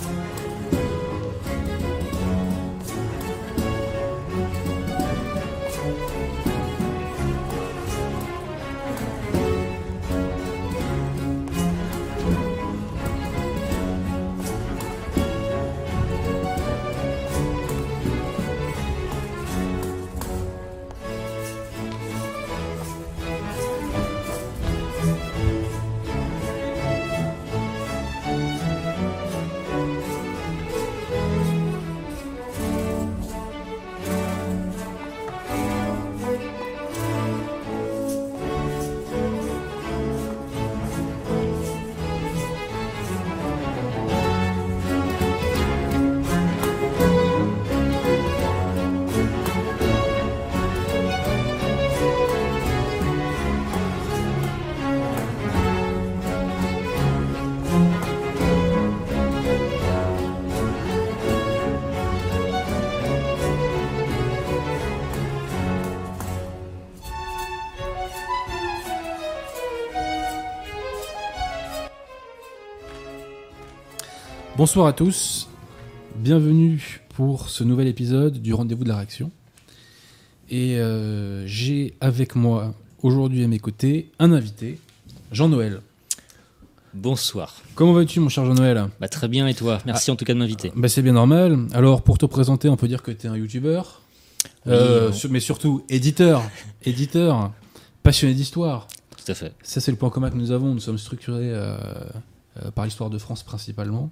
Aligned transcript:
Bye. 0.00 0.27
Bonsoir 74.68 74.88
à 74.88 74.92
tous, 74.92 75.48
bienvenue 76.16 77.00
pour 77.14 77.48
ce 77.48 77.64
nouvel 77.64 77.86
épisode 77.86 78.42
du 78.42 78.52
Rendez-vous 78.52 78.84
de 78.84 78.90
la 78.90 78.96
Réaction. 78.96 79.30
Et 80.50 80.76
euh, 80.76 81.46
j'ai 81.46 81.94
avec 82.02 82.34
moi 82.34 82.74
aujourd'hui 83.02 83.42
à 83.42 83.48
mes 83.48 83.60
côtés 83.60 84.12
un 84.18 84.30
invité, 84.30 84.78
Jean-Noël. 85.32 85.80
Bonsoir. 86.92 87.62
Comment 87.76 87.94
vas-tu 87.94 88.20
mon 88.20 88.28
cher 88.28 88.44
Jean-Noël? 88.44 88.90
Bah, 89.00 89.08
très 89.08 89.26
bien 89.26 89.46
et 89.46 89.54
toi? 89.54 89.78
Merci 89.86 90.10
en 90.10 90.16
tout 90.16 90.26
cas 90.26 90.34
de 90.34 90.38
m'inviter. 90.38 90.70
bah, 90.76 90.90
C'est 90.90 91.00
bien 91.00 91.14
normal. 91.14 91.60
Alors 91.72 92.02
pour 92.02 92.18
te 92.18 92.26
présenter, 92.26 92.68
on 92.68 92.76
peut 92.76 92.88
dire 92.88 93.02
que 93.02 93.10
tu 93.10 93.26
es 93.26 93.30
un 93.30 93.38
youtubeur, 93.38 94.02
Oui, 94.66 94.72
euh, 94.74 95.10
mais 95.30 95.40
surtout 95.40 95.82
éditeur, 95.88 96.42
éditeur, 96.84 97.52
passionné 98.02 98.34
d'histoire. 98.34 98.86
Tout 99.16 99.32
à 99.32 99.34
fait. 99.34 99.54
Ça, 99.62 99.80
c'est 99.80 99.92
le 99.92 99.96
point 99.96 100.10
commun 100.10 100.28
que 100.28 100.36
nous 100.36 100.52
avons. 100.52 100.74
Nous 100.74 100.80
sommes 100.80 100.98
structurés 100.98 101.54
euh, 101.54 101.78
par 102.74 102.84
l'histoire 102.84 103.08
de 103.08 103.16
France 103.16 103.42
principalement. 103.42 104.10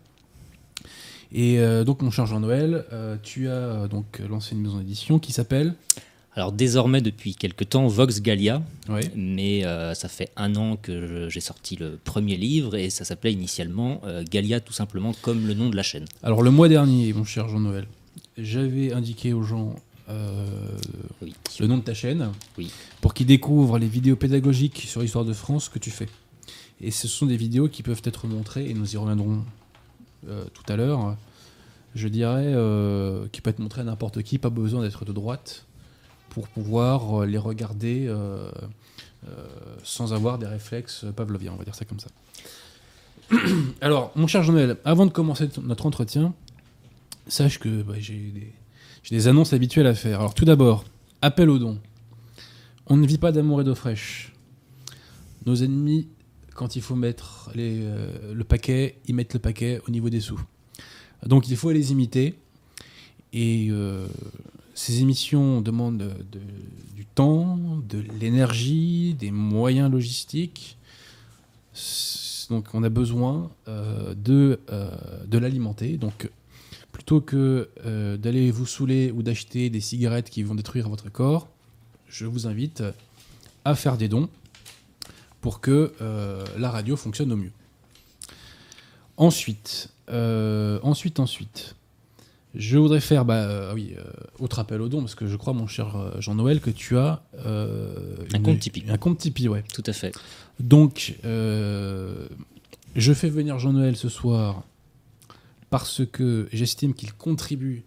Et 1.33 1.59
euh, 1.59 1.85
donc, 1.85 2.03
mon 2.03 2.11
cher 2.11 2.27
Jean-Noël, 2.27 2.85
euh, 2.93 3.17
tu 3.23 3.49
as 3.49 3.53
euh, 3.53 3.89
donc 3.89 4.21
lancé 4.29 4.55
une 4.55 4.63
maison 4.63 4.79
d'édition 4.79 5.19
qui 5.19 5.33
s'appelle. 5.33 5.75
Alors 6.35 6.53
désormais 6.53 7.01
depuis 7.01 7.35
quelque 7.35 7.65
temps 7.65 7.87
Vox 7.87 8.21
Gallia, 8.21 8.63
Oui. 8.91 9.01
mais 9.17 9.63
ça 9.95 10.07
fait 10.07 10.29
un 10.37 10.55
an 10.57 10.77
que 10.77 11.31
j'ai 11.31 11.41
sorti 11.41 11.77
le 11.77 11.99
premier 12.05 12.37
livre 12.37 12.75
et 12.77 12.91
ça 12.91 13.07
s'appelait 13.07 13.33
initialement 13.33 14.03
Gallia 14.31 14.61
tout 14.61 14.75
simplement 14.75 15.15
comme 15.23 15.47
le 15.47 15.55
nom 15.55 15.71
de 15.71 15.77
la 15.77 15.83
chaîne. 15.83 16.05
Alors, 16.23 16.43
le 16.43 16.51
mois 16.51 16.69
dernier, 16.69 17.11
mon 17.15 17.25
cher 17.25 17.49
Jean-Noël, 17.49 17.87
j'avais 18.37 18.93
indiqué 18.93 19.33
aux 19.33 19.45
gens 19.45 19.77
Oui. 21.23 21.33
le 21.59 21.67
nom 21.67 21.79
de 21.79 21.83
ta 21.85 21.95
chaîne 21.95 22.29
Oui. 22.59 22.71
pour 23.01 23.15
qu'ils 23.15 23.25
découvrent 23.27 23.79
les 23.79 23.89
vidéos 23.89 24.17
pédagogiques 24.17 24.85
sur 24.87 25.01
l'histoire 25.01 25.25
de 25.25 25.33
France 25.33 25.71
que 25.71 25.79
tu 25.79 25.91
fais. 25.91 26.09
Et 26.83 26.91
ce 26.91 27.09
sont 27.09 27.25
des 27.25 27.39
vidéos 27.39 27.69
qui 27.69 27.83
peuvent 27.83 28.03
être 28.05 28.27
montrées, 28.27 28.69
et 28.69 28.75
nous 28.75 28.93
y 28.93 28.99
reviendrons 28.99 29.43
tout 30.53 30.73
à 30.73 30.77
l'heure, 30.77 31.17
je 31.97 32.09
dirais, 32.09 32.53
euh, 32.55 33.27
qui 33.33 33.41
peuvent 33.41 33.53
être 33.53 33.59
montrées 33.59 33.81
à 33.81 33.85
n'importe 33.85 34.23
qui, 34.23 34.39
pas 34.39 34.51
besoin 34.51 34.83
d'être 34.83 35.05
de 35.05 35.13
droite, 35.13 35.67
pour 36.37 36.49
pouvoir 36.49 37.23
euh, 37.23 37.27
les 37.27 37.39
regarder 37.39 38.07
euh, 38.07 38.51
euh, 39.27 39.31
sans 39.83 40.13
avoir 40.13 40.39
des 40.39 40.47
réflexes 40.47 41.07
pavloviens, 41.17 41.53
on 41.55 41.57
va 41.57 41.65
dire 41.65 41.75
ça 41.75 41.87
comme 41.87 41.99
ça. 41.99 42.11
Alors, 43.81 44.13
mon 44.15 44.27
cher 44.27 44.43
Jean-Noël, 44.43 44.77
avant 44.85 45.07
de 45.07 45.11
commencer 45.11 45.49
notre 45.63 45.87
entretien, 45.87 46.35
sache 47.27 47.59
que 47.59 47.83
bah, 47.83 47.95
j'ai 47.99 48.53
des 49.11 49.29
annonces 49.29 49.55
habituelles 49.55 49.87
à 49.87 49.95
faire. 49.95 50.21
Alors, 50.21 50.35
tout 50.35 50.45
d'abord, 50.45 50.85
appel 51.23 51.49
aux 51.49 51.59
dons. 51.59 51.79
On 52.87 52.99
ne 52.99 53.07
vit 53.07 53.19
pas 53.19 53.33
d'amour 53.33 53.63
et 53.63 53.65
d'eau 53.65 53.75
fraîche. 53.75 54.35
Nos 55.47 55.57
ennemis, 55.57 56.07
quand 56.57 56.75
il 56.77 56.83
faut 56.83 56.97
mettre 56.97 57.51
euh, 57.57 58.33
le 58.35 58.45
paquet, 58.45 58.97
ils 59.07 59.15
mettent 59.15 59.35
le 59.35 59.41
paquet 59.41 59.81
au 59.87 59.91
niveau 59.91 60.11
des 60.11 60.21
sous. 60.21 60.41
Donc 61.25 61.49
il 61.49 61.57
faut 61.57 61.71
les 61.71 61.93
imiter. 61.93 62.35
Et 63.33 63.69
euh, 63.71 64.07
ces 64.75 65.01
émissions 65.03 65.61
demandent 65.61 65.99
de- 65.99 66.25
de- 66.33 66.41
du 66.95 67.05
temps, 67.05 67.59
de 67.89 68.03
l'énergie, 68.21 69.15
des 69.19 69.31
moyens 69.31 69.91
logistiques. 69.91 70.79
Donc 72.49 72.69
on 72.75 72.83
a 72.83 72.89
besoin 72.89 73.51
euh, 73.69 74.15
de, 74.15 74.59
de 75.27 75.39
l'alimenter. 75.39 75.99
Donc 75.99 76.31
plutôt 76.93 77.21
que 77.21 77.69
d'aller 78.17 78.51
vous 78.51 78.67
saouler 78.67 79.11
ou 79.11 79.23
d'acheter 79.23 79.69
des 79.69 79.81
cigarettes 79.81 80.31
qui 80.31 80.43
vont 80.43 80.55
détruire 80.55 80.89
votre 80.89 81.11
corps, 81.11 81.49
je 82.09 82.25
vous 82.25 82.47
invite 82.47 82.83
à 83.65 83.75
faire 83.75 83.97
des 83.99 84.09
dons 84.09 84.29
pour 85.47 85.61
que 85.61 85.93
euh, 86.01 86.45
la 86.59 86.73
radio 86.73 86.97
fonctionne 86.97 87.31
au 87.31 87.37
mieux. 87.37 87.53
Ensuite, 89.17 89.91
euh, 90.09 90.81
ensuite, 90.83 91.21
ensuite, 91.21 91.77
je 92.57 92.77
voudrais 92.77 92.99
faire, 92.99 93.25
bah 93.25 93.35
euh, 93.35 93.73
oui, 93.73 93.95
autre 94.41 94.59
appel 94.59 94.81
aux 94.81 94.89
dons, 94.89 95.03
parce 95.03 95.15
que 95.15 95.29
je 95.29 95.37
crois, 95.37 95.53
mon 95.53 95.69
cher 95.69 95.95
Jean-Noël, 96.19 96.61
que 96.61 96.71
tu 96.71 96.99
as 96.99 97.23
Un 97.45 98.41
compte 98.43 98.59
Tipeee. 98.59 98.87
Un 98.89 98.97
compte 98.97 99.19
Tipeee, 99.19 99.47
ouais. 99.47 99.63
Tout 99.73 99.85
à 99.87 99.93
fait. 99.93 100.13
Donc, 100.59 101.15
je 101.23 103.13
fais 103.15 103.29
venir 103.29 103.61
Jean-Noël 103.61 103.95
ce 103.95 104.09
soir 104.09 104.65
parce 105.71 106.05
que 106.05 106.49
j'estime 106.53 106.93
qu'il 106.93 107.13
contribue 107.13 107.85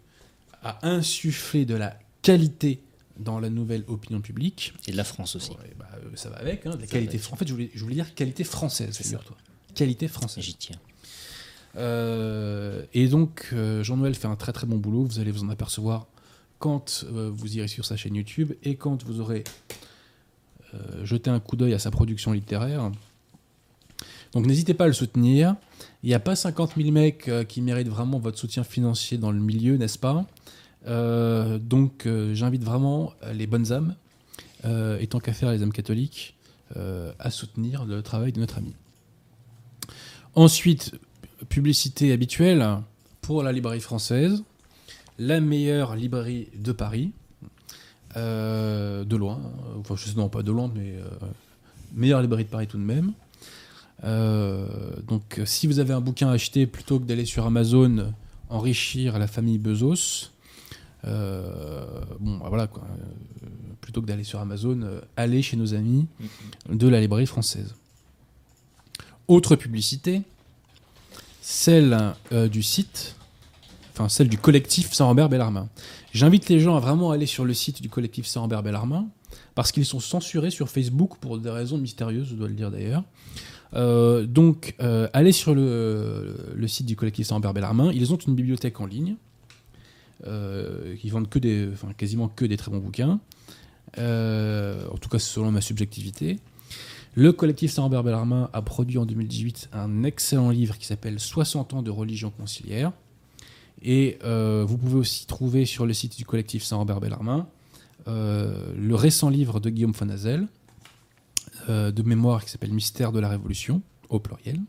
à 0.64 0.88
insuffler 0.88 1.66
de 1.66 1.76
la 1.76 2.00
qualité 2.22 2.82
dans 3.20 3.40
la 3.40 3.50
nouvelle 3.50 3.84
opinion 3.88 4.22
publique. 4.22 4.74
Et 4.88 4.92
de 4.92 4.98
la 4.98 5.04
France 5.04 5.36
aussi. 5.36 5.52
Ouais, 5.52 5.74
bah, 5.78 5.90
euh, 5.96 6.10
ça 6.16 6.30
va 6.30 6.38
avec, 6.38 6.66
hein, 6.66 6.72
de 6.72 6.82
la 6.82 6.82
Ça 6.82 6.92
qualité. 6.94 7.18
avec. 7.18 7.34
En 7.34 7.36
fait, 7.36 7.48
je 7.48 7.54
voulais, 7.54 7.72
je 7.74 7.84
voulais 7.84 7.96
dire 7.96 8.14
qualité 8.16 8.44
française, 8.44 8.98
figure-toi. 8.98 9.38
Qualité 9.76 10.08
française. 10.08 10.44
J'y 10.44 10.56
tiens. 10.56 10.78
Euh, 11.76 12.84
et 12.94 13.08
donc, 13.08 13.50
euh, 13.54 13.84
Jean-Noël 13.84 14.16
fait 14.16 14.28
un 14.28 14.36
très 14.36 14.54
très 14.54 14.68
bon 14.68 14.78
boulot. 14.78 15.04
Vous 15.04 15.20
allez 15.20 15.32
vous 15.32 15.44
en 15.44 15.50
apercevoir 15.50 16.08
quand 16.58 17.06
euh, 17.12 17.32
vous 17.34 17.58
irez 17.58 17.68
sur 17.68 17.86
sa 17.86 17.96
chaîne 17.96 18.16
YouTube 18.16 18.54
et 18.64 18.76
quand 18.76 19.04
vous 19.04 19.20
aurez 19.20 19.44
jeté 21.04 21.32
un 21.32 21.40
coup 21.40 21.56
d'œil 21.56 21.74
à 21.74 21.80
sa 21.80 21.90
production 21.90 22.32
littéraire. 22.32 22.92
Donc, 24.34 24.46
n'hésitez 24.46 24.76
pas 24.76 24.84
à 24.84 24.88
le 24.88 24.94
soutenir. 24.94 25.56
Il 26.04 26.10
n'y 26.10 26.14
a 26.14 26.20
pas 26.20 26.36
50 26.36 26.74
000 26.78 26.92
mecs 26.92 27.28
qui 27.48 27.62
méritent 27.62 27.88
vraiment 27.88 28.20
votre 28.20 28.38
soutien 28.38 28.64
financier 28.64 29.18
dans 29.18 29.32
le 29.32 29.40
milieu, 29.40 29.78
n'est-ce 29.78 29.98
pas? 29.98 30.28
Donc, 30.86 32.06
euh, 32.06 32.34
j'invite 32.34 32.64
vraiment 32.64 33.14
euh, 33.24 33.34
les 33.34 33.48
bonnes 33.48 33.72
âmes, 33.72 33.96
euh, 34.66 34.98
et 35.00 35.08
tant 35.08 35.20
qu'à 35.20 35.34
faire 35.34 35.52
les 35.52 35.62
âmes 35.64 35.74
catholiques, 35.74 36.36
euh, 36.78 37.12
à 37.20 37.32
soutenir 37.32 37.86
le 37.86 38.02
travail 38.02 38.32
de 38.32 38.40
notre 38.40 38.58
ami. 38.58 38.74
Ensuite, 40.36 40.94
publicité 41.50 42.12
habituelle 42.12 42.66
pour 43.22 43.44
la 43.44 43.52
librairie 43.52 43.80
française, 43.80 44.44
la 45.18 45.42
meilleure 45.42 45.96
librairie 45.96 46.48
de 46.56 46.72
Paris, 46.72 47.12
euh, 48.16 49.04
de 49.04 49.16
loin, 49.16 49.40
enfin 49.80 49.96
je 49.96 50.06
sais 50.06 50.16
non 50.16 50.30
pas 50.30 50.44
de 50.44 50.52
loin, 50.52 50.72
mais 50.74 50.94
euh, 50.94 51.10
meilleure 51.94 52.22
librairie 52.22 52.46
de 52.46 52.50
Paris 52.50 52.68
tout 52.68 52.78
de 52.78 52.84
même. 52.84 53.14
Euh, 54.04 54.66
donc 55.08 55.42
si 55.46 55.68
vous 55.68 55.80
avez 55.80 55.94
un 55.94 56.02
bouquin 56.02 56.30
à 56.30 56.34
acheter 56.34 56.66
plutôt 56.68 57.00
que 57.00 57.06
d'aller 57.06 57.26
sur 57.26 57.46
Amazon 57.46 58.14
enrichir 58.50 59.20
la 59.20 59.28
famille 59.28 59.58
Bezos, 59.58 59.94
euh, 59.94 60.39
bon 61.04 62.38
bah, 62.38 62.48
voilà 62.50 62.64
euh, 62.64 63.48
plutôt 63.82 64.02
que 64.02 64.08
d'aller 64.08 64.24
sur 64.24 64.40
Amazon, 64.40 64.82
euh, 64.82 65.02
allez 65.16 65.42
chez 65.42 65.58
nos 65.58 65.74
amis 65.74 66.06
de 66.70 66.88
la 66.88 67.00
librairie 67.00 67.26
française. 67.26 67.76
Autre 69.28 69.56
publicité, 69.56 70.24
celle 71.42 72.14
euh, 72.32 72.48
du 72.48 72.64
site, 72.64 73.16
enfin 73.94 74.10
celle 74.10 74.30
du 74.30 74.38
collectif 74.38 74.94
Saint-Robert 74.94 75.30
Bellarmin. 75.30 75.70
J'invite 76.14 76.50
les 76.50 76.60
gens 76.60 76.76
à 76.76 76.80
vraiment 76.80 77.12
aller 77.12 77.26
sur 77.26 77.46
le 77.46 77.54
site 77.54 77.82
du 77.82 77.90
collectif 77.90 78.26
Saint-Robert 78.26 78.64
Bellarmin 78.64 79.08
parce 79.56 79.72
qu'ils 79.72 79.86
sont 79.86 80.00
censurés 80.00 80.52
sur 80.52 80.70
Facebook 80.70 81.18
pour 81.20 81.38
des 81.38 81.50
raisons 81.50 81.78
mystérieuses, 81.78 82.30
je 82.30 82.36
dois 82.36 82.48
le 82.48 82.54
dire 82.54 82.72
d'ailleurs. 82.72 83.04
Euh, 83.74 84.26
donc, 84.26 84.76
euh, 84.82 85.08
allez 85.14 85.32
sur 85.32 85.54
le, 85.54 86.36
le 86.56 86.68
site 86.68 86.86
du 86.86 86.96
collectif 86.96 87.28
Saint-Ambert 87.28 87.54
Bellarmin. 87.54 87.92
Ils 87.94 88.14
ont 88.14 88.18
une 88.18 88.36
bibliothèque 88.36 88.80
en 88.82 88.86
ligne. 88.86 89.16
Euh, 90.28 90.96
qui 90.98 91.10
vendent 91.10 91.30
quasiment 91.98 92.28
que 92.28 92.46
des 92.46 92.58
très 92.58 92.72
bons 92.72 92.80
bouquins. 92.80 93.20
Euh, 93.98 94.86
en 94.92 94.98
tout 94.98 95.10
cas, 95.10 95.20
selon 95.20 95.52
ma 95.52 95.62
subjectivité. 95.62 96.40
Le 97.16 97.32
collectif 97.32 97.72
Saint-Ambert 97.72 98.04
Bellarmin 98.04 98.50
a 98.54 98.62
produit 98.62 98.98
en 98.98 99.06
2018 99.06 99.70
un 99.74 100.04
excellent 100.04 100.50
livre 100.50 100.78
qui 100.78 100.86
s'appelle 100.86 101.20
60 101.20 101.74
ans 101.74 101.82
de 101.82 101.90
religion 101.90 102.32
conciliaire. 102.32 102.92
Et 103.82 104.20
euh, 104.24 104.66
vous 104.68 104.78
pouvez 104.78 105.00
aussi 105.00 105.26
trouver 105.26 105.66
sur 105.66 105.86
le 105.86 105.94
site 105.94 106.18
du 106.18 106.26
collectif 106.26 106.64
Saint-Ambert 106.64 107.00
Bellarmin 107.00 107.48
le 108.08 108.96
récent 108.96 109.30
livre 109.30 109.60
de 109.60 109.70
Guillaume 109.70 109.94
Fonazel, 109.94 110.48
euh, 111.70 111.92
de 111.92 112.02
mémoire 112.02 112.44
qui 112.44 112.50
s'appelle 112.50 112.74
Mystère 112.74 113.12
de 113.12 113.20
la 113.20 113.30
Révolution, 113.30 113.84
au 114.10 114.20
pluriel. 114.20 114.60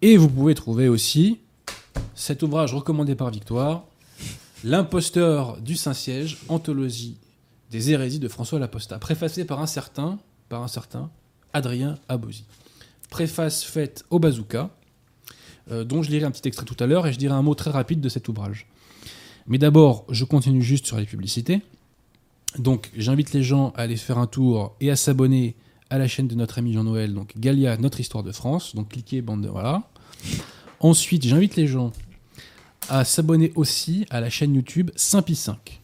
Et 0.00 0.16
vous 0.16 0.28
pouvez 0.28 0.54
trouver 0.54 0.88
aussi 0.88 1.40
cet 2.14 2.42
ouvrage 2.42 2.72
recommandé 2.72 3.14
par 3.14 3.30
Victoire, 3.30 3.84
L'imposteur 4.64 5.60
du 5.60 5.74
Saint-Siège, 5.74 6.38
anthologie 6.48 7.16
des 7.72 7.90
hérésies 7.90 8.20
de 8.20 8.28
François 8.28 8.60
Laposta, 8.60 8.98
préfacé 8.98 9.44
par 9.44 9.60
un 9.60 9.66
certain, 9.66 10.20
par 10.48 10.62
un 10.62 10.68
certain 10.68 11.10
Adrien 11.52 11.98
Abosi. 12.08 12.44
Préface 13.10 13.64
faite 13.64 14.04
au 14.10 14.20
bazooka, 14.20 14.70
euh, 15.72 15.82
dont 15.82 16.02
je 16.02 16.10
lirai 16.10 16.26
un 16.26 16.30
petit 16.30 16.46
extrait 16.46 16.64
tout 16.64 16.76
à 16.78 16.86
l'heure 16.86 17.08
et 17.08 17.12
je 17.12 17.18
dirai 17.18 17.34
un 17.34 17.42
mot 17.42 17.56
très 17.56 17.70
rapide 17.70 18.00
de 18.00 18.08
cet 18.08 18.28
ouvrage. 18.28 18.68
Mais 19.48 19.58
d'abord, 19.58 20.04
je 20.08 20.24
continue 20.24 20.62
juste 20.62 20.86
sur 20.86 20.96
les 20.96 21.06
publicités. 21.06 21.60
Donc, 22.56 22.92
j'invite 22.96 23.32
les 23.32 23.42
gens 23.42 23.70
à 23.70 23.82
aller 23.82 23.96
faire 23.96 24.18
un 24.18 24.28
tour 24.28 24.76
et 24.80 24.92
à 24.92 24.96
s'abonner 24.96 25.56
à 25.90 25.98
la 25.98 26.06
chaîne 26.06 26.28
de 26.28 26.36
notre 26.36 26.58
ami 26.58 26.72
Jean-Noël, 26.72 27.14
donc 27.14 27.32
Galia, 27.36 27.76
notre 27.78 27.98
histoire 27.98 28.22
de 28.22 28.30
France. 28.30 28.76
Donc, 28.76 28.90
cliquez, 28.90 29.22
bande 29.22 29.42
de 29.42 29.48
voilà. 29.48 29.82
Ensuite, 30.78 31.26
j'invite 31.26 31.56
les 31.56 31.66
gens 31.66 31.92
à 32.88 33.04
s'abonner 33.04 33.52
aussi 33.54 34.06
à 34.10 34.20
la 34.20 34.30
chaîne 34.30 34.54
YouTube 34.54 34.90
Saint-Pi 34.96 35.34
5. 35.34 35.80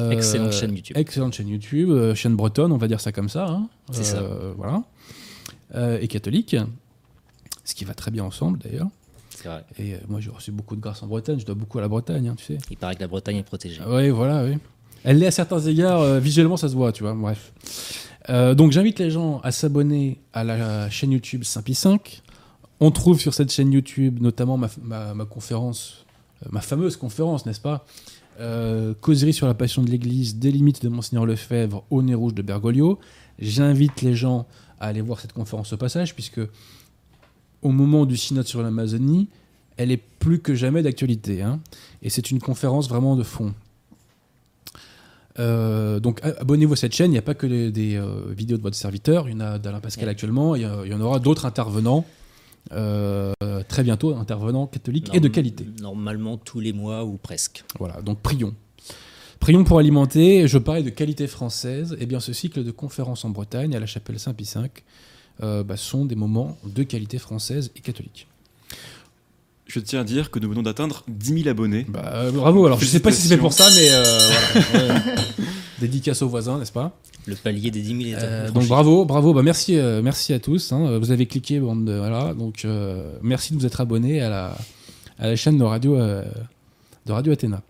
Euh, 0.00 0.10
Excellente 0.10 0.52
chaîne 0.52 0.74
YouTube. 0.76 0.96
Excellente 0.96 1.32
chaîne 1.34 1.48
YouTube, 1.48 1.90
euh, 1.90 2.14
chaîne 2.14 2.36
bretonne, 2.36 2.72
on 2.72 2.76
va 2.76 2.88
dire 2.88 3.00
ça 3.00 3.10
comme 3.12 3.28
ça. 3.28 3.46
hein. 3.48 3.68
C'est 3.90 4.04
ça. 4.04 4.18
Euh, 4.18 4.52
Voilà. 4.56 4.82
Et 6.00 6.08
catholique, 6.08 6.56
ce 7.64 7.74
qui 7.74 7.84
va 7.84 7.94
très 7.94 8.10
bien 8.10 8.24
ensemble 8.24 8.58
d'ailleurs. 8.58 8.88
C'est 9.30 9.46
vrai. 9.48 9.64
Et 9.78 9.94
moi 10.08 10.20
j'ai 10.20 10.30
reçu 10.30 10.50
beaucoup 10.50 10.74
de 10.76 10.80
grâce 10.80 11.02
en 11.02 11.06
Bretagne, 11.06 11.38
je 11.38 11.44
dois 11.46 11.54
beaucoup 11.54 11.78
à 11.78 11.82
la 11.82 11.88
Bretagne, 11.88 12.28
hein, 12.28 12.34
tu 12.36 12.44
sais. 12.44 12.58
Il 12.70 12.76
paraît 12.76 12.94
que 12.96 13.00
la 13.00 13.06
Bretagne 13.06 13.36
est 13.36 13.42
protégée. 13.42 13.80
Oui, 13.86 14.08
voilà, 14.10 14.44
oui. 14.44 14.56
Elle 15.04 15.18
l'est 15.18 15.26
à 15.26 15.30
certains 15.30 15.60
égards, 15.60 16.18
visuellement 16.20 16.56
ça 16.56 16.68
se 16.68 16.74
voit, 16.74 16.90
tu 16.92 17.02
vois, 17.04 17.14
bref. 17.14 17.52
Donc 18.56 18.72
j'invite 18.72 18.98
les 18.98 19.10
gens 19.10 19.40
à 19.40 19.52
s'abonner 19.52 20.20
à 20.32 20.42
la 20.44 20.90
chaîne 20.90 21.12
YouTube 21.12 21.44
Saint-Pi 21.44 21.74
5. 21.74 22.22
On 22.80 22.90
trouve 22.90 23.20
sur 23.20 23.32
cette 23.34 23.52
chaîne 23.52 23.72
YouTube 23.72 24.20
notamment 24.20 24.56
ma, 24.56 24.68
ma- 24.82 25.14
ma 25.14 25.24
conférence, 25.24 26.04
ma 26.50 26.60
fameuse 26.60 26.96
conférence, 26.96 27.46
n'est-ce 27.46 27.60
pas 27.60 27.84
Euh, 28.40 28.94
Causerie 29.00 29.32
sur 29.32 29.48
la 29.48 29.54
passion 29.54 29.82
de 29.82 29.90
l'Église, 29.90 30.36
des 30.36 30.52
limites 30.52 30.80
de 30.82 30.88
Monseigneur 30.88 31.26
Lefebvre 31.26 31.82
au 31.90 32.02
nez 32.02 32.14
rouge 32.14 32.34
de 32.34 32.42
Bergoglio. 32.42 32.98
J'invite 33.40 34.00
les 34.02 34.14
gens 34.14 34.46
à 34.78 34.86
aller 34.86 35.00
voir 35.00 35.18
cette 35.18 35.32
conférence 35.32 35.72
au 35.72 35.76
passage, 35.76 36.14
puisque 36.14 36.40
au 37.62 37.70
moment 37.70 38.06
du 38.06 38.16
synode 38.16 38.46
sur 38.46 38.62
l'Amazonie, 38.62 39.26
elle 39.76 39.90
est 39.90 40.00
plus 40.20 40.38
que 40.38 40.54
jamais 40.54 40.82
d'actualité. 40.84 41.42
hein. 41.42 41.58
Et 42.02 42.10
c'est 42.10 42.30
une 42.30 42.38
conférence 42.40 42.88
vraiment 42.88 43.16
de 43.16 43.24
fond. 43.24 43.54
Euh, 45.40 46.00
donc 46.00 46.20
abonnez-vous 46.24 46.72
à 46.72 46.76
cette 46.76 46.94
chaîne, 46.94 47.10
il 47.10 47.14
n'y 47.14 47.18
a 47.18 47.22
pas 47.22 47.34
que 47.34 47.46
des, 47.46 47.70
des, 47.70 47.96
euh, 47.96 48.22
vidéos 48.36 48.56
de 48.56 48.62
votre 48.62 48.76
serviteur, 48.76 49.28
il 49.28 49.32
y 49.32 49.36
en 49.36 49.40
a 49.40 49.58
d'Alain 49.58 49.78
Pascal 49.80 50.06
Ouais. 50.06 50.10
actuellement, 50.10 50.56
il 50.56 50.62
y, 50.62 50.64
a- 50.64 50.80
il 50.84 50.90
y 50.90 50.94
en 50.94 51.00
aura 51.00 51.20
d'autres 51.20 51.46
intervenants, 51.46 52.04
euh, 52.72 53.32
très 53.68 53.82
bientôt, 53.82 54.14
intervenants 54.14 54.66
catholiques 54.66 55.10
et 55.12 55.20
de 55.20 55.28
qualité. 55.28 55.66
Normalement 55.80 56.36
tous 56.36 56.60
les 56.60 56.72
mois 56.72 57.04
ou 57.04 57.16
presque. 57.16 57.64
Voilà, 57.78 58.00
donc 58.02 58.20
prions. 58.20 58.54
Prions 59.40 59.64
pour 59.64 59.78
alimenter, 59.78 60.48
je 60.48 60.58
parlais 60.58 60.82
de 60.82 60.90
qualité 60.90 61.26
française, 61.26 61.96
et 62.00 62.06
bien 62.06 62.20
ce 62.20 62.32
cycle 62.32 62.64
de 62.64 62.70
conférences 62.70 63.24
en 63.24 63.30
Bretagne 63.30 63.74
à 63.76 63.80
la 63.80 63.86
chapelle 63.86 64.18
Saint-Pie 64.18 64.50
V 64.54 64.68
euh, 65.42 65.62
bah, 65.62 65.76
sont 65.76 66.04
des 66.04 66.16
moments 66.16 66.58
de 66.64 66.82
qualité 66.82 67.18
française 67.18 67.70
et 67.76 67.80
catholique. 67.80 68.26
Je 69.66 69.80
tiens 69.80 70.00
à 70.00 70.04
dire 70.04 70.30
que 70.30 70.38
nous 70.38 70.48
venons 70.48 70.62
d'atteindre 70.62 71.04
10 71.08 71.42
000 71.42 71.48
abonnés. 71.48 71.86
Bah, 71.88 72.10
euh, 72.14 72.30
bravo, 72.32 72.66
alors 72.66 72.80
je 72.80 72.86
sais 72.86 73.00
pas 73.00 73.12
si 73.12 73.22
c'est 73.22 73.28
fait 73.28 73.36
pour 73.36 73.52
ça, 73.52 73.68
mais 73.70 73.88
euh, 73.90 74.18
voilà. 74.72 74.94
Dédicace 75.80 76.22
aux 76.22 76.28
voisins, 76.28 76.58
n'est-ce 76.58 76.72
pas 76.72 76.98
Le 77.26 77.34
palier 77.36 77.70
des 77.70 77.80
10 77.82 77.88
000 77.88 78.18
est 78.18 78.22
Euh, 78.24 78.50
donc 78.50 78.66
bravo, 78.66 79.04
bravo, 79.04 79.32
bah 79.32 79.42
merci, 79.42 79.76
euh, 79.78 80.02
merci 80.02 80.32
à 80.32 80.40
tous. 80.40 80.72
hein. 80.72 80.98
Vous 80.98 81.10
avez 81.12 81.26
cliqué, 81.26 81.60
bande 81.60 81.84
de- 81.84 81.96
voilà. 81.96 82.34
Donc 82.34 82.64
euh, 82.64 83.12
merci 83.22 83.52
de 83.54 83.58
vous 83.58 83.66
être 83.66 83.80
abonnés 83.80 84.20
à 84.20 84.28
la, 84.28 84.56
à 85.18 85.26
la 85.28 85.36
chaîne 85.36 85.56
de 85.58 85.64
radio, 85.64 85.96
euh, 85.96 86.24
de 87.06 87.12
radio 87.12 87.32
Athéna. 87.32 87.62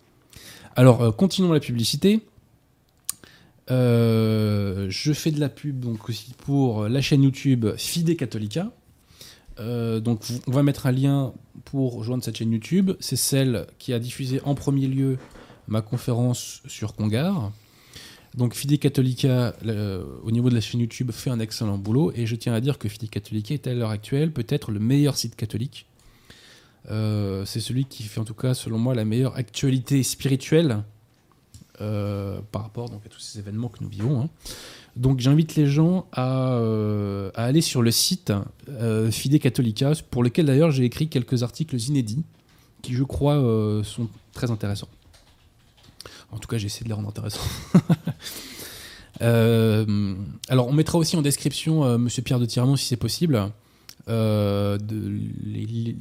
Alors 0.76 1.14
continuons 1.16 1.52
la 1.52 1.60
publicité. 1.60 2.20
Je 3.68 5.12
fais 5.14 5.30
de 5.30 5.40
la 5.40 5.48
pub 5.48 5.80
donc 5.80 6.08
aussi 6.08 6.32
pour 6.38 6.88
la 6.88 7.00
chaîne 7.00 7.22
YouTube 7.22 7.66
Fide 7.76 8.16
Catholica. 8.16 8.70
Euh, 9.60 9.98
donc 10.00 10.22
on 10.46 10.52
va 10.52 10.62
mettre 10.62 10.86
un 10.86 10.92
lien 10.92 11.32
pour 11.64 11.94
rejoindre 11.94 12.22
cette 12.24 12.36
chaîne 12.38 12.52
YouTube. 12.52 12.92
C'est 13.00 13.16
celle 13.16 13.66
qui 13.78 13.92
a 13.92 13.98
diffusé 13.98 14.40
en 14.44 14.54
premier 14.54 14.86
lieu 14.86 15.18
ma 15.66 15.82
conférence 15.82 16.62
sur 16.66 16.94
Congar. 16.94 17.50
Donc 18.36 18.54
Fide 18.54 18.78
Catholica, 18.78 19.54
au 20.22 20.30
niveau 20.30 20.48
de 20.50 20.54
la 20.54 20.60
chaîne 20.60 20.80
YouTube, 20.80 21.10
fait 21.12 21.30
un 21.30 21.40
excellent 21.40 21.78
boulot 21.78 22.12
et 22.14 22.26
je 22.26 22.36
tiens 22.36 22.52
à 22.52 22.60
dire 22.60 22.78
que 22.78 22.88
Fide 22.88 23.08
Catholica 23.10 23.54
est 23.54 23.66
à 23.66 23.74
l'heure 23.74 23.90
actuelle 23.90 24.32
peut-être 24.32 24.70
le 24.70 24.78
meilleur 24.78 25.16
site 25.16 25.34
catholique. 25.34 25.86
Euh, 26.90 27.44
c'est 27.44 27.60
celui 27.60 27.84
qui 27.84 28.04
fait 28.04 28.20
en 28.20 28.24
tout 28.24 28.34
cas, 28.34 28.54
selon 28.54 28.78
moi, 28.78 28.94
la 28.94 29.04
meilleure 29.04 29.36
actualité 29.36 30.02
spirituelle 30.02 30.82
euh, 31.80 32.40
par 32.50 32.62
rapport 32.62 32.86
à 32.86 33.08
tous 33.08 33.20
ces 33.20 33.38
événements 33.38 33.68
que 33.68 33.78
nous 33.82 33.88
vivons. 33.88 34.22
hein. 34.22 34.28
Donc 34.96 35.20
j'invite 35.20 35.54
les 35.54 35.66
gens 35.66 36.06
à, 36.12 36.54
euh, 36.54 37.30
aller 37.34 37.60
sur 37.60 37.82
le 37.82 37.92
site 37.92 38.32
euh, 38.68 39.12
Fide 39.12 39.38
Catholica, 39.40 39.92
pour 40.10 40.24
lequel 40.24 40.46
d'ailleurs 40.46 40.72
j'ai 40.72 40.84
écrit 40.84 41.08
quelques 41.08 41.44
articles 41.44 41.76
inédits 41.76 42.24
qui, 42.82 42.94
je 42.94 43.04
crois, 43.04 43.36
sont 43.84 44.08
très 44.32 44.50
intéressants. 44.50 44.88
En 46.30 46.38
tout 46.38 46.48
cas, 46.48 46.58
j'ai 46.58 46.66
essayé 46.66 46.84
de 46.84 46.88
les 46.88 46.94
rendre 46.94 47.08
intéressants. 47.08 47.40
Euh, 49.20 50.14
alors, 50.48 50.68
on 50.68 50.72
mettra 50.72 50.98
aussi 50.98 51.16
en 51.16 51.22
description, 51.22 51.84
euh, 51.84 51.98
Monsieur 51.98 52.22
Pierre 52.22 52.38
de 52.38 52.46
Tirmont, 52.46 52.76
si 52.76 52.86
c'est 52.86 52.96
possible, 52.96 53.50
euh, 54.08 54.78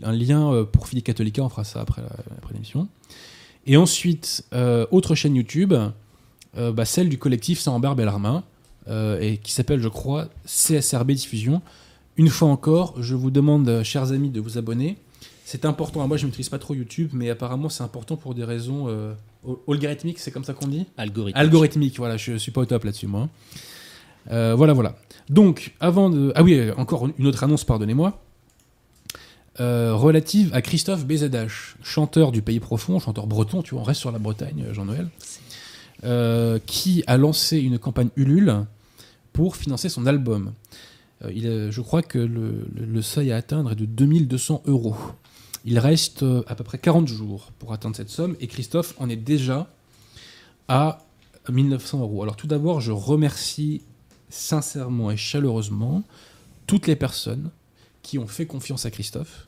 un 0.03 0.12
lien 0.12 0.53
euh, 0.53 0.63
pour 0.65 0.88
Fide 0.88 1.03
Catholica. 1.03 1.41
On 1.41 1.50
fera 1.50 1.63
ça 1.63 1.81
après 1.81 2.03
l'émission. 2.53 2.88
Et 3.65 3.75
ensuite, 3.75 4.45
autre 4.92 5.13
chaîne 5.16 5.35
YouTube, 5.35 5.73
bah, 6.56 6.85
celle 6.85 7.09
du 7.09 7.18
collectif 7.18 7.59
Saint-Ambert 7.59 7.95
Bellarmin, 7.95 8.44
et 8.87 9.40
qui 9.44 9.51
s'appelle, 9.51 9.81
je 9.81 9.90
crois, 9.90 10.30
CSRB 10.45 11.11
Diffusion. 11.11 11.61
Une 12.16 12.30
fois 12.30 12.47
encore, 12.47 12.94
je 13.01 13.13
vous 13.13 13.30
demande, 13.30 13.83
chers 13.83 14.13
amis, 14.13 14.30
de 14.30 14.40
vous 14.40 14.57
abonner. 14.57 14.97
C'est 15.44 15.66
important. 15.66 16.07
Moi, 16.07 16.16
je 16.16 16.25
ne 16.25 16.30
maîtrise 16.30 16.47
pas 16.47 16.59
trop 16.59 16.75
YouTube, 16.75 17.09
mais 17.11 17.30
apparemment, 17.30 17.68
c'est 17.68 17.83
important 17.83 18.16
pour 18.16 18.35
des 18.35 18.45
raisons 18.45 18.87
al- 19.47 19.56
algorithmiques, 19.75 20.19
c'est 20.19 20.31
comme 20.31 20.44
ça 20.44 20.54
qu'on 20.54 20.68
dit 20.68 20.85
Algorithme. 20.97 21.37
Algorithmique, 21.39 21.97
voilà, 21.97 22.18
je 22.18 22.37
suis 22.37 22.51
pas 22.51 22.61
au 22.61 22.66
top 22.66 22.83
là-dessus, 22.83 23.07
moi. 23.07 23.30
Euh, 24.31 24.56
voilà, 24.56 24.73
voilà. 24.73 24.97
Donc, 25.30 25.73
avant 25.80 26.09
de. 26.09 26.31
Ah 26.35 26.44
oui, 26.44 26.69
encore 26.77 27.07
une 27.18 27.27
autre 27.27 27.44
annonce, 27.44 27.63
pardonnez-moi. 27.63 28.21
Euh, 29.59 29.95
relative 29.95 30.51
à 30.54 30.61
Christophe 30.61 31.06
BZH, 31.06 31.77
chanteur 31.81 32.31
du 32.31 32.44
Pays 32.44 32.59
Profond, 32.59 32.99
chanteur 32.99 33.25
breton, 33.25 33.63
tu 33.63 33.73
vois, 33.73 33.81
on 33.81 33.85
reste 33.85 33.99
sur 34.01 34.11
la 34.11 34.19
Bretagne, 34.19 34.66
euh, 34.68 34.73
Jean-Noël, 34.73 35.07
euh, 36.04 36.59
qui 36.68 37.04
a 37.07 37.18
lancé 37.18 37.57
une 37.57 37.80
campagne 37.80 38.09
Ulule 38.18 38.66
pour 39.33 39.56
financer 39.56 39.89
son 39.89 40.06
album. 40.06 40.51
Il 41.33 41.69
je 41.71 41.81
crois 41.81 42.04
que 42.04 42.19
le, 42.19 42.68
le- 42.75 42.85
le 42.85 43.01
seuil 43.01 43.31
à 43.31 43.37
atteindre 43.37 43.71
est 43.71 43.75
de 43.75 43.85
2200 43.85 44.61
euros. 44.68 44.95
Il 45.69 45.80
reste 45.80 46.24
euh, 46.24 46.44
à 46.47 46.56
peu 46.56 46.64
près 46.64 46.78
40 46.78 47.09
jours 47.09 47.52
pour 47.59 47.74
atteindre 47.74 47.97
cette 47.97 48.09
somme 48.09 48.38
et 48.40 48.47
Christophe 48.47 48.95
en 49.00 49.09
est 49.09 49.18
déjà 49.18 49.68
à 50.69 51.00
1900 51.50 52.00
euros. 52.00 52.24
Alors 52.24 52.38
tout 52.38 52.47
d'abord, 52.47 52.80
je 52.80 52.94
remercie 52.94 53.81
sincèrement 54.30 55.12
et 55.12 55.18
chaleureusement 55.18 56.04
toutes 56.68 56.88
les 56.88 56.95
personnes 56.95 57.50
qui 58.02 58.18
ont 58.18 58.28
fait 58.28 58.45
confiance 58.45 58.86
à 58.86 58.92
Christophe 58.92 59.47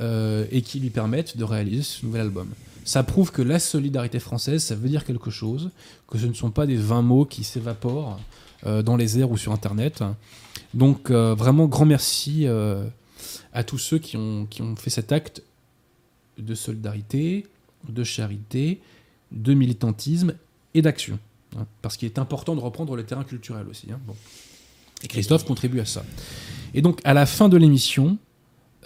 euh, 0.00 0.46
et 0.52 0.62
qui 0.62 0.78
lui 0.78 0.90
permettent 0.90 1.36
de 1.36 1.42
réaliser 1.42 1.82
ce 1.82 2.06
nouvel 2.06 2.20
album. 2.20 2.48
Ça 2.84 3.02
prouve 3.02 3.32
que 3.32 3.42
la 3.42 3.58
solidarité 3.58 4.20
française, 4.20 4.62
ça 4.62 4.76
veut 4.76 4.88
dire 4.88 5.04
quelque 5.04 5.32
chose, 5.32 5.70
que 6.06 6.18
ce 6.18 6.26
ne 6.26 6.34
sont 6.34 6.52
pas 6.52 6.66
des 6.66 6.76
20 6.76 7.02
mots 7.02 7.24
qui 7.24 7.42
s'évaporent 7.42 8.20
euh, 8.64 8.84
dans 8.84 8.96
les 8.96 9.18
airs 9.18 9.32
ou 9.32 9.36
sur 9.36 9.50
Internet. 9.50 10.04
Donc 10.72 11.10
vraiment 11.10 11.66
grand 11.66 11.84
merci 11.84 12.46
à 13.52 13.64
tous 13.64 13.78
ceux 13.78 13.98
qui 13.98 14.16
ont, 14.16 14.46
qui 14.46 14.62
ont 14.62 14.76
fait 14.76 14.90
cet 14.90 15.12
acte 15.12 15.42
de 16.38 16.54
solidarité, 16.54 17.46
de 17.88 18.04
charité, 18.04 18.80
de 19.30 19.54
militantisme 19.54 20.34
et 20.74 20.82
d'action. 20.82 21.18
hein, 21.58 21.66
parce 21.82 21.96
qu'il 21.96 22.06
est 22.06 22.18
important 22.18 22.54
de 22.54 22.60
reprendre 22.60 22.96
le 22.96 23.04
terrain 23.04 23.24
culturel 23.24 23.66
aussi. 23.68 23.90
hein. 23.92 24.00
Bon. 24.06 24.14
Et 25.02 25.08
Christophe 25.08 25.44
contribue 25.44 25.80
à 25.80 25.84
ça. 25.84 26.04
Et 26.74 26.80
donc, 26.82 27.00
à 27.04 27.12
la 27.12 27.26
fin 27.26 27.48
de 27.48 27.56
l'émission, 27.56 28.18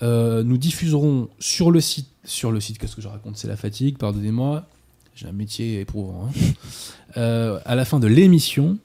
euh, 0.02 0.42
nous 0.42 0.56
diffuserons 0.58 1.28
sur 1.38 1.70
le 1.70 1.80
site, 1.80 2.08
sur 2.24 2.50
le 2.50 2.60
site, 2.60 2.78
qu'est-ce 2.78 2.96
que 2.96 3.02
je 3.02 3.08
raconte? 3.08 3.36
C'est 3.36 3.48
la 3.48 3.56
fatigue, 3.56 3.98
pardonnez-moi, 3.98 4.66
j'ai 5.14 5.26
un 5.26 5.32
métier 5.32 5.80
éprouvant. 5.80 6.26
hein. 6.28 6.30
Euh, 7.16 7.60
à 7.64 7.74
la 7.74 7.84
fin 7.84 8.00
de 8.00 8.06
l'émission, 8.06 8.78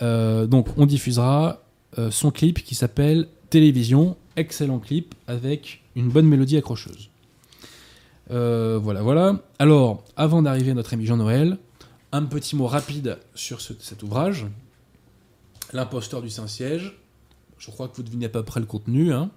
euh, 0.00 0.46
donc 0.46 0.68
on 0.78 0.86
diffusera 0.86 1.62
son 2.10 2.30
clip 2.30 2.62
qui 2.62 2.74
s'appelle 2.76 3.26
Télévision, 3.50 4.16
excellent 4.38 4.78
clip 4.78 5.14
avec 5.26 5.82
une 5.96 6.08
bonne 6.08 6.26
mélodie 6.26 6.56
accrocheuse. 6.56 7.10
Euh, 8.30 8.78
voilà, 8.82 9.02
voilà. 9.02 9.40
Alors, 9.58 10.04
avant 10.16 10.42
d'arriver 10.42 10.70
à 10.70 10.74
notre 10.74 10.94
ami 10.94 11.06
Jean 11.06 11.16
Noël, 11.16 11.58
un 12.12 12.22
petit 12.24 12.56
mot 12.56 12.66
rapide 12.66 13.18
sur 13.34 13.60
ce- 13.60 13.72
cet 13.80 14.02
ouvrage. 14.02 14.46
L'imposteur 15.72 16.22
du 16.22 16.30
Saint-Siège. 16.30 16.96
Je 17.58 17.70
crois 17.70 17.88
que 17.88 17.96
vous 17.96 18.02
devinez 18.02 18.26
à 18.26 18.28
peu 18.30 18.42
près 18.42 18.60
le 18.60 18.66
contenu. 18.66 19.12
hein. 19.12 19.30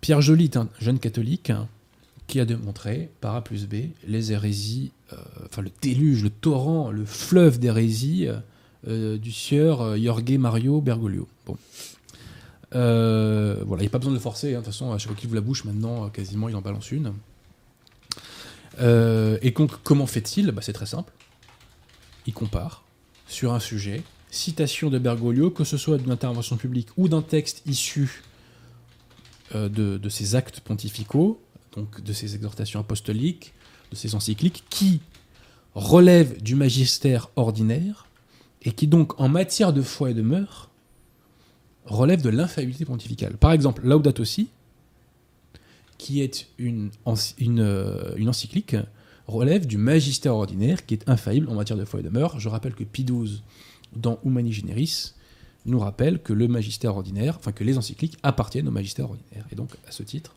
Pierre 0.00 0.20
Joly 0.20 0.50
un 0.54 0.68
jeune 0.80 0.98
catholique 1.00 1.50
hein, 1.50 1.66
qui 2.28 2.38
a 2.40 2.44
démontré, 2.44 3.10
par 3.20 3.34
A 3.34 3.42
plus 3.42 3.66
B, 3.66 3.86
les 4.06 4.32
hérésies, 4.32 4.92
euh, 5.12 5.16
enfin 5.46 5.62
le 5.62 5.70
déluge, 5.82 6.22
le 6.22 6.30
torrent, 6.30 6.90
le 6.90 7.04
fleuve 7.04 7.58
d'hérésies 7.58 8.28
euh, 8.86 9.18
du 9.18 9.32
sieur 9.32 9.96
Jorge 9.98 10.30
Mario 10.38 10.80
Bergoglio. 10.80 11.26
Bon. 11.46 11.56
Euh, 12.74 13.62
voilà, 13.66 13.82
il 13.82 13.86
n'y 13.86 13.88
a 13.88 13.90
pas 13.90 13.98
besoin 13.98 14.12
de 14.12 14.18
forcer, 14.18 14.48
hein, 14.54 14.60
de 14.60 14.64
toute 14.64 14.72
façon, 14.72 14.92
à 14.92 14.98
chaque 14.98 15.08
fois 15.08 15.16
qu'il 15.16 15.26
ouvre 15.26 15.36
la 15.36 15.40
bouche, 15.40 15.64
maintenant, 15.64 16.06
euh, 16.06 16.08
quasiment, 16.08 16.48
il 16.48 16.56
en 16.56 16.60
balance 16.60 16.90
une. 16.92 17.14
Euh, 18.80 19.38
et 19.42 19.50
donc, 19.50 19.82
comment 19.82 20.06
fait-il? 20.06 20.50
Bah, 20.50 20.62
C'est 20.62 20.72
très 20.72 20.86
simple. 20.86 21.12
Il 22.26 22.34
compare 22.34 22.84
sur 23.26 23.54
un 23.54 23.60
sujet, 23.60 24.02
citation 24.30 24.90
de 24.90 24.98
Bergoglio, 24.98 25.50
que 25.50 25.64
ce 25.64 25.76
soit 25.76 25.98
d'une 25.98 26.10
intervention 26.10 26.56
publique 26.56 26.88
ou 26.96 27.08
d'un 27.08 27.22
texte 27.22 27.62
issu 27.66 28.22
de, 29.54 29.68
de 29.68 30.08
ses 30.10 30.34
actes 30.34 30.60
pontificaux, 30.60 31.40
donc 31.74 32.02
de 32.02 32.12
ses 32.12 32.34
exhortations 32.34 32.80
apostoliques, 32.80 33.54
de 33.90 33.96
ses 33.96 34.14
encycliques, 34.14 34.64
qui 34.68 35.00
relèvent 35.74 36.42
du 36.42 36.54
magistère 36.54 37.30
ordinaire 37.36 38.06
et 38.62 38.72
qui 38.72 38.86
donc, 38.86 39.18
en 39.20 39.28
matière 39.28 39.72
de 39.72 39.82
foi 39.82 40.10
et 40.10 40.14
de 40.14 40.22
mœurs, 40.22 40.67
relèvent 41.88 42.22
de 42.22 42.28
l'infaillibilité 42.30 42.84
pontificale. 42.84 43.36
Par 43.36 43.52
exemple, 43.52 43.82
Laudato 43.84 44.24
Si, 44.24 44.48
qui 45.98 46.20
est 46.22 46.46
une, 46.58 46.90
euh, 47.08 48.12
une 48.16 48.28
encyclique, 48.28 48.76
relève 49.26 49.66
du 49.66 49.76
magistère 49.78 50.34
ordinaire 50.34 50.86
qui 50.86 50.94
est 50.94 51.08
infaillible 51.08 51.48
en 51.50 51.54
matière 51.54 51.76
de 51.76 51.84
foi 51.84 52.00
et 52.00 52.02
de 52.02 52.08
mœurs. 52.08 52.38
Je 52.38 52.48
rappelle 52.48 52.74
que 52.74 52.84
Pie 52.84 53.04
XII, 53.04 53.42
dans 53.96 54.18
Humani 54.24 54.52
Generis, 54.52 55.12
nous 55.66 55.80
rappelle 55.80 56.22
que 56.22 56.32
le 56.32 56.48
magistère 56.48 56.96
ordinaire, 56.96 57.36
enfin 57.36 57.52
que 57.52 57.62
les 57.64 57.76
encycliques 57.76 58.16
appartiennent 58.22 58.68
au 58.68 58.70
magistère 58.70 59.06
ordinaire. 59.10 59.44
Et 59.52 59.54
donc, 59.56 59.70
à 59.86 59.90
ce 59.90 60.02
titre. 60.02 60.32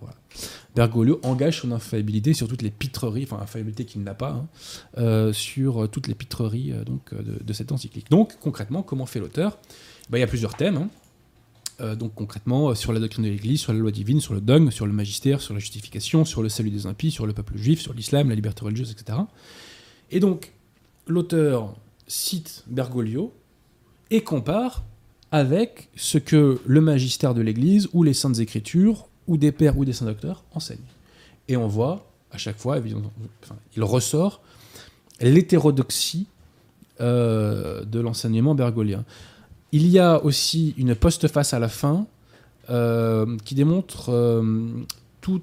Bergoglio 0.75 1.21
engage 1.23 1.61
son 1.61 1.71
infaillibilité 1.71 2.33
sur 2.33 2.47
toutes 2.49 2.63
les 2.63 2.71
pitreries, 2.71 3.23
enfin 3.23 3.39
infaillibilité 3.41 3.85
qu'il 3.85 4.01
n'a 4.03 4.13
pas, 4.13 4.31
hein, 4.31 4.47
euh, 4.97 5.31
sur 5.31 5.87
toutes 5.89 6.07
les 6.07 6.15
pitreries 6.15 6.73
euh, 6.73 6.83
donc, 6.83 7.13
euh, 7.13 7.21
de, 7.21 7.43
de 7.43 7.53
cette 7.53 7.71
encyclique. 7.71 8.09
Donc, 8.09 8.37
concrètement, 8.41 8.83
comment 8.83 9.05
fait 9.05 9.19
l'auteur? 9.19 9.57
Ben, 10.09 10.17
Il 10.17 10.21
y 10.21 10.23
a 10.23 10.27
plusieurs 10.27 10.55
thèmes. 10.55 10.77
hein. 10.77 10.89
Euh, 11.79 11.95
donc 11.95 12.13
concrètement, 12.15 12.69
euh, 12.69 12.75
sur 12.75 12.93
la 12.93 12.99
doctrine 12.99 13.23
de 13.23 13.29
l'Église, 13.29 13.61
sur 13.61 13.73
la 13.73 13.79
loi 13.79 13.91
divine, 13.91 14.19
sur 14.19 14.33
le 14.33 14.41
dogme, 14.41 14.71
sur 14.71 14.85
le 14.85 14.93
magistère, 14.93 15.41
sur 15.41 15.53
la 15.53 15.59
justification, 15.59 16.25
sur 16.25 16.43
le 16.43 16.49
salut 16.49 16.69
des 16.69 16.85
impies, 16.85 17.11
sur 17.11 17.25
le 17.25 17.33
peuple 17.33 17.57
juif, 17.57 17.81
sur 17.81 17.93
l'islam, 17.93 18.29
la 18.29 18.35
liberté 18.35 18.63
religieuse, 18.65 18.91
etc. 18.91 19.19
Et 20.11 20.19
donc, 20.19 20.51
l'auteur 21.07 21.75
cite 22.07 22.63
Bergoglio 22.67 23.33
et 24.09 24.21
compare 24.21 24.83
avec 25.31 25.89
ce 25.95 26.17
que 26.17 26.59
le 26.65 26.81
magistère 26.81 27.33
de 27.33 27.41
l'Église 27.41 27.87
ou 27.93 28.03
les 28.03 28.13
saintes 28.13 28.39
écritures 28.39 29.07
ou 29.27 29.37
des 29.37 29.53
pères 29.53 29.77
ou 29.77 29.85
des 29.85 29.93
saints 29.93 30.05
docteurs 30.05 30.43
enseignent. 30.53 30.79
Et 31.47 31.55
on 31.55 31.67
voit 31.67 32.11
à 32.31 32.37
chaque 32.37 32.57
fois, 32.57 32.77
évidemment, 32.77 33.11
il 33.75 33.83
ressort 33.83 34.41
l'hétérodoxie 35.19 36.27
euh, 36.99 37.83
de 37.83 37.99
l'enseignement 37.99 38.55
bergolien. 38.55 39.03
Il 39.73 39.87
y 39.87 39.99
a 39.99 40.23
aussi 40.23 40.73
une 40.77 40.95
postface 40.95 41.53
à 41.53 41.59
la 41.59 41.69
fin 41.69 42.05
euh, 42.69 43.37
qui 43.45 43.55
démontre 43.55 44.09
euh, 44.09 44.67
tous 45.21 45.41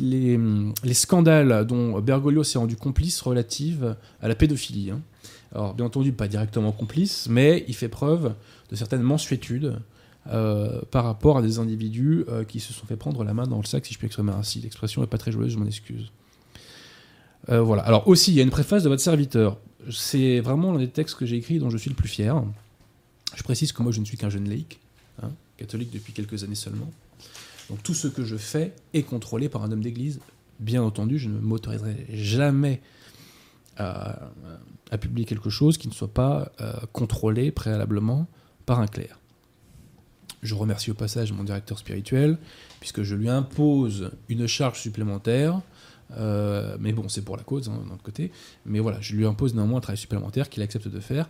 les, 0.00 0.38
les 0.84 0.94
scandales 0.94 1.66
dont 1.66 2.00
Bergoglio 2.00 2.44
s'est 2.44 2.58
rendu 2.58 2.76
complice 2.76 3.20
relative 3.20 3.96
à 4.22 4.28
la 4.28 4.34
pédophilie. 4.36 4.92
hein. 4.92 5.00
Alors, 5.54 5.74
bien 5.74 5.86
entendu, 5.86 6.12
pas 6.12 6.28
directement 6.28 6.70
complice, 6.70 7.28
mais 7.28 7.64
il 7.66 7.74
fait 7.74 7.88
preuve 7.88 8.34
de 8.70 8.76
certaines 8.76 9.02
mensuétudes 9.02 9.78
euh, 10.28 10.80
par 10.90 11.04
rapport 11.04 11.38
à 11.38 11.42
des 11.42 11.58
individus 11.58 12.26
qui 12.48 12.60
se 12.60 12.72
sont 12.72 12.86
fait 12.86 12.96
prendre 12.96 13.24
la 13.24 13.34
main 13.34 13.46
dans 13.46 13.58
le 13.58 13.64
sac, 13.64 13.86
si 13.86 13.94
je 13.94 13.98
puis 13.98 14.06
exprimer 14.06 14.32
ainsi. 14.32 14.60
L'expression 14.60 15.00
n'est 15.00 15.06
pas 15.08 15.18
très 15.18 15.32
joyeuse, 15.32 15.52
je 15.52 15.58
m'en 15.58 15.66
excuse. 15.66 16.12
Voilà. 17.48 17.82
Alors 17.82 18.08
aussi, 18.08 18.32
il 18.32 18.36
y 18.36 18.40
a 18.40 18.42
une 18.42 18.50
préface 18.50 18.82
de 18.82 18.88
votre 18.88 19.02
serviteur. 19.02 19.58
C'est 19.90 20.40
vraiment 20.40 20.72
l'un 20.72 20.80
des 20.80 20.88
textes 20.88 21.16
que 21.16 21.26
j'ai 21.26 21.36
écrits 21.36 21.58
dont 21.60 21.70
je 21.70 21.76
suis 21.76 21.90
le 21.90 21.96
plus 21.96 22.08
fier. 22.08 22.42
Je 23.34 23.42
précise 23.42 23.72
que 23.72 23.82
moi, 23.82 23.92
je 23.92 24.00
ne 24.00 24.04
suis 24.04 24.16
qu'un 24.16 24.30
jeune 24.30 24.48
laïc, 24.48 24.80
hein, 25.22 25.30
catholique 25.56 25.90
depuis 25.92 26.12
quelques 26.12 26.44
années 26.44 26.54
seulement. 26.54 26.90
Donc 27.68 27.82
tout 27.82 27.94
ce 27.94 28.08
que 28.08 28.24
je 28.24 28.36
fais 28.36 28.72
est 28.94 29.02
contrôlé 29.02 29.48
par 29.48 29.62
un 29.64 29.72
homme 29.72 29.82
d'église. 29.82 30.20
Bien 30.60 30.82
entendu, 30.82 31.18
je 31.18 31.28
ne 31.28 31.38
m'autoriserai 31.38 32.06
jamais 32.12 32.80
à, 33.76 34.30
publier 35.00 35.26
quelque 35.26 35.50
chose 35.50 35.76
qui 35.76 35.88
ne 35.88 35.92
soit 35.92 36.12
pas 36.12 36.50
euh, 36.60 36.72
contrôlé 36.92 37.50
préalablement 37.50 38.26
par 38.64 38.80
un 38.80 38.86
clerc. 38.86 39.18
Je 40.42 40.54
remercie 40.54 40.90
au 40.90 40.94
passage 40.94 41.32
mon 41.32 41.44
directeur 41.44 41.78
spirituel, 41.78 42.38
puisque 42.80 43.02
je 43.02 43.14
lui 43.14 43.28
impose 43.28 44.10
une 44.28 44.46
charge 44.46 44.80
supplémentaire. 44.80 45.60
euh, 46.16 46.76
mais 46.80 46.92
bon, 46.92 47.08
c'est 47.08 47.22
pour 47.22 47.36
la 47.36 47.42
cause, 47.42 47.68
hein, 47.68 47.80
d'un 47.84 47.94
autre 47.94 48.02
côté. 48.02 48.30
Mais 48.64 48.78
voilà, 48.78 49.00
je 49.00 49.14
lui 49.14 49.26
impose 49.26 49.54
néanmoins 49.54 49.78
un 49.78 49.80
travail 49.80 49.98
supplémentaire 49.98 50.48
qu'il 50.48 50.62
accepte 50.62 50.88
de 50.88 51.00
faire, 51.00 51.28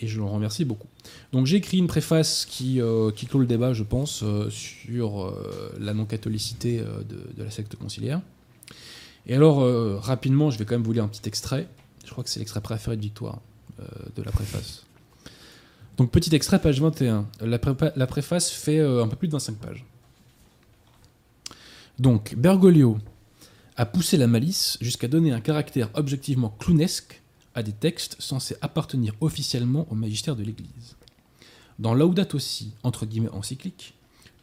et 0.00 0.06
je 0.06 0.18
le 0.18 0.24
remercie 0.24 0.64
beaucoup. 0.64 0.88
Donc 1.32 1.46
j'ai 1.46 1.56
écrit 1.56 1.78
une 1.78 1.86
préface 1.86 2.46
qui, 2.46 2.80
euh, 2.80 3.10
qui 3.10 3.26
clôt 3.26 3.40
le 3.40 3.46
débat, 3.46 3.72
je 3.72 3.82
pense, 3.82 4.22
euh, 4.22 4.48
sur 4.50 5.24
euh, 5.24 5.74
la 5.80 5.94
non-catholicité 5.94 6.78
de, 6.78 7.42
la 7.42 7.50
secte 7.50 7.76
conciliaire. 7.76 8.20
Et 9.26 9.34
alors, 9.34 9.58
rapidement, 10.00 10.50
je 10.50 10.58
vais 10.58 10.64
quand 10.64 10.74
même 10.74 10.82
vous 10.82 10.92
lire 10.94 11.04
un 11.04 11.08
petit 11.08 11.28
extrait. 11.28 11.68
Je 12.06 12.10
crois 12.10 12.24
que 12.24 12.30
c'est 12.30 12.38
l'extrait 12.38 12.62
préféré 12.62 12.96
de 12.96 13.02
Victoire 13.02 13.40
de 14.16 14.22
la 14.22 14.32
préface. 14.32 14.86
Donc, 15.98 16.10
petit 16.10 16.34
extrait, 16.34 16.58
page 16.58 16.80
21. 16.80 17.26
La, 17.42 17.60
la 17.94 18.06
préface 18.06 18.50
fait 18.50 18.80
un 18.80 19.06
peu 19.06 19.16
plus 19.16 19.28
de 19.28 19.32
25 19.32 19.56
pages. 19.56 19.84
Donc, 21.98 22.34
Bergoglio 22.36 22.96
a 23.76 23.84
poussé 23.84 24.16
la 24.16 24.26
malice 24.26 24.78
jusqu'à 24.80 25.08
donner 25.08 25.32
un 25.32 25.40
caractère 25.40 25.90
objectivement 25.92 26.54
clownesque 26.58 27.20
à 27.58 27.62
des 27.64 27.72
textes 27.72 28.16
censés 28.20 28.56
appartenir 28.60 29.14
officiellement 29.20 29.88
au 29.90 29.96
magistère 29.96 30.36
de 30.36 30.44
l'Église. 30.44 30.94
Dans 31.80 31.92
Laudato 31.92 32.38
Si, 32.38 32.72
entre 32.84 33.04
guillemets 33.04 33.30
encyclique, 33.30 33.94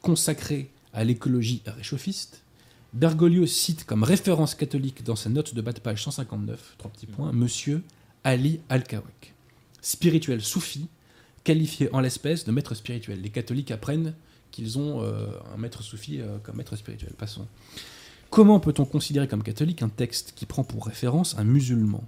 consacré 0.01 0.69
à 0.93 1.05
l'écologie 1.05 1.62
réchauffiste, 1.65 2.41
Bergoglio 2.91 3.45
cite 3.45 3.86
comme 3.86 4.03
référence 4.03 4.53
catholique 4.53 5.03
dans 5.03 5.15
sa 5.15 5.29
note 5.29 5.55
de 5.55 5.62
bas 5.62 5.72
de 5.72 5.79
page 5.79 6.03
159, 6.03 6.75
trois 6.77 6.91
petits 6.91 7.05
points, 7.05 7.31
Monsieur 7.31 7.84
Ali 8.25 8.60
Al-Kawak, 8.67 9.34
spirituel 9.81 10.41
soufi, 10.41 10.88
qualifié 11.45 11.89
en 11.93 12.01
l'espèce 12.01 12.43
de 12.43 12.51
maître 12.51 12.75
spirituel. 12.75 13.22
Les 13.22 13.29
catholiques 13.29 13.72
apprennent 13.72 14.13
qu'ils 14.51 14.77
ont 14.77 15.03
euh, 15.03 15.27
un 15.53 15.57
maître 15.57 15.84
soufi 15.84 16.19
euh, 16.19 16.38
comme 16.43 16.57
maître 16.57 16.75
spirituel. 16.75 17.13
Passons. 17.17 17.48
Comment 18.29 18.60
peut-on 18.60 18.84
considérer 18.84 19.29
comme 19.29 19.43
catholique 19.43 19.84
un 19.84 19.89
texte 19.89 20.34
qui 20.36 20.45
prend 20.45 20.65
pour 20.65 20.86
référence 20.86 21.38
un 21.38 21.45
musulman? 21.45 22.03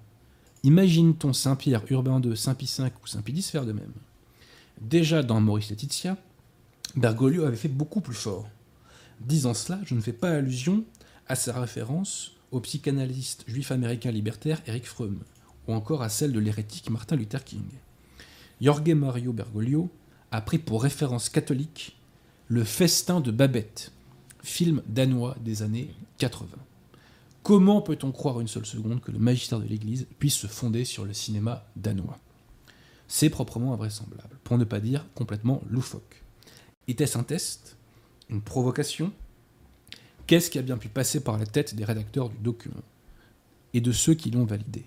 Imagine-t-on 0.68 1.32
Saint-Pierre, 1.32 1.82
Urbain 1.92 2.22
II, 2.22 2.36
Saint 2.36 2.54
Pie 2.54 2.70
V 2.78 2.92
ou 3.02 3.08
Saint 3.08 3.22
Pie 3.22 3.32
X 3.32 3.52
faire 3.52 3.66
de 3.66 3.72
même 3.72 3.94
Déjà 4.82 5.24
dans 5.24 5.40
Maurice 5.40 5.70
Laetitia, 5.70 6.18
Bergoglio 6.98 7.46
avait 7.46 7.56
fait 7.56 7.70
beaucoup 7.70 8.02
plus 8.02 8.14
fort. 8.14 8.50
Disant 9.22 9.54
cela, 9.54 9.80
je 9.86 9.96
ne 9.96 10.02
fais 10.02 10.12
pas 10.12 10.32
allusion 10.32 10.84
à 11.30 11.36
sa 11.36 11.58
référence 11.58 12.34
au 12.52 12.60
psychanalyste 12.60 13.46
juif 13.48 13.72
américain 13.72 14.12
libertaire 14.12 14.62
Eric 14.68 14.88
Fromm, 14.88 15.20
ou 15.70 15.74
encore 15.74 16.02
à 16.02 16.10
celle 16.10 16.34
de 16.34 16.40
l'hérétique 16.42 16.90
Martin 16.90 17.16
Luther 17.16 17.46
King. 17.46 17.70
Jorge 18.60 18.90
Mario 18.90 19.32
Bergoglio 19.32 19.90
a 20.32 20.42
pris 20.42 20.60
pour 20.60 20.84
référence 20.84 21.30
catholique 21.30 21.96
Le 22.50 22.66
Festin 22.66 23.22
de 23.22 23.32
Babette, 23.32 23.94
film 24.44 24.82
danois 24.86 25.38
des 25.40 25.62
années 25.62 25.92
80. 26.18 26.50
Comment 27.48 27.82
peut-on 27.82 28.12
croire 28.12 28.42
une 28.42 28.50
seule 28.50 28.66
seconde 28.66 29.00
que 29.00 29.10
le 29.10 29.20
magistère 29.20 29.62
de 29.62 29.66
l'Église 29.66 30.06
puisse 30.20 30.36
se 30.36 30.48
fonder 30.48 30.84
sur 30.84 31.06
le 31.06 31.14
cinéma 31.14 31.66
danois? 31.78 32.20
C'est 33.08 33.30
proprement 33.30 33.72
invraisemblable, 33.72 34.38
pour 34.44 34.58
ne 34.58 34.66
pas 34.66 34.82
dire 34.82 35.06
complètement 35.16 35.62
loufoque. 35.70 36.26
Était-ce 36.90 37.18
un 37.18 37.24
test? 37.24 37.78
Une 38.30 38.42
provocation? 38.42 39.14
Qu'est-ce 40.26 40.52
qui 40.52 40.60
a 40.60 40.62
bien 40.62 40.78
pu 40.78 40.90
passer 40.90 41.24
par 41.24 41.38
la 41.38 41.46
tête 41.46 41.74
des 41.74 41.86
rédacteurs 41.86 42.28
du 42.28 42.38
document? 42.40 42.84
Et 43.74 43.80
de 43.80 43.94
ceux 43.94 44.14
qui 44.14 44.30
l'ont 44.30 44.44
validé? 44.44 44.84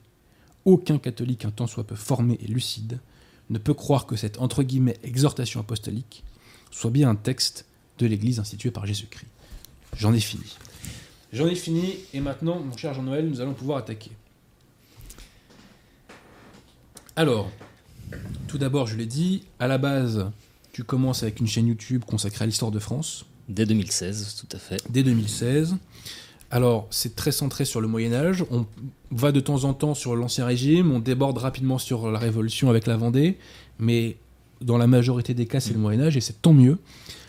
Aucun 0.67 0.99
catholique 0.99 1.47
un 1.47 1.51
tant 1.51 1.67
soit 1.67 1.87
peu 1.87 1.97
formé 1.97 2.37
et 2.43 2.47
lucide 2.47 3.01
ne 3.49 3.57
peut 3.57 3.73
croire 3.73 4.05
que 4.05 4.17
cette 4.17 4.39
entre 4.39 4.65
guillemets 4.65 4.99
exhortation 5.03 5.61
apostolique 5.61 6.25
soit 6.71 6.91
bien 6.91 7.09
un 7.09 7.17
texte 7.17 7.65
de 7.97 8.05
l'Église 8.05 8.39
instituée 8.39 8.71
par 8.71 8.85
Jésus-Christ. 8.85 9.31
J'en 9.97 10.13
ai 10.13 10.21
fini. 10.21 10.59
J'en 11.33 11.47
ai 11.47 11.55
fini, 11.55 11.95
et 12.13 12.21
maintenant, 12.21 12.59
mon 12.59 12.77
cher 12.77 12.93
Jean-Noël, 12.93 13.29
nous 13.29 13.41
allons 13.41 13.55
pouvoir 13.55 13.79
attaquer. 13.79 14.11
Alors, 17.15 17.51
tout 18.49 18.59
d'abord, 18.59 18.87
je 18.89 18.97
l'ai 18.97 19.07
dit, 19.07 19.45
à 19.61 19.69
la 19.69 19.79
base, 19.79 20.31
tu 20.73 20.83
commences 20.83 21.23
avec 21.23 21.39
une 21.39 21.47
chaîne 21.47 21.69
YouTube 21.69 22.03
consacrée 22.05 22.45
à 22.45 22.47
l'histoire 22.47 22.73
de 22.73 22.81
France. 22.81 23.27
Dès 23.49 23.67
2016, 23.67 24.37
tout 24.41 24.57
à 24.57 24.59
fait. 24.59 24.83
Dès 24.91 25.03
2016. 25.03 25.77
Alors, 26.51 26.89
c'est 26.91 27.15
très 27.15 27.31
centré 27.31 27.65
sur 27.65 27.81
le 27.81 27.87
Moyen 27.87 28.13
Âge. 28.13 28.45
On 28.51 28.67
va 29.13 29.31
de 29.31 29.39
temps 29.39 29.63
en 29.65 29.75
temps 29.75 29.95
sur 29.95 30.17
l'Ancien 30.17 30.47
Régime, 30.47 30.91
on 30.91 30.99
déborde 30.99 31.39
rapidement 31.39 31.79
sur 31.79 32.11
la 32.11 32.19
Révolution 32.19 32.71
avec 32.71 32.89
la 32.89 32.97
Vendée, 32.97 33.39
mais 33.79 34.17
dans 34.61 34.79
la 34.79 34.89
majorité 34.89 35.33
des 35.33 35.47
cas, 35.47 35.61
c'est 35.61 35.73
le 35.73 35.79
Moyen 35.79 36.01
Âge, 36.01 36.17
et 36.17 36.21
c'est 36.21 36.43
tant 36.43 36.53
mieux, 36.53 36.79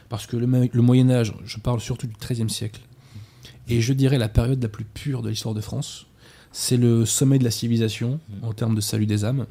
parce 0.10 0.26
que 0.26 0.38
le, 0.38 0.48
le 0.72 0.82
Moyen 0.82 1.12
Âge, 1.12 1.36
je 1.46 1.60
parle 1.60 1.80
surtout 1.80 2.08
du 2.08 2.16
XIIIe 2.20 2.50
siècle, 2.50 2.82
et 3.68 3.82
je 3.82 3.94
dirais 3.94 4.18
la 4.18 4.30
période 4.30 4.62
la 4.62 4.70
plus 4.70 4.86
pure 4.86 5.22
de 5.22 5.30
l'histoire 5.30 5.54
de 5.56 5.62
France. 5.62 6.06
C'est 6.52 6.78
le 6.78 7.06
sommet 7.06 7.40
de 7.40 7.44
la 7.44 7.52
civilisation 7.52 8.20
en 8.42 8.54
termes 8.54 8.76
de 8.76 8.82
salut 8.82 9.06
des 9.06 9.24
âmes. 9.24 9.46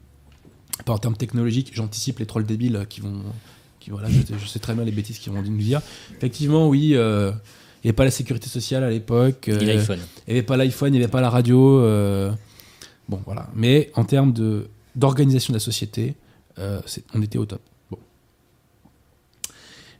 Pas 0.84 0.92
en 0.92 0.98
termes 0.98 1.16
technologiques, 1.16 1.70
j'anticipe 1.74 2.18
les 2.18 2.26
trolls 2.26 2.44
débiles 2.44 2.84
qui 2.88 3.00
vont. 3.00 3.22
Qui, 3.80 3.90
voilà, 3.90 4.08
je, 4.10 4.20
je 4.38 4.46
sais 4.46 4.58
très 4.58 4.74
bien 4.74 4.84
les 4.84 4.92
bêtises 4.92 5.18
qu'ils 5.18 5.32
vont 5.32 5.40
nous 5.42 5.56
dire. 5.56 5.80
Effectivement, 6.16 6.68
oui, 6.68 6.94
euh, 6.94 7.30
il 7.82 7.86
n'y 7.86 7.90
avait 7.90 7.96
pas 7.96 8.04
la 8.04 8.10
sécurité 8.10 8.48
sociale 8.48 8.84
à 8.84 8.90
l'époque. 8.90 9.46
L'iPhone. 9.46 10.00
Il 10.26 10.32
n'y 10.34 10.38
avait 10.38 10.46
pas 10.46 10.56
l'iPhone, 10.56 10.92
il 10.92 10.98
n'y 10.98 11.04
avait 11.04 11.10
pas 11.10 11.20
la 11.20 11.30
radio. 11.30 11.80
euh, 11.80 12.32
bon, 13.08 13.20
voilà. 13.24 13.48
Mais 13.54 13.90
en 13.94 14.04
termes 14.04 14.34
d'organisation 14.94 15.52
de 15.52 15.56
la 15.56 15.64
société, 15.64 16.14
euh, 16.58 16.80
on 17.14 17.22
était 17.22 17.38
au 17.38 17.46
top. 17.46 17.62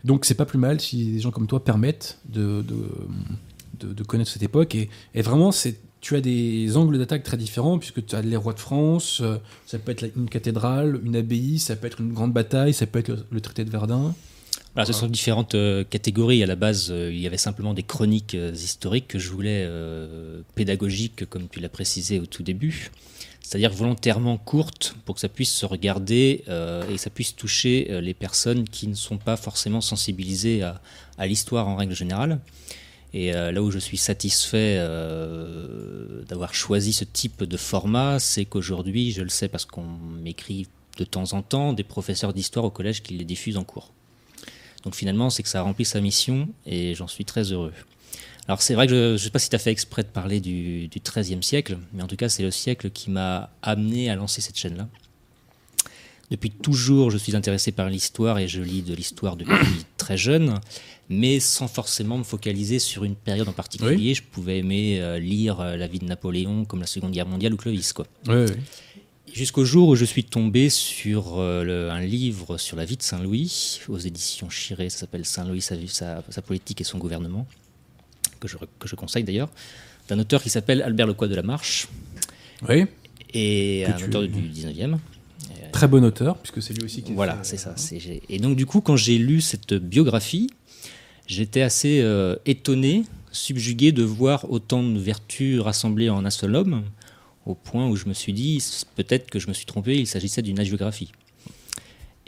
Donc 0.07 0.25
c'est 0.25 0.35
pas 0.35 0.47
plus 0.47 0.59
mal 0.59 0.81
si 0.81 1.07
des 1.07 1.19
gens 1.21 1.33
comme 1.33 1.49
toi 1.49 1.63
permettent 1.65 2.19
de, 2.29 2.63
de, 2.63 3.93
de- 3.93 4.03
connaître 4.05 4.31
cette 4.31 4.45
époque. 4.45 4.75
Et, 4.77 4.89
et 5.15 5.21
vraiment, 5.21 5.51
c'est 5.51 5.81
tu 6.01 6.15
as 6.15 6.21
des 6.21 6.77
angles 6.77 6.99
d'attaque 6.99 7.25
très 7.25 7.37
différents, 7.37 7.79
puisque 7.79 8.07
tu 8.07 8.15
as 8.15 8.23
les 8.23 8.37
rois 8.37 8.53
de 8.53 8.61
France, 8.61 9.21
euh, 9.23 9.39
ça 9.67 9.81
peut 9.81 9.91
être 9.91 10.05
une 10.17 10.29
cathédrale, 10.29 11.01
une 11.05 11.17
abbaye, 11.17 11.59
ça 11.59 11.75
peut 11.75 11.89
être 11.89 12.01
une 12.01 12.13
grande 12.13 12.33
bataille, 12.33 12.73
ça 12.73 12.87
peut 12.87 13.01
être 13.01 13.27
le, 13.29 13.41
traité 13.41 13.65
de 13.65 13.71
Verdun. 13.71 14.15
Voilà, 14.75 14.87
ce 14.87 14.93
sont 14.93 15.09
différentes 15.09 15.57
euh, 15.57 15.83
catégories. 15.83 16.45
À 16.45 16.47
la 16.47 16.55
base, 16.55 16.89
euh, 16.93 17.11
il 17.13 17.19
y 17.19 17.27
avait 17.27 17.39
simplement 17.39 17.75
des 17.75 17.83
chroniques 17.83 18.35
historiques 18.55 19.09
que 19.09 19.19
je 19.19 19.31
voulais 19.31 19.69
pédagogiques, 20.55 21.29
comme 21.29 21.49
tu 21.49 21.59
l'as 21.59 21.69
précisé 21.69 22.21
au 22.21 22.27
tout 22.27 22.45
début. 22.45 22.93
C'est-à-dire 23.47 23.73
volontairement 23.73 24.39
courtes 24.39 24.97
pour 25.05 25.15
que 25.15 25.21
ça 25.21 25.29
puisse 25.29 25.55
se 25.55 25.65
regarder 25.65 26.43
euh, 26.49 26.83
et 26.91 26.95
que 26.95 27.01
ça 27.01 27.11
puisse 27.11 27.37
toucher 27.37 27.87
euh, 27.91 28.01
les 28.01 28.13
personnes 28.13 28.69
qui 28.69 28.89
ne 28.89 28.97
sont 28.97 29.19
pas 29.19 29.37
forcément 29.37 29.81
sensibilisées 29.81 30.63
à, 30.65 30.81
l'histoire 31.29 31.69
en 31.69 31.77
règle 31.77 31.95
générale. 31.95 32.41
Et 33.15 33.33
euh, 33.33 33.53
là 33.53 33.63
où 33.63 33.71
je 33.71 33.79
suis 33.79 33.99
satisfait 33.99 34.79
d'avoir 36.29 36.55
choisi 36.55 36.93
ce 36.93 37.05
type 37.05 37.45
de 37.45 37.57
format, 37.57 38.19
c'est 38.19 38.47
qu'aujourd'hui, 38.47 39.13
je 39.13 39.23
le 39.23 39.29
sais 39.29 39.47
parce 39.47 39.65
qu'on 39.65 39.87
m'écrit 40.25 40.67
de 40.99 41.05
temps 41.05 41.33
en 41.33 41.43
temps 41.43 41.73
des 41.73 41.85
professeurs 41.85 42.33
d'histoire 42.33 42.65
au 42.65 42.71
collège 42.71 43.05
qui 43.05 43.15
les 43.15 43.25
diffusent 43.25 43.59
en 43.59 43.65
cours. 43.65 43.93
Donc 44.83 44.97
finalement, 44.97 45.31
c'est 45.31 45.45
que 45.45 45.49
ça 45.49 45.61
a 45.61 45.63
rempli 45.63 45.85
sa 45.85 46.01
mission 46.01 46.49
et 46.67 46.97
j'en 46.97 47.07
suis 47.07 47.25
très 47.25 47.53
heureux. 47.53 47.73
Alors 48.49 48.63
c'est 48.63 48.75
vrai 48.75 48.87
que 48.87 48.93
je 48.95 49.13
ne 49.13 49.17
sais 49.17 49.31
pas 49.31 49.39
si 49.41 49.49
tu 49.51 49.57
as 49.57 49.59
fait 49.59 49.73
exprès 49.73 50.03
de 50.03 50.09
parler 50.09 50.41
du, 50.41 50.87
du 50.89 51.01
XIIIe 51.01 51.43
siècle, 51.43 51.79
mais 51.93 52.03
en 52.03 52.07
tout 52.07 52.17
cas 52.17 52.29
c'est 52.29 52.43
le 52.45 52.51
siècle 52.51 52.91
qui 52.91 53.11
m'a 53.11 53.51
amené 53.63 54.09
à 54.09 54.15
lancer 54.15 54.41
cette 54.41 54.57
chaîne-là. 54.59 54.89
Depuis 56.31 56.51
toujours, 56.51 57.11
je 57.13 57.19
suis 57.19 57.37
intéressé 57.37 57.71
par 57.71 57.89
l'histoire 57.89 58.39
et 58.39 58.49
je 58.49 58.61
lis 58.61 58.83
de 58.83 58.95
l'histoire 58.95 59.37
depuis 59.37 59.55
très 59.97 60.17
jeune, 60.17 60.59
mais 61.09 61.39
sans 61.39 61.69
forcément 61.69 62.19
me 62.19 62.25
focaliser 62.25 62.79
sur 62.81 63.05
une 63.05 63.15
période 63.15 63.49
en 63.49 63.53
particulier. 63.53 64.15
Je 64.15 64.23
pouvais 64.23 64.59
aimer 64.59 65.01
euh, 65.01 65.19
lire 65.21 65.61
euh, 65.61 65.77
la 65.77 65.87
vie 65.87 66.01
de 66.01 66.05
Napoléon 66.05 66.65
comme 66.65 66.81
la 66.81 66.87
Seconde 66.89 67.13
Guerre 67.13 67.27
mondiale 67.29 67.55
ou 67.55 67.57
Clovis. 67.57 67.93
Quoi. 67.93 68.07
Jusqu'au 69.33 69.65
jour 69.65 69.89
où 69.91 69.97
je 69.97 70.05
suis 70.05 70.25
tombé 70.25 70.69
sur 70.71 71.39
euh, 71.39 71.63
le- 71.63 71.91
un 71.91 72.01
livre 72.01 72.59
sur 72.59 72.77
la 72.77 72.85
vie 72.85 72.97
de 72.97 73.03
Saint-Louis, 73.03 73.81
aux 73.89 73.99
éditions 73.99 74.49
Chiré, 74.51 74.89
ça 74.91 74.99
s'appelle 74.99 75.25
Saint-Louis, 75.25 75.61
sa, 75.61 75.77
vie- 75.77 75.89
sa- 75.89 76.25
sa 76.29 76.43
politique 76.43 76.81
et 76.81 76.85
son 76.85 76.99
gouvernement, 76.99 77.47
que 78.39 78.49
je, 78.49 78.57
que 78.79 78.89
je 78.89 78.95
conseille 78.95 79.25
d'ailleurs, 79.25 79.49
d'un 80.09 80.19
auteur 80.19 80.43
qui 80.43 80.51
s'appelle 80.51 80.83
Albert 80.83 81.07
Lecoy 81.07 81.29
de 81.29 81.35
la 81.35 81.43
Marche, 81.43 81.89
Oui, 82.69 82.85
et 83.35 83.85
Que 83.87 83.91
un 83.93 83.97
tu- 83.97 84.05
auteur 84.05 84.23
du 84.23 84.29
19e. 84.49 84.99
très 85.73 85.89
bon 85.89 86.05
auteur, 86.05 86.39
puisque 86.39 86.63
c'est 86.63 86.73
lui 86.75 86.85
aussi 86.85 87.03
qui 87.03 87.13
a 87.13 87.15
Voilà, 87.15 87.39
c'est 87.43 87.57
ça. 87.59 87.75
euh, 87.93 88.19
Et 88.29 88.39
donc, 88.39 88.57
du 88.57 88.65
coup, 88.67 88.81
quand 88.81 88.97
j'ai 88.97 89.19
lu 89.19 89.41
cette 89.41 89.75
biographie, 89.75 90.49
j'étais 91.27 91.61
assez 91.63 92.01
euh, 92.03 92.37
étonné, 92.47 93.05
subjugué 93.33 93.93
de 93.93 94.03
voir 94.03 94.51
autant 94.51 94.83
de 94.83 94.99
vertus 94.99 95.61
rassemblées 95.61 96.09
en 96.09 96.25
un 96.25 96.31
seul 96.31 96.55
homme, 96.57 96.85
au 97.45 97.55
point 97.55 97.89
où 97.89 97.97
je 97.97 98.07
me 98.07 98.15
suis 98.15 98.33
dit, 98.33 98.63
peut-être 98.97 99.29
que 99.31 99.39
je 99.39 99.49
me 99.49 99.53
suis 99.53 99.67
trompé, 99.67 99.97
il 99.99 100.07
s'agissait 100.07 100.43
d'une 100.43 100.59
hagiographie. 100.59 101.13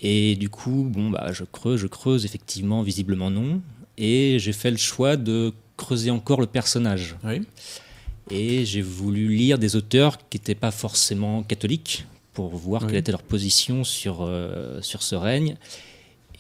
Et 0.01 0.37
du 0.37 0.49
coup, 0.49 0.85
bon, 0.89 1.11
bah, 1.11 1.33
je 1.33 1.45
creuse, 1.45 1.81
je 1.81 1.87
creuse, 1.87 2.25
effectivement, 2.25 2.83
visiblement 2.83 3.31
non. 3.31 3.61
Et 3.97 4.37
j'ai 4.39 4.53
fait 4.53 4.71
le 4.71 4.77
choix 4.77 5.17
de 5.17 5.53
creuser 5.79 6.11
encore 6.11 6.41
le 6.43 6.47
personnage. 6.47 7.17
Oui. 7.25 7.41
Et 8.31 8.67
j'ai 8.67 8.83
voulu 8.83 9.29
lire 9.35 9.59
des 9.59 9.75
auteurs 9.77 10.19
qui 10.29 10.37
n'étaient 10.37 10.55
pas 10.55 10.71
forcément 10.71 11.43
catholiques 11.43 12.05
pour 12.35 12.55
voir 12.55 12.83
Oui. 12.83 12.89
quelle 12.89 12.99
était 12.99 13.13
leur 13.13 13.23
position 13.23 13.85
sur, 13.85 14.19
euh, 14.21 14.83
sur 14.83 15.03
ce 15.03 15.15
règne. 15.15 15.57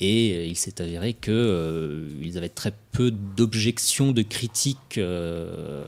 Et 0.00 0.32
euh, 0.34 0.44
il 0.44 0.56
s'est 0.56 0.80
avéré 0.82 1.14
qu'ils 1.14 2.34
avaient 2.36 2.50
très 2.50 2.72
peu 2.92 3.10
d'objections, 3.10 4.12
de 4.12 4.22
critiques 4.22 4.98
euh, 4.98 5.84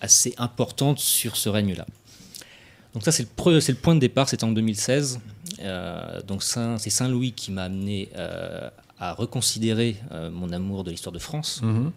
assez 0.00 0.34
importantes 0.38 0.98
sur 1.00 1.36
ce 1.36 1.48
règne-là. 1.48 1.86
Donc 2.94 3.02
ça, 3.04 3.12
c'est 3.12 3.22
le, 3.24 3.74
point 3.74 3.94
de 3.94 4.00
départ, 4.00 4.28
c'était 4.28 4.44
en 4.44 4.52
2016. 4.52 5.20
Euh, 5.60 6.22
donc 6.22 6.42
Saint- 6.42 6.78
c'est 6.78 6.90
Saint-Louis 6.90 7.32
qui 7.32 7.50
m'a 7.50 7.64
amené 7.64 8.08
euh, 8.16 8.68
à 9.02 9.12
reconsidérer 9.14 9.96
euh, 10.12 10.30
mon 10.30 10.52
amour 10.52 10.84
de 10.84 10.90
l'histoire 10.92 11.12
de 11.12 11.18
France. 11.18 11.60
Mhm. 11.62 11.90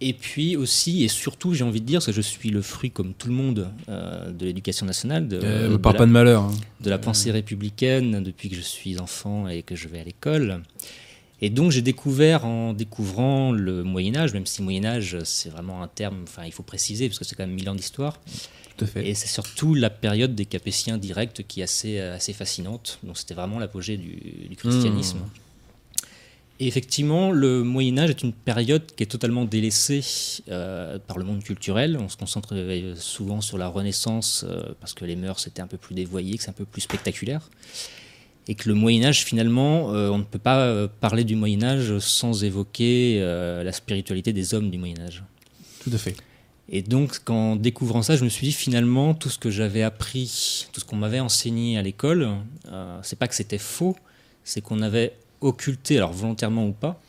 Et 0.00 0.12
puis 0.14 0.56
aussi, 0.56 1.04
et 1.04 1.08
surtout, 1.08 1.54
j'ai 1.54 1.62
envie 1.64 1.80
de 1.80 1.86
dire, 1.86 1.98
parce 1.98 2.06
que 2.06 2.12
je 2.12 2.20
suis 2.20 2.50
le 2.50 2.60
fruit, 2.62 2.90
comme 2.90 3.14
tout 3.14 3.28
le 3.28 3.34
monde, 3.34 3.68
euh, 3.88 4.30
de 4.32 4.46
l'éducation 4.46 4.84
nationale, 4.86 5.28
de, 5.28 5.40
Euh, 5.42 5.64
de 5.68 5.72
me 5.74 5.78
parle 5.78 5.94
la, 5.94 5.98
pas 5.98 6.06
de 6.06 6.10
malheur. 6.12 6.42
hein. 6.42 6.52
de 6.80 6.90
la 6.90 6.98
pensée 6.98 7.30
républicaine 7.30 8.22
depuis 8.22 8.48
que 8.48 8.56
je 8.56 8.60
suis 8.60 8.98
enfant 8.98 9.48
et 9.48 9.62
que 9.62 9.74
je 9.76 9.86
vais 9.88 10.00
à 10.00 10.04
l'école. 10.04 10.62
Et 11.40 11.50
donc 11.50 11.72
j'ai 11.72 11.82
découvert 11.82 12.44
en 12.44 12.72
découvrant 12.72 13.50
le 13.50 13.82
Moyen 13.82 14.14
Âge, 14.16 14.32
même 14.32 14.46
si 14.46 14.62
Moyen 14.62 14.84
Âge 14.84 15.16
c'est 15.24 15.48
vraiment 15.50 15.82
un 15.82 15.88
terme, 15.88 16.18
enfin 16.22 16.44
il 16.46 16.52
faut 16.52 16.62
préciser 16.62 17.08
parce 17.08 17.18
que 17.18 17.24
c'est 17.24 17.34
quand 17.34 17.46
même 17.46 17.54
mille 17.56 17.68
ans 17.68 17.74
d'histoire. 17.74 18.20
Tout 18.76 18.84
à 18.84 18.88
fait. 18.88 19.08
Et 19.08 19.14
c'est 19.14 19.26
surtout 19.28 19.74
la 19.74 19.90
période 19.90 20.34
des 20.36 20.46
Capétiens 20.46 20.98
directs 20.98 21.44
qui 21.48 21.60
est 21.60 21.64
assez, 21.64 21.98
euh, 21.98 22.14
assez 22.16 22.32
fascinante. 22.32 22.98
Donc 23.02 23.18
c'était 23.18 23.34
vraiment 23.34 23.58
l'apogée 23.58 23.96
du, 23.96 24.46
du 24.50 24.56
christianisme. 24.56 25.18
Mmh. 25.18 25.41
Et 26.62 26.68
effectivement, 26.68 27.32
le 27.32 27.64
Moyen 27.64 27.98
Âge 27.98 28.10
est 28.10 28.22
une 28.22 28.32
période 28.32 28.86
qui 28.94 29.02
est 29.02 29.06
totalement 29.06 29.44
délaissée 29.44 30.00
euh, 30.48 30.96
par 31.04 31.18
le 31.18 31.24
monde 31.24 31.42
culturel. 31.42 31.98
On 32.00 32.08
se 32.08 32.16
concentre 32.16 32.50
euh, 32.52 32.94
souvent 32.94 33.40
sur 33.40 33.58
la 33.58 33.66
Renaissance 33.66 34.44
euh, 34.46 34.62
parce 34.78 34.94
que 34.94 35.04
les 35.04 35.16
mœurs 35.16 35.44
étaient 35.44 35.60
un 35.60 35.66
peu 35.66 35.76
plus 35.76 35.96
dévoyées, 35.96 36.36
que 36.36 36.44
c'est 36.44 36.50
un 36.50 36.52
peu 36.52 36.64
plus 36.64 36.82
spectaculaire. 36.82 37.50
Et 38.46 38.54
que 38.54 38.68
le 38.68 38.76
Moyen 38.76 39.06
Âge, 39.06 39.24
finalement, 39.24 39.92
euh, 39.92 40.10
on 40.10 40.18
ne 40.18 40.22
peut 40.22 40.38
pas 40.38 40.86
parler 40.86 41.24
du 41.24 41.34
Moyen 41.34 41.64
Âge 41.64 41.98
sans 41.98 42.44
évoquer 42.44 43.18
la 43.20 43.72
spiritualité 43.72 44.32
des 44.32 44.54
hommes 44.54 44.70
du 44.70 44.78
Moyen 44.78 45.00
Âge. 45.00 45.24
Tout 45.82 45.90
à 45.92 45.98
fait. 45.98 46.14
Et 46.68 46.82
donc, 46.82 47.24
qu'en 47.24 47.56
découvrant 47.56 48.02
ça, 48.02 48.14
je 48.14 48.22
me 48.22 48.28
suis 48.28 48.46
dit 48.46 48.52
finalement, 48.52 49.14
tout 49.14 49.30
ce 49.30 49.38
que 49.40 49.50
j'avais 49.50 49.82
appris, 49.82 50.68
tout 50.72 50.78
ce 50.78 50.84
qu'on 50.84 50.94
m'avait 50.94 51.18
enseigné 51.18 51.76
à 51.76 51.82
l'école, 51.82 52.28
c'est 53.02 53.18
pas 53.18 53.26
que 53.26 53.34
c'était 53.34 53.58
faux, 53.58 53.96
c'est 54.44 54.60
qu'on 54.60 54.80
avait 54.80 55.14
occulté, 55.42 55.96
alors 55.96 56.12
volontairement 56.12 56.66
ou 56.66 56.72
pas, 56.72 57.00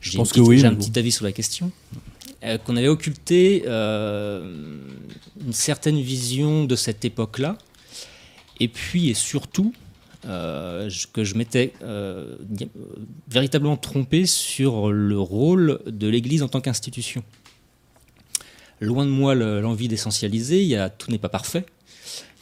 j'ai 0.00 0.18
pense 0.18 0.32
que 0.32 0.40
oui, 0.40 0.58
j'ai 0.58 0.66
un 0.66 0.74
petit 0.74 0.98
avis 0.98 1.12
sur 1.12 1.24
la 1.24 1.32
question, 1.32 1.70
euh, 2.44 2.58
qu'on 2.58 2.76
avait 2.76 2.88
occulté 2.88 3.62
euh, 3.66 4.78
une 5.44 5.52
certaine 5.52 6.00
vision 6.00 6.64
de 6.64 6.76
cette 6.76 7.04
époque-là, 7.04 7.56
et 8.60 8.68
puis 8.68 9.08
et 9.10 9.14
surtout 9.14 9.72
euh, 10.26 10.88
je- 10.88 11.06
que 11.06 11.22
je 11.24 11.34
m'étais 11.36 11.72
véritablement 13.28 13.76
trompé 13.76 14.26
sur 14.26 14.90
le 14.92 15.18
rôle 15.20 15.80
de 15.86 16.08
l'Église 16.08 16.42
en 16.42 16.48
tant 16.48 16.60
qu'institution. 16.60 17.22
Loin 18.80 19.06
de 19.06 19.10
moi 19.10 19.34
le- 19.34 19.60
l'envie 19.60 19.88
d'essentialiser, 19.88 20.62
il 20.62 20.68
y 20.68 20.76
a, 20.76 20.90
tout 20.90 21.10
n'est 21.10 21.18
pas 21.18 21.28
parfait, 21.28 21.64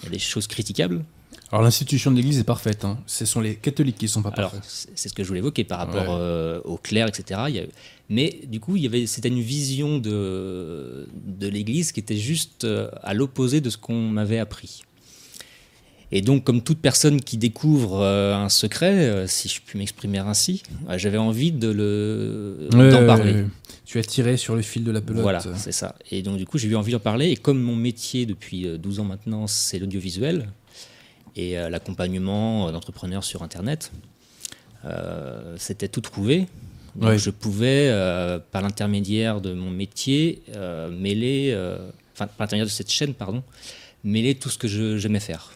il 0.03 0.05
y 0.07 0.09
a 0.09 0.11
des 0.13 0.19
choses 0.19 0.47
critiquables. 0.47 1.05
Alors 1.53 1.63
l'institution 1.63 2.11
de 2.11 2.17
l'Église 2.17 2.39
est 2.39 2.45
parfaite. 2.45 2.85
hein. 2.85 2.99
Ce 3.07 3.25
sont 3.25 3.41
les 3.41 3.55
catholiques 3.55 3.99
qui 3.99 4.09
sont 4.09 4.23
pas 4.23 4.31
Alors, 4.37 4.51
parfaits. 4.53 4.89
c'est 4.95 5.09
ce 5.09 5.15
que 5.15 5.23
je 5.23 5.29
voulais 5.29 5.39
évoquer 5.41 5.63
par 5.65 5.79
rapport 5.79 6.03
Ouais. 6.17 6.21
euh, 6.21 6.61
au 6.65 6.77
clerc, 6.79 7.07
etc. 7.09 7.43
Il 7.49 7.55
y 7.55 7.59
a- 7.61 7.65
mais 8.09 8.41
du 8.49 8.61
coup, 8.61 8.77
il 8.77 8.83
y 8.83 8.87
avait, 8.87 9.07
c'était 9.07 9.29
une 9.29 9.41
vision 9.41 9.99
de, 9.99 11.07
de 11.27 11.49
l'Église 11.49 11.93
qui 11.93 12.01
était 12.01 12.17
juste 12.17 12.65
euh, 12.65 12.89
à 13.03 13.15
l'opposé 13.15 13.61
de 13.61 13.71
ce 13.71 13.77
qu'on 13.79 14.01
m'avait 14.09 14.39
appris. 14.39 14.83
Et 16.13 16.21
donc, 16.21 16.45
comme 16.45 16.63
toute 16.63 16.79
personne 16.79 17.21
qui 17.21 17.39
découvre 17.39 18.01
euh, 18.03 18.35
un 18.37 18.49
secret, 18.49 18.93
euh, 19.07 19.27
si 19.27 19.49
je 19.49 19.61
puis 19.65 19.79
m'exprimer 19.79 20.19
ainsi, 20.19 20.63
euh, 20.89 20.99
j'avais 20.99 21.19
envie 21.19 21.51
de 21.51 21.69
le 21.69 22.69
d'en 22.71 23.07
parler. 23.07 23.45
Tu 23.85 23.99
as 23.99 24.05
tiré 24.05 24.37
sur 24.37 24.55
le 24.57 24.63
fil 24.63 24.83
de 24.85 24.91
la 24.91 25.01
pelote. 25.01 25.23
Voilà, 25.23 25.41
c'est 25.57 25.73
ça. 25.73 25.95
Et 26.11 26.23
donc, 26.23 26.37
du 26.37 26.47
coup, 26.47 26.59
j'ai 26.59 26.69
eu 26.69 26.77
envie 26.77 26.93
d'en 26.93 27.01
parler. 27.01 27.31
Et 27.31 27.37
comme 27.37 27.61
mon 27.61 27.77
métier 27.77 28.27
depuis 28.27 28.67
euh, 28.67 28.77
12 28.79 29.01
ans 29.01 29.05
maintenant, 29.05 29.47
c'est 29.47 29.79
l'audiovisuel 29.79 30.49
et 31.37 31.59
euh, 31.59 31.69
l'accompagnement 31.69 32.69
euh, 32.69 32.73
d'entrepreneurs 32.73 33.25
sur 33.25 33.43
Internet, 33.43 33.91
euh, 34.85 35.57
c'était 35.59 35.89
tout 35.89 36.01
trouvé. 36.01 36.47
Donc, 36.97 37.17
je 37.19 37.31
pouvais, 37.31 37.89
euh, 37.91 38.39
par 38.53 38.63
l'intermédiaire 38.63 39.41
de 39.41 39.53
mon 39.53 39.71
métier, 39.71 40.43
euh, 40.55 40.91
mêler, 40.91 41.53
enfin, 42.15 42.27
par 42.29 42.45
l'intermédiaire 42.47 42.67
de 42.67 42.71
cette 42.71 42.91
chaîne, 42.91 43.15
pardon, 43.15 43.43
mêler 44.05 44.37
tout 44.37 44.49
ce 44.49 44.59
que 44.59 44.69
j'aimais 44.99 45.19
faire. 45.21 45.55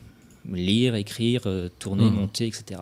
Lire, 0.50 0.94
écrire, 0.96 1.42
tourner, 1.78 2.04
Mhm. 2.04 2.14
monter, 2.14 2.46
etc. 2.46 2.80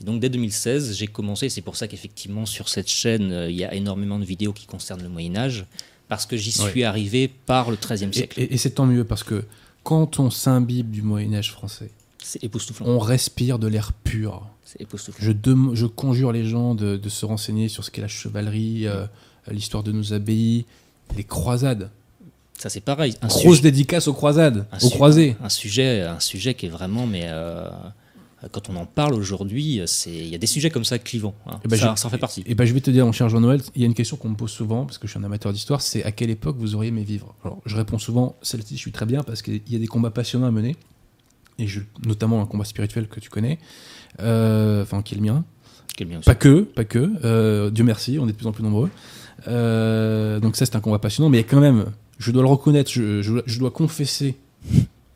Et 0.00 0.04
donc 0.04 0.20
dès 0.20 0.28
2016, 0.28 0.96
j'ai 0.96 1.06
commencé, 1.06 1.48
c'est 1.48 1.62
pour 1.62 1.76
ça 1.76 1.88
qu'effectivement 1.88 2.44
sur 2.44 2.68
cette 2.68 2.88
chaîne, 2.88 3.46
il 3.48 3.56
y 3.56 3.64
a 3.64 3.72
énormément 3.74 4.18
de 4.18 4.24
vidéos 4.24 4.52
qui 4.52 4.66
concernent 4.66 5.02
le 5.02 5.08
Moyen 5.08 5.36
Âge, 5.36 5.64
parce 6.08 6.26
que 6.26 6.36
j'y 6.36 6.52
suis 6.52 6.84
arrivé 6.84 7.28
par 7.46 7.70
le 7.70 7.76
XIIIe 7.76 8.12
siècle. 8.12 8.40
et- 8.40 8.52
et 8.54 8.56
c'est 8.58 8.70
tant 8.70 8.86
mieux 8.86 9.04
parce 9.04 9.22
que 9.24 9.44
quand 9.82 10.18
on 10.20 10.30
s'imbibe 10.30 10.90
du 10.90 11.02
Moyen-Âge 11.02 11.52
français, 11.52 11.90
C'est 12.30 12.44
époustouflant. 12.44 12.86
on 12.86 12.98
respire 12.98 13.58
de 13.58 13.66
l'air 13.68 13.92
pur. 13.94 14.46
C'est 14.64 14.80
époustouflant. 14.82 15.24
Je, 15.26 15.32
dem- 15.32 15.70
je 15.74 15.86
conjure 15.86 16.30
les 16.30 16.44
gens 16.44 16.74
de, 16.74 16.96
de 16.98 17.08
se 17.08 17.24
renseigner 17.24 17.68
sur 17.68 17.84
ce 17.84 17.90
qu'est 17.90 18.02
la 18.02 18.08
chevalerie, 18.08 18.86
euh, 18.86 19.06
l'histoire 19.50 19.82
de 19.82 19.92
nos 19.92 20.12
abbayes, 20.12 20.66
les 21.16 21.24
croisades. 21.24 21.90
Ça 22.58 22.68
c'est 22.68 22.80
pareil. 22.80 23.14
Un 23.22 23.28
Grosse 23.28 23.40
sujet, 23.56 23.62
dédicace 23.62 24.08
aux 24.08 24.12
croisades, 24.12 24.66
un 24.72 24.76
aux 24.76 24.88
su- 24.88 24.94
croisés. 24.94 25.36
un 25.42 25.48
sujet, 25.48 26.02
un 26.02 26.20
sujet 26.20 26.52
qui 26.54 26.66
est 26.66 26.68
vraiment, 26.68 27.06
mais 27.06 27.22
euh, 27.28 27.66
quand 28.52 28.68
on 28.68 28.76
en 28.76 28.84
parle 28.84 29.14
aujourd'hui, 29.14 29.80
c'est 29.86 30.12
il 30.12 30.28
y 30.28 30.34
a 30.34 30.38
des 30.38 30.46
sujets 30.46 30.68
comme 30.68 30.84
ça 30.84 30.98
clivants. 30.98 31.34
hein. 31.46 31.60
Eh 31.64 31.68
ben, 31.68 31.78
ça, 31.78 31.94
je- 31.96 32.00
ça 32.00 32.08
en 32.08 32.10
fait 32.10 32.18
partie. 32.18 32.42
Et 32.46 32.54
ben, 32.54 32.64
je 32.66 32.74
vais 32.74 32.80
te 32.80 32.90
dire, 32.90 33.06
mon 33.06 33.12
cher 33.12 33.28
Jean-Noël, 33.30 33.62
il 33.74 33.80
y 33.80 33.84
a 33.84 33.86
une 33.86 33.94
question 33.94 34.16
qu'on 34.18 34.28
me 34.28 34.36
pose 34.36 34.50
souvent, 34.50 34.84
parce 34.84 34.98
que 34.98 35.06
je 35.06 35.12
suis 35.12 35.18
un 35.20 35.24
amateur 35.24 35.52
d'histoire, 35.52 35.80
c'est 35.80 36.04
à 36.04 36.12
quelle 36.12 36.30
époque 36.30 36.56
vous 36.58 36.74
auriez 36.74 36.88
aimé 36.90 37.04
vivre? 37.04 37.34
Alors, 37.42 37.58
je 37.64 37.74
réponds 37.76 37.98
souvent, 37.98 38.36
celle-ci, 38.42 38.74
je 38.74 38.80
suis 38.80 38.92
très 38.92 39.06
bien, 39.06 39.22
parce 39.22 39.40
qu'il 39.40 39.62
y 39.68 39.76
a 39.76 39.78
des 39.78 39.86
combats 39.86 40.10
passionnants 40.10 40.46
à 40.46 40.50
mener, 40.50 40.76
et 41.58 41.66
je, 41.66 41.80
notamment 42.06 42.40
un 42.42 42.46
combat 42.46 42.64
spirituel 42.64 43.08
que 43.08 43.20
tu 43.20 43.30
connais, 43.30 43.58
euh, 44.20 44.82
enfin, 44.82 45.02
qui 45.02 45.14
est 45.14 45.18
le 45.18 45.22
mien. 45.24 45.44
Aussi. 46.00 46.24
Pas 46.26 46.34
que, 46.36 46.60
pas 46.60 46.84
que, 46.84 47.10
euh, 47.24 47.70
Dieu 47.70 47.82
merci, 47.84 48.18
on 48.20 48.24
est 48.28 48.32
de 48.32 48.36
plus 48.36 48.46
en 48.46 48.52
plus 48.52 48.62
nombreux. 48.62 48.88
Euh, 49.48 50.38
donc 50.40 50.56
ça, 50.56 50.64
c'est 50.66 50.76
un 50.76 50.80
combat 50.80 50.98
passionnant, 50.98 51.28
mais 51.30 51.42
quand 51.44 51.60
même, 51.60 51.86
je 52.18 52.30
dois 52.30 52.42
le 52.42 52.48
reconnaître, 52.48 52.90
je, 52.90 53.22
je- 53.22 53.40
je 53.46 53.58
dois 53.58 53.70
confesser 53.70 54.36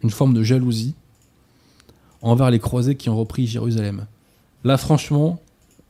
une 0.03 0.11
forme 0.11 0.35
de 0.35 0.43
jalousie 0.43 0.95
envers 2.21 2.51
les 2.51 2.59
croisés 2.59 2.97
qui 2.97 3.09
ont 3.11 3.17
repris 3.17 3.47
Jérusalem. 3.47 4.07
Là, 4.65 4.77
franchement, 4.77 5.41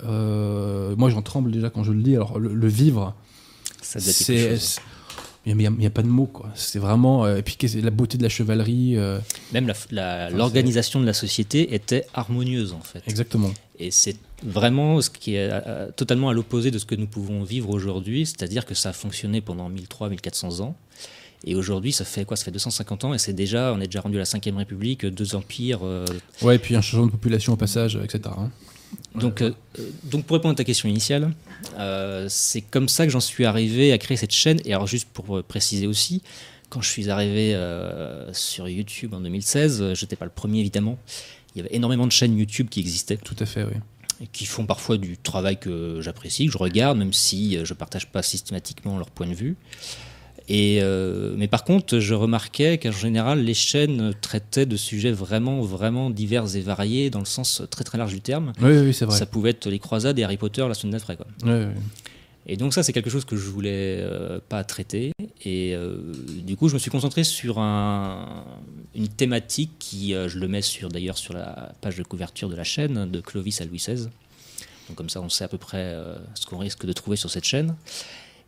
euh, 0.05 0.95
moi 0.97 1.11
j'en 1.11 1.23
tremble 1.23 1.51
déjà 1.51 1.71
quand 1.71 1.85
je 1.85 1.93
le 1.93 2.03
dis. 2.03 2.15
Alors, 2.17 2.39
le, 2.39 2.53
le 2.55 2.69
vivre, 2.69 3.15
c'est. 4.01 4.57
Il 5.45 5.57
n'y 5.57 5.87
a, 5.87 5.91
pas 5.91 6.03
de 6.03 6.09
mots, 6.09 6.27
quoi. 6.27 6.51
C'est 6.55 6.79
vraiment. 6.79 7.25
euh, 7.25 7.39
et 7.39 7.43
puis, 7.43 7.57
la 7.83 7.91
beauté 7.91 8.17
de 8.17 8.23
la 8.23 8.29
chevalerie. 8.29 8.97
euh, 8.97 9.19
Même 9.53 9.69
Enfin, 9.71 10.31
l'organisation 10.31 11.01
de 11.01 11.07
la 11.07 11.13
société 11.15 11.75
était 11.75 12.07
harmonieuse 12.15 12.73
en 12.73 12.81
fait. 12.81 13.03
exactement. 13.09 13.51
Et 13.81 13.91
c'est 13.91 14.17
vraiment 14.45 15.01
ce 15.01 15.11
qui 15.11 15.35
est 15.35 15.49
euh, 15.51 15.91
totalement 15.97 16.29
à 16.29 16.33
l'opposé 16.33 16.71
de 16.71 16.79
ce 16.79 16.85
que 16.87 16.95
nous 16.95 17.09
pouvons 17.09 17.43
vivre 17.43 17.71
aujourd'hui, 17.71 18.25
c'est-à-dire 18.25 18.65
que 18.67 18.75
ça 18.75 18.91
a 18.91 18.93
fonctionné 18.93 19.41
pendant 19.41 19.69
1300-1400 19.69 20.61
ans. 20.63 20.77
Et 21.45 21.57
aujourd'hui, 21.57 21.91
ça 21.91 22.05
fait 22.05 22.25
quoi? 22.25 22.37
Ça 22.37 22.45
fait 22.45 22.53
250 22.53 23.05
ans 23.05 23.15
et 23.15 23.19
c'est 23.19 23.33
déjà, 23.33 23.73
on 23.75 23.81
est 23.81 23.87
déjà 23.87 24.01
rendu 24.01 24.15
à 24.17 24.21
la 24.21 24.25
5ème 24.25 24.57
République, 24.59 25.05
deux 25.05 25.35
empires. 25.35 25.81
euh, 25.83 26.05
Ouais, 26.43 26.55
et 26.55 26.59
puis 26.61 26.77
un 26.77 26.81
changement 26.81 27.07
de 27.07 27.11
population 27.11 27.55
au 27.55 27.57
passage, 27.57 27.97
etc. 27.97 28.21
hein. 28.39 28.51
Donc, 29.15 29.43
euh, 29.43 29.53
donc, 30.05 30.25
pour 30.25 30.37
répondre 30.37 30.53
à 30.53 30.57
ta 30.57 30.65
question 30.65 30.89
initiale, 30.89 31.33
euh, 31.79 32.27
c'est 32.29 32.61
comme 32.61 32.89
ça 32.89 33.05
que 33.05 33.13
j'en 33.13 33.21
suis 33.21 33.45
arrivé 33.45 33.93
à 33.93 33.99
créer 33.99 34.17
cette 34.17 34.33
chaîne. 34.33 34.61
Et 34.65 34.73
alors, 34.75 34.87
juste 34.87 35.09
pour 35.13 35.39
euh, 35.39 35.43
préciser 35.43 35.87
aussi, 35.87 36.23
quand 36.69 36.81
je 36.81 36.89
suis 36.89 37.11
arrivé 37.11 37.55
euh, 37.55 38.33
sur 38.33 38.69
YouTube 38.69 39.15
en 39.15 39.21
2016, 39.21 39.95
je 39.95 40.05
n'étais 40.05 40.17
pas 40.17 40.25
le 40.25 40.31
premier 40.31 40.61
évidemment. 40.61 40.99
Il 41.55 41.59
y 41.59 41.61
avait 41.61 41.75
énormément 41.75 42.07
de 42.07 42.13
chaînes 42.13 42.37
YouTube 42.37 42.69
qui 42.71 42.81
existaient. 42.81 43.19
Tout 43.19 43.37
à 43.39 43.47
fait, 43.47 43.65
oui. 43.65 43.75
et 44.23 44.27
qui 44.27 44.47
font 44.47 44.65
parfois 44.65 44.97
du 44.97 45.19
travail 45.19 45.59
que 45.59 46.01
j'apprécie, 46.01 46.47
que 46.47 46.53
je 46.53 46.59
regarde, 46.59 46.97
même 46.97 47.13
si 47.13 47.59
je 47.63 47.73
ne 47.73 47.77
partage 47.77 48.07
pas 48.07 48.23
systématiquement 48.23 48.97
leur 48.97 49.11
point 49.11 49.27
de 49.27 49.35
vue. 49.35 49.57
Et, 50.49 50.79
euh, 50.83 51.35
mais 51.37 51.47
par 51.49 51.65
contre, 51.65 51.99
je 52.01 52.15
remarquais 52.15 52.79
qu'en 52.79 52.91
général, 52.93 53.43
les 53.45 53.55
chaînes 53.55 54.13
traitaient 54.21 54.67
de 54.67 54.77
sujets 54.77 55.13
vraiment, 55.13 55.61
vraiment 55.63 56.11
divers 56.11 56.57
et 56.57 56.61
variés, 56.61 57.11
dans 57.11 57.21
le 57.21 57.25
sens 57.25 57.63
très 57.71 57.85
très 57.85 57.97
large 57.99 58.13
du 58.13 58.21
terme. 58.21 58.53
Oui, 58.61 58.77
oui, 58.79 58.93
c'est 58.95 59.05
vrai. 59.05 59.17
Ça 59.17 59.27
pouvait 59.27 59.51
être 59.51 59.69
les 59.69 59.79
croisades 59.79 60.19
et 60.19 60.25
Harry 60.25 60.37
Potter 60.37 60.67
la 60.67 60.75
semaine 60.75 60.93
d'après. 60.93 61.17
quoi. 61.17 61.27
Ouais. 61.45 61.69
Et 62.47 62.57
donc 62.57 62.75
ça, 62.75 62.83
c'est 62.83 62.93
quelque 62.93 63.09
chose 63.09 63.25
que 63.25 63.37
je 63.37 63.49
voulais 63.49 63.99
euh, 64.01 64.41
pas 64.49 64.65
traiter. 64.65 65.13
Et 65.45 65.77
euh, 65.77 65.97
du 66.45 66.57
coup, 66.57 66.69
je 66.69 66.75
me 66.75 66.81
suis 66.81 66.91
concentré 66.91 67.23
sur 67.23 67.61
un- 67.61 68.45
une 68.97 69.07
thématique 69.07 69.71
qui, 69.79 70.11
je 70.13 70.39
le 70.41 70.49
mets 70.49 70.61
sur 70.63 70.89
d'ailleurs 70.89 71.19
sur 71.19 71.35
la 71.35 71.73
page 71.81 71.97
de 71.97 72.03
couverture 72.03 72.49
de 72.49 72.57
la 72.57 72.65
chaîne, 72.65 73.09
de 73.09 73.21
Clovis 73.21 73.61
à 73.61 73.65
Louis 73.65 73.79
XVI. 73.79 74.09
Donc 74.89 74.97
comme 74.97 75.09
ça, 75.09 75.21
on 75.21 75.29
sait 75.29 75.45
à 75.45 75.49
peu 75.49 75.57
près 75.59 75.95
ce 76.35 76.45
qu'on 76.47 76.59
risque 76.59 76.85
de 76.85 76.93
trouver 76.93 77.17
sur 77.17 77.31
cette 77.31 77.45
chaîne. 77.45 77.77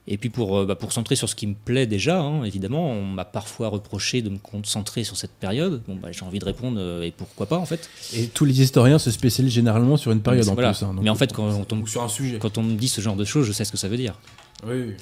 Et 0.06 0.18
puis 0.18 0.28
pour, 0.28 0.58
euh, 0.58 0.66
bah, 0.66 0.74
pour 0.74 0.92
centrer 0.92 1.16
sur 1.16 1.30
ce 1.30 1.34
qui 1.34 1.46
me 1.46 1.54
plaît 1.54 1.86
déjà, 1.86 2.20
hein, 2.20 2.44
évidemment, 2.44 2.90
on 2.90 3.04
m'a 3.06 3.24
parfois 3.24 3.68
reproché 3.68 4.20
de 4.20 4.28
me 4.28 4.36
concentrer 4.36 5.02
sur 5.02 5.16
cette 5.16 5.30
période. 5.32 5.80
Bon, 5.88 5.96
bah, 5.96 6.08
j'ai 6.12 6.24
envie 6.26 6.38
de 6.38 6.44
répondre, 6.44 6.76
euh, 6.78 7.02
et 7.02 7.10
pourquoi 7.10 7.46
pas 7.46 7.56
en 7.56 7.64
fait. 7.64 7.88
Et 8.14 8.26
tous 8.26 8.44
les 8.44 8.60
historiens 8.60 8.98
se 8.98 9.10
spécialisent 9.10 9.54
généralement 9.54 9.96
sur 9.96 10.12
une 10.12 10.20
période 10.20 10.46
en 10.48 10.54
Voilà. 10.54 10.72
plus. 10.72 10.82
hein, 10.82 10.92
donc- 10.92 11.02
Mais 11.04 11.08
en 11.10 11.14
fait, 11.14 11.32
quand 11.32 11.48
on, 11.48 11.64
tombe- 11.64 11.82
Ou 11.84 11.86
sur 11.86 12.02
un 12.02 12.08
sujet. 12.08 12.38
quand 12.38 12.58
on 12.58 12.62
me 12.62 12.74
dit 12.74 12.88
ce 12.88 13.00
genre 13.00 13.16
de 13.16 13.24
choses, 13.24 13.46
je 13.46 13.52
sais 13.52 13.64
ce 13.64 13.72
que 13.72 13.78
ça 13.78 13.88
veut 13.88 13.96
dire. 13.96 14.18
Oui, 14.66 14.74
oui. 14.88 14.94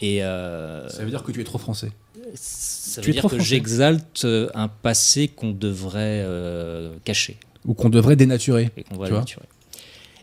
Et 0.00 0.24
euh, 0.24 0.88
Ça 0.88 1.04
veut 1.04 1.10
dire 1.10 1.22
que 1.22 1.30
tu 1.30 1.40
es 1.40 1.44
trop 1.44 1.58
français. 1.58 1.92
Ça 2.34 3.02
Tu 3.02 3.08
veut 3.08 3.12
dire 3.12 3.28
que 3.28 3.38
j'exalte 3.38 4.26
un 4.54 4.68
passé 4.68 5.28
qu'on 5.28 5.50
devrait 5.52 6.22
euh, 6.24 6.94
cacher 7.04 7.36
Ou 7.66 7.74
qu'on 7.74 7.90
devrait 7.90 8.16
dénaturer. 8.16 8.70
et 8.76 8.84
qu'on 8.84 8.94
vois 8.96 9.08
dénaturer. 9.10 9.44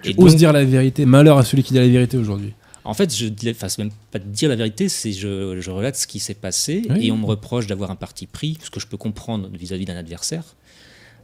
Et 0.03 0.15
ose 0.17 0.31
donc, 0.31 0.35
dire 0.39 0.51
la 0.51 0.65
vérité. 0.65 1.05
Malheur 1.05 1.37
à 1.37 1.43
celui 1.45 1.61
qui 1.63 1.73
dit 1.73 1.79
la 1.79 1.87
vérité 1.87 2.17
aujourd'hui. 2.17 2.53
En 2.83 2.93
fait, 2.93 3.13
je 3.15 3.27
enfin, 3.51 3.67
même 3.77 3.91
pas 4.11 4.19
de 4.19 4.25
dire 4.25 4.49
la 4.49 4.55
vérité, 4.55 4.89
c'est 4.89 5.11
je, 5.11 5.59
je 5.61 5.71
relate 5.71 5.95
ce 5.95 6.07
qui 6.07 6.19
s'est 6.19 6.33
passé 6.33 6.81
Oui. 6.89 7.07
et 7.07 7.11
on 7.11 7.17
me 7.17 7.25
reproche 7.25 7.67
d'avoir 7.67 7.91
un 7.91 7.95
parti 7.95 8.25
pris, 8.27 8.57
ce 8.63 8.69
que 8.69 8.79
je 8.79 8.87
peux 8.87 8.97
comprendre 8.97 9.49
vis-à-vis 9.53 9.85
d'un 9.85 9.97
adversaire. 9.97 10.43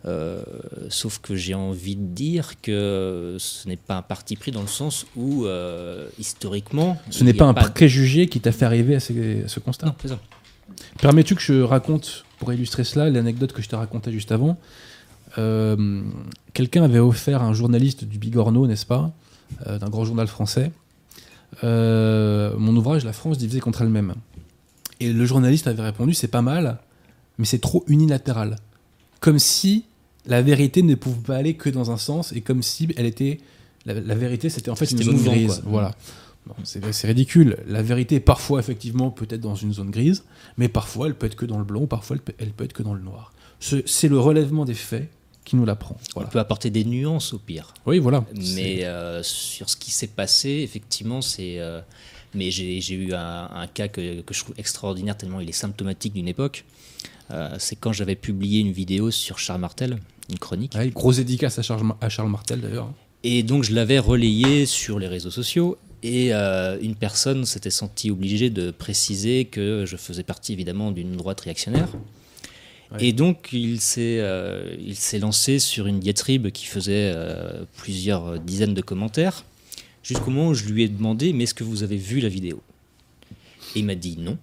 Euh, 0.06 0.42
sauf 0.90 1.18
que 1.20 1.36
j'ai 1.36 1.56
envie 1.56 1.96
de 1.96 2.06
dire 2.06 2.62
que 2.62 3.36
ce 3.40 3.68
n'est 3.68 3.76
pas 3.78 3.98
un 3.98 4.02
parti 4.04 4.36
pris 4.36 4.52
dans 4.52 4.62
le 4.62 4.68
sens 4.68 5.06
où, 5.16 5.46
euh, 5.46 6.08
historiquement. 6.20 7.02
Ce 7.10 7.24
n'est 7.24 7.34
pas 7.34 7.46
un 7.46 7.54
préjugé 7.54 8.28
qui 8.28 8.40
t'a 8.40 8.52
fait 8.52 8.66
arriver 8.66 8.96
à 8.96 9.00
ce, 9.00 9.44
à 9.44 9.48
ce 9.48 9.60
constat. 9.60 9.88
Non, 9.88 9.96
ça. 10.06 10.20
Permets-tu 11.00 11.36
que 11.36 11.42
je 11.42 11.62
raconte, 11.62 12.24
pour 12.40 12.54
illustrer 12.54 12.84
cela, 12.84 13.10
l'anecdote 13.10 13.52
que 13.54 13.62
je 13.62 13.68
t'ai 13.70 13.76
racontée 13.76 14.12
juste 14.12 14.32
avant 14.32 14.58
Euh, 15.38 16.02
Quelqu'un 16.54 16.84
avait 16.84 17.00
offert 17.00 17.42
à 17.42 17.46
un 17.46 17.54
journaliste 17.54 18.04
du 18.06 18.18
Bigorneau, 18.20 18.66
n'est-ce 18.68 18.86
pas 18.86 19.12
D'un 19.66 19.90
grand 19.90 20.06
journal 20.06 20.28
français, 20.28 20.72
euh, 21.64 22.54
mon 22.58 22.76
ouvrage 22.76 23.06
La 23.06 23.14
France 23.14 23.38
divisée 23.38 23.60
contre 23.60 23.82
elle-même. 23.82 24.16
Et 25.00 25.14
le 25.14 25.26
journaliste 25.26 25.68
avait 25.68 25.82
répondu 25.84 26.14
C'est 26.14 26.28
pas 26.28 26.42
mal, 26.42 26.80
mais 27.38 27.46
c'est 27.46 27.60
trop 27.60 27.84
unilatéral. 27.88 28.58
Comme 29.20 29.40
si 29.40 29.86
la 30.26 30.42
vérité 30.42 30.82
ne 30.84 30.96
pouvait 30.96 31.22
pas 31.22 31.36
aller 31.38 31.54
que 31.56 31.70
dans 31.70 31.92
un 31.92 31.98
sens 31.98 32.32
et 32.34 32.42
comme 32.42 32.62
si 32.64 32.88
elle 32.98 33.06
était. 33.06 33.40
La, 33.86 33.94
la 33.94 34.16
vérité, 34.16 34.50
c'était 34.50 34.70
en 34.70 34.76
fait 34.76 34.92
une 34.92 35.02
zone 35.02 35.16
grise. 35.24 35.62
quoi. 35.62 35.64
Voilà. 35.72 35.96
C'est 36.64 37.08
ridicule. 37.08 37.58
La 37.68 37.82
vérité, 37.82 38.20
parfois, 38.20 38.60
effectivement, 38.60 39.12
peut 39.12 39.28
être 39.30 39.42
dans 39.42 39.56
une 39.56 39.74
zone 39.74 39.92
grise, 39.92 40.24
mais 40.58 40.68
parfois, 40.70 41.08
elle 41.08 41.16
peut 41.16 41.26
être 41.26 41.36
que 41.36 41.46
dans 41.46 41.58
le 41.58 41.64
blanc, 41.66 41.88
parfois, 41.88 42.16
elle 42.18 42.22
peut, 42.22 42.34
elle 42.40 42.52
peut 42.52 42.64
être 42.66 42.74
que 42.74 42.84
dans 42.84 42.94
le 42.94 43.02
noir. 43.02 43.34
Ce- 43.60 43.82
C'est 43.86 44.08
le 44.10 44.20
relèvement 44.20 44.64
des 44.66 44.74
faits 44.74 45.10
qui 45.48 45.56
nous 45.56 45.66
l'apprend. 45.66 45.96
Voilà. 46.14 46.28
On 46.28 46.32
peut 46.32 46.40
apporter 46.40 46.70
des 46.70 46.84
nuances 46.84 47.34
au 47.34 47.40
pire. 47.40 47.74
Oui, 47.86 48.00
voilà. 48.00 48.26
Mais 48.56 48.84
euh, 48.84 49.24
sur 49.24 49.70
ce 49.70 49.78
qui 49.78 49.92
s'est 49.92 50.14
passé, 50.22 50.50
effectivement, 50.68 51.22
c'est. 51.22 51.56
euh, 51.60 51.82
mais 52.36 52.52
j'ai 52.52 52.94
eu 52.94 53.14
un, 53.14 53.50
un 53.64 53.68
cas 53.68 53.88
que, 53.88 54.22
que 54.22 54.34
je 54.34 54.40
trouve 54.44 54.56
extraordinaire 54.58 55.16
tellement 55.18 55.40
il 55.40 55.48
est 55.50 55.54
symptomatique 55.54 56.14
d'une 56.14 56.28
époque. 56.28 56.66
Euh, 57.32 57.56
c'est 57.60 57.78
quand 57.78 57.94
j'avais 57.94 58.16
publié 58.16 58.60
une 58.60 58.74
vidéo 58.74 59.10
sur 59.10 59.40
Charles 59.40 59.62
Martel, 59.62 60.00
une 60.30 60.38
chronique. 60.38 60.76
Ouais, 60.76 60.90
grosse 60.90 61.18
dédicace 61.18 61.58
à 61.58 61.62
Charles, 61.62 61.94
à 62.02 62.10
Charles 62.10 62.30
Martel, 62.30 62.60
d'ailleurs. 62.62 62.92
Et 63.24 63.42
donc 63.44 63.64
je 63.64 63.74
l'avais 63.74 64.00
relayé 64.00 64.66
sur 64.66 65.00
les 65.00 65.08
réseaux 65.08 65.32
sociaux. 65.32 65.78
Et 66.04 66.30
euh, 66.32 66.78
une 66.80 66.96
personne 66.96 67.46
s'était 67.46 67.72
sentie 67.72 68.12
obligée 68.12 68.52
de 68.52 68.70
préciser 68.72 69.46
que 69.46 69.86
je 69.88 69.98
faisais 69.98 70.24
partie 70.24 70.54
évidemment 70.54 70.92
d'une 70.92 71.16
droite 71.18 71.42
réactionnaire. 71.42 71.90
Et 73.00 73.14
donc 73.14 73.50
il 73.52 73.82
s'est 73.82 74.20
euh, 74.20 74.76
il 74.80 74.96
s'est 74.96 75.20
lancé 75.20 75.60
sur 75.60 75.88
une 75.88 76.00
diatribe 76.00 76.52
qui 76.52 76.66
faisait 76.66 77.12
euh, 77.14 77.64
plusieurs 77.76 78.40
dizaines 78.40 78.74
de 78.74 78.82
commentaires, 78.82 79.44
jusqu'au 80.04 80.32
moment 80.32 80.50
où 80.50 80.54
je 80.54 80.66
lui 80.66 80.84
ai 80.84 80.88
demandé 80.88 81.34
mais 81.34 81.44
est-ce 81.44 81.54
que 81.54 81.66
vous 81.66 81.84
avez 81.84 81.98
vu 81.98 82.20
la 82.20 82.30
vidéo? 82.30 82.62
Et 83.76 83.80
il 83.80 83.86
m'a 83.86 83.96
dit 83.96 84.18
non. 84.18 84.38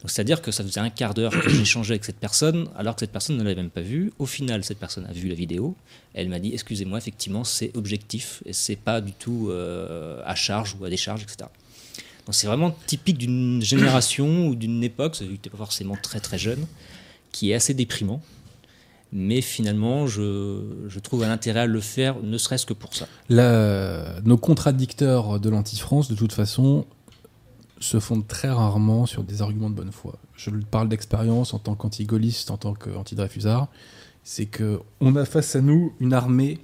Donc 0.00 0.12
c'est-à-dire 0.12 0.40
que 0.40 0.52
ça 0.52 0.62
faisait 0.62 0.78
un 0.78 0.90
quart 0.90 1.12
d'heure 1.12 1.32
que 1.32 1.50
j'échangeais 1.50 1.94
avec 1.94 2.04
cette 2.04 2.20
personne, 2.20 2.68
alors 2.76 2.94
que 2.94 3.00
cette 3.00 3.10
personne 3.10 3.36
ne 3.36 3.42
l'avait 3.42 3.56
même 3.56 3.70
pas 3.70 3.80
vue. 3.80 4.12
Au 4.20 4.26
final, 4.26 4.62
cette 4.62 4.78
personne 4.78 5.04
a 5.06 5.12
vu 5.12 5.28
la 5.28 5.34
vidéo. 5.34 5.74
Elle 6.14 6.28
m'a 6.28 6.38
dit 6.38 6.52
excusez-moi, 6.52 6.98
effectivement, 6.98 7.42
c'est 7.42 7.76
objectif 7.76 8.44
et 8.46 8.52
c'est 8.52 8.76
pas 8.76 9.00
du 9.00 9.12
tout 9.12 9.48
euh, 9.50 10.22
à 10.24 10.36
charge 10.36 10.76
ou 10.78 10.84
à 10.84 10.90
décharge, 10.90 11.24
etc. 11.24 11.50
Donc 12.26 12.34
c'est 12.34 12.46
vraiment 12.46 12.76
typique 12.86 13.18
d'une 13.18 13.60
génération 13.62 14.48
ou 14.48 14.54
d'une 14.54 14.84
époque, 14.84 15.16
ça 15.16 15.24
n'était 15.24 15.50
pas 15.50 15.56
forcément 15.56 15.96
très 16.00 16.20
très 16.20 16.38
jeune, 16.38 16.64
qui 17.32 17.50
est 17.50 17.54
assez 17.54 17.74
déprimant. 17.74 18.20
Mais 19.10 19.40
finalement, 19.40 20.06
je, 20.06 20.98
trouve 20.98 21.24
un 21.24 21.30
intérêt 21.30 21.60
à 21.60 21.66
le 21.66 21.80
faire, 21.80 22.16
ne 22.22 22.36
serait-ce 22.36 22.66
que 22.66 22.74
pour 22.74 22.94
ça. 22.94 23.08
Nos 23.30 24.36
contradicteurs 24.36 25.40
de 25.40 25.48
l'anti-France, 25.48 26.08
de 26.08 26.14
toute 26.14 26.32
façon, 26.32 26.84
se 27.80 28.00
fondent 28.00 28.26
très 28.26 28.50
rarement 28.50 29.06
sur 29.06 29.24
des 29.24 29.40
arguments 29.40 29.70
de 29.70 29.74
bonne 29.74 29.92
foi. 29.92 30.16
Je 30.36 30.50
parle 30.50 30.88
d'expérience 30.88 31.54
en 31.54 31.58
tant 31.58 31.74
qu'anti-gaulliste, 31.74 32.50
en 32.50 32.58
tant 32.58 32.74
qu'anti-dreyfusard. 32.74 33.68
C'est 34.24 34.46
que 34.46 34.80
on 35.00 35.16
a 35.16 35.24
face 35.24 35.56
à 35.56 35.62
nous 35.62 35.94
une 36.00 36.12
armée 36.12 36.58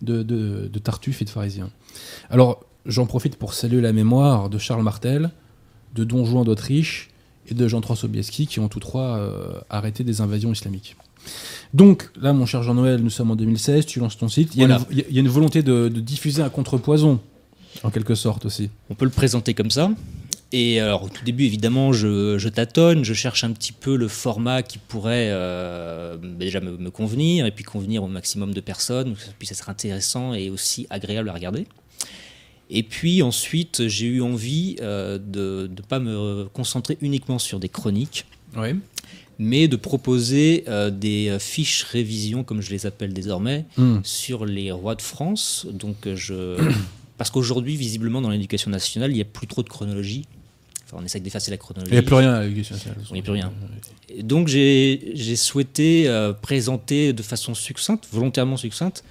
de, 0.00 0.22
de, 0.22 0.68
de 0.72 0.78
tartuffes 0.78 1.20
et 1.20 1.26
de 1.26 1.30
pharisiens. 1.30 1.70
Alors, 2.30 2.64
j'en 2.86 3.04
profite 3.04 3.36
pour 3.36 3.52
saluer 3.52 3.82
la 3.82 3.92
mémoire 3.92 4.48
de 4.48 4.56
Charles 4.56 4.82
Martel, 4.82 5.30
de 5.94 6.04
Don 6.04 6.24
Juan 6.24 6.44
d'Autriche 6.44 7.09
et 7.50 7.54
de 7.54 7.68
Jean-Trois 7.68 7.96
Sobieski, 7.96 8.46
qui 8.46 8.60
ont 8.60 8.68
tous 8.68 8.80
trois 8.80 9.16
euh, 9.18 9.60
arrêté 9.70 10.04
des 10.04 10.20
invasions 10.20 10.52
islamiques. 10.52 10.96
Donc, 11.74 12.10
là, 12.20 12.32
mon 12.32 12.46
cher 12.46 12.62
Jean-Noël, 12.62 13.00
nous 13.02 13.10
sommes 13.10 13.30
en 13.30 13.36
2016, 13.36 13.86
tu 13.86 14.00
lances 14.00 14.16
ton 14.16 14.28
site. 14.28 14.54
Il 14.54 14.60
y 14.60 14.64
a, 14.64 14.66
Voilà. 14.66 14.84
une, 14.90 15.04
il 15.08 15.14
y 15.14 15.18
a 15.18 15.20
une 15.20 15.28
volonté 15.28 15.62
de, 15.62 15.88
de 15.88 16.00
diffuser 16.00 16.42
un 16.42 16.48
contrepoison, 16.48 17.20
en 17.82 17.90
quelque 17.90 18.14
sorte 18.14 18.46
aussi. 18.46 18.70
On 18.88 18.94
peut 18.94 19.04
le 19.04 19.10
présenter 19.10 19.54
comme 19.54 19.70
ça. 19.70 19.90
Et 20.52 20.80
alors, 20.80 21.04
au 21.04 21.08
tout 21.08 21.24
début, 21.24 21.44
évidemment, 21.44 21.92
je, 21.92 22.36
je 22.38 22.48
tâtonne, 22.48 23.04
je 23.04 23.14
cherche 23.14 23.44
un 23.44 23.52
petit 23.52 23.70
peu 23.72 23.94
le 23.96 24.08
format 24.08 24.62
qui 24.64 24.78
pourrait 24.78 25.28
euh, 25.30 26.16
déjà 26.16 26.58
me, 26.60 26.76
me 26.76 26.90
convenir, 26.90 27.46
et 27.46 27.52
puis 27.52 27.62
convenir 27.62 28.02
au 28.02 28.08
maximum 28.08 28.52
de 28.52 28.60
personnes, 28.60 29.14
que 29.14 29.20
ça 29.20 29.30
puisse 29.38 29.52
être 29.52 29.68
intéressant 29.68 30.34
et 30.34 30.50
aussi 30.50 30.88
agréable 30.90 31.28
à 31.28 31.34
regarder. 31.34 31.68
Et 32.70 32.82
puis 32.82 33.22
ensuite, 33.22 33.88
j'ai 33.88 34.06
eu 34.06 34.22
envie 34.22 34.76
euh, 34.80 35.18
de 35.18 35.68
ne 35.76 35.82
pas 35.82 35.98
me 35.98 36.44
concentrer 36.52 36.96
uniquement 37.00 37.38
sur 37.38 37.58
des 37.58 37.68
chroniques, 37.68 38.26
Oui. 38.56 38.76
mais 39.38 39.66
de 39.68 39.76
proposer 39.76 40.64
euh, 40.68 40.90
des 40.90 41.36
fiches 41.40 41.82
révision, 41.82 42.44
comme 42.44 42.60
je 42.60 42.70
les 42.70 42.86
appelle 42.86 43.12
désormais, 43.12 43.64
sur 44.04 44.46
les 44.46 44.70
rois 44.70 44.94
de 44.94 45.02
France. 45.02 45.66
Donc 45.72 46.06
euh, 46.06 46.14
je 46.16 46.56
parce 47.18 47.30
qu'aujourd'hui 47.30 47.76
visiblement 47.76 48.22
dans 48.22 48.30
l'éducation 48.30 48.70
nationale 48.70 49.10
il 49.10 49.14
n'y 49.14 49.20
a 49.20 49.26
plus 49.26 49.46
trop 49.46 49.62
de 49.62 49.68
chronologie. 49.68 50.24
Enfin, 50.86 51.02
on 51.02 51.04
essaie 51.04 51.20
d'effacer 51.20 51.50
la 51.50 51.56
chronologie. 51.56 51.90
Il 51.92 51.94
n'y 51.94 51.98
a 51.98 52.02
plus 52.02 52.14
rien 52.16 52.32
à 52.32 52.42
l'éducation 52.42 52.74
nationale. 52.74 52.98
Il 53.10 53.12
n'y 53.14 53.20
a 53.20 53.22
plus 53.22 53.32
rien. 53.32 53.52
Et 54.08 54.22
donc 54.22 54.48
j'ai 54.48 55.36
souhaité 55.36 56.08
euh, 56.08 56.32
présenter 56.32 57.12
de 57.12 57.22
façon 57.22 57.54
succincte, 57.54 58.08
volontairement 58.12 58.56
succincte, 58.56 59.04
euh, 59.04 59.06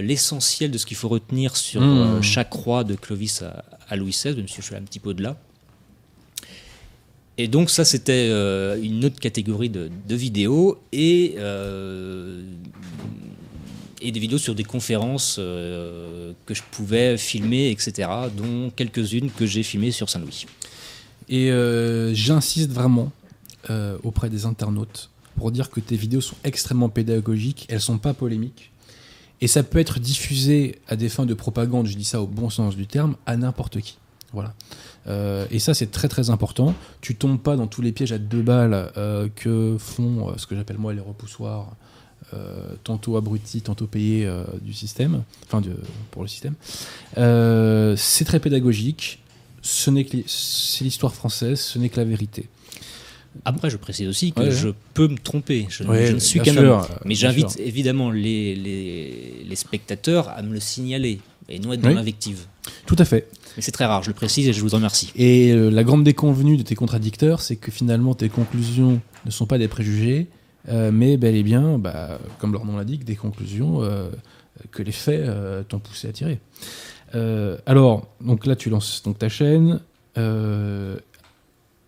l'essentiel 0.00 0.70
de 0.70 0.78
ce 0.78 0.86
qu'il 0.86 0.96
faut 0.96 1.08
retenir 1.08 1.56
sur 1.56 1.80
Mmh. 1.80 1.98
euh, 1.98 2.22
chaque 2.22 2.52
roi 2.52 2.84
de 2.84 2.94
Clovis 2.94 3.42
à, 3.42 3.64
à 3.88 3.96
Louis 3.96 4.12
XVI, 4.12 4.34
même 4.36 4.46
si 4.48 4.56
je 4.56 4.62
suis 4.62 4.76
un 4.76 4.82
petit 4.82 5.00
peu 5.00 5.10
au-delà. 5.10 5.36
Et 7.38 7.48
donc 7.48 7.70
ça 7.70 7.84
c'était 7.84 8.28
euh, 8.30 8.78
une 8.82 9.04
autre 9.04 9.18
catégorie 9.18 9.70
de, 9.70 9.90
de 10.06 10.14
vidéos 10.14 10.78
et, 10.92 11.34
euh, 11.38 12.42
et 14.02 14.12
des 14.12 14.20
vidéos 14.20 14.38
sur 14.38 14.54
des 14.54 14.64
conférences 14.64 15.36
euh, 15.38 16.32
que 16.44 16.54
je 16.54 16.62
pouvais 16.70 17.16
filmer, 17.16 17.70
etc., 17.70 18.08
dont 18.36 18.70
quelques-unes 18.70 19.30
que 19.30 19.46
j'ai 19.46 19.62
filmées 19.62 19.92
sur 19.92 20.10
Saint-Louis. 20.10 20.44
Et 21.28 21.50
euh, 21.50 22.12
j'insiste 22.12 22.70
vraiment 22.70 23.10
euh, 23.70 23.96
auprès 24.02 24.28
des 24.28 24.44
internautes 24.44 25.08
pour 25.36 25.50
dire 25.52 25.70
que 25.70 25.80
tes 25.80 25.96
vidéos 25.96 26.20
sont 26.20 26.36
extrêmement 26.44 26.90
pédagogiques, 26.90 27.66
elles 27.70 27.80
sont 27.80 27.98
pas 27.98 28.12
polémiques. 28.12 28.71
Et 29.42 29.48
ça 29.48 29.62
peut 29.62 29.78
être 29.80 29.98
diffusé 30.00 30.76
à 30.88 30.96
des 30.96 31.08
fins 31.10 31.26
de 31.26 31.34
propagande, 31.34 31.86
je 31.88 31.96
dis 31.96 32.04
ça 32.04 32.22
au 32.22 32.26
bon 32.26 32.48
sens 32.48 32.76
du 32.76 32.86
terme, 32.86 33.16
à 33.26 33.36
n'importe 33.36 33.80
qui. 33.80 33.98
Voilà. 34.32 34.54
Euh, 35.08 35.46
et 35.50 35.58
ça, 35.58 35.74
c'est 35.74 35.90
très 35.90 36.08
très 36.08 36.30
important. 36.30 36.74
Tu 37.00 37.16
tombes 37.16 37.40
pas 37.40 37.56
dans 37.56 37.66
tous 37.66 37.82
les 37.82 37.90
pièges 37.92 38.12
à 38.12 38.18
deux 38.18 38.40
balles 38.42 38.92
euh, 38.96 39.28
que 39.34 39.76
font 39.78 40.28
euh, 40.30 40.32
ce 40.36 40.46
que 40.46 40.54
j'appelle 40.54 40.78
moi 40.78 40.94
les 40.94 41.00
repoussoirs, 41.00 41.74
tantôt 42.84 43.18
abrutis, 43.18 43.60
tantôt 43.60 43.86
payés 43.86 44.26
du 44.62 44.72
système, 44.72 45.22
enfin 45.46 45.60
de- 45.60 45.76
pour 46.10 46.22
le 46.22 46.28
système. 46.28 46.54
C'est 47.98 48.24
très 48.24 48.40
pédagogique. 48.40 49.18
Ce 49.60 49.90
n'est 49.90 50.04
que 50.06 50.16
c'est 50.26 50.82
l'histoire 50.84 51.14
française, 51.14 51.60
ce 51.60 51.78
n'est 51.78 51.90
que 51.90 51.98
la 52.00 52.04
vérité. 52.04 52.48
Après, 53.44 53.70
je 53.70 53.76
précise 53.76 54.08
aussi 54.08 54.32
que 54.32 54.40
Ouais, 54.40 54.46
ouais. 54.46 54.52
je 54.52 54.68
peux 54.94 55.08
me 55.08 55.16
tromper. 55.16 55.66
Je, 55.70 55.84
Ouais, 55.84 56.06
je 56.06 56.12
ne 56.14 56.18
suis 56.18 56.40
qu'un 56.40 56.56
homme. 56.56 56.80
euh, 56.82 56.94
Mais 57.04 57.14
j'invite 57.14 57.58
évidemment 57.58 58.10
les, 58.10 58.54
les, 58.54 59.44
les 59.48 59.56
spectateurs 59.56 60.28
à 60.28 60.42
me 60.42 60.52
le 60.52 60.60
signaler 60.60 61.18
et 61.48 61.58
non 61.58 61.72
être 61.72 61.80
dans 61.80 61.88
l'invective. 61.90 62.44
Tout 62.86 62.96
à 62.98 63.04
fait. 63.04 63.28
Mais 63.56 63.62
c'est 63.62 63.72
très 63.72 63.84
rare, 63.86 64.02
je 64.02 64.08
le 64.08 64.14
précise 64.14 64.48
et 64.48 64.52
je 64.52 64.60
vous 64.60 64.74
en 64.74 64.78
remercie. 64.78 65.12
Et 65.16 65.50
euh, 65.52 65.70
la 65.70 65.82
grande 65.84 66.04
déconvenue 66.04 66.56
de 66.56 66.62
tes 66.62 66.74
contradicteurs, 66.74 67.40
c'est 67.40 67.56
que 67.56 67.70
finalement 67.70 68.14
tes 68.14 68.28
conclusions 68.28 69.00
ne 69.26 69.30
sont 69.30 69.46
pas 69.46 69.58
des 69.58 69.68
préjugés, 69.68 70.28
euh, 70.68 70.90
mais 70.92 71.16
bel 71.16 71.34
et 71.34 71.42
bien, 71.42 71.78
bah, 71.78 72.18
comme 72.38 72.52
leur 72.52 72.64
nom 72.64 72.76
l'indique, 72.76 73.04
des 73.04 73.16
conclusions 73.16 73.82
euh, 73.82 74.08
que 74.70 74.82
les 74.82 74.92
faits 74.92 75.28
t'ont 75.68 75.80
poussé 75.80 76.08
à 76.08 76.12
tirer. 76.12 76.38
Alors, 77.66 78.06
donc 78.20 78.46
là, 78.46 78.56
tu 78.56 78.70
lances 78.70 79.02
donc 79.04 79.18
ta 79.18 79.28
chaîne, 79.28 79.80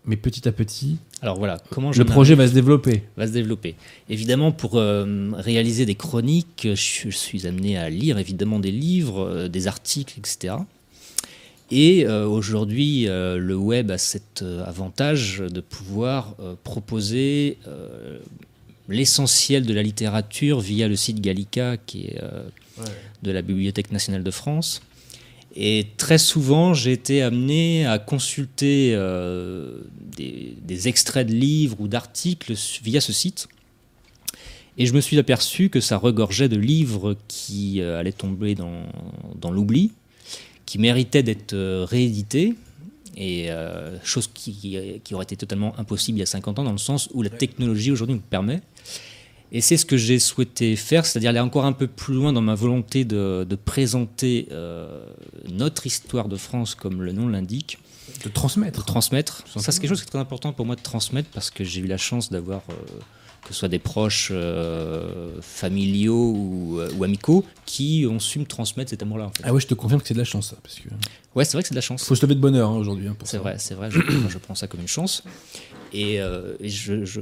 mais 0.07 0.17
petit 0.17 0.47
à 0.47 0.51
petit, 0.51 0.97
Alors 1.21 1.37
voilà, 1.37 1.57
comment 1.69 1.91
je 1.91 1.99
le 1.99 2.05
projet 2.05 2.35
va 2.35 2.47
se 2.47 2.53
développer. 2.53 3.03
va 3.17 3.27
se 3.27 3.31
développer. 3.31 3.75
Évidemment, 4.09 4.51
pour 4.51 4.75
euh, 4.75 5.31
réaliser 5.33 5.85
des 5.85 5.95
chroniques, 5.95 6.67
je, 6.73 7.09
je 7.09 7.17
suis 7.17 7.47
amené 7.47 7.77
à 7.77 7.89
lire 7.89 8.17
évidemment 8.17 8.59
des 8.59 8.71
livres, 8.71 9.21
euh, 9.27 9.47
des 9.47 9.67
articles, 9.67 10.19
etc. 10.19 10.55
Et 11.71 12.05
euh, 12.05 12.27
aujourd'hui, 12.27 13.07
euh, 13.07 13.37
le 13.37 13.55
web 13.55 13.89
a 13.89 13.97
cet 13.97 14.43
euh, 14.43 14.63
avantage 14.65 15.39
de 15.39 15.61
pouvoir 15.61 16.35
euh, 16.39 16.53
proposer 16.63 17.57
euh, 17.67 18.19
l'essentiel 18.87 19.65
de 19.65 19.73
la 19.73 19.81
littérature 19.81 20.59
via 20.59 20.87
le 20.87 20.95
site 20.95 21.21
Gallica, 21.21 21.77
qui 21.77 22.05
est 22.05 22.19
euh, 22.21 22.43
de 23.23 23.31
la 23.31 23.41
Bibliothèque 23.41 23.91
nationale 23.91 24.23
de 24.23 24.31
France. 24.31 24.81
Et 25.55 25.87
très 25.97 26.17
souvent, 26.17 26.73
j'ai 26.73 26.91
été 26.91 27.21
amené 27.21 27.85
à 27.85 27.97
consulter 27.97 28.91
euh, 28.93 29.79
des, 30.17 30.55
des 30.61 30.87
extraits 30.89 31.27
de 31.27 31.33
livres 31.33 31.77
ou 31.79 31.87
d'articles 31.87 32.53
via 32.83 32.99
ce 32.99 33.13
site. 33.13 33.47
Et 34.77 34.85
je 34.85 34.93
me 34.93 34.99
suis 34.99 35.17
aperçu 35.17 35.69
que 35.69 35.79
ça 35.79 35.95
regorgeait 35.95 36.49
de 36.49 36.57
livres 36.57 37.15
qui 37.29 37.79
euh, 37.79 37.97
allaient 37.97 38.11
tomber 38.11 38.53
dans, 38.53 38.83
dans 39.39 39.49
l'oubli, 39.49 39.93
qui 40.65 40.77
méritaient 40.77 41.23
d'être 41.23 41.53
euh, 41.53 41.85
réédités, 41.85 42.55
et 43.17 43.47
chose 44.03 44.27
qui, 44.33 44.99
qui 45.01 45.13
aurait 45.13 45.23
été 45.23 45.37
totalement 45.37 45.73
impossible 45.79 46.17
il 46.17 46.19
y 46.19 46.23
a 46.23 46.25
50 46.25 46.59
ans, 46.59 46.63
dans 46.65 46.73
le 46.73 46.77
sens 46.77 47.07
où 47.13 47.21
la 47.21 47.29
technologie 47.29 47.89
aujourd'hui 47.89 48.15
nous 48.15 48.21
permet. 48.21 48.59
Et 49.55 49.61
c'est 49.61 49.77
ce 49.77 49.85
que 49.85 49.95
j'ai 49.95 50.19
souhaité 50.19 50.75
faire, 50.75 51.05
c'est-à-dire 51.05 51.29
aller 51.29 51.39
encore 51.39 51.63
un 51.63 51.71
peu 51.71 51.87
plus 51.87 52.13
loin 52.13 52.33
dans 52.33 52.41
ma 52.41 52.55
volonté 52.55 53.05
de, 53.05 53.45
de 53.49 53.55
présenter 53.55 54.49
euh, 54.51 55.05
notre 55.49 55.87
histoire 55.87 56.27
de 56.27 56.35
France 56.35 56.75
comme 56.75 57.01
le 57.01 57.13
nom 57.13 57.29
l'indique, 57.29 57.79
De 58.25 58.29
transmettre. 58.29 58.81
de 58.81 58.85
transmettre. 58.85 59.45
Ça, 59.47 59.71
c'est 59.71 59.79
quelque 59.79 59.91
chose 59.91 60.01
qui 60.01 60.07
est 60.07 60.11
très 60.11 60.19
important 60.19 60.51
pour 60.51 60.65
moi 60.65 60.75
de 60.75 60.81
transmettre 60.81 61.29
parce 61.29 61.51
que 61.51 61.63
j'ai 61.63 61.79
eu 61.79 61.87
la 61.87 61.95
chance 61.95 62.29
d'avoir, 62.29 62.63
euh, 62.69 62.73
que 63.45 63.53
ce 63.53 63.59
soit 63.59 63.69
des 63.69 63.79
proches 63.79 64.29
euh, 64.31 65.39
familiaux 65.41 66.33
ou, 66.35 66.79
euh, 66.79 66.91
ou 66.97 67.03
amicaux, 67.03 67.45
qui 67.65 68.05
ont 68.09 68.19
su 68.19 68.39
me 68.39 68.45
transmettre 68.45 68.89
cet 68.89 69.03
amour-là. 69.03 69.25
En 69.27 69.29
fait. 69.29 69.43
Ah 69.45 69.53
ouais, 69.53 69.61
je 69.61 69.67
te 69.67 69.73
confirme 69.75 70.01
que 70.01 70.07
c'est 70.07 70.13
de 70.15 70.19
la 70.19 70.25
chance, 70.25 70.49
ça, 70.49 70.57
parce 70.61 70.75
que 70.79 70.89
Ouais, 71.35 71.45
c'est 71.45 71.53
vrai 71.53 71.61
que 71.61 71.67
c'est 71.67 71.73
de 71.73 71.77
la 71.77 71.81
chance. 71.81 72.03
faut 72.03 72.15
se 72.15 72.21
lever 72.25 72.35
de 72.35 72.39
bonne 72.39 72.55
heure 72.55 72.69
hein, 72.71 72.75
aujourd'hui. 72.77 73.07
hein, 73.07 73.15
C'est 73.23 73.37
vrai, 73.37 73.55
c'est 73.59 73.75
vrai, 73.75 73.89
je, 74.29 74.37
prends 74.39 74.55
ça 74.55 74.67
comme 74.67 74.81
une 74.81 74.87
chance. 74.87 75.23
Et, 75.93 76.19
euh, 76.19 76.55
et 76.59 76.67
je, 76.69 77.05
je- 77.05 77.21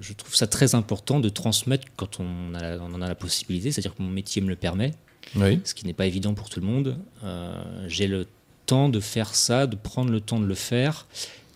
je 0.00 0.12
trouve 0.14 0.34
ça 0.34 0.46
très 0.46 0.74
important 0.74 1.20
de 1.20 1.28
transmettre 1.28 1.86
quand 1.96 2.18
on, 2.20 2.54
a 2.54 2.60
la- 2.62 2.78
on 2.82 2.92
en 2.94 3.02
a 3.02 3.06
la 3.08 3.14
possibilité, 3.14 3.70
c'est-à-dire 3.70 3.94
que 3.94 4.02
mon 4.02 4.08
métier 4.10 4.40
me 4.42 4.48
le 4.48 4.56
permet, 4.56 4.92
Oui. 5.36 5.60
ce 5.64 5.74
qui 5.74 5.84
n'est 5.86 5.92
pas 5.92 6.06
évident 6.06 6.32
pour 6.34 6.48
tout 6.48 6.60
le 6.60 6.66
monde. 6.66 6.96
Euh, 7.24 7.52
J'ai 7.86 8.06
le 8.08 8.26
temps 8.66 8.88
de 8.88 9.00
faire 9.00 9.34
ça, 9.34 9.66
de 9.66 9.76
prendre 9.76 10.10
le 10.10 10.20
temps 10.20 10.40
de 10.40 10.46
le 10.46 10.54
faire, 10.54 11.06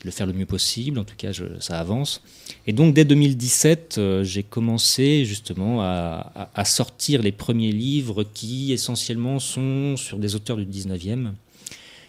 de 0.05 0.09
le 0.09 0.12
faire 0.12 0.27
le 0.27 0.33
mieux 0.35 0.47
possible, 0.47 0.99
en 0.99 1.05
tout 1.05 1.17
cas 1.17 1.33
je- 1.33 1.59
ça 1.61 1.79
avance. 1.81 2.21
Et 2.67 2.73
donc 2.75 2.93
dès 2.95 3.05
2017, 3.07 3.97
euh, 3.99 4.23
j'ai 4.23 4.43
commencé 4.43 5.25
justement 5.25 5.81
à, 5.83 6.31
à- 6.35 6.51
à 6.55 6.64
sortir 6.64 7.23
les 7.23 7.33
premiers 7.33 7.73
livres 7.73 8.23
qui 8.23 8.73
essentiellement 8.73 9.38
sont 9.40 9.97
sur 9.97 10.19
des 10.19 10.35
auteurs 10.35 10.57
du 10.59 10.67
19e 10.67 11.33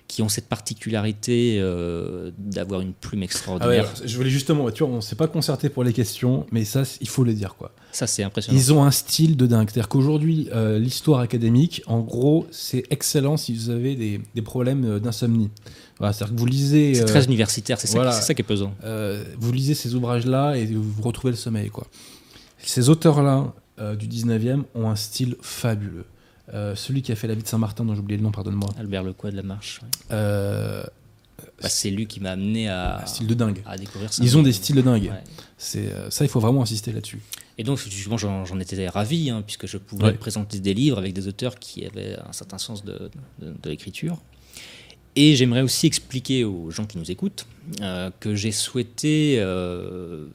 qui 0.08 0.22
ont 0.22 0.30
cette 0.30 0.48
particularité 0.48 1.58
euh, 1.60 2.30
d'avoir 2.38 2.82
une 2.82 2.94
plume 2.94 3.14
Ah 3.14 3.20
ouais, 3.22 3.26
extraordinaire. 3.26 3.86
alors, 3.90 4.02
je 4.08 4.16
voulais 4.18 4.30
justement, 4.30 4.70
tu 4.70 4.84
vois, 4.86 4.94
on 4.94 5.02
s'est 5.02 5.16
pas 5.16 5.28
concerté 5.28 5.68
pour 5.70 5.84
les 5.84 5.94
questions, 5.94 6.46
mais 6.52 6.64
ça, 6.64 6.84
il 7.02 7.08
faut 7.10 7.24
le 7.24 7.34
dire, 7.34 7.56
quoi. 7.56 7.72
Ça, 7.92 8.06
c'est 8.06 8.22
impressionnant. 8.22 8.56
Ils 8.60 8.72
ont 8.72 8.84
un 8.84 8.92
style 8.92 9.36
de 9.36 9.48
dingue. 9.48 9.68
C'est-à-dire 9.68 9.90
qu'aujourd'hui, 9.90 10.48
euh, 10.54 10.78
l'histoire 10.78 11.22
académique, 11.22 11.82
en 11.88 12.02
gros, 12.02 12.46
c'est 12.52 12.84
excellent 12.92 13.36
si 13.36 13.56
vous 13.56 13.72
avez 13.72 13.96
des, 13.96 14.22
des 14.36 14.42
problèmes 14.44 15.00
d'insomnie. 15.00 15.50
Voilà, 16.00 16.12
C'est-à-dire 16.14 16.36
que 16.36 16.40
vous 16.40 16.46
lisez. 16.46 16.94
C'est 16.96 17.02
euh, 17.04 17.06
très 17.06 17.26
universitaire, 17.26 17.80
c'est 17.80 17.88
ça, 17.88 17.94
voilà. 17.96 18.12
qui- 18.12 18.18
c'est 18.18 18.24
ça 18.24 18.34
qui 18.34 18.42
est 18.42 18.46
pesant. 18.46 18.74
euh, 18.84 19.24
vous 19.38 19.52
lisez 19.52 19.74
ces 19.76 19.96
ouvrages-là 19.96 20.56
et 20.56 20.66
vous 20.66 21.02
retrouvez 21.02 21.32
le 21.32 21.38
sommeil. 21.38 21.70
Quoi. 21.70 21.88
Ces 22.60 22.90
auteurs-là 22.90 23.54
euh, 23.80 23.96
du 23.96 24.08
19e 24.08 24.64
ont 24.76 24.90
un 24.90 24.96
style 24.96 25.36
fabuleux. 25.42 26.06
Euh, 26.54 26.76
celui 26.76 27.02
qui 27.02 27.12
a 27.12 27.16
fait 27.16 27.28
La 27.28 27.34
vie 27.36 27.44
de 27.44 27.48
Saint-Martin, 27.48 27.86
dont 27.86 27.94
j'ai 27.96 28.00
oublié 28.02 28.18
le 28.18 28.24
nom, 28.24 28.32
pardonne-moi. 28.32 28.70
Albert 28.78 29.04
Lecoy 29.04 29.32
de 29.32 29.36
la 29.38 29.44
Marche. 29.44 29.80
ouais. 29.82 29.90
Euh, 30.12 30.84
Bah, 31.62 31.70
c'est 31.70 31.90
lui 31.90 32.06
qui 32.08 32.20
m'a 32.20 32.32
amené 32.32 32.68
à, 32.70 33.02
un 33.02 33.06
style 33.06 33.28
de 33.28 33.34
dingue. 33.34 33.62
à 33.66 33.78
découvrir 33.78 34.12
ça. 34.12 34.24
Ils 34.24 34.38
ont 34.38 34.44
des 34.44 34.52
styles 34.54 34.76
de 34.76 34.82
dingue. 34.82 35.04
Ouais. 35.12 35.24
C'est 35.58 35.90
ça, 36.10 36.24
il 36.26 36.28
faut 36.30 36.40
vraiment 36.40 36.62
insister 36.62 36.92
là-dessus. 36.92 37.20
Et 37.58 37.64
donc, 37.64 37.78
justement, 37.80 38.18
j'en 38.18 38.44
j'en 38.46 38.60
étais 38.60 38.88
ravi, 38.90 39.30
hein, 39.30 39.42
puisque 39.46 39.66
je 39.66 39.78
pouvais 39.78 40.06
Ouais. 40.06 40.14
présenter 40.14 40.60
des 40.60 40.74
livres 40.74 40.98
avec 40.98 41.14
des 41.14 41.28
auteurs 41.30 41.58
qui 41.58 41.86
avaient 41.86 42.18
un 42.28 42.34
certain 42.34 42.58
sens 42.58 42.84
de, 42.84 43.10
de- 43.40 43.54
de 43.64 43.70
l'écriture. 43.70 44.18
Et 45.15 45.36
j'aimerais 45.36 45.62
aussi 45.62 45.88
expliquer 45.88 46.43
aux 46.43 46.71
gens 46.71 46.86
qui 46.86 46.97
nous 46.97 47.10
écoutent 47.10 47.45
euh, 47.82 48.10
que 48.19 48.36
j'ai 48.36 48.51
souhaité 48.51 49.36
euh, 49.39 50.25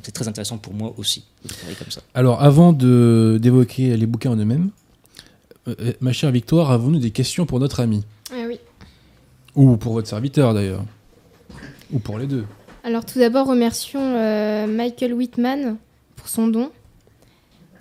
c'est 0.04 0.12
très 0.12 0.28
intéressant 0.28 0.58
pour 0.58 0.74
moi 0.74 0.94
aussi 0.98 1.24
de 1.44 1.50
travailler 1.54 1.76
comme 1.78 1.92
ça. 1.92 2.02
Alors, 2.14 2.42
avant 2.42 2.74
de 2.74 3.38
d'évoquer 3.42 3.96
les 3.96 4.06
bouquins 4.06 4.32
en 4.32 4.38
eux-mêmes, 4.38 4.70
euh, 5.68 5.94
ma 6.02 6.14
chère 6.14 6.32
Victoire, 6.32 6.72
avons-nous 6.72 7.00
des 7.00 7.12
questions 7.12 7.46
pour 7.46 7.60
notre 7.60 7.80
ami? 7.80 8.04
Ah 8.32 8.46
oui. 8.48 8.60
Ou 9.56 9.78
pour 9.78 9.94
votre 9.94 10.08
serviteur 10.08 10.54
d'ailleurs 10.54 10.84
Ou 11.92 12.00
pour 12.00 12.18
les 12.20 12.28
deux 12.28 12.46
Alors 12.84 13.06
tout 13.06 13.20
d'abord, 13.20 13.48
remercions 13.48 14.02
euh, 14.16 14.68
Michael 14.68 15.14
Whitman 15.14 15.78
pour 16.16 16.30
son 16.30 16.48
don. 16.48 16.72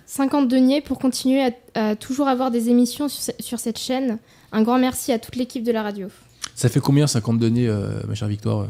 50 0.05 0.47
deniers 0.47 0.81
pour 0.81 0.97
continuer 0.99 1.41
à, 1.43 1.51
à 1.91 1.95
toujours 1.95 2.27
avoir 2.27 2.49
des 2.51 2.69
émissions 2.69 3.07
sur, 3.07 3.21
ce- 3.21 3.31
sur 3.43 3.59
cette 3.59 3.77
chaîne. 3.77 4.17
Un 4.51 4.63
grand 4.63 4.79
merci 4.79 5.11
à 5.11 5.19
toute 5.19 5.35
l'équipe 5.35 5.63
de 5.63 5.71
la 5.71 5.83
radio. 5.83 6.07
Ça 6.55 6.67
fait 6.67 6.79
combien 6.79 7.05
50 7.07 7.37
donnés, 7.39 7.67
euh, 7.67 8.01
ma 8.07 8.15
chère 8.15 8.27
Victoire 8.27 8.67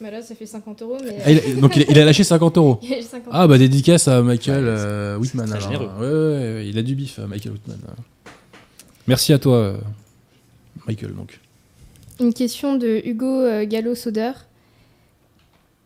Bah 0.00 0.10
là, 0.10 0.22
ça 0.22 0.34
fait 0.34 0.46
50 0.46 0.82
euros, 0.82 0.96
mais... 1.04 1.18
Ah, 1.24 1.30
il 1.30 1.38
a- 1.38 1.60
Donc, 1.60 1.76
il 1.76 1.82
a, 1.82 1.86
il 1.90 1.98
a 1.98 2.04
lâché 2.06 2.24
50 2.24 2.56
euros. 2.56 2.78
Il 2.82 2.88
y 2.90 2.94
a 2.94 3.02
50 3.02 3.28
Ah, 3.30 3.46
bah 3.46 3.58
dédicace 3.58 4.08
à 4.08 4.22
Michael 4.22 4.64
Ouais, 4.64 4.70
euh, 4.70 5.16
Whitman. 5.18 5.46
très 5.46 5.56
alors. 5.58 5.70
généreux. 5.70 5.90
Ouais, 5.98 6.06
ouais, 6.06 6.54
ouais, 6.54 6.68
il 6.68 6.78
a 6.78 6.82
du 6.82 6.94
bif, 6.94 7.18
euh, 7.18 7.26
Michael 7.26 7.52
Whitman. 7.52 7.78
Merci 9.06 9.32
à 9.34 9.38
toi, 9.38 9.56
euh, 9.56 9.76
Michael. 10.88 11.14
Donc. 11.14 11.38
Une 12.18 12.32
question 12.32 12.76
de 12.76 13.02
Hugo 13.04 13.26
euh, 13.26 13.66
Gallo-Soder. 13.66 14.32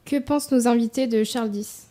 Que 0.07 0.19
pensent 0.21 0.51
nos 0.53 0.67
invités 0.69 1.07
de 1.07 1.25
Charles 1.25 1.55
X? 1.55 1.83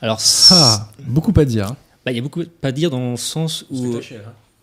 Alors, 0.00 0.20
Ah, 0.50 0.88
beaucoup 1.06 1.32
à 1.38 1.44
dire. 1.44 1.68
hein. 1.68 1.76
bah, 2.04 2.12
il 2.12 2.16
y 2.16 2.18
a 2.18 2.22
beaucoup 2.22 2.42
à 2.62 2.72
dire 2.72 2.90
dans 2.90 3.12
le 3.12 3.16
sens 3.16 3.64
où, 3.70 3.96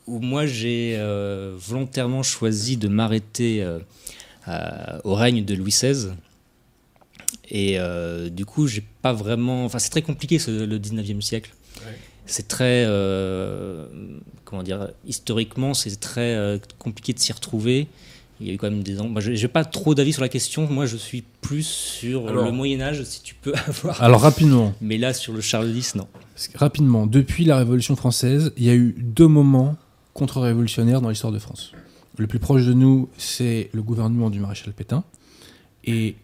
où 0.08 0.20
moi 0.20 0.46
j'ai 0.46 0.96
euh, 0.98 1.56
volontairement 1.58 2.24
choisi 2.24 2.76
de 2.78 2.88
m'arrêter 2.88 3.64
euh, 3.64 3.80
à- 4.46 5.00
au 5.06 5.16
règne 5.16 5.46
de 5.46 5.54
Louis 5.56 5.72
XVI. 5.72 6.10
Et 7.50 7.80
euh, 7.80 8.30
du 8.30 8.46
coup, 8.46 8.68
j'ai 8.68 8.84
pas 9.02 9.14
vraiment. 9.14 9.66
Enfin, 9.66 9.80
c'est 9.80 9.90
très 9.90 10.02
compliqué 10.02 10.40
ce- 10.40 10.52
le 10.66 10.80
19e 10.80 11.22
siècle. 11.22 11.54
Ouais. 11.86 11.98
C'est 12.26 12.48
très. 12.48 12.86
euh, 12.88 13.88
comment 14.46 14.64
dire 14.64 14.90
Historiquement, 15.06 15.74
c'est 15.74 16.00
très 16.00 16.36
euh, 16.36 16.58
compliqué 16.80 17.14
de 17.14 17.20
s'y 17.20 17.32
retrouver. 17.34 17.88
Il 18.42 18.48
y 18.48 18.50
a 18.50 18.54
eu 18.54 18.58
quand 18.58 18.70
même 18.72 18.82
des. 18.84 18.96
Moi, 18.96 19.22
j'ai 19.22 19.36
j'ai 19.36 19.48
pas 19.48 19.64
trop 19.64 19.94
d'avis 19.96 20.14
sur 20.14 20.22
la 20.24 20.30
question. 20.30 20.68
Moi, 20.68 20.86
je 20.88 20.98
suis 20.98 21.24
plus 21.42 21.64
sur 21.66 22.28
Alors- 22.28 22.46
le 22.46 22.52
Moyen-Âge, 22.52 23.04
si 23.04 23.22
tu 23.22 23.36
peux 23.36 23.54
avoir. 23.68 24.02
Alors, 24.02 24.22
rapidement, 24.22 24.74
Mais 24.82 24.98
là, 24.98 25.14
sur 25.14 25.34
le 25.34 25.42
Charles 25.42 25.70
X, 25.70 25.96
non. 25.96 26.08
rapidement, 26.56 27.06
depuis 27.08 27.46
la 27.46 27.58
Révolution 27.58 27.96
française, 27.96 28.52
il 28.58 28.64
y 28.64 28.70
a 28.70 28.76
eu 28.76 28.96
deux 29.00 29.28
moments 29.28 29.76
contre-révolutionnaires 30.14 31.02
dans 31.02 31.10
l'histoire 31.10 31.32
de 31.34 31.40
France. 31.40 31.72
Le 32.18 32.28
plus 32.28 32.40
proche 32.40 32.66
de 32.66 32.74
nous, 32.74 33.10
c'est 33.18 33.70
le 33.74 33.82
gouvernement 33.82 34.30
du 34.30 34.40
maréchal 34.40 34.74
Pétain. 34.74 35.04
Et 35.86 36.16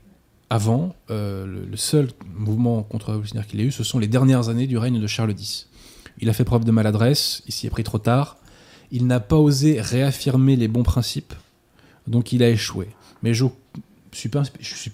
avant, 0.50 0.96
euh, 1.10 1.46
le, 1.46 1.66
le 1.66 1.78
seul 1.78 2.10
mouvement 2.38 2.84
contre-révolutionnaire 2.84 3.48
qu'il 3.48 3.60
a 3.62 3.64
eu, 3.64 3.72
ce 3.72 3.84
sont 3.84 3.98
les 4.00 4.08
dernières 4.08 4.50
années 4.50 4.68
du 4.68 4.78
règne 4.78 5.00
de 5.02 5.08
Charles 5.08 5.32
X. 5.32 5.68
Il 6.20 6.30
a 6.30 6.34
fait 6.34 6.44
preuve 6.44 6.64
de 6.66 6.72
maladresse, 6.72 7.44
il 7.48 7.54
s'y 7.54 7.68
est 7.68 7.70
pris 7.70 7.84
trop 7.84 8.00
tard. 8.00 8.38
Il 8.92 9.08
n'a 9.08 9.20
pas 9.20 9.36
osé 9.38 9.82
réaffirmer 9.82 10.56
les 10.56 10.68
bons 10.68 10.84
principes, 10.84 11.34
donc 12.08 12.32
il 12.32 12.44
a 12.44 12.50
échoué. 12.50 12.88
Mais 13.24 13.34
je 13.34 13.46
ne 13.46 13.50
suis, 14.12 14.30
pas 14.30 14.44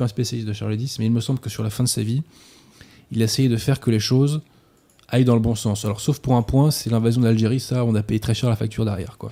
un 0.06 0.08
spécialiste 0.08 0.47
de 0.47 0.54
Charles 0.54 0.80
X, 0.80 0.99
mais 0.99 1.06
il 1.06 1.12
me 1.12 1.21
semble 1.21 1.39
que 1.39 1.49
sur 1.49 1.63
la 1.63 1.69
fin 1.69 1.84
de 1.84 1.89
sa 1.89 2.04
vie, 2.04 2.23
il 3.12 3.21
a 3.21 3.26
essayé 3.26 3.49
de 3.49 3.58
faire 3.58 3.80
que 3.80 3.91
les 3.91 3.99
choses 3.99 4.41
aillent 5.10 5.26
dans 5.26 5.36
le 5.36 5.41
bon 5.41 5.56
sens. 5.56 5.86
Alors, 5.86 6.02
sauf 6.02 6.19
pour 6.19 6.36
un 6.36 6.41
point, 6.41 6.71
c'est 6.71 6.89
l'invasion 6.89 7.21
d'Algérie, 7.21 7.60
ça, 7.60 7.86
on 7.86 7.93
a 7.95 8.04
payé 8.04 8.19
très 8.19 8.34
cher 8.34 8.49
la 8.49 8.56
facture 8.56 8.86
derrière, 8.86 9.17
quoi. 9.17 9.32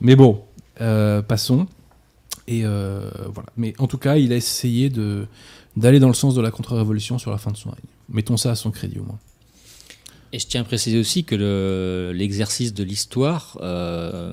Mais 0.00 0.16
bon, 0.16 0.42
euh, 0.80 1.20
passons. 1.20 1.66
Et 2.46 2.62
euh, 2.64 3.10
voilà. 3.32 3.48
Mais 3.56 3.74
en 3.78 3.86
tout 3.86 3.98
cas, 3.98 4.16
il 4.16 4.32
a 4.32 4.36
essayé 4.36 4.88
de 4.88 5.26
d'aller 5.76 6.00
dans 6.00 6.08
le 6.08 6.14
sens 6.14 6.34
de 6.34 6.40
la 6.40 6.50
contre-révolution 6.50 7.18
sur 7.18 7.30
la 7.30 7.38
fin 7.38 7.52
de 7.52 7.56
son 7.56 7.70
règne. 7.70 7.78
Mettons 8.08 8.36
ça 8.36 8.50
à 8.50 8.54
son 8.56 8.72
crédit 8.72 8.98
au 8.98 9.04
moins. 9.04 9.18
Et 10.32 10.38
je 10.38 10.46
tiens 10.46 10.62
à 10.62 10.64
préciser 10.64 10.98
aussi 10.98 11.22
que 11.24 11.34
le- 11.36 12.12
l'exercice 12.14 12.72
de 12.74 12.82
l'histoire 12.82 13.56
euh, 13.60 14.32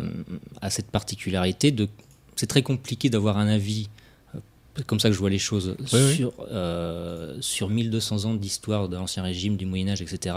a 0.61 0.69
cette 0.69 0.89
particularité 0.89 1.71
de. 1.71 1.89
C'est 2.37 2.47
très 2.47 2.61
compliqué 2.61 3.09
d'avoir 3.09 3.37
un 3.37 3.47
avis, 3.47 3.89
euh, 4.35 4.39
comme 4.85 4.99
ça 5.01 5.09
que 5.09 5.13
je 5.15 5.19
vois 5.19 5.29
les 5.29 5.39
choses, 5.39 5.75
oui. 5.91 6.15
sur, 6.15 6.31
euh, 6.51 7.35
sur 7.41 7.67
1200 7.69 8.23
ans 8.25 8.33
d'histoire 8.35 8.87
de 8.87 8.95
l'Ancien 8.95 9.23
Régime, 9.23 9.57
du 9.57 9.65
Moyen-Âge, 9.65 10.01
etc. 10.01 10.35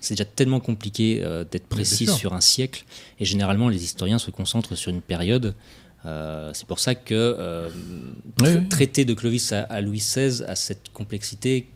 C'est 0.00 0.14
déjà 0.14 0.24
tellement 0.24 0.58
compliqué 0.60 1.20
euh, 1.22 1.44
d'être 1.48 1.66
précis 1.68 2.06
sur 2.08 2.32
un 2.34 2.40
siècle. 2.40 2.84
Et 3.20 3.24
généralement, 3.24 3.68
les 3.68 3.84
historiens 3.84 4.18
se 4.18 4.30
concentrent 4.32 4.74
sur 4.74 4.90
une 4.90 5.02
période. 5.02 5.54
Euh, 6.06 6.50
c'est 6.52 6.66
pour 6.66 6.80
ça 6.80 6.94
que 6.94 7.68
traiter 8.68 9.04
de 9.04 9.14
Clovis 9.14 9.52
à, 9.52 9.60
à 9.62 9.80
Louis 9.80 9.98
XVI 9.98 10.42
a 10.46 10.54
cette 10.56 10.90
complexité 10.92 11.66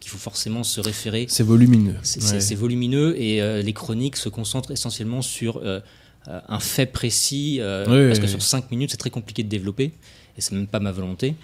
qu'il 0.00 0.10
faut 0.10 0.18
forcément 0.18 0.62
se 0.64 0.80
référer 0.80 1.26
C'est 1.28 1.42
volumineux. 1.42 1.96
c'est 2.02 2.22
Ouais. 2.22 2.54
volumineux 2.54 3.20
et 3.20 3.42
euh, 3.42 3.60
les 3.62 3.72
chroniques 3.72 4.16
se 4.16 4.28
concentrent 4.28 4.70
essentiellement 4.70 5.20
sur 5.22 5.58
euh, 5.58 5.80
un 6.26 6.60
fait 6.60 6.86
précis, 6.86 7.58
euh, 7.60 7.84
Oui, 7.88 8.06
parce 8.08 8.18
que 8.20 8.26
sur 8.26 8.42
5 8.42 8.70
minutes, 8.70 8.90
c'est 8.92 8.96
très 8.96 9.10
compliqué 9.10 9.42
de 9.42 9.48
développer, 9.48 9.92
et 10.36 10.40
c'est 10.40 10.52
même 10.52 10.66
pas 10.66 10.80
ma 10.80 10.92
volonté. 10.92 11.34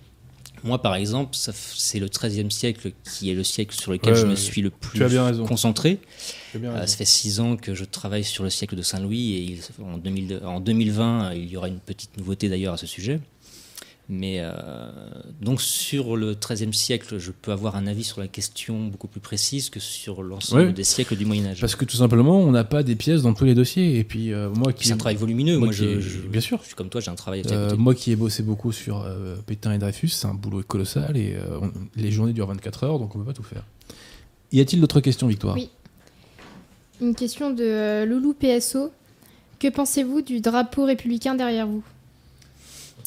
Moi, 0.64 0.82
par 0.82 0.96
exemple, 0.96 1.36
c'est 1.36 2.00
le 2.00 2.08
XIIIe 2.08 2.50
siècle 2.50 2.90
qui 3.04 3.30
est 3.30 3.34
le 3.34 3.44
siècle 3.44 3.76
sur 3.78 3.92
lequel 3.92 4.14
Ouais, 4.14 4.20
je 4.20 4.26
me 4.26 4.34
suis 4.34 4.60
le 4.60 4.70
plus 4.70 4.98
concentré. 5.46 6.00
Euh, 6.56 6.86
ça 6.86 6.96
fait 6.96 7.04
6 7.04 7.38
ans 7.38 7.56
que 7.56 7.74
je 7.74 7.84
travaille 7.84 8.24
sur 8.24 8.42
le 8.42 8.50
siècle 8.50 8.74
de 8.74 8.82
Saint-Louis, 8.82 9.34
et 9.34 9.42
il- 9.42 9.60
en, 9.84 9.98
2000 9.98 10.40
en 10.44 10.58
2020, 10.60 11.32
il 11.34 11.46
y 11.48 11.56
aura 11.56 11.68
une 11.68 11.78
petite 11.78 12.16
nouveauté 12.16 12.48
d'ailleurs 12.48 12.74
à 12.74 12.76
ce 12.76 12.86
sujet. 12.88 13.20
Mais 14.10 14.38
euh, 14.40 14.50
donc 15.42 15.60
sur 15.60 16.16
le 16.16 16.34
XIIIe 16.34 16.72
siècle, 16.72 17.18
je 17.18 17.30
peux 17.30 17.52
avoir 17.52 17.76
un 17.76 17.86
avis 17.86 18.04
sur 18.04 18.20
la 18.20 18.26
question 18.26 18.86
beaucoup 18.86 19.06
plus 19.06 19.20
précise 19.20 19.68
que 19.68 19.80
sur 19.80 20.22
l'ensemble 20.22 20.62
Ouais. 20.62 20.72
des 20.72 20.82
siècles 20.84 21.14
du 21.14 21.26
Moyen 21.26 21.44
Âge. 21.44 21.60
Parce 21.60 21.76
que 21.76 21.84
tout 21.84 21.96
simplement, 21.96 22.40
on 22.40 22.50
n'a 22.50 22.64
pas 22.64 22.82
des 22.82 22.96
pièces 22.96 23.20
dans 23.20 23.34
tous 23.34 23.44
les 23.44 23.54
dossiers. 23.54 23.98
Et 23.98 24.04
puis, 24.04 24.32
euh, 24.32 24.48
moi 24.48 24.72
qui. 24.72 24.86
C'est 24.86 24.94
un 24.94 24.96
travail 24.96 25.16
volumineux. 25.16 25.58
moi 25.58 25.66
Moi, 25.66 25.72
je, 25.74 26.00
je- 26.00 26.20
bien 26.20 26.40
sûr. 26.40 26.58
je 26.62 26.68
suis 26.68 26.74
comme 26.74 26.88
toi, 26.88 27.02
j'ai 27.02 27.10
un 27.10 27.16
travail 27.16 27.42
à 27.46 27.52
Euh, 27.52 27.76
moi 27.76 27.94
qui 27.94 28.10
ai 28.10 28.16
bossé 28.16 28.42
beaucoup 28.42 28.72
sur 28.72 29.02
euh, 29.02 29.36
Pétain 29.46 29.74
et 29.74 29.78
Dreyfus, 29.78 30.08
c'est 30.08 30.26
un 30.26 30.32
boulot 30.32 30.62
colossal 30.62 31.16
et 31.18 31.34
euh, 31.34 31.58
on- 31.60 31.72
les 31.96 32.10
journées 32.10 32.32
durent 32.32 32.46
24 32.46 32.84
heures, 32.84 32.98
donc 32.98 33.14
on 33.14 33.18
peut 33.18 33.26
pas 33.26 33.34
tout 33.34 33.42
faire. 33.42 33.64
Y 34.52 34.60
a-t-il 34.62 34.80
d'autres 34.80 35.00
questions, 35.00 35.26
Victoire? 35.26 35.54
Oui. 35.54 35.68
Une 37.02 37.14
question 37.14 37.50
de 37.50 38.04
Loulou 38.06 38.32
PSO. 38.32 38.90
Que 39.58 39.68
pensez-vous 39.68 40.22
du 40.22 40.40
drapeau 40.40 40.84
républicain 40.86 41.34
derrière 41.34 41.66
vous? 41.66 41.82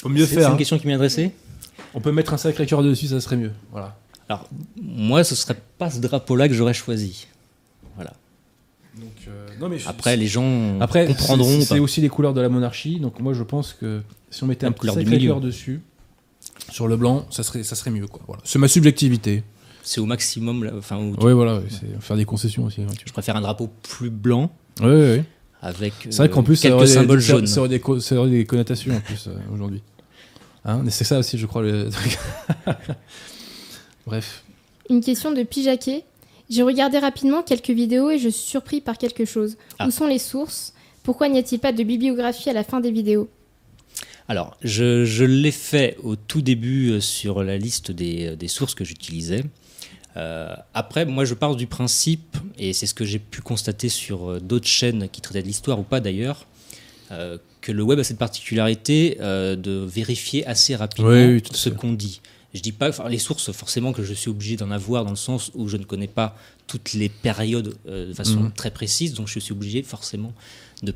Mieux 0.10 0.26
C'est- 0.26 0.34
faire. 0.36 0.44
C'est 0.44 0.48
hein. 0.48 0.52
une 0.52 0.58
question 0.58 0.78
qui 0.80 0.88
m'est 0.88 0.94
adressée. 0.94 1.32
On 1.94 2.00
peut 2.02 2.12
mettre 2.12 2.34
un 2.34 2.38
sacré 2.38 2.66
cœur 2.66 2.84
dessus, 2.84 3.08
ça 3.08 3.20
serait 3.22 3.38
mieux. 3.38 3.52
Voilà. 3.72 3.98
Alors, 4.30 4.48
moi, 4.82 5.24
ce 5.24 5.36
serait 5.36 5.58
pas 5.78 5.90
ce 5.90 6.00
drapeau-là 6.00 6.48
que 6.48 6.54
j'aurais 6.54 6.74
choisi. 6.74 7.28
Voilà. 7.96 8.14
Donc, 8.98 9.10
euh, 9.28 9.48
non, 9.60 9.68
mais 9.70 9.78
je- 9.80 9.88
Après, 9.90 10.16
les 10.18 10.28
gens 10.28 10.80
Après, 10.80 11.06
comprendront. 11.08 11.62
c'est- 11.62 11.80
aussi 11.80 12.02
les 12.02 12.10
couleurs 12.10 12.34
de 12.34 12.42
la 12.42 12.50
monarchie. 12.50 13.00
Donc 13.00 13.20
moi, 13.20 13.34
je 13.34 13.44
pense 13.44 13.74
que 13.74 14.02
si 14.30 14.44
on 14.44 14.48
mettait 14.48 14.66
La 14.66 14.70
un 14.70 14.72
petit 14.74 14.88
sacré 14.88 15.18
cœur 15.20 15.42
dessus, 15.42 15.82
sur 16.72 16.88
le 16.88 16.96
blanc, 16.98 17.26
ça 17.30 17.44
serait, 17.44 17.64
ça 17.64 17.76
serait 17.76 17.92
mieux. 17.92 18.08
Quoi. 18.08 18.22
Voilà. 18.28 18.42
C'est 18.46 18.60
ma 18.60 18.68
subjectivité. 18.68 19.44
C'est 19.84 20.00
au 20.00 20.06
maximum. 20.06 20.64
là, 20.64 20.72
Enfin, 20.78 20.98
Oui, 21.22 21.34
voilà, 21.34 21.56
ouais, 21.58 21.64
c'est 21.70 22.02
faire 22.02 22.16
des 22.18 22.26
concessions 22.26 22.66
aussi. 22.66 22.82
hein, 22.82 22.88
tu 22.98 23.06
je 23.08 23.14
préfère 23.14 23.36
un 23.36 23.42
drapeau 23.42 23.70
plus 23.82 24.10
blanc 24.12 24.52
ouais, 24.80 24.86
ouais. 24.88 25.24
avec 25.62 25.94
C'est 26.04 26.16
vrai 26.18 26.26
euh, 26.26 26.32
qu'en 26.32 26.44
plus, 26.44 26.56
ça 26.58 26.64
quelques 26.64 26.76
aurait 26.76 26.86
des- 26.86 26.94
symboles 26.94 27.22
ça- 27.22 27.28
jaunes. 27.34 27.48
Ça 27.48 27.60
aurait 27.62 27.70
des, 27.70 27.80
co- 27.80 28.00
ça 28.00 28.16
aurait 28.16 28.30
des 28.30 28.46
connotations 28.46 28.96
en 28.96 29.00
plus 29.00 29.28
euh, 29.28 29.34
aujourd'hui. 29.54 29.82
Hein, 30.66 30.84
c'est 30.90 31.04
ça 31.04 31.20
aussi, 31.20 31.38
je 31.38 31.46
crois, 31.46 31.62
le 31.62 31.90
truc. 31.92 32.18
Bref. 34.06 34.44
Une 34.90 35.02
question 35.02 35.32
de 35.32 35.44
Pijaquet. 35.44 36.04
J'ai 36.50 36.64
regardé 36.64 37.00
rapidement 37.00 37.44
quelques 37.44 37.70
vidéos 37.70 38.10
et 38.10 38.20
je 38.20 38.28
suis 38.28 38.48
surpris 38.48 38.82
par 38.82 38.98
quelque 38.98 39.24
chose. 39.24 39.58
Ah. 39.80 39.88
Où 39.88 39.92
sont 39.92 40.08
les 40.08 40.20
sources? 40.20 40.74
Pourquoi 41.04 41.30
n'y 41.30 41.40
a-t-il 41.40 41.60
pas 41.60 41.72
de 41.72 41.84
bibliographie 41.84 42.50
à 42.50 42.54
la 42.54 42.64
fin 42.64 42.82
des 42.82 42.92
vidéos? 42.92 43.30
Alors, 44.28 44.58
je, 44.62 45.04
je 45.06 45.24
l'ai 45.24 45.52
fait 45.52 45.98
au 46.04 46.16
tout 46.16 46.42
début 46.42 46.92
euh, 46.92 47.00
sur 47.00 47.44
la 47.44 47.58
liste 47.58 47.92
des, 47.92 48.28
euh, 48.28 48.36
des 48.36 48.48
sources 48.48 48.76
que 48.76 48.86
j'utilisais. 48.86 49.44
Euh, 50.18 50.54
après, 50.74 51.06
moi, 51.06 51.26
je 51.26 51.34
pars 51.34 51.56
du 51.56 51.68
principe, 51.68 52.38
et 52.58 52.74
c'est 52.74 52.86
ce 52.86 52.94
que 52.94 53.06
j'ai 53.06 53.20
pu 53.20 53.42
constater 53.42 53.90
sur 53.90 54.40
d'autres 54.42 54.68
chaînes 54.68 55.10
qui 55.10 55.22
traitaient 55.22 55.42
de 55.42 55.48
l'histoire 55.48 55.80
ou 55.80 55.84
pas 55.84 56.00
d'ailleurs, 56.00 56.46
euh, 57.12 57.38
que 57.62 57.72
le 57.72 57.84
web 57.84 58.00
a 58.00 58.04
cette 58.04 58.18
particularité 58.18 59.18
euh, 59.22 59.56
de 59.56 59.72
vérifier 59.72 60.46
assez 60.48 60.76
rapidement 60.76 61.10
Oui, 61.12 61.36
oui, 61.36 61.44
ce 61.52 61.70
qu'on 61.70 61.94
dit. 61.94 62.22
Je 62.54 62.60
dis 62.62 62.72
pas 62.74 62.90
enfin, 62.90 63.08
les 63.08 63.20
sources 63.20 63.52
forcément 63.54 63.94
que 63.94 64.04
je 64.04 64.14
suis 64.14 64.30
obligé 64.30 64.58
d'en 64.58 64.72
avoir 64.72 65.04
dans 65.06 65.12
le 65.12 65.16
sens 65.16 65.52
où 65.56 65.68
je 65.70 65.78
ne 65.78 65.84
connais 65.86 66.08
pas 66.08 66.36
toutes 66.68 66.94
les 66.94 67.08
périodes 67.10 67.76
euh, 67.88 68.08
de 68.10 68.14
façon 68.14 68.42
Mhm. 68.42 68.52
très 68.54 68.72
précise, 68.72 69.14
donc 69.14 69.28
je 69.28 69.40
suis 69.40 69.54
obligé 69.54 69.84
forcément 69.84 70.34
de, 70.84 70.92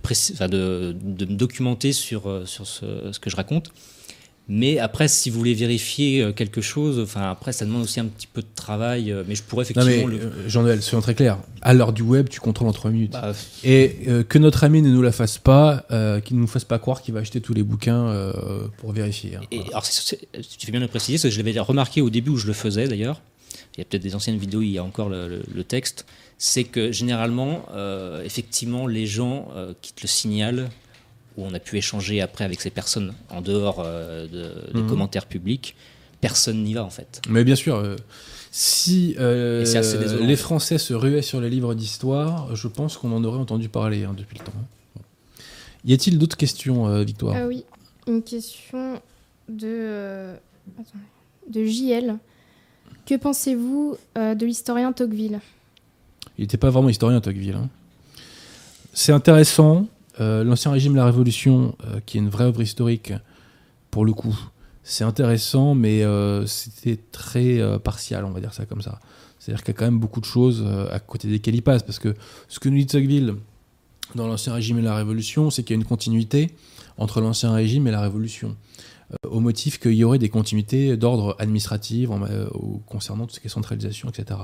de, 0.47 0.95
de 1.01 1.25
me 1.25 1.35
documenter 1.35 1.93
sur, 1.93 2.41
sur 2.45 2.65
ce, 2.67 2.85
ce 3.11 3.19
que 3.19 3.29
je 3.29 3.35
raconte. 3.35 3.71
Mais 4.47 4.77
après, 4.77 5.07
si 5.07 5.31
vous 5.31 5.39
voulez 5.39 5.55
vérifier 5.55 6.21
euh, 6.21 6.31
quelque 6.31 6.61
chose, 6.61 6.99
enfin 6.99 7.31
après, 7.31 7.51
ça 7.51 7.65
demande 7.65 7.81
aussi 7.81 7.99
un 7.99 8.05
petit 8.05 8.27
peu 8.27 8.41
de 8.41 8.47
travail. 8.55 9.11
euh, 9.11 9.23
Mais 9.27 9.33
je 9.33 9.41
pourrais 9.41 9.63
effectivement 9.63 10.05
le. 10.07 10.17
euh, 10.17 10.29
Jean-Noël, 10.47 10.83
soyons 10.83 11.01
très 11.01 11.15
clairs. 11.15 11.39
À 11.63 11.73
l'heure 11.73 11.93
du 11.93 12.03
web, 12.03 12.29
tu 12.29 12.39
contrôles 12.39 12.67
en 12.67 12.71
3 12.73 12.91
minutes. 12.91 13.13
Bah, 13.13 13.33
Et 13.63 13.95
euh, 14.07 14.23
que 14.23 14.37
notre 14.37 14.63
ami 14.63 14.83
ne 14.83 14.89
nous 14.91 15.01
la 15.01 15.11
fasse 15.11 15.39
pas, 15.39 15.85
euh, 15.89 16.19
qu'il 16.19 16.35
ne 16.37 16.41
nous 16.41 16.47
fasse 16.47 16.63
pas 16.63 16.77
croire 16.77 17.01
qu'il 17.01 17.15
va 17.15 17.21
acheter 17.21 17.41
tous 17.41 17.55
les 17.55 17.63
bouquins 17.63 18.07
euh, 18.09 18.67
pour 18.77 18.91
vérifier. 18.91 19.37
hein. 19.37 19.41
Et 19.49 19.55
Voilà. 19.57 19.71
alors, 19.71 19.83
tu 19.83 20.65
fais 20.65 20.71
bien 20.71 20.79
de 20.79 20.85
le 20.85 20.89
préciser, 20.91 21.13
parce 21.17 21.23
que 21.23 21.29
je 21.31 21.37
l'avais 21.41 21.59
remarqué 21.59 22.01
au 22.01 22.11
début 22.11 22.29
où 22.29 22.37
je 22.37 22.45
le 22.45 22.53
faisais 22.53 22.87
d'ailleurs. 22.87 23.21
Il 23.75 23.79
y 23.79 23.81
a 23.81 23.85
peut-être 23.85 24.03
des 24.03 24.13
anciennes 24.15 24.37
vidéos, 24.37 24.61
il 24.61 24.69
y 24.71 24.77
a 24.77 24.83
encore 24.83 25.09
le, 25.09 25.27
le- 25.27 25.43
le 25.53 25.63
texte. 25.63 26.05
C'est 26.37 26.65
que 26.65 26.91
généralement, 26.91 27.65
effectivement, 28.23 28.87
les 28.87 29.05
gens 29.07 29.47
qui 29.81 29.93
te 29.93 30.01
le 30.03 30.07
signalent, 30.07 30.69
où 31.37 31.43
on 31.45 31.53
a 31.53 31.59
pu 31.59 31.77
échanger 31.77 32.21
après 32.21 32.43
avec 32.45 32.61
ces 32.61 32.69
personnes 32.69 33.13
en 33.29 33.41
dehors 33.41 33.81
euh, 33.85 34.27
de- 34.27 34.73
des 34.73 34.81
Mhm. 34.81 34.89
commentaires 34.89 35.25
publics, 35.25 35.75
personne 36.21 36.63
n'y 36.63 36.73
va 36.73 36.83
en 36.83 36.89
fait. 36.89 37.21
Mais 37.29 37.43
bien 37.43 37.55
sûr, 37.55 37.75
euh, 37.75 37.95
si 38.51 39.15
euh, 39.19 39.59
désolant. 39.63 40.25
les 40.25 40.35
Français 40.35 40.77
se 40.77 40.93
ruaient 40.93 41.21
sur 41.21 41.41
les 41.41 41.49
livres 41.49 41.73
d'histoire, 41.75 42.55
je 42.55 42.67
pense 42.67 42.97
qu'on 42.97 43.11
en 43.11 43.23
aurait 43.23 43.39
entendu 43.39 43.67
parler 43.69 44.03
hein, 44.05 44.13
depuis 44.17 44.37
le 44.39 44.45
temps. 44.45 44.53
Bon. 44.95 45.01
Y 45.83 45.93
a-t-il 45.93 46.17
d'autres 46.17 46.37
questions, 46.37 46.87
euh, 46.87 47.03
Victoire? 47.03 47.35
Ah 47.37 47.47
oui, 47.47 47.63
une 48.07 48.23
question 48.23 49.01
de, 49.49 49.67
euh, 49.67 50.35
JL. 51.53 52.15
Que 53.05 53.15
pensez-vous 53.15 53.97
euh, 54.17 54.33
de 54.35 54.45
l'historien 54.45 54.91
Tocqueville? 54.93 55.39
Il 56.37 56.41
n'était 56.41 56.57
pas 56.57 56.69
vraiment 56.71 56.89
historien, 56.89 57.21
Tocqueville. 57.21 57.53
hein. 57.55 57.69
C'est 58.93 59.11
intéressant. 59.11 59.87
Euh, 60.19 60.43
L'Ancien 60.43 60.71
Régime, 60.71 60.95
la 60.95 61.05
Révolution, 61.05 61.75
euh, 61.85 61.99
qui 62.05 62.17
est 62.17 62.21
une 62.21 62.29
vraie 62.29 62.45
œuvre 62.45 62.61
historique, 62.61 63.13
pour 63.91 64.05
le 64.05 64.13
coup, 64.13 64.37
c'est 64.83 65.03
intéressant, 65.03 65.75
mais 65.75 66.03
euh, 66.03 66.45
c'était 66.45 66.99
très 67.11 67.59
euh, 67.59 67.79
partial, 67.79 68.23
on 68.25 68.31
va 68.31 68.39
dire 68.39 68.53
ça 68.53 68.65
comme 68.65 68.81
ça. 68.81 68.99
C'est-à-dire 69.39 69.63
qu'il 69.63 69.73
y 69.73 69.77
a 69.77 69.79
quand 69.79 69.85
même 69.85 69.99
beaucoup 69.99 70.19
de 70.21 70.25
choses 70.25 70.65
à 70.91 70.99
côté 70.99 71.27
desquelles 71.27 71.55
il 71.55 71.61
passe, 71.61 71.83
parce 71.83 71.99
que 71.99 72.15
ce 72.47 72.59
que 72.59 72.67
nous 72.69 72.77
dit 72.77 72.87
Tocqueville 72.87 73.35
dans 74.15 74.27
l'Ancien 74.27 74.53
Régime 74.53 74.79
et 74.79 74.81
la 74.81 74.95
Révolution, 74.95 75.49
c'est 75.51 75.63
qu'il 75.63 75.75
y 75.75 75.77
a 75.77 75.81
une 75.81 75.87
continuité 75.87 76.49
entre 76.97 77.21
l'Ancien 77.21 77.51
Régime 77.53 77.85
et 77.87 77.91
la 77.91 78.01
Révolution, 78.01 78.55
au 79.29 79.39
motif 79.39 79.79
qu'il 79.79 79.93
y 79.93 80.03
aurait 80.03 80.17
des 80.17 80.29
continuités 80.29 80.97
d'ordre 80.97 81.35
administratif 81.37 82.09
concernant 82.87 83.27
tout 83.27 83.35
ce 83.35 83.39
qui 83.39 83.45
est 83.45 83.49
centralisation, 83.51 84.09
etc. 84.09 84.39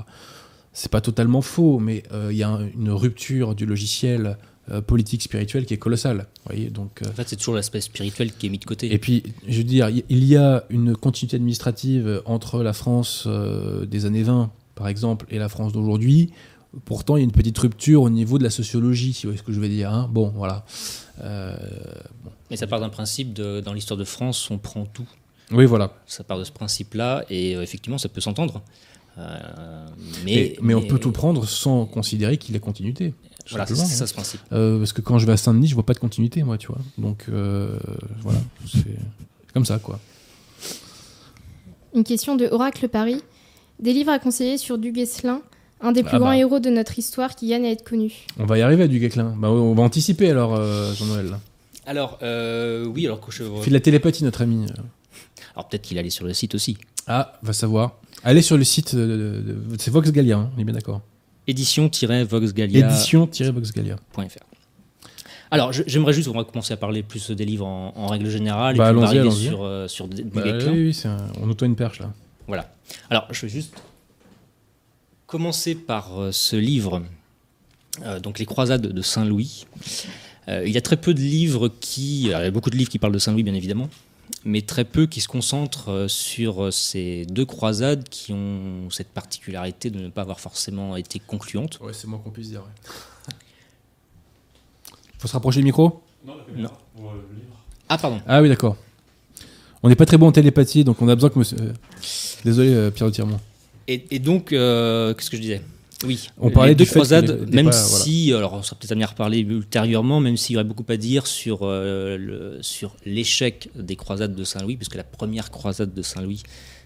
C'est 0.73 0.91
pas 0.91 1.01
totalement 1.01 1.41
faux, 1.41 1.79
mais 1.79 2.03
il 2.29 2.35
y 2.37 2.43
a 2.43 2.49
un- 2.49 2.67
une 2.67 2.91
rupture 2.91 3.55
du 3.55 3.65
logiciel 3.65 4.37
euh, 4.71 4.81
politique 4.81 5.21
spirituel 5.21 5.65
qui 5.65 5.73
est 5.73 5.77
colossale. 5.77 6.27
voyez 6.45 6.69
donc, 6.69 7.01
euh, 7.01 7.09
En 7.09 7.13
fait, 7.13 7.27
c'est 7.27 7.35
toujours 7.35 7.55
l'aspect 7.55 7.81
spirituel 7.81 8.31
qui 8.33 8.47
est 8.47 8.49
mis 8.49 8.57
de 8.59 8.65
côté. 8.65 8.93
et 8.93 8.97
puis, 8.97 9.23
je 9.47 9.57
veux 9.57 9.63
dire, 9.63 9.89
il 9.89 10.23
y 10.23 10.35
a 10.37 10.63
une 10.69 10.95
continuité 10.95 11.35
administrative 11.35 12.21
entre 12.25 12.63
la 12.63 12.73
France 12.73 13.25
euh, 13.27 13.85
des 13.85 14.05
années 14.05 14.23
20, 14.23 14.51
par 14.75 14.87
exemple, 14.87 15.25
et 15.29 15.37
la 15.39 15.49
France 15.49 15.73
d'aujourd'hui. 15.73 16.31
Pourtant, 16.85 17.17
il 17.17 17.19
y 17.19 17.23
a 17.23 17.25
une 17.25 17.33
petite 17.33 17.57
rupture 17.57 18.01
au 18.03 18.09
niveau 18.09 18.37
de 18.37 18.43
la 18.43 18.49
sociologie, 18.49 19.11
si 19.13 19.23
vous 19.25 19.31
voyez 19.31 19.39
ce 19.39 19.43
que 19.43 19.51
je 19.51 19.59
veux 19.59 19.67
dire. 19.67 19.91
hein. 19.93 20.09
Bon, 20.11 20.29
voilà. 20.35 20.63
Mais 22.49 22.57
ça 22.57 22.67
part 22.67 22.79
d'un 22.79 22.89
principe 22.89 23.33
de, 23.33 23.61
dans 23.61 23.73
l'histoire 23.73 23.97
de 23.97 24.03
France, 24.03 24.49
on 24.51 24.57
prend 24.57 24.85
tout. 24.85 25.07
oui, 25.51 25.65
voilà. 25.65 25.93
Ça 26.07 26.23
part 26.23 26.39
de 26.39 26.43
ce 26.43 26.51
principe-là, 26.51 27.25
et 27.29 27.51
effectivement, 27.53 27.97
ça 27.97 28.09
peut 28.09 28.21
s'entendre. 28.21 28.61
Euh, 29.17 29.85
mais, 30.23 30.31
Et- 30.33 30.59
mais, 30.61 30.73
on 30.73 30.81
peut 30.81 30.97
tout 30.99 31.11
prendre 31.11 31.45
sans 31.45 31.85
considérer 31.85 32.37
qu'il 32.37 32.53
y 32.53 32.57
a 32.57 32.59
continuité. 32.61 33.13
Voilà, 33.49 33.65
c'est 33.65 33.75
c'est 33.75 33.81
hein. 33.81 33.85
ça 33.85 34.07
ce 34.07 34.13
principe. 34.13 34.41
Euh, 34.51 34.77
parce 34.77 34.93
que 34.93 35.01
quand 35.01 35.17
je 35.19 35.25
vais 35.25 35.33
à 35.33 35.37
Saint-Denis, 35.37 35.67
je 35.67 35.73
vois 35.73 35.85
pas 35.85 35.93
de 35.93 35.99
continuité, 35.99 36.43
moi, 36.43 36.57
tu 36.57 36.67
vois. 36.67 36.77
Donc, 36.97 37.25
euh, 37.29 37.77
voilà. 38.21 38.39
C'est 38.71 38.95
comme 39.53 39.65
ça, 39.65 39.79
quoi. 39.79 39.99
Une 41.93 42.03
question 42.03 42.35
de 42.35 42.47
Oracle 42.47 42.87
Paris. 42.87 43.21
Des 43.79 43.93
livres 43.93 44.11
à 44.11 44.19
conseiller 44.19 44.57
sur 44.57 44.77
Duguesclin, 44.77 45.41
un 45.81 45.91
des 45.91 46.03
plus 46.03 46.15
Ah 46.15 46.19
grands 46.19 46.27
bah. 46.29 46.37
héros 46.37 46.59
de 46.59 46.69
notre 46.69 46.99
histoire 46.99 47.35
qui 47.35 47.47
gagne 47.47 47.65
à 47.65 47.71
être 47.71 47.83
connu. 47.83 48.27
On 48.37 48.45
va 48.45 48.57
y 48.57 48.61
arriver 48.61 48.83
à 48.83 48.87
du 48.87 48.99
Guesclin. 48.99 49.33
Bah, 49.37 49.49
on 49.49 49.73
va 49.73 49.81
anticiper 49.83 50.29
alors, 50.29 50.53
euh, 50.55 50.93
Jean-Noël. 50.93 51.37
Alors, 51.87 52.19
euh, 52.21 52.85
oui, 52.85 53.07
alors 53.07 53.19
que 53.19 53.31
je. 53.31 53.43
Fait 53.61 53.69
de 53.71 53.73
la 53.73 53.79
télépathie, 53.79 54.23
notre 54.23 54.43
ami. 54.43 54.67
Alors 55.55 55.67
peut-être 55.67 55.81
qu'il 55.81 55.97
allait 55.97 56.11
sur 56.11 56.25
le 56.25 56.33
site 56.33 56.53
aussi. 56.55 56.77
Ah, 57.07 57.33
va 57.41 57.53
savoir. 57.53 57.97
Allez 58.23 58.43
sur 58.43 58.55
le 58.55 58.63
site 58.63 58.95
de, 58.95 59.01
de- 59.05 59.41
de- 59.41 59.77
c'est 59.79 59.89
Vox 59.89 60.11
Gallia, 60.11 60.37
hein, 60.37 60.51
on 60.55 60.61
est 60.61 60.63
bien 60.63 60.75
d'accord. 60.75 61.01
Édition-voxgalia.fr. 61.47 62.85
Édition-Voxgallia. 62.85 63.95
Alors, 65.53 65.73
j'aimerais 65.73 66.13
juste, 66.13 66.29
on 66.29 66.33
va 66.33 66.45
commencer 66.45 66.73
à 66.73 66.77
parler 66.77 67.03
plus 67.03 67.29
des 67.31 67.43
livres 67.45 67.65
en, 67.65 67.93
en 67.95 68.07
règle 68.07 68.29
générale, 68.29 68.77
Bah, 68.77 68.89
et 68.89 68.93
puis 68.93 68.97
on 68.97 69.01
va 69.01 69.31
sur, 69.49 69.63
euh, 69.63 69.87
sur 69.89 70.07
des- 70.07 70.23
Bah, 70.23 70.41
oui, 70.45 70.85
oui, 70.85 70.93
c'est 70.93 71.09
un- 71.09 71.27
on 71.41 71.45
nous 71.47 71.55
une 71.61 71.75
perche 71.75 71.99
là. 71.99 72.13
Voilà. 72.47 72.73
Alors, 73.09 73.27
je 73.31 73.41
vais 73.45 73.49
juste 73.51 73.73
commencer 75.27 75.75
par 75.75 76.19
euh, 76.21 76.31
ce 76.31 76.55
livre, 76.55 77.01
euh, 78.03 78.19
donc 78.21 78.39
Les 78.39 78.45
Croisades 78.45 78.87
de 78.87 79.01
Saint-Louis. 79.01 79.65
Euh, 80.47 80.63
il 80.65 80.71
y 80.71 80.77
a 80.77 80.81
très 80.81 80.97
peu 80.97 81.13
de 81.13 81.19
livres 81.19 81.67
qui. 81.81 82.27
alors, 82.29 82.41
il 82.41 82.45
y 82.45 82.47
a 82.47 82.51
beaucoup 82.51 82.69
de 82.69 82.77
livres 82.77 82.89
qui 82.89 82.99
parlent 82.99 83.13
de 83.13 83.19
Saint-Louis, 83.19 83.43
bien 83.43 83.53
évidemment, 83.53 83.89
mais 84.45 84.61
très 84.61 84.85
peu 84.85 85.05
qui 85.07 85.21
se 85.21 85.27
concentrent 85.27 85.89
euh, 85.91 86.07
sur 86.07 86.63
euh, 86.65 86.71
ces 86.71 87.25
deux 87.25 87.45
croisades 87.45 88.07
qui 88.09 88.33
ont 88.33 88.89
cette 88.89 89.09
particularité 89.09 89.89
de 89.89 89.99
ne 89.99 90.09
pas 90.09 90.21
avoir 90.21 90.39
forcément 90.39 90.95
été 90.95 91.19
concluantes. 91.19 91.79
Ouais, 91.81 91.93
c'est 91.93 92.07
moi 92.07 92.19
qu'on 92.23 92.31
puisse 92.31 92.49
dire. 92.49 92.63
Faut 95.19 95.27
se 95.27 95.33
rapprocher 95.33 95.59
du 95.59 95.65
micro? 95.65 96.01
Non. 96.55 96.71
Ah, 97.87 97.97
pardon. 97.97 98.21
Ah 98.27 98.41
oui, 98.41 98.49
d'accord. 98.49 98.75
On 99.83 99.89
n'est 99.89 99.95
pas 99.95 100.05
très 100.05 100.17
bon 100.17 100.27
en 100.27 100.31
télépathie, 100.31 100.83
donc 100.83 101.01
on 101.01 101.07
a 101.09 101.15
besoin 101.15 101.29
que 101.29 101.39
monsieur. 101.39 101.57
euh, 101.59 101.73
Désolé, 102.43 102.91
Pierre 102.91 103.09
de 103.09 103.13
Tiremont. 103.13 103.39
Et, 103.87 104.05
et 104.11 104.19
donc, 104.19 104.53
euh, 104.53 105.13
qu'est-ce 105.13 105.29
que 105.29 105.37
je 105.37 105.41
disais? 105.41 105.61
Oui, 106.05 106.29
On 106.39 106.49
parlait 106.49 106.69
les 106.69 106.75
deux 106.75 106.85
que 106.85 106.89
croisades, 106.89 107.47
même 107.51 107.69
pas- 107.69 107.71
voilà. 107.87 108.03
si, 108.05 108.33
alors 108.33 108.53
on 108.53 108.63
sera 108.63 108.75
peut-être 108.77 108.91
amené 108.93 109.03
à 109.05 109.07
reparler 109.07 109.39
ultérieurement, 109.39 110.19
même 110.19 110.35
s'il 110.37 110.53
y 110.53 110.57
aurait 110.57 110.63
beaucoup 110.63 110.85
à 110.89 110.97
dire 110.97 111.27
sur, 111.27 111.59
euh, 111.63 112.17
le- 112.17 112.57
sur 112.61 112.95
l'échec 113.05 113.69
des 113.75 113.95
croisades 113.95 114.33
de 114.35 114.43
Saint-Louis, 114.43 114.77
puisque 114.77 114.95
la 114.95 115.03
première 115.03 115.51
croisade 115.51 115.93
de 115.93 116.01
Saint-Louis, 116.01 116.41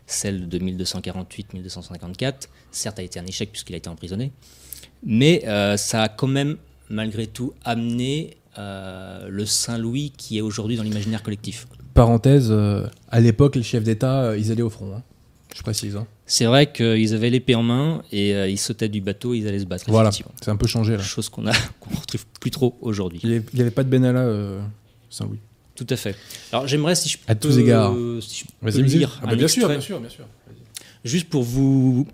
celle 0.08 0.50
de 0.50 0.60
1248-1254, 0.60 2.50
certes 2.72 3.00
a 3.00 3.04
été 3.04 3.20
un 3.20 3.26
échec 3.26 3.52
puisqu'il 3.52 3.74
a 3.74 3.78
été 3.78 3.90
emprisonné, 3.90 4.32
mais 5.04 5.44
euh, 5.48 5.78
ça 5.78 6.04
a 6.04 6.10
quand 6.10 6.28
même, 6.28 6.58
malgré 6.90 7.28
tout, 7.28 7.54
amené 7.64 8.38
euh, 8.58 9.28
le 9.30 9.46
Saint-Louis 9.46 10.14
qui 10.16 10.38
est 10.38 10.42
aujourd'hui 10.42 10.78
dans 10.78 10.84
l'imaginaire 10.84 11.24
collectif. 11.24 11.68
Parenthèse, 11.94 12.48
euh, 12.52 12.86
à 13.10 13.20
l'époque, 13.20 13.56
les 13.56 13.64
chefs 13.64 13.84
d'État, 13.84 14.22
euh, 14.24 14.38
ils 14.38 14.52
allaient 14.52 14.62
au 14.62 14.70
front. 14.70 14.94
hein. 14.96 15.04
Je 15.56 15.62
précise. 15.64 15.96
hein. 15.96 16.06
C'est 16.26 16.44
vrai 16.46 16.70
qu'ils 16.72 17.14
avaient 17.14 17.30
l'épée 17.30 17.56
en 17.56 17.64
main 17.64 18.02
et 18.12 18.36
euh, 18.36 18.50
ils 18.50 18.58
sautaient 18.60 18.90
du 18.90 19.00
bateau, 19.00 19.34
ils 19.34 19.48
allaient 19.48 19.60
se 19.60 19.66
battre. 19.66 19.86
Voilà, 19.88 20.12
c'est 20.12 20.50
un 20.50 20.58
peu 20.58 20.68
changé 20.68 20.98
là. 20.98 21.04
Chose 21.04 21.30
qu'on 21.30 21.48
a, 21.48 21.54
qu'on 21.80 21.96
retrouve 21.96 22.26
plus 22.42 22.52
trop 22.52 22.78
aujourd'hui. 22.82 23.22
Il 23.24 23.42
n'y 23.54 23.62
avait 23.62 23.72
pas 23.72 23.84
de 23.84 23.90
Benalla 23.90 24.20
euh, 24.20 24.60
Saint-Louis. 25.10 25.40
Tout 25.76 25.88
à 25.90 25.96
fait. 25.96 26.16
Alors 26.52 26.68
j'aimerais 26.68 26.96
si 26.96 27.08
je 27.10 27.18
À 27.28 27.36
peux, 27.36 27.48
tous 27.48 27.58
égards. 27.58 27.94
si 28.22 28.40
je 28.40 28.46
peux 28.46 28.52
vas-y. 28.70 28.84
lire 28.84 29.18
Ah 29.22 29.28
bah 29.28 29.34
un 29.34 29.36
bien 29.38 29.48
sûr, 29.48 29.68
bien 29.70 29.80
sûr, 29.82 30.00
bien 30.00 30.10
sûr. 30.10 30.26
juste 31.06 31.30
pour 31.30 31.44
vous 31.44 32.06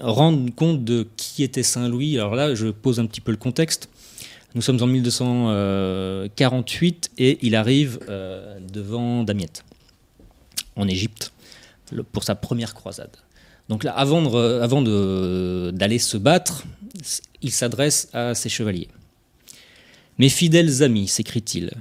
rendre 0.00 0.48
compte 0.54 0.84
de 0.84 1.06
qui 1.16 1.42
était 1.42 1.62
Saint-Louis. 1.64 2.16
Alors 2.18 2.34
là, 2.36 2.54
je 2.54 2.68
pose 2.68 3.00
un 3.00 3.06
petit 3.06 3.20
peu 3.20 3.32
le 3.32 3.36
contexte. 3.38 3.88
Nous 4.54 4.62
sommes 4.62 4.80
en 4.82 4.86
1248 4.86 7.10
et 7.18 7.38
il 7.42 7.56
arrive 7.56 7.98
euh, 8.08 8.56
devant 8.72 9.24
Damiette, 9.24 9.64
en 10.76 10.86
Égypte, 10.88 11.32
pour 12.12 12.24
sa 12.24 12.34
première 12.34 12.74
croisade. 12.74 13.16
Donc 13.68 13.84
là, 13.84 13.92
avant 13.92 14.82
d'aller 14.82 15.98
se 15.98 16.16
battre, 16.16 16.64
il 17.42 17.50
s'adresse 17.50 18.08
à 18.12 18.34
ses 18.34 18.48
chevaliers. 18.48 18.88
Mes 20.18 20.28
fidèles 20.28 20.82
amis, 20.82 21.08
s'écrie-t-il, 21.08 21.72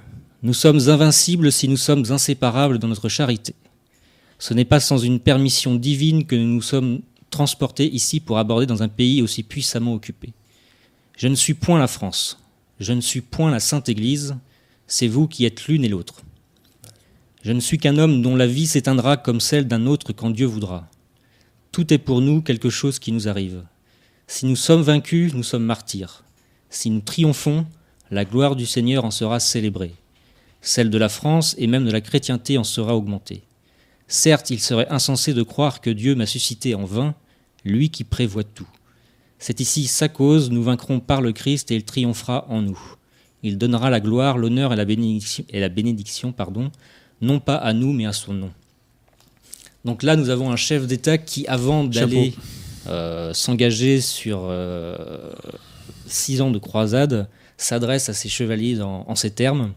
nous 0.42 0.54
sommes 0.54 0.90
invincibles 0.90 1.52
si 1.52 1.68
nous 1.68 1.78
sommes 1.78 2.06
inséparables 2.10 2.80
dans 2.80 2.88
notre 2.88 3.10
charité. 3.10 3.54
Ce 4.40 4.54
n'est 4.54 4.66
pas 4.66 4.80
sans 4.80 4.98
une 4.98 5.20
permission 5.20 5.76
divine 5.76 6.26
que 6.26 6.36
nous 6.36 6.56
nous 6.56 6.62
sommes 6.62 7.02
transportés 7.30 7.90
ici 7.94 8.20
pour 8.20 8.38
aborder 8.38 8.66
dans 8.66 8.84
un 8.84 8.90
pays 8.90 9.22
aussi 9.22 9.44
puissamment 9.44 9.94
occupé. 9.94 10.34
Je 11.18 11.28
ne 11.28 11.36
suis 11.36 11.54
point 11.54 11.80
la 11.80 11.88
France, 11.88 12.40
je 12.80 12.92
ne 12.92 13.02
suis 13.02 13.22
point 13.22 13.52
la 13.52 13.60
Sainte 13.60 13.88
Église, 13.88 14.36
c'est 14.88 15.08
vous 15.08 15.28
qui 15.28 15.46
êtes 15.46 15.68
l'une 15.68 15.86
et 15.86 15.90
l'autre. 15.90 16.24
Je 17.44 17.52
ne 17.52 17.60
suis 17.60 17.78
qu'un 17.78 17.98
homme 17.98 18.22
dont 18.22 18.38
la 18.38 18.48
vie 18.48 18.68
s'éteindra 18.68 19.18
comme 19.18 19.42
celle 19.42 19.68
d'un 19.68 19.86
autre 19.86 20.14
quand 20.14 20.30
Dieu 20.30 20.46
voudra. 20.46 20.90
Tout 21.74 21.94
est 21.94 21.98
pour 21.98 22.22
nous 22.22 22.42
quelque 22.42 22.70
chose 22.70 23.00
qui 23.00 23.12
nous 23.12 23.28
arrive. 23.28 23.64
Si 24.28 24.46
nous 24.46 24.56
sommes 24.56 24.82
vaincus, 24.82 25.34
nous 25.34 25.44
sommes 25.44 25.66
martyrs. 25.66 26.24
Si 26.70 26.90
nous 26.90 27.02
triomphons, 27.02 27.66
la 28.12 28.24
gloire 28.24 28.56
du 28.56 28.66
Seigneur 28.66 29.04
en 29.04 29.12
sera 29.12 29.42
célébrée. 29.42 29.94
Celle 30.62 30.90
de 30.90 30.98
la 30.98 31.10
France 31.10 31.54
et 31.58 31.68
même 31.68 31.86
de 31.86 31.92
la 31.92 32.00
chrétienté 32.00 32.58
en 32.58 32.64
sera 32.64 32.96
augmentée. 32.96 33.44
Certes, 34.08 34.50
il 34.50 34.62
serait 34.62 34.88
insensé 34.90 35.34
de 35.34 35.44
croire 35.44 35.82
que 35.82 35.90
Dieu 35.90 36.16
m'a 36.16 36.26
suscité 36.26 36.76
en 36.76 36.86
vain, 36.86 37.14
lui 37.66 37.90
qui 37.90 38.06
prévoit 38.06 38.46
tout. 38.46 38.70
C'est 39.38 39.60
ici 39.60 39.88
sa 39.88 40.08
cause, 40.08 40.50
nous 40.50 40.64
vaincrons 40.64 41.02
par 41.02 41.22
le 41.22 41.34
Christ 41.34 41.72
et 41.72 41.76
il 41.76 41.84
triomphera 41.84 42.46
en 42.48 42.62
nous. 42.62 42.80
Il 43.42 43.58
donnera 43.58 43.90
la 43.90 44.00
gloire, 44.00 44.38
l'honneur 44.38 44.72
et 44.72 44.78
la 44.78 44.86
bénédiction, 44.86 45.44
et 45.50 45.60
la 45.60 45.68
bénédiction 45.68 46.32
pardon, 46.32 46.72
non 47.24 47.40
pas 47.40 47.56
à 47.56 47.74
nous 47.74 47.92
mais 47.94 48.06
à 48.06 48.14
son 48.14 48.34
nom. 48.34 48.52
Donc 49.86 50.02
là, 50.04 50.16
nous 50.16 50.30
avons 50.30 50.52
un 50.52 50.56
chef 50.56 50.88
d'État 50.88 51.18
qui, 51.18 51.46
avant 51.48 51.84
d'aller 51.84 52.34
euh, 52.88 53.34
s'engager 53.34 54.00
sur 54.00 54.42
euh, 54.44 54.96
six 56.06 56.40
ans 56.42 56.52
de 56.52 56.60
croisade, 56.60 57.28
s'adresse 57.58 58.08
à 58.10 58.14
ses 58.14 58.30
chevaliers 58.30 58.82
en, 58.82 59.04
en 59.08 59.16
ces 59.16 59.32
termes. 59.32 59.74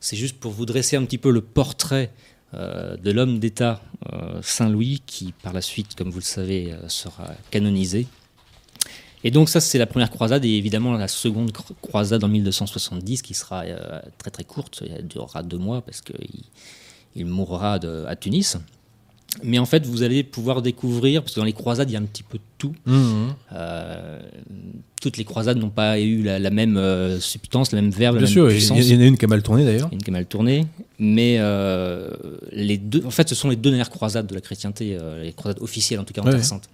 C'est 0.00 0.16
juste 0.16 0.38
pour 0.38 0.52
vous 0.52 0.64
dresser 0.66 0.94
un 0.96 1.04
petit 1.04 1.18
peu 1.18 1.30
le 1.32 1.40
portrait 1.40 2.10
euh, 2.54 2.96
de 2.96 3.10
l'homme 3.10 3.38
d'État 3.40 3.80
Saint-Louis, 4.42 5.02
qui 5.06 5.32
par 5.42 5.52
la 5.52 5.60
suite, 5.60 5.94
comme 5.96 6.10
vous 6.10 6.20
le 6.20 6.24
savez, 6.24 6.72
sera 6.86 7.34
canonisé. 7.50 8.06
Et 9.24 9.32
donc 9.32 9.48
ça, 9.48 9.60
c'est 9.60 9.76
la 9.78 9.86
première 9.86 10.10
croisade, 10.10 10.44
et 10.44 10.50
évidemment 10.50 10.92
la 10.92 11.08
seconde 11.08 11.50
cro- 11.50 11.74
croisade 11.82 12.22
en 12.22 12.28
1270, 12.28 13.22
qui 13.22 13.34
sera 13.34 13.62
euh, 13.64 14.00
très 14.18 14.30
très 14.30 14.44
courte, 14.44 14.84
elle 14.88 15.08
durera 15.08 15.42
deux 15.42 15.58
mois, 15.58 15.82
parce 15.82 16.00
qu'il 16.00 16.44
il 17.18 17.26
mourra 17.26 17.78
de- 17.78 18.04
à 18.08 18.16
Tunis. 18.16 18.56
Mais 19.44 19.58
en 19.58 19.66
fait, 19.66 19.84
vous 19.86 20.02
allez 20.02 20.24
pouvoir 20.24 20.62
découvrir, 20.62 21.22
parce 21.22 21.34
que 21.34 21.40
dans 21.40 21.44
les 21.46 21.52
croisades, 21.52 21.90
il 21.90 21.92
y 21.92 21.96
a 21.96 22.00
un 22.00 22.04
petit 22.04 22.22
peu 22.22 22.38
de 22.38 22.42
tout. 22.56 22.74
Mhm. 22.86 23.34
Euh, 23.52 24.20
toutes 25.02 25.16
les 25.18 25.24
croisades 25.24 25.58
n'ont 25.58 25.68
pas 25.70 26.00
eu 26.00 26.22
la, 26.22 26.38
la 26.38 26.50
même 26.50 26.76
euh, 26.78 27.20
substance, 27.20 27.70
la 27.72 27.80
même 27.82 27.90
verbe, 27.90 28.16
la 28.16 28.20
Bien 28.22 28.26
même 28.26 28.32
sûr, 28.32 28.48
puissance. 28.48 28.78
y, 28.78 28.80
il 28.88 28.94
y 28.94 28.96
en 28.96 29.00
a 29.02 29.04
une 29.04 29.18
qui 29.18 29.26
a 29.26 29.28
mal 29.28 29.42
tourné 29.42 29.64
d'ailleurs. 29.64 29.90
Une 29.92 29.98
qui 30.02 30.10
a 30.10 30.12
mal 30.12 30.24
tourné, 30.26 30.66
mais 30.98 31.36
euh, 31.38 32.10
les 32.52 32.78
deux, 32.78 33.04
en 33.04 33.10
fait, 33.10 33.28
ce 33.28 33.34
sont 33.34 33.50
les 33.50 33.56
deux 33.56 33.70
dernières 33.70 33.90
croisades 33.90 34.26
de 34.26 34.34
la 34.34 34.40
chrétienté, 34.40 34.96
les 35.22 35.32
croisades 35.34 35.62
officielles 35.62 36.00
en 36.00 36.04
tout 36.04 36.14
cas 36.14 36.22
en 36.22 36.24
Ouais, 36.24 36.30
Terre 36.30 36.40
ouais. 36.40 36.44
Sainte. 36.46 36.68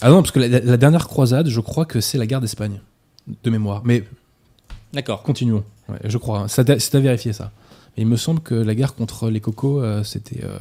Ah 0.00 0.10
non, 0.10 0.22
parce 0.22 0.30
que 0.30 0.38
la, 0.40 0.48
la 0.60 0.76
dernière 0.76 1.06
croisade, 1.08 1.48
je 1.48 1.60
crois 1.60 1.84
que 1.86 2.00
c'est 2.00 2.18
la 2.18 2.26
guerre 2.26 2.40
d'Espagne, 2.40 2.78
de 3.42 3.50
mémoire. 3.50 3.82
Mais 3.84 4.04
D'accord. 4.92 5.22
continuons. 5.22 5.64
Ouais, 5.88 5.98
je 6.04 6.18
crois. 6.18 6.46
C'est 6.48 6.94
à 6.94 7.00
vérifier 7.00 7.32
ça. 7.32 7.50
Mais 7.96 8.02
il 8.02 8.06
me 8.06 8.16
semble 8.16 8.40
que 8.40 8.54
la 8.54 8.74
guerre 8.74 8.94
contre 8.94 9.30
les 9.30 9.40
cocos, 9.40 9.82
euh, 9.82 10.02
c'était. 10.04 10.42
euh, 10.44 10.58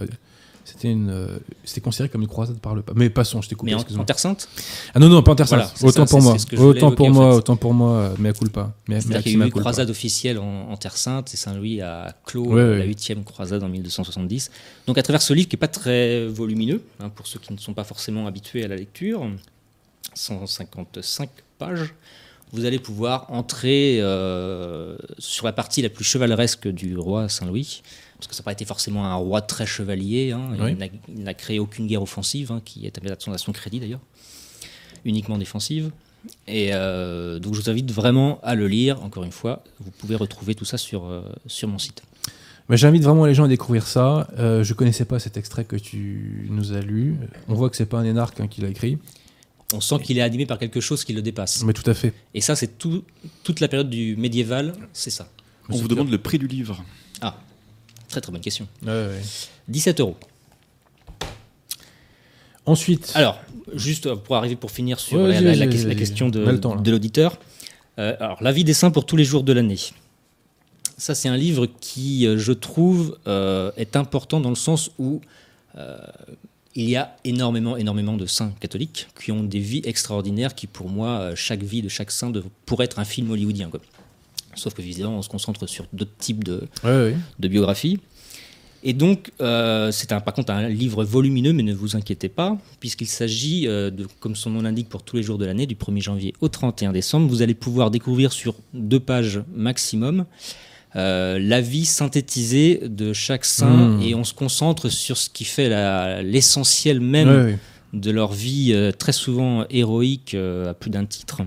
c'était 0.65 0.89
une, 0.91 1.09
euh, 1.09 1.39
c'était 1.65 1.81
considéré 1.81 2.07
comme 2.07 2.21
une 2.21 2.27
croisade 2.29 2.57
par 2.59 2.73
le 2.73 2.81
pape. 2.81 2.95
Mais 2.95 3.09
passons, 3.09 3.41
je 3.41 3.49
t'ai 3.49 3.55
coupé. 3.55 3.75
Mais 3.75 3.97
en, 3.97 4.05
Terre 4.05 4.17
Sainte, 4.17 4.47
Ah 4.93 4.99
non 4.99 5.09
non, 5.09 5.21
pas 5.21 5.33
en 5.33 5.35
Terre 5.35 5.47
Sainte. 5.49 5.73
Autant 5.83 6.05
ça, 6.05 6.09
pour 6.09 6.21
moi. 6.21 6.37
Autant 6.57 6.91
pour 6.93 7.07
en 7.07 7.11
moi, 7.11 7.31
fait. 7.31 7.35
autant 7.37 7.55
pour 7.57 7.73
moi. 7.73 7.91
euh, 7.97 8.15
Mea 8.17 8.31
culpa. 8.31 8.71
C'est-à-dire 8.87 9.09
mea- 9.19 9.21
qu'il 9.23 9.31
y 9.33 9.41
a 9.41 9.45
eu 9.45 9.47
une 9.47 9.51
croisade 9.51 9.89
officielle 9.89 10.37
en, 10.39 10.69
en 10.71 10.77
Terre 10.77 10.95
Sainte 10.95 11.33
et 11.33 11.37
Saint-Louis 11.37 11.81
a 11.81 12.15
clos 12.25 12.45
Ouais, 12.45 12.61
euh, 12.61 12.71
ouais. 12.71 12.77
la 12.79 12.85
huitième 12.85 13.25
croisade 13.25 13.61
en 13.61 13.67
1270. 13.67 14.51
Donc 14.87 14.97
à 14.97 15.03
travers 15.03 15.21
ce 15.21 15.33
livre 15.33 15.49
qui 15.49 15.57
n'est 15.57 15.59
pas 15.59 15.67
très 15.67 16.25
volumineux, 16.27 16.81
hein, 17.01 17.09
pour 17.09 17.27
ceux 17.27 17.39
qui 17.39 17.51
ne 17.51 17.57
sont 17.57 17.73
pas 17.73 17.83
forcément 17.83 18.25
habitués 18.25 18.63
à 18.63 18.69
la 18.69 18.77
lecture, 18.77 19.29
155 20.13 21.29
pages, 21.57 21.93
vous 22.53 22.65
allez 22.65 22.79
pouvoir 22.79 23.25
entrer 23.29 23.97
euh, 23.99 24.95
sur 25.17 25.45
la 25.45 25.51
partie 25.53 25.81
la 25.81 25.89
plus 25.89 26.03
chevaleresque 26.05 26.67
du 26.67 26.95
roi 26.97 27.27
Saint-Louis, 27.27 27.81
parce 28.17 28.27
que 28.27 28.35
ça 28.35 28.41
n'a 28.41 28.45
pas 28.45 28.51
été 28.53 28.63
forcément 28.63 29.05
un 29.05 29.15
roi 29.15 29.41
très 29.41 29.65
chevalier, 29.65 30.31
hein, 30.31 30.49
Oui. 30.59 30.77
il 31.09 31.23
n'a- 31.23 31.33
créé 31.33 31.59
aucune 31.59 31.87
guerre 31.87 32.01
offensive, 32.03 32.51
hein, 32.51 32.61
qui 32.63 32.85
est 32.85 32.97
à 32.97 33.37
son- 33.37 33.51
crédit 33.51 33.79
d'ailleurs, 33.79 33.99
uniquement 35.03 35.37
défensive. 35.37 35.91
Et 36.47 36.69
euh, 36.73 37.39
donc 37.39 37.53
je 37.55 37.59
vous 37.61 37.69
invite 37.69 37.91
vraiment 37.91 38.39
à 38.43 38.55
le 38.55 38.67
lire, 38.67 39.03
encore 39.03 39.23
une 39.25 39.31
fois, 39.33 39.61
vous 39.81 39.91
pouvez 39.91 40.15
retrouver 40.15 40.55
tout 40.55 40.63
ça 40.63 40.77
sur, 40.77 41.05
euh, 41.05 41.21
sur 41.47 41.67
mon 41.67 41.79
site. 41.79 42.01
Mais 42.69 42.77
j'invite 42.77 43.03
vraiment 43.03 43.25
les 43.25 43.33
gens 43.33 43.43
à 43.43 43.49
découvrir 43.49 43.85
ça. 43.85 44.29
Je 44.37 44.73
connaissais 44.73 45.03
pas 45.03 45.19
cet 45.19 45.35
extrait 45.35 45.65
que 45.65 45.75
tu 45.75 46.47
nous 46.49 46.71
as 46.71 46.79
lu. 46.79 47.17
On 47.49 47.55
voit 47.55 47.69
que 47.69 47.75
c'est 47.75 47.85
pas 47.85 47.97
un 47.99 48.05
énarque 48.05 48.39
hein, 48.39 48.47
qui 48.47 48.61
l'a 48.61 48.69
écrit. 48.69 48.97
On 49.73 49.81
sent 49.81 49.95
qu'il 50.03 50.17
est 50.17 50.21
animé 50.21 50.45
par 50.45 50.59
quelque 50.59 50.79
chose 50.79 51.03
qui 51.03 51.13
le 51.13 51.21
dépasse. 51.21 51.63
Mais 51.63 51.73
tout 51.73 51.89
à 51.89 51.93
fait. 51.93 52.13
Et 52.33 52.41
ça, 52.41 52.55
c'est 52.55 52.77
tout, 52.77 53.03
toute 53.43 53.59
la 53.59 53.67
période 53.67 53.89
du 53.89 54.15
médiéval, 54.15 54.73
c'est 54.93 55.09
ça. 55.09 55.27
On 55.69 55.75
vous 55.75 55.87
demande 55.87 56.11
le 56.11 56.17
prix 56.17 56.37
du 56.37 56.47
livre. 56.47 56.83
Ah, 57.21 57.37
très 58.07 58.21
très 58.21 58.31
bonne 58.31 58.41
question. 58.41 58.67
Ouais, 58.83 58.91
ouais. 58.91 59.21
17 59.67 59.99
euros. 59.99 60.17
Ensuite, 62.65 63.11
Alors, 63.15 63.41
juste 63.73 64.13
pour 64.13 64.37
arriver 64.37 64.55
pour 64.55 64.71
finir 64.71 64.99
sur 64.99 65.19
Ouais, 65.19 65.41
la, 65.41 65.67
question 65.67 66.29
de, 66.29 66.55
temps, 66.55 66.75
l'auditeur. 66.75 67.37
Euh, 67.99 68.15
alors, 68.19 68.41
La 68.41 68.51
vie 68.51 68.63
des 68.63 68.73
saints 68.73 68.91
pour 68.91 69.05
tous 69.05 69.17
les 69.17 69.25
jours 69.25 69.43
de 69.43 69.51
l'année. 69.51 69.79
Ça, 70.97 71.15
c'est 71.15 71.27
un 71.27 71.35
livre 71.35 71.67
qui, 71.81 72.25
euh, 72.25 72.37
je 72.37 72.53
trouve, 72.53 73.17
euh, 73.27 73.71
est 73.75 73.95
important 73.95 74.39
dans 74.39 74.49
le 74.49 74.55
sens 74.55 74.91
où 74.99 75.21
euh, 75.77 75.97
il 76.75 76.89
y 76.89 76.95
a 76.95 77.15
énormément, 77.23 77.77
énormément 77.77 78.17
de 78.17 78.25
saints 78.25 78.53
catholiques 78.59 79.07
qui 79.21 79.31
ont 79.31 79.43
des 79.43 79.59
vies 79.59 79.81
extraordinaires 79.85 80.55
qui, 80.55 80.67
pour 80.67 80.89
moi, 80.89 81.19
euh, 81.19 81.35
chaque 81.35 81.61
vie 81.61 81.81
de 81.81 81.89
chaque 81.89 82.11
saint 82.11 82.31
pourrait 82.65 82.85
être 82.85 82.99
un 82.99 83.05
film 83.05 83.29
hollywoodien. 83.31 83.69
Quoi. 83.69 83.79
Sauf 84.55 84.73
que, 84.73 84.81
évidemment, 84.81 85.17
on 85.17 85.21
se 85.21 85.29
concentre 85.29 85.67
sur 85.67 85.85
d'autres 85.93 86.17
types 86.17 86.43
de, 86.43 86.67
ouais, 86.83 86.89
ouais. 86.89 87.15
de 87.39 87.47
biographie. 87.47 87.99
Et 88.85 88.93
donc, 88.93 89.31
euh, 89.39 89.91
c'est 89.91 90.11
un, 90.11 90.19
par 90.19 90.33
contre 90.33 90.51
un 90.51 90.67
livre 90.67 91.05
volumineux, 91.05 91.53
mais 91.53 91.63
ne 91.63 91.73
vous 91.73 91.95
inquiétez 91.95 92.27
pas, 92.27 92.57
puisqu'il 92.81 93.07
s'agit, 93.07 93.65
euh, 93.67 93.89
de, 93.89 94.07
comme 94.19 94.35
son 94.35 94.49
nom 94.49 94.61
l'indique, 94.61 94.89
pour 94.89 95.03
tous 95.03 95.15
les 95.15 95.23
jours 95.23 95.37
de 95.37 95.45
l'année, 95.45 95.65
du 95.65 95.75
1er 95.75 96.01
janvier 96.01 96.33
au 96.41 96.49
31 96.49 96.91
décembre. 96.91 97.27
Vous 97.27 97.41
allez 97.41 97.53
pouvoir 97.53 97.91
découvrir 97.91 98.33
sur 98.33 98.55
deux 98.73 98.99
pages 98.99 99.41
maximum 99.53 100.25
euh, 100.95 101.39
la 101.39 101.59
vie 101.61 101.85
synthétisée 101.85 102.81
de 102.87 103.13
chaque 103.13 103.45
saint, 103.45 103.87
Mmh. 103.97 104.01
et 104.03 104.15
on 104.15 104.23
se 104.23 104.33
concentre 104.33 104.89
sur 104.89 105.17
ce 105.17 105.29
qui 105.29 105.43
fait 105.45 105.69
l'essentiel 106.23 106.99
même 106.99 107.57
de 107.93 108.11
leur 108.11 108.31
vie 108.33 108.71
euh, 108.73 108.91
très 108.91 109.11
souvent 109.11 109.65
héroïque 109.69 110.33
euh, 110.33 110.71
à 110.71 110.73
plus 110.73 110.89
d'un 110.89 111.05
titre. 111.05 111.41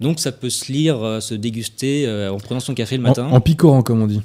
Donc 0.00 0.20
ça 0.20 0.30
peut 0.32 0.50
se 0.50 0.70
lire, 0.70 1.18
se 1.22 1.34
déguster 1.34 2.06
en 2.30 2.36
prenant 2.38 2.60
son 2.60 2.74
café 2.74 2.96
le 2.96 3.02
matin. 3.02 3.26
En, 3.28 3.36
en 3.36 3.40
picorant, 3.40 3.82
comme 3.82 4.02
on 4.02 4.06
dit. 4.06 4.20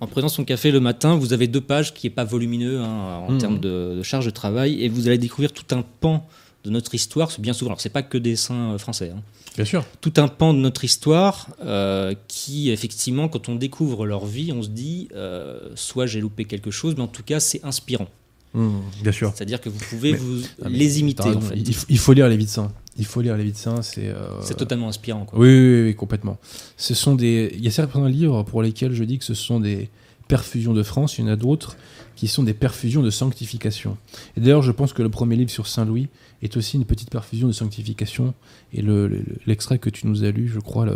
en 0.00 0.06
prenant 0.08 0.28
son 0.28 0.44
café 0.44 0.72
le 0.72 0.80
matin, 0.80 1.14
vous 1.14 1.32
avez 1.32 1.46
deux 1.46 1.60
pages 1.60 1.94
qui 1.94 2.06
n'est 2.06 2.12
pas 2.14 2.24
volumineux 2.24 2.80
hein, 2.80 3.20
en 3.28 3.30
Mhm. 3.32 3.38
termes 3.38 3.60
de, 3.60 3.94
de 3.98 4.02
charge 4.02 4.26
de 4.26 4.30
travail, 4.30 4.82
et 4.82 4.88
vous 4.88 5.06
allez 5.06 5.18
découvrir 5.18 5.52
tout 5.52 5.72
un 5.74 5.82
pan 6.00 6.26
de 6.64 6.70
notre 6.70 6.94
histoire. 6.94 7.30
C'est 7.30 7.42
bien 7.42 7.52
souvent, 7.52 7.70
alors 7.70 7.80
c'est 7.80 7.88
pas 7.90 8.02
que 8.02 8.18
des 8.18 8.36
saints 8.36 8.72
euh, 8.72 8.78
français, 8.78 9.12
hein. 9.14 9.20
Bien 9.56 9.64
sûr. 9.64 9.84
tout 10.00 10.12
un 10.16 10.26
pan 10.26 10.52
de 10.52 10.58
notre 10.58 10.82
histoire 10.84 11.48
euh, 11.64 12.12
qui, 12.26 12.70
effectivement, 12.70 13.28
quand 13.28 13.48
on 13.48 13.54
découvre 13.54 14.04
leur 14.04 14.26
vie, 14.26 14.50
on 14.52 14.62
se 14.62 14.68
dit, 14.68 15.08
euh, 15.14 15.60
soit 15.76 16.06
j'ai 16.06 16.20
loupé 16.20 16.44
quelque 16.44 16.72
chose, 16.72 16.94
mais 16.96 17.02
en 17.04 17.08
tout 17.08 17.22
cas, 17.22 17.38
c'est 17.38 17.64
inspirant. 17.64 18.08
Mmh, 18.54 18.68
bien 19.02 19.12
sûr. 19.12 19.32
C'est-à-dire 19.34 19.60
que 19.60 19.68
vous 19.68 19.78
pouvez 19.90 20.12
Mais- 20.12 20.18
vous 20.18 20.42
Ah, 20.64 20.68
les 20.68 20.98
imiter, 21.00 21.28
en 21.28 21.40
fait. 21.40 21.54
Il, 21.56 21.68
il 21.88 21.98
faut- 21.98 22.12
lire 22.14 22.28
les 22.28 22.36
vies 22.36 22.44
de 22.46 22.50
saints. 22.50 22.72
Il 22.96 23.04
faut 23.04 23.20
lire 23.20 23.36
les 23.36 23.44
vies 23.44 23.52
de 23.52 23.56
saints. 23.56 23.82
C'est. 23.82 24.08
euh, 24.08 24.40
C'est 24.42 24.56
totalement 24.56 24.88
inspirant. 24.88 25.24
Quoi. 25.24 25.38
Oui, 25.38 25.48
oui, 25.48 25.54
oui, 25.80 25.82
oui, 25.88 25.94
complètement. 25.96 26.38
Ce 26.76 26.94
sont 26.94 27.14
des. 27.16 27.52
Il 27.56 27.64
y 27.64 27.68
a 27.68 27.72
certains 27.72 28.08
livres 28.08 28.42
pour 28.44 28.62
lesquels 28.62 28.92
je 28.92 29.02
dis 29.04 29.18
que 29.18 29.24
ce 29.24 29.34
sont 29.34 29.58
des 29.60 29.88
perfusions 30.28 30.72
de 30.72 30.82
France. 30.82 31.18
Il 31.18 31.22
y 31.22 31.24
en 31.28 31.32
a 31.32 31.36
d'autres 31.36 31.76
qui 32.16 32.28
sont 32.28 32.44
des 32.44 32.54
perfusions 32.54 33.02
de 33.02 33.10
sanctification. 33.10 33.96
Et 34.36 34.40
d'ailleurs, 34.40 34.62
je 34.62 34.70
pense 34.72 34.92
que 34.92 35.02
le 35.02 35.08
premier 35.10 35.34
livre 35.36 35.50
sur 35.50 35.66
Saint 35.66 35.84
Louis 35.84 36.08
est 36.42 36.56
aussi 36.56 36.76
une 36.76 36.84
petite 36.84 37.10
perfusion 37.10 37.46
de 37.48 37.52
sanctification. 37.52 38.34
Et 38.72 38.82
le- 38.82 39.08
le- 39.08 39.24
l'extrait 39.46 39.78
que 39.78 39.90
tu 39.90 40.06
nous 40.06 40.24
as 40.24 40.30
lu, 40.30 40.48
je 40.48 40.60
crois, 40.60 40.84
le, 40.86 40.92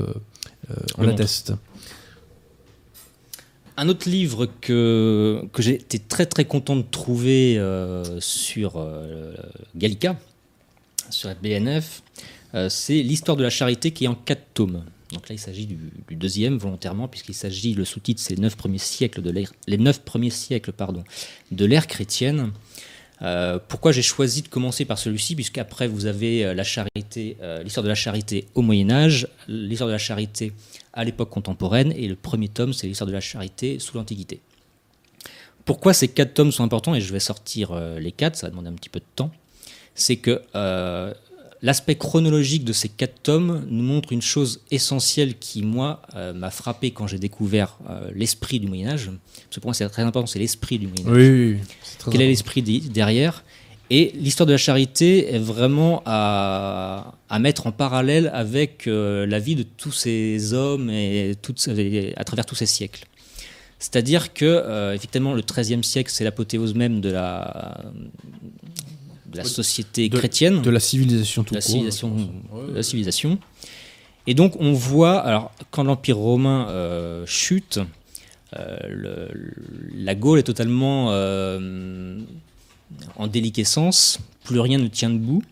euh, 0.70 0.74
en 0.96 1.02
Le 1.02 1.10
atteste. 1.10 1.52
Un 3.76 3.88
autre 3.88 4.08
livre 4.08 4.46
que, 4.60 5.44
que 5.52 5.62
été 5.68 6.00
très 6.00 6.26
très 6.26 6.44
content 6.44 6.74
de 6.74 6.82
trouver 6.82 7.58
euh, 7.58 8.20
sur 8.20 8.72
euh, 8.76 9.34
Gallica, 9.76 10.18
sur 11.10 11.28
la 11.28 11.34
BNF, 11.36 12.02
euh, 12.54 12.68
c'est 12.68 13.02
l'histoire 13.02 13.36
de 13.36 13.42
la 13.44 13.50
charité 13.50 13.92
qui 13.92 14.04
est 14.04 14.08
en 14.08 14.16
quatre 14.16 14.42
tomes. 14.52 14.82
Donc 15.12 15.28
là, 15.28 15.34
il 15.34 15.38
s'agit 15.38 15.64
du, 15.66 15.78
du 16.08 16.16
deuxième 16.16 16.58
volontairement, 16.58 17.06
puisqu'il 17.08 17.34
s'agit, 17.34 17.72
le 17.72 17.84
sous-titre, 17.84 18.20
c'est 18.20 18.34
les 18.34 18.42
neuf 18.42 18.56
premiers 18.56 18.78
siècles 18.78 19.22
de 19.22 19.30
l'ère, 19.30 19.52
les 19.68 19.78
neuf 19.78 20.00
premiers 20.00 20.28
siècles, 20.30 20.72
pardon, 20.72 21.04
de 21.52 21.64
l'ère 21.64 21.86
chrétienne. 21.86 22.50
Euh, 23.22 23.58
pourquoi 23.66 23.92
j'ai 23.92 24.02
choisi 24.02 24.42
de 24.42 24.48
commencer 24.48 24.84
par 24.84 24.98
celui-ci 24.98 25.34
Puisqu'après, 25.34 25.88
vous 25.88 26.06
avez 26.06 26.44
euh, 26.44 26.54
euh, 26.54 27.62
l'histoire 27.62 27.82
de 27.82 27.88
la 27.88 27.94
charité 27.94 28.46
au 28.54 28.62
Moyen 28.62 28.90
Âge, 28.90 29.28
l'histoire 29.48 29.88
de 29.88 29.92
la 29.92 29.98
charité 29.98 30.52
à 30.92 31.04
l'époque 31.04 31.30
contemporaine, 31.30 31.92
et 31.92 32.06
le 32.06 32.16
premier 32.16 32.48
tome, 32.48 32.72
c'est 32.72 32.86
l'histoire 32.86 33.08
de 33.08 33.12
la 33.12 33.20
charité 33.20 33.78
sous 33.78 33.96
l'Antiquité. 33.96 34.40
Pourquoi 35.64 35.92
ces 35.92 36.08
quatre 36.08 36.34
tomes 36.34 36.52
sont 36.52 36.64
importants 36.64 36.94
Et 36.94 37.00
je 37.00 37.12
vais 37.12 37.20
sortir 37.20 37.78
les 37.98 38.10
quatre, 38.10 38.36
ça 38.36 38.46
va 38.46 38.50
demander 38.50 38.68
un 38.68 38.74
petit 38.74 38.88
peu 38.88 39.00
de 39.00 39.04
temps. 39.16 39.30
C'est 39.94 40.16
que 40.16 40.40
l'aspect 41.62 41.96
chronologique 41.96 42.64
de 42.64 42.72
ces 42.72 42.88
quatre 42.88 43.22
tomes 43.22 43.64
nous 43.68 43.82
montre 43.82 44.12
une 44.12 44.22
chose 44.22 44.60
essentielle 44.70 45.34
qui, 45.38 45.62
moi, 45.62 46.02
euh, 46.14 46.32
m'a 46.32 46.50
frappé 46.50 46.90
quand 46.90 47.06
j'ai 47.06 47.18
découvert 47.18 47.78
euh, 47.88 48.10
l'esprit 48.14 48.60
du 48.60 48.68
Moyen 48.68 48.90
Âge. 48.90 49.06
Parce 49.06 49.56
que 49.56 49.60
pour 49.60 49.68
moi, 49.68 49.74
c'est 49.74 49.88
très 49.88 50.02
important, 50.02 50.26
c'est 50.26 50.38
l'esprit 50.38 50.78
du 50.78 50.86
Moyen 50.86 51.06
Âge 51.06 51.12
Oui, 51.16 51.56
oui, 51.56 52.10
quel 52.10 52.22
est 52.22 52.28
l'esprit 52.28 52.62
derrière? 52.62 53.44
Et 53.90 54.12
l'histoire 54.14 54.46
de 54.46 54.52
la 54.52 54.58
charité 54.58 55.34
est 55.34 55.38
vraiment 55.38 56.02
à, 56.04 57.14
à 57.30 57.38
mettre 57.38 57.66
en 57.66 57.72
parallèle 57.72 58.30
avec 58.34 58.86
euh, 58.86 59.26
la 59.26 59.38
vie 59.38 59.54
de 59.54 59.62
tous 59.62 59.92
ces 59.92 60.52
hommes 60.52 60.90
et 60.90 61.34
toutes 61.40 61.66
à 62.16 62.24
travers 62.24 62.44
tous 62.44 62.54
ces 62.54 62.66
siècles. 62.66 63.04
C'est-à-dire 63.78 64.34
que, 64.34 64.92
effectivement, 64.92 65.34
le 65.34 65.42
XIIIe 65.42 65.84
siècle, 65.84 66.10
c'est 66.12 66.24
l'apothéose 66.24 66.74
même 66.74 67.00
de 67.00 67.10
la, 67.10 67.84
de 69.28 69.36
la 69.38 69.44
société 69.44 70.08
De- 70.08 70.16
chrétienne 70.16 70.62
De 70.62 70.70
la 70.70 70.80
civilisation 70.80 71.44
tout 71.44 71.54
la 71.54 71.60
court. 71.60 71.70
civilisation. 71.70 72.14
Ouais, 72.52 72.68
de 72.68 72.74
la 72.74 72.82
civilisation. 72.82 73.38
Et 74.26 74.34
donc 74.34 74.54
on 74.60 74.72
voit, 74.72 75.18
alors 75.20 75.52
quand 75.70 75.84
l'Empire 75.84 76.16
romain 76.18 76.66
euh, 76.68 77.24
chute, 77.26 77.78
euh, 78.58 78.76
le- 78.88 79.54
la 79.94 80.14
Gaule 80.14 80.38
est 80.38 80.42
totalement 80.44 81.08
euh, 81.10 82.18
en 83.16 83.26
déliquescence, 83.26 84.18
plus 84.44 84.60
rien 84.60 84.78
ne 84.78 84.88
tient 84.88 85.10
debout. 85.10 85.42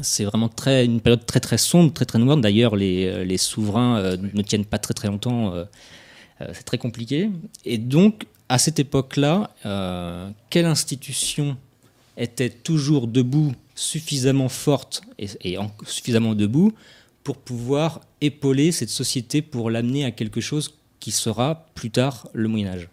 C'est 0.00 0.24
vraiment 0.24 0.48
très, 0.48 0.86
une 0.86 1.00
période 1.00 1.26
très 1.26 1.40
très 1.40 1.58
sombre, 1.58 1.92
très 1.92 2.06
très 2.06 2.18
noire. 2.18 2.38
D'ailleurs, 2.38 2.76
les, 2.76 3.24
les 3.26 3.36
souverains 3.38 4.16
ne 4.16 4.42
tiennent 4.42 4.64
pas 4.64 4.78
très 4.78 4.94
très 4.94 5.08
longtemps. 5.08 5.52
c'est 6.40 6.62
très 6.64 6.78
compliqué. 6.78 7.28
Et 7.66 7.76
donc, 7.76 8.24
à 8.48 8.56
cette 8.58 8.78
époque-là, 8.78 9.50
quelle 10.48 10.64
institution 10.64 11.58
était 12.16 12.50
toujours 12.50 13.06
debout, 13.06 13.52
suffisamment 13.74 14.48
forte 14.48 15.02
et, 15.18 15.28
et 15.42 15.58
en- 15.58 15.70
suffisamment 15.86 16.34
debout 16.34 16.72
pour 17.24 17.36
pouvoir 17.36 18.00
épauler 18.20 18.72
cette 18.72 18.90
société 18.90 19.42
pour 19.42 19.70
l'amener 19.70 20.04
à 20.04 20.10
quelque 20.10 20.40
chose 20.40 20.74
qui 21.00 21.10
sera 21.10 21.66
plus 21.74 21.90
tard 21.90 22.28
le 22.32 22.48
Moyen 22.48 22.68
Âge. 22.68 22.88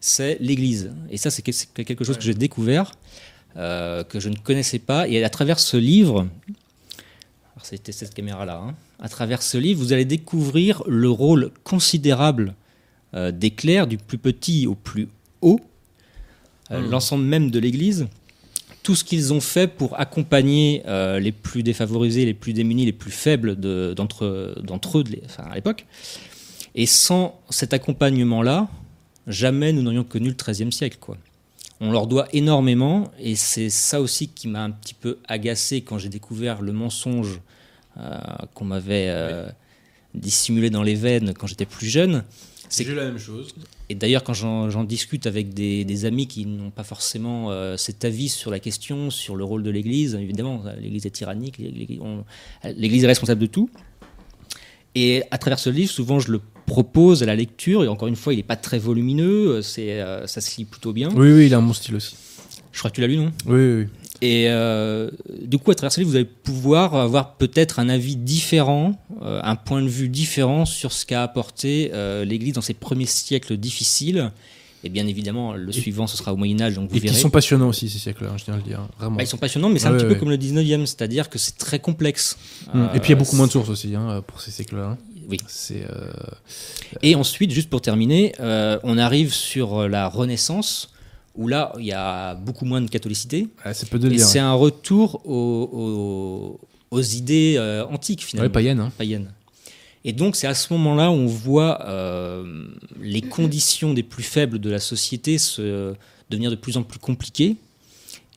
C'est 0.00 0.38
l'Église. 0.40 0.92
Et 1.10 1.16
ça, 1.16 1.30
c'est 1.30 1.42
que- 1.42 1.52
c'est 1.52 1.72
quelque 1.84 2.04
chose 2.04 2.16
que 2.16 2.22
j'ai 2.24 2.34
découvert, 2.34 2.92
euh, 3.56 4.04
que 4.04 4.20
je 4.20 4.28
ne 4.28 4.36
connaissais 4.36 4.78
pas. 4.78 5.08
Et 5.08 5.22
à 5.24 5.30
travers 5.30 5.58
ce 5.58 5.76
livre, 5.76 6.28
c'était 7.62 7.92
cette 7.92 8.14
caméra-là, 8.14 8.58
hein, 8.62 8.74
à 9.00 9.08
travers 9.08 9.42
ce 9.42 9.58
livre, 9.58 9.80
vous 9.80 9.92
allez 9.92 10.04
découvrir 10.04 10.82
le 10.86 11.10
rôle 11.10 11.50
considérable 11.64 12.54
euh, 13.14 13.30
des 13.32 13.50
clercs, 13.50 13.86
du 13.86 13.96
plus 13.98 14.18
petit 14.18 14.66
au 14.66 14.74
plus 14.74 15.08
haut, 15.40 15.60
euh, 16.70 16.80
Hmm. 16.80 16.90
l'ensemble 16.90 17.24
même 17.24 17.50
de 17.50 17.58
l'Église, 17.58 18.06
tout 18.86 18.94
ce 18.94 19.02
qu'ils 19.02 19.32
ont 19.32 19.40
fait 19.40 19.66
pour 19.66 19.98
accompagner 19.98 20.84
euh, 20.86 21.18
les 21.18 21.32
plus 21.32 21.64
défavorisés, 21.64 22.24
les 22.24 22.34
plus 22.34 22.52
démunis, 22.52 22.84
les 22.86 22.92
plus 22.92 23.10
faibles 23.10 23.58
de- 23.58 23.92
d'entre 23.96 24.24
eux 24.24 25.02
de 25.02 25.10
l'é- 25.10 25.22
enfin, 25.24 25.42
à 25.50 25.56
l'époque. 25.56 25.86
Et 26.76 26.86
sans 26.86 27.40
cet 27.50 27.74
accompagnement-là, 27.74 28.68
jamais 29.26 29.72
nous 29.72 29.82
n'aurions 29.82 30.04
connu 30.04 30.28
le 30.28 30.34
XIIIe 30.36 30.70
siècle. 30.72 30.98
Quoi. 31.00 31.16
On 31.80 31.90
leur 31.90 32.06
doit 32.06 32.28
énormément, 32.32 33.10
et 33.18 33.34
c'est 33.34 33.70
ça 33.70 34.00
aussi 34.00 34.28
qui 34.28 34.46
m'a 34.46 34.62
un 34.62 34.70
petit 34.70 34.94
peu 34.94 35.18
agacé 35.26 35.80
quand 35.80 35.98
j'ai 35.98 36.08
découvert 36.08 36.62
le 36.62 36.70
mensonge 36.72 37.40
euh, 37.98 38.18
qu'on 38.54 38.66
m'avait 38.66 39.06
euh, 39.08 39.48
dissimulé 40.14 40.70
dans 40.70 40.84
les 40.84 40.94
veines 40.94 41.34
quand 41.34 41.48
j'étais 41.48 41.66
plus 41.66 41.88
jeune. 41.88 42.22
C'est 42.68 42.84
J'ai 42.84 42.92
eu 42.92 42.94
la 42.94 43.06
même 43.06 43.18
chose. 43.18 43.52
Et 43.88 43.94
d'ailleurs, 43.94 44.24
quand 44.24 44.34
j'en 44.34 44.84
discute 44.84 45.26
avec 45.26 45.54
des, 45.54 45.84
des 45.84 46.04
amis 46.06 46.26
qui 46.26 46.44
n'ont 46.44 46.70
pas 46.70 46.82
forcément 46.82 47.50
euh, 47.50 47.76
cet 47.76 48.04
avis 48.04 48.28
sur 48.28 48.50
la 48.50 48.58
question, 48.58 49.10
sur 49.10 49.36
le 49.36 49.44
rôle 49.44 49.62
de 49.62 49.70
l'Église, 49.70 50.14
évidemment, 50.16 50.64
l'Église 50.80 51.06
est 51.06 51.10
tyrannique, 51.10 51.58
l'Église 51.58 53.04
est 53.04 53.06
responsable 53.06 53.40
de 53.40 53.46
tout. 53.46 53.70
Et 54.96 55.22
à 55.30 55.38
travers 55.38 55.58
ce 55.58 55.70
livre, 55.70 55.90
souvent, 55.90 56.18
je 56.18 56.32
le 56.32 56.40
propose 56.66 57.22
à 57.22 57.26
la 57.26 57.36
lecture, 57.36 57.84
et 57.84 57.88
encore 57.88 58.08
une 58.08 58.16
fois, 58.16 58.32
il 58.32 58.38
n'est 58.38 58.42
pas 58.42 58.56
très 58.56 58.78
volumineux, 58.78 59.62
c'est, 59.62 60.00
euh, 60.00 60.26
ça 60.26 60.40
se 60.40 60.56
lit 60.56 60.64
plutôt 60.64 60.92
bien. 60.92 61.10
Oui, 61.14 61.30
oui, 61.30 61.46
il 61.46 61.54
a 61.54 61.60
mon 61.60 61.72
style 61.72 61.94
aussi. 61.94 62.16
Je 62.72 62.78
crois 62.78 62.90
que 62.90 62.96
tu 62.96 63.02
l'as 63.02 63.06
lu, 63.06 63.18
non? 63.18 63.30
Oui, 63.46 63.54
oui, 63.54 63.82
oui. 63.82 63.86
Et 64.22 64.46
euh, 64.48 65.10
du 65.42 65.58
coup, 65.58 65.70
à 65.70 65.74
travers 65.74 65.92
ce 65.92 66.00
livre, 66.00 66.10
vous 66.10 66.16
allez 66.16 66.24
pouvoir 66.24 66.94
avoir 66.94 67.34
peut-être 67.34 67.78
un 67.78 67.88
avis 67.88 68.16
différent, 68.16 68.98
euh, 69.22 69.40
un 69.42 69.56
point 69.56 69.82
de 69.82 69.88
vue 69.88 70.08
différent 70.08 70.64
sur 70.64 70.92
ce 70.92 71.04
qu'a 71.04 71.22
apporté 71.22 71.90
euh, 71.92 72.24
l'Église 72.24 72.54
dans 72.54 72.60
ses 72.62 72.74
premiers 72.74 73.06
siècles 73.06 73.56
difficiles. 73.56 74.30
Et 74.84 74.88
bien 74.88 75.06
évidemment, 75.06 75.54
le 75.54 75.72
suivant, 75.72 76.06
ce 76.06 76.16
sera 76.16 76.32
au 76.32 76.36
Moyen 76.36 76.60
Âge, 76.60 76.74
donc 76.76 76.90
vous 76.90 76.96
Et 76.96 77.00
qui 77.00 77.12
sont 77.14 77.30
passionnants 77.30 77.68
aussi, 77.68 77.88
ces 77.88 77.98
siècles-là, 77.98 78.30
hein, 78.32 78.36
je 78.38 78.44
tiens 78.44 78.54
à 78.54 78.58
le 78.58 78.62
dire. 78.62 78.86
Vraiment. 78.98 79.16
Bah, 79.16 79.22
ils 79.24 79.26
sont 79.26 79.36
passionnants, 79.38 79.68
mais 79.68 79.78
c'est 79.80 79.88
un 79.88 79.92
Ouais, 79.92 79.96
petit 79.98 80.04
ouais. 80.06 80.14
peu 80.14 80.18
comme 80.20 80.30
le 80.30 80.36
19e, 80.36 80.86
c'est-à-dire 80.86 81.28
que 81.28 81.38
c'est 81.38 81.56
très 81.58 81.80
complexe. 81.80 82.38
Hum, 82.72 82.88
Et 82.94 83.00
puis 83.00 83.08
il 83.10 83.14
y 83.14 83.16
a 83.16 83.18
beaucoup 83.18 83.34
moins 83.36 83.46
de 83.48 83.52
sources 83.52 83.68
aussi 83.70 83.94
hein, 83.96 84.22
pour 84.26 84.40
ces 84.40 84.50
siècles-là. 84.52 84.90
hein. 84.90 84.98
Oui. 85.28 85.38
Et 87.02 87.14
ensuite, 87.16 87.50
juste 87.50 87.68
pour 87.68 87.80
terminer, 87.80 88.32
on 88.38 88.96
arrive 88.98 89.32
sur 89.34 89.88
la 89.88 90.08
Renaissance, 90.08 90.90
où 91.36 91.48
là, 91.48 91.72
il 91.78 91.84
y 91.86 91.92
a 91.92 92.34
beaucoup 92.34 92.64
moins 92.64 92.80
de 92.80 92.88
catholicité. 92.88 93.48
ah, 93.64 93.74
c'est 93.74 93.88
peu 93.88 93.98
de 93.98 94.10
Et 94.10 94.18
c'est 94.18 94.38
un 94.38 94.54
retour 94.54 95.20
aux, 95.24 95.70
aux- 95.72 96.60
aux 96.96 97.02
idées 97.02 97.54
euh, 97.58 97.84
antiques, 97.86 98.24
finalement. 98.24 98.52
Ouais. 98.54 98.68
Hein. 98.70 98.92
païenne. 98.96 99.32
Et 100.04 100.12
donc 100.12 100.36
c'est 100.36 100.46
à 100.46 100.54
ce 100.54 100.72
moment-là 100.72 101.10
où 101.10 101.14
on 101.14 101.26
voit 101.26 101.84
euh, 101.86 102.64
les 103.02 103.22
conditions 103.22 103.92
des 103.92 104.04
plus 104.04 104.22
faibles 104.22 104.60
de 104.60 104.70
la 104.70 104.78
société 104.78 105.36
se 105.38 105.94
devenir 106.30 106.50
de 106.50 106.56
plus 106.56 106.76
en 106.76 106.84
plus 106.84 107.00
compliquées 107.00 107.56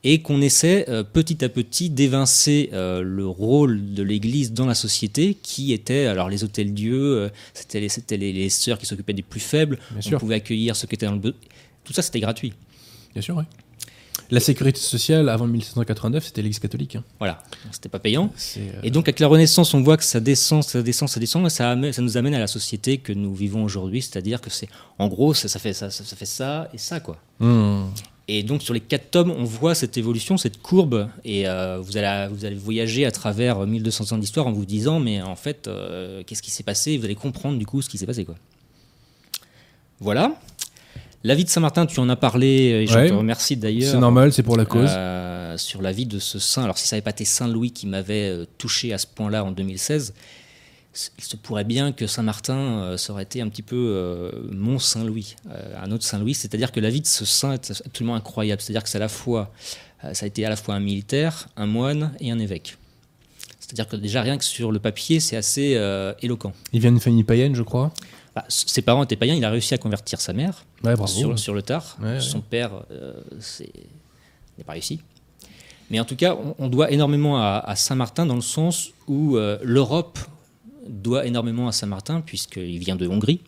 et 0.02 0.20
qu'on 0.20 0.40
essaie 0.40 0.84
euh, 0.88 1.04
petit 1.04 1.44
à 1.44 1.48
petit 1.48 1.88
d'évincer 1.90 2.70
euh, 2.72 3.02
le 3.02 3.24
rôle 3.26 3.94
de 3.94 4.02
l'Église 4.02 4.52
dans 4.52 4.66
la 4.66 4.74
société 4.74 5.34
qui 5.40 5.72
était 5.72 6.06
alors 6.06 6.28
les 6.28 6.42
hôtels 6.42 6.74
Dieu, 6.74 6.98
euh, 7.00 7.28
c'était 7.54 7.78
les, 7.80 8.16
les, 8.16 8.32
les 8.32 8.48
sœurs 8.50 8.78
qui 8.78 8.86
s'occupaient 8.86 9.12
des 9.12 9.22
plus 9.22 9.38
faibles, 9.40 9.78
Bien 9.90 9.98
on 9.98 10.02
sûr. 10.02 10.18
pouvait 10.18 10.36
accueillir 10.36 10.74
ceux 10.74 10.88
qui 10.88 10.96
étaient 10.96 11.06
dans 11.06 11.14
le 11.22 11.34
tout 11.84 11.92
ça 11.92 12.02
c'était 12.02 12.20
gratuit. 12.20 12.52
Bien 13.12 13.22
sûr, 13.22 13.36
oui. 13.36 13.44
La 14.32 14.38
sécurité 14.38 14.78
sociale 14.78 15.28
avant 15.28 15.46
1789, 15.48 16.24
c'était 16.26 16.42
l'Église 16.42 16.60
catholique. 16.60 16.94
hein. 16.96 17.02
Voilà, 17.18 17.42
c'était 17.72 17.88
pas 17.88 17.98
payant. 17.98 18.30
Euh, 18.58 18.70
Et 18.84 18.90
donc 18.92 19.06
avec 19.08 19.18
la 19.18 19.26
Renaissance, 19.26 19.74
on 19.74 19.82
voit 19.82 19.96
que 19.96 20.04
ça 20.04 20.20
descend, 20.20 20.62
ça 20.62 20.82
descend, 20.82 21.08
ça 21.08 21.18
descend, 21.18 21.44
et 21.46 21.50
ça, 21.50 21.70
amène- 21.72 21.92
ça 21.92 22.00
nous 22.02 22.16
amène 22.16 22.34
à 22.34 22.38
la 22.38 22.46
société 22.46 22.98
que 22.98 23.12
nous 23.12 23.34
vivons 23.34 23.64
aujourd'hui, 23.64 24.02
c'est-à-dire 24.02 24.40
que 24.40 24.50
c'est, 24.50 24.68
en 24.98 25.08
gros, 25.08 25.34
ça, 25.34 25.48
ça 25.48 25.58
fait 25.58 25.72
ça, 25.72 25.90
ça, 25.90 26.04
fait 26.16 26.26
ça 26.26 26.68
et 26.72 26.78
ça 26.78 27.00
quoi. 27.00 27.16
hum. 27.40 27.90
Et 28.28 28.44
donc 28.44 28.62
sur 28.62 28.72
les 28.74 28.80
quatre 28.80 29.10
tomes, 29.10 29.32
on 29.32 29.42
voit 29.42 29.74
cette 29.74 29.96
évolution, 29.98 30.36
cette 30.36 30.62
courbe, 30.62 31.08
et 31.24 31.48
euh, 31.48 31.80
vous 31.80 31.96
allez, 31.96 32.28
vous 32.32 32.44
allez 32.44 32.54
voyager 32.54 33.04
à 33.06 33.10
travers 33.10 33.66
1200 33.66 34.12
ans 34.14 34.18
d'histoire 34.18 34.46
en 34.46 34.52
vous 34.52 34.64
disant, 34.66 35.00
mais 35.00 35.20
en 35.20 35.34
fait, 35.34 35.66
euh, 35.66 36.22
qu'est-ce 36.24 36.42
qui 36.42 36.52
s'est 36.52 36.62
passé? 36.62 36.96
Vous 36.98 37.04
allez 37.06 37.16
comprendre 37.16 37.58
du 37.58 37.66
coup 37.66 37.82
ce 37.82 37.88
qui 37.88 37.98
s'est 37.98 38.06
passé 38.06 38.24
quoi. 38.24 38.36
Voilà. 39.98 40.34
La 41.22 41.34
vie 41.34 41.44
de 41.44 41.50
Saint-Martin, 41.50 41.84
tu 41.86 42.00
en 42.00 42.08
as 42.08 42.16
parlé, 42.16 42.46
et 42.48 42.86
je 42.86 42.94
Ouais. 42.98 43.08
te 43.08 43.12
remercie 43.12 43.56
d'ailleurs. 43.56 43.92
C'est 43.92 43.98
normal, 43.98 44.32
c'est 44.32 44.42
pour 44.42 44.56
la 44.56 44.64
cause. 44.64 44.88
Euh, 44.90 45.56
sur 45.58 45.82
la 45.82 45.92
vie 45.92 46.06
de 46.06 46.18
ce 46.18 46.38
saint. 46.38 46.62
Alors, 46.64 46.78
si 46.78 46.86
ça 46.86 46.96
n'avait 46.96 47.02
pas 47.04 47.10
été 47.10 47.24
Saint 47.26 47.48
Louis 47.48 47.72
qui 47.72 47.86
m'avait 47.86 48.28
euh, 48.30 48.44
touché 48.56 48.92
à 48.94 48.98
ce 48.98 49.06
point-là 49.06 49.44
en 49.44 49.50
2016, 49.50 50.14
c- 50.94 51.10
il 51.18 51.24
se 51.24 51.36
pourrait 51.36 51.64
bien 51.64 51.92
que 51.92 52.06
Saint 52.06 52.22
Martin, 52.22 52.56
euh, 52.56 52.96
ça 52.96 53.12
aurait 53.12 53.24
été 53.24 53.42
un 53.42 53.48
petit 53.50 53.60
peu 53.62 53.76
euh, 53.76 54.30
mon 54.50 54.78
Saint 54.78 55.04
Louis, 55.04 55.36
euh, 55.50 55.74
un 55.82 55.90
autre 55.92 56.04
Saint 56.04 56.18
Louis. 56.18 56.32
C'est-à-dire 56.34 56.72
que 56.72 56.80
la 56.80 56.88
vie 56.88 57.02
de 57.02 57.06
ce 57.06 57.26
saint 57.26 57.52
est 57.52 57.82
absolument 57.84 58.14
incroyable. 58.14 58.62
C'est-à-dire 58.62 58.82
que 58.82 58.88
c'est 58.88 58.96
à 58.96 59.00
la 59.00 59.08
fois, 59.08 59.52
euh, 60.04 60.14
ça 60.14 60.24
a 60.24 60.26
été 60.26 60.46
à 60.46 60.48
la 60.48 60.56
fois 60.56 60.74
un 60.74 60.80
militaire, 60.80 61.48
un 61.58 61.66
moine 61.66 62.14
et 62.20 62.30
un 62.30 62.38
évêque. 62.38 62.78
C'est-à-dire 63.58 63.88
que 63.88 63.96
déjà 63.96 64.22
rien 64.22 64.38
que 64.38 64.44
sur 64.44 64.72
le 64.72 64.78
papier, 64.78 65.20
c'est 65.20 65.36
assez 65.36 65.74
euh, 65.76 66.14
éloquent. 66.22 66.54
Il 66.72 66.80
vient 66.80 66.90
d'une 66.92 67.00
famille 67.00 67.24
païenne, 67.24 67.54
je 67.54 67.62
crois? 67.62 67.92
Bah, 68.34 68.44
ses 68.48 68.80
parents 68.82 69.02
étaient 69.02 69.16
païens, 69.16 69.34
il 69.34 69.44
a 69.44 69.50
réussi 69.50 69.74
à 69.74 69.78
convertir 69.78 70.20
sa 70.20 70.32
mère 70.32 70.64
Ouais, 70.84 70.94
bravo. 70.96 71.06
sur, 71.12 71.38
sur 71.38 71.54
le 71.54 71.62
tard. 71.62 71.96
Ouais, 72.00 72.08
ouais. 72.14 72.20
Son 72.20 72.40
père 72.40 72.70
euh, 72.90 73.12
n'a 74.58 74.64
pas 74.64 74.72
réussi. 74.72 75.00
Mais 75.90 75.98
en 76.00 76.04
tout 76.04 76.16
cas, 76.16 76.34
on, 76.36 76.54
on 76.58 76.68
doit 76.68 76.90
énormément 76.92 77.38
à, 77.38 77.62
à 77.66 77.76
Saint-Martin 77.76 78.24
dans 78.26 78.36
le 78.36 78.40
sens 78.40 78.90
où 79.08 79.36
euh, 79.36 79.58
l'Europe 79.62 80.18
doit 80.88 81.26
énormément 81.26 81.68
à 81.68 81.72
Saint-Martin, 81.72 82.20
puisqu'il 82.20 82.78
vient 82.78 82.96
de 82.96 83.06
Hongrie. 83.06 83.40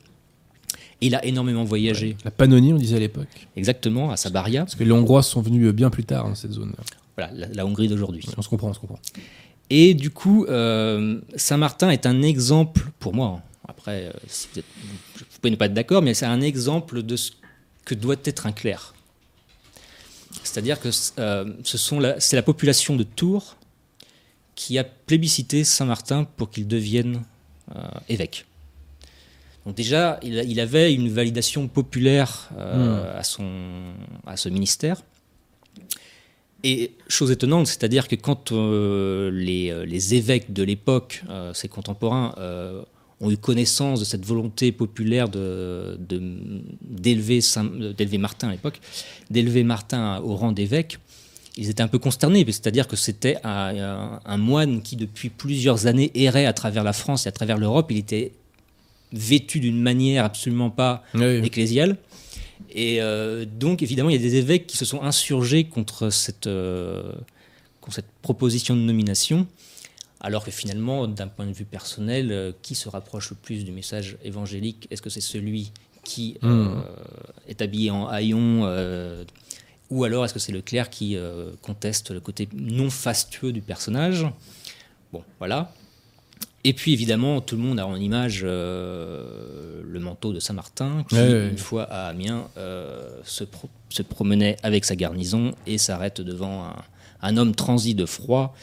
Il 1.00 1.14
a 1.16 1.24
énormément 1.24 1.64
voyagé, 1.64 2.16
La 2.24 2.30
Pannonie, 2.30 2.72
on 2.72 2.76
disait 2.76 2.96
à 2.96 3.00
l'époque. 3.00 3.48
exactement, 3.56 4.10
à 4.12 4.16
Sabaria, 4.16 4.60
Parce 4.64 4.76
que 4.76 4.84
les 4.84 4.92
Hongrois 4.92 5.22
sont 5.22 5.40
venus 5.42 5.66
euh, 5.68 5.72
bien 5.72 5.90
plus 5.90 6.04
tard 6.04 6.28
dans 6.28 6.34
cette 6.36 6.52
zone. 6.52 6.74
voilà, 7.16 7.32
la, 7.34 7.48
la 7.48 7.66
Hongrie 7.66 7.88
d'aujourd'hui. 7.88 8.24
On 8.36 8.42
se 8.42 8.48
comprend, 8.48 8.68
on 8.68 8.74
se 8.74 8.78
comprend. 8.78 9.00
Et 9.70 9.94
du 9.94 10.10
coup, 10.10 10.44
euh, 10.46 11.20
Saint-Martin 11.34 11.90
est 11.90 12.06
un 12.06 12.22
exemple, 12.22 12.90
pour 13.00 13.14
moi, 13.14 13.38
hein. 13.38 13.42
après, 13.66 14.06
euh, 14.06 14.12
si 14.28 14.48
vous, 14.52 14.60
êtes- 14.60 14.66
pouvez 15.42 15.50
ne 15.50 15.56
pas 15.56 15.66
être 15.66 15.74
d'accord, 15.74 16.02
mais 16.02 16.14
c'est 16.14 16.26
un 16.26 16.40
exemple 16.40 17.02
de 17.02 17.16
ce 17.16 17.32
que 17.84 17.94
doit 17.94 18.16
être 18.24 18.46
un 18.46 18.52
clerc. 18.52 18.94
C'est-à-dire 20.44 20.80
que 20.80 20.88
euh, 21.18 21.52
ce 21.64 21.76
sont 21.78 22.00
la- 22.00 22.18
c'est 22.20 22.36
la 22.36 22.42
population 22.42 22.96
de 22.96 23.02
Tours 23.02 23.56
qui 24.54 24.78
a 24.78 24.84
plébiscité 24.84 25.64
Saint-Martin 25.64 26.24
pour 26.36 26.50
qu'il 26.50 26.66
devienne 26.66 27.22
euh, 27.74 27.80
évêque. 28.08 28.46
Donc 29.66 29.76
déjà, 29.76 30.18
il, 30.22 30.58
avait 30.60 30.92
une 30.92 31.08
validation 31.08 31.68
populaire 31.68 32.50
euh, 32.58 33.18
à, 33.18 33.22
son, 33.22 33.94
à 34.26 34.36
ce 34.36 34.48
ministère. 34.48 35.02
Et 36.64 36.92
chose 37.08 37.30
étonnante, 37.30 37.66
c'est-à-dire 37.68 38.08
que 38.08 38.16
quand 38.16 38.52
les, 38.52 39.84
les 39.86 40.14
évêques 40.14 40.52
de 40.52 40.62
l'époque, 40.62 41.22
ses 41.54 41.68
contemporains, 41.68 42.34
ont 43.22 43.30
eu 43.30 43.36
connaissance 43.38 44.00
de 44.00 44.04
cette 44.04 44.24
volonté 44.26 44.72
populaire 44.72 45.28
de, 45.28 45.96
de- 45.98 46.62
d'élever, 46.82 47.40
d'élever 47.96 48.18
Martin 48.18 48.48
à 48.48 48.52
l'époque, 48.52 48.80
d'élever 49.30 49.62
Martin 49.64 50.20
au 50.20 50.34
rang 50.36 50.52
d'évêque, 50.52 50.98
ils 51.56 51.68
étaient 51.70 51.82
un 51.82 51.88
peu 51.88 51.98
consternés, 51.98 52.44
c'est-à-dire 52.46 52.88
que 52.88 52.96
c'était 52.96 53.36
un, 53.44 53.76
un- 53.78 54.20
un 54.24 54.36
moine 54.38 54.82
qui, 54.82 54.96
depuis 54.96 55.28
plusieurs 55.30 55.86
années, 55.86 56.10
errait 56.14 56.46
à 56.46 56.52
travers 56.52 56.82
la 56.84 56.92
France 56.92 57.26
et 57.26 57.28
à 57.28 57.32
travers 57.32 57.58
l'Europe. 57.58 57.90
Il 57.90 57.98
était 57.98 58.32
vêtu 59.12 59.60
d'une 59.60 59.80
manière 59.80 60.24
absolument 60.24 60.70
pas 60.70 61.02
ecclésiale. 61.44 61.98
Et 62.74 63.02
euh, 63.02 63.44
donc, 63.44 63.82
évidemment, 63.82 64.08
il 64.08 64.14
y 64.16 64.18
a 64.18 64.22
des 64.22 64.36
évêques 64.36 64.66
qui 64.66 64.76
se 64.78 64.84
sont 64.86 65.02
insurgés 65.02 65.64
contre 65.64 66.08
cette, 66.10 66.46
euh, 66.46 67.12
contre 67.82 67.96
cette 67.96 68.10
proposition 68.22 68.74
de 68.74 68.80
nomination, 68.80 69.46
alors 70.22 70.44
que 70.44 70.50
finalement, 70.50 71.06
d'un 71.06 71.26
point 71.28 71.46
de 71.46 71.52
vue 71.52 71.64
personnel, 71.66 72.32
euh, 72.32 72.52
qui 72.62 72.74
se 72.74 72.88
rapproche 72.88 73.28
le 73.30 73.36
plus 73.36 73.64
du 73.64 73.72
message 73.72 74.16
évangélique? 74.24 74.86
Est-ce 74.90 75.02
que 75.02 75.10
c'est 75.10 75.20
celui 75.20 75.72
qui 76.04 76.38
euh, 76.42 76.46
Mhm. 76.46 76.82
est 77.48 77.60
habillé 77.60 77.90
en 77.90 78.06
haillon 78.06 78.62
euh, 78.64 79.24
ou 79.90 80.04
alors 80.04 80.24
est-ce 80.24 80.32
que 80.32 80.40
c'est 80.40 80.52
le 80.52 80.62
clerc 80.62 80.88
qui 80.90 81.16
euh, 81.16 81.50
conteste 81.60 82.10
le 82.12 82.20
côté 82.20 82.48
non 82.54 82.88
fastueux 82.88 83.52
du 83.52 83.60
personnage? 83.60 84.26
Bon, 85.12 85.22
voilà. 85.38 85.72
Et 86.64 86.72
puis 86.72 86.92
évidemment, 86.92 87.40
tout 87.40 87.56
le 87.56 87.62
monde 87.62 87.78
a 87.80 87.86
en 87.86 87.96
image 87.96 88.42
euh, 88.44 89.82
le 89.84 90.00
manteau 90.00 90.32
de 90.32 90.38
Saint-Martin 90.40 91.04
qui, 91.08 91.16
une 91.16 91.58
fois 91.58 91.82
à 91.84 92.06
Amiens, 92.06 92.48
euh, 92.56 93.18
se, 93.24 93.44
pro- 93.44 93.68
se 93.90 94.02
promenait 94.02 94.56
avec 94.62 94.84
sa 94.84 94.94
garnison 94.96 95.54
et 95.66 95.76
s'arrête 95.78 96.20
devant 96.20 96.64
un, 96.64 96.76
un 97.22 97.36
homme 97.36 97.54
transi 97.54 97.94
de 97.94 98.06
froid. 98.06 98.54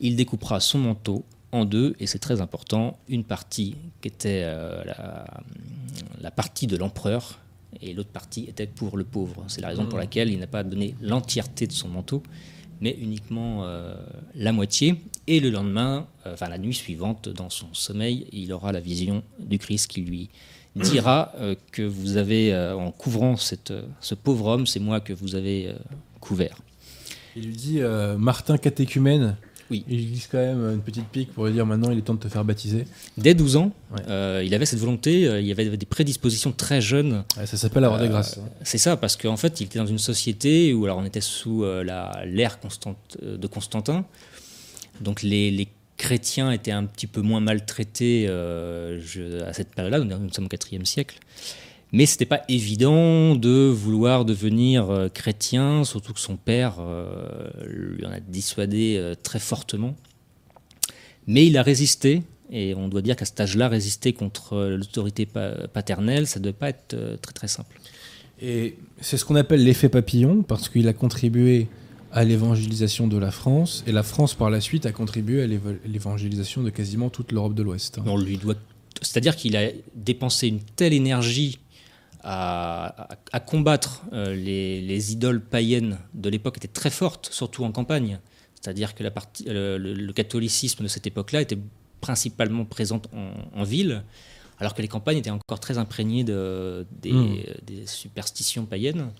Il 0.00 0.16
découpera 0.16 0.60
son 0.60 0.78
manteau 0.78 1.24
en 1.52 1.64
deux, 1.64 1.94
et 2.00 2.06
c'est 2.06 2.18
très 2.18 2.40
important, 2.40 2.98
une 3.08 3.24
partie 3.24 3.76
qui 4.00 4.08
était 4.08 4.42
euh, 4.44 4.84
la, 4.84 5.26
la 6.20 6.30
partie 6.30 6.66
de 6.66 6.76
l'empereur, 6.76 7.38
et 7.82 7.92
l'autre 7.92 8.10
partie 8.10 8.44
était 8.48 8.66
pour 8.66 8.96
le 8.96 9.04
pauvre. 9.04 9.44
C'est 9.48 9.60
la 9.60 9.68
raison 9.68 9.86
pour 9.86 9.98
laquelle 9.98 10.30
il 10.30 10.38
n'a 10.38 10.46
pas 10.46 10.62
donné 10.62 10.94
l'entièreté 11.00 11.66
de 11.66 11.72
son 11.72 11.88
manteau, 11.88 12.22
mais 12.80 12.96
uniquement 13.00 13.64
euh, 13.64 13.94
la 14.34 14.52
moitié. 14.52 14.96
Et 15.26 15.40
le 15.40 15.50
lendemain, 15.50 16.06
euh, 16.26 16.34
enfin 16.34 16.48
la 16.48 16.58
nuit 16.58 16.74
suivante, 16.74 17.28
dans 17.28 17.50
son 17.50 17.72
sommeil, 17.72 18.26
il 18.32 18.52
aura 18.52 18.72
la 18.72 18.80
vision 18.80 19.22
du 19.38 19.58
Christ 19.58 19.88
qui 19.88 20.02
lui 20.02 20.28
dira 20.74 21.32
euh, 21.36 21.54
que 21.72 21.82
vous 21.82 22.18
avez, 22.18 22.54
en 22.54 22.90
couvrant 22.90 23.36
cette, 23.36 23.72
ce 24.00 24.14
pauvre 24.14 24.46
homme, 24.46 24.66
c'est 24.66 24.80
moi 24.80 25.00
que 25.00 25.12
vous 25.12 25.34
avez 25.34 25.74
couvert. 26.20 26.58
Il 27.34 27.46
lui 27.46 27.54
dit 27.54 27.80
Martin 28.18 28.58
catéchumène. 28.58 29.36
Oui. 29.70 29.84
Il 29.88 29.96
lui 29.96 30.04
glisse 30.06 30.28
quand 30.30 30.38
même 30.38 30.74
une 30.74 30.80
petite 30.80 31.06
pique 31.08 31.32
pour 31.32 31.46
lui 31.46 31.52
dire 31.52 31.66
maintenant 31.66 31.90
il 31.90 31.98
est 31.98 32.02
temps 32.02 32.14
de 32.14 32.20
te 32.20 32.28
faire 32.28 32.44
baptiser. 32.44 32.86
Dès 33.18 33.34
12 33.34 33.56
ans, 33.56 33.72
Ouais. 33.92 34.00
euh, 34.08 34.42
il 34.44 34.54
avait 34.54 34.66
cette 34.66 34.78
volonté, 34.78 35.26
euh, 35.26 35.40
il 35.40 35.46
y 35.46 35.50
avait 35.50 35.76
des 35.76 35.86
prédispositions 35.86 36.52
très 36.52 36.80
jeunes 36.80 37.24
Ouais, 37.36 37.46
ça 37.46 37.56
s'appelle 37.56 37.84
avoir 37.84 38.00
des 38.00 38.06
Euh, 38.06 38.10
grâces. 38.10 38.38
hein. 38.38 38.48
C'est 38.62 38.78
ça, 38.78 38.96
parce 38.96 39.16
qu'en 39.16 39.36
fait, 39.36 39.60
il 39.60 39.64
était 39.64 39.78
dans 39.78 39.86
une 39.86 39.98
société 39.98 40.72
où 40.72 40.84
alors 40.84 40.98
on 40.98 41.04
était 41.04 41.20
sous 41.20 41.64
euh, 41.64 41.82
la- 41.82 42.22
l'ère 42.26 42.60
Constant- 42.60 42.96
de 43.22 43.46
Constantin. 43.48 44.04
Donc 45.00 45.22
les, 45.22 45.50
les 45.50 45.68
chrétiens 45.96 46.52
étaient 46.52 46.70
un 46.72 46.84
petit 46.84 47.06
peu 47.06 47.20
moins 47.22 47.40
maltraités 47.40 48.26
je- 48.28 49.42
à 49.42 49.52
cette 49.52 49.74
période-là, 49.74 49.98
nous 50.18 50.32
sommes 50.32 50.46
au 50.46 50.74
IVe 50.74 50.84
siècle. 50.84 51.18
Mais 51.96 52.04
c'était 52.04 52.26
pas 52.26 52.42
évident 52.50 53.36
de 53.36 53.70
vouloir 53.70 54.26
devenir 54.26 54.90
euh, 54.90 55.08
chrétien, 55.08 55.82
surtout 55.82 56.12
que 56.12 56.20
son 56.20 56.36
père 56.36 56.74
euh, 56.78 57.48
lui 57.66 58.04
en 58.04 58.10
a 58.10 58.20
dissuadé 58.20 58.96
euh, 58.98 59.14
très 59.14 59.38
fortement. 59.38 59.96
Mais 61.26 61.46
il 61.46 61.56
a 61.56 61.62
résisté, 61.62 62.22
et 62.50 62.74
on 62.74 62.88
doit 62.88 63.00
dire 63.00 63.16
qu'à 63.16 63.24
cet 63.24 63.40
âge-là, 63.40 63.68
résister 63.68 64.12
contre 64.12 64.76
l'autorité 64.76 65.24
pa- 65.24 65.68
paternelle, 65.68 66.26
ça 66.26 66.38
ne 66.38 66.44
devait 66.44 66.52
pas 66.52 66.68
être 66.68 66.94
très 67.22 67.32
très 67.32 67.48
simple. 67.48 67.80
Et 68.42 68.76
c'est 69.00 69.16
ce 69.16 69.24
qu'on 69.24 69.36
appelle 69.36 69.64
l'effet 69.64 69.88
papillon 69.88 70.42
parce 70.42 70.68
qu'il 70.68 70.88
a 70.88 70.92
contribué 70.92 71.66
à 72.12 72.24
l'évangélisation 72.24 73.08
de 73.08 73.16
la 73.16 73.30
France 73.30 73.82
et 73.86 73.92
la 73.92 74.02
France 74.02 74.34
par 74.34 74.50
la 74.50 74.60
suite 74.60 74.84
a 74.84 74.92
contribué 74.92 75.42
à 75.42 75.46
l'évangélisation 75.46 76.62
de 76.62 76.68
quasiment 76.68 77.08
toute 77.08 77.32
l'Europe 77.32 77.54
de 77.54 77.62
l'Ouest. 77.62 78.00
On 78.04 78.18
lui 78.18 78.36
doit, 78.36 78.56
c'est-à-dire 79.00 79.34
qu'il 79.34 79.56
a 79.56 79.70
dépensé 79.94 80.48
une 80.48 80.60
telle 80.60 80.92
énergie 80.92 81.58
à, 82.28 83.12
à- 83.12 83.18
à 83.32 83.40
combattre 83.40 84.02
euh, 84.12 84.34
les, 84.34 84.80
les 84.80 85.12
idoles 85.12 85.40
païennes 85.42 85.98
de 86.14 86.28
l'époque 86.28 86.56
étaient 86.58 86.66
très 86.82 86.90
fortes, 86.90 87.28
surtout 87.32 87.64
en 87.64 87.72
campagne. 87.72 88.18
C'est-à-dire 88.60 88.94
que 88.96 89.02
la 89.04 89.10
partie, 89.12 89.44
le, 89.46 90.12
catholicisme 90.12 90.82
de 90.82 90.88
cette 90.88 91.06
époque-là 91.06 91.40
était 91.42 91.58
principalement 92.00 92.64
présent 92.64 93.00
en, 93.14 93.60
en 93.60 93.64
ville, 93.64 94.02
alors 94.58 94.74
que 94.74 94.82
les 94.82 94.88
campagnes 94.88 95.18
étaient 95.18 95.30
encore 95.30 95.60
très 95.60 95.78
imprégnées 95.78 96.24
de, 96.24 96.84
des, 97.02 97.12
des 97.66 97.86
superstitions 97.86 98.64
païennes. 98.66 99.10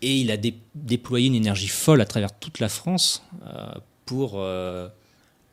Et 0.00 0.16
il 0.20 0.30
a 0.30 0.36
dé- 0.36 0.54
déployé 0.74 1.26
une 1.28 1.34
énergie 1.34 1.68
folle 1.68 2.00
à 2.00 2.06
travers 2.06 2.38
toute 2.38 2.58
la 2.60 2.68
France 2.68 3.22
euh, 3.46 3.72
pour 4.04 4.34
euh, 4.36 4.88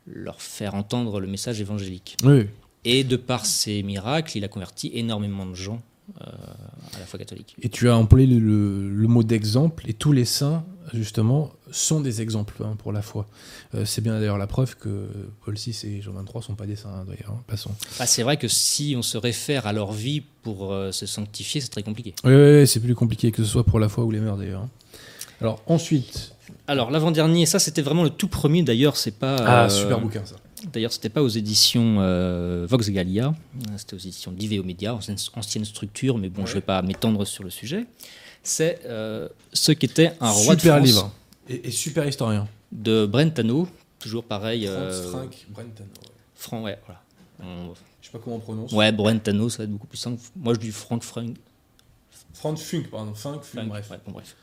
leur 0.06 0.40
faire 0.40 0.74
entendre 0.74 1.20
le 1.20 1.26
message 1.26 1.60
évangélique. 1.60 2.16
Oui. 2.24 2.46
Et 2.84 3.04
de 3.04 3.16
par 3.16 3.44
ces 3.46 3.82
miracles, 3.82 4.36
il 4.38 4.44
a 4.44 4.48
converti 4.48 4.90
énormément 4.94 5.46
de 5.46 5.54
gens 5.54 5.76
euh, 5.76 5.89
à 6.18 6.98
la 6.98 7.06
foi 7.06 7.18
catholique. 7.18 7.54
Et 7.62 7.68
tu 7.68 7.88
as 7.88 7.96
employé 7.96 8.26
le, 8.26 8.38
le- 8.38 8.90
le 8.90 9.08
mot 9.08 9.22
d'exemple, 9.22 9.84
et 9.88 9.92
tous 9.94 10.12
les 10.12 10.24
saints, 10.24 10.64
justement, 10.92 11.50
sont 11.70 12.00
des 12.00 12.20
exemples 12.20 12.54
hein, 12.64 12.74
pour 12.78 12.92
la 12.92 13.02
foi. 13.02 13.26
Euh, 13.74 13.84
c'est 13.84 14.00
bien 14.00 14.18
d'ailleurs 14.18 14.38
la 14.38 14.46
preuve 14.46 14.76
que 14.76 15.06
Paul 15.44 15.54
VI 15.54 15.70
et 15.84 16.02
Jean 16.02 16.12
XXIII 16.12 16.36
ne 16.36 16.40
sont 16.42 16.54
pas 16.54 16.66
des 16.66 16.76
saints, 16.76 16.90
hein, 16.92 17.04
d'ailleurs. 17.06 17.30
hein, 17.36 17.42
passons. 17.46 17.70
Ah, 18.00 18.06
c'est 18.06 18.22
vrai 18.24 18.36
que 18.36 18.48
si 18.48 18.94
on 18.96 19.02
se 19.02 19.16
réfère 19.18 19.66
à 19.66 19.72
leur 19.72 19.92
vie 19.92 20.22
pour 20.42 20.72
euh, 20.72 20.90
se 20.92 21.06
sanctifier, 21.06 21.60
c'est 21.60 21.68
très 21.68 21.82
compliqué. 21.84 22.14
Oui, 22.24 22.32
oui, 22.34 22.58
oui, 22.60 22.66
c'est 22.66 22.80
plus 22.80 22.94
compliqué 22.94 23.30
que 23.30 23.42
ce 23.44 23.48
soit 23.50 23.64
pour 23.64 23.78
la 23.78 23.88
foi 23.88 24.04
ou 24.04 24.10
les 24.10 24.20
mœurs, 24.20 24.38
d'ailleurs. 24.38 24.66
Alors, 25.40 25.62
ensuite. 25.66 26.34
Alors 26.66 26.90
l'avant-dernier, 26.90 27.46
ça 27.46 27.58
c'était 27.58 27.82
vraiment 27.82 28.02
le 28.04 28.10
tout 28.10 28.28
premier 28.28 28.62
d'ailleurs, 28.62 28.96
c'est 28.96 29.16
pas. 29.16 29.36
Ah, 29.36 29.64
euh, 29.64 29.68
super 29.68 30.00
bouquin, 30.00 30.22
ça. 30.24 30.36
D'ailleurs, 30.72 30.92
c'était 30.92 31.08
pas 31.08 31.22
aux 31.22 31.28
éditions 31.28 31.96
euh, 32.00 32.66
Vox 32.68 32.90
Gallia, 32.90 33.34
c'était 33.76 33.94
aux 33.94 33.98
éditions 33.98 34.30
d'Iveo 34.32 34.62
Media, 34.62 34.94
ancienne, 34.94 35.16
ancienne 35.34 35.64
structure, 35.64 36.18
mais 36.18 36.28
bon, 36.28 36.44
je 36.46 36.54
vais 36.54 36.60
pas 36.60 36.82
m'étendre 36.82 37.24
sur 37.26 37.44
le 37.44 37.50
sujet. 37.50 37.86
C'est 38.42 38.80
euh, 38.86 39.28
ce 39.52 39.72
qu'était 39.72 40.12
un 40.20 40.30
roi 40.30 40.54
de 40.56 40.60
super 40.60 40.76
France 40.76 40.86
livre. 40.86 41.12
Et, 41.48 41.68
et 41.68 41.70
super 41.70 42.06
historien. 42.06 42.46
de 42.72 43.06
Brentano, 43.06 43.68
toujours 43.98 44.24
pareil. 44.24 44.66
euh, 44.68 45.10
Frank 45.10 45.34
Brentano. 45.48 45.90
Fran- 46.34 46.62
ouais, 46.62 46.78
voilà. 46.86 47.02
On- 47.42 47.72
Je 48.02 48.06
sais 48.06 48.12
pas 48.12 48.18
comment 48.22 48.36
on 48.36 48.40
prononce. 48.40 48.72
Ouais, 48.72 48.92
Brentano, 48.92 49.48
ça 49.48 49.58
va 49.58 49.64
être 49.64 49.70
beaucoup 49.70 49.86
plus 49.86 49.98
simple. 49.98 50.20
Moi, 50.36 50.54
je 50.54 50.60
dis 50.60 50.70
Frank 50.70 51.02
Frank. 51.02 51.36
Franz 52.34 52.62
Funk, 52.62 52.84
pardon. 52.90 53.14
Funk, 53.14 53.40
Funk, 53.42 53.66
bref. 53.66 53.90
ouais, 53.90 53.98
bon, 54.06 54.12
bref. 54.12 54.36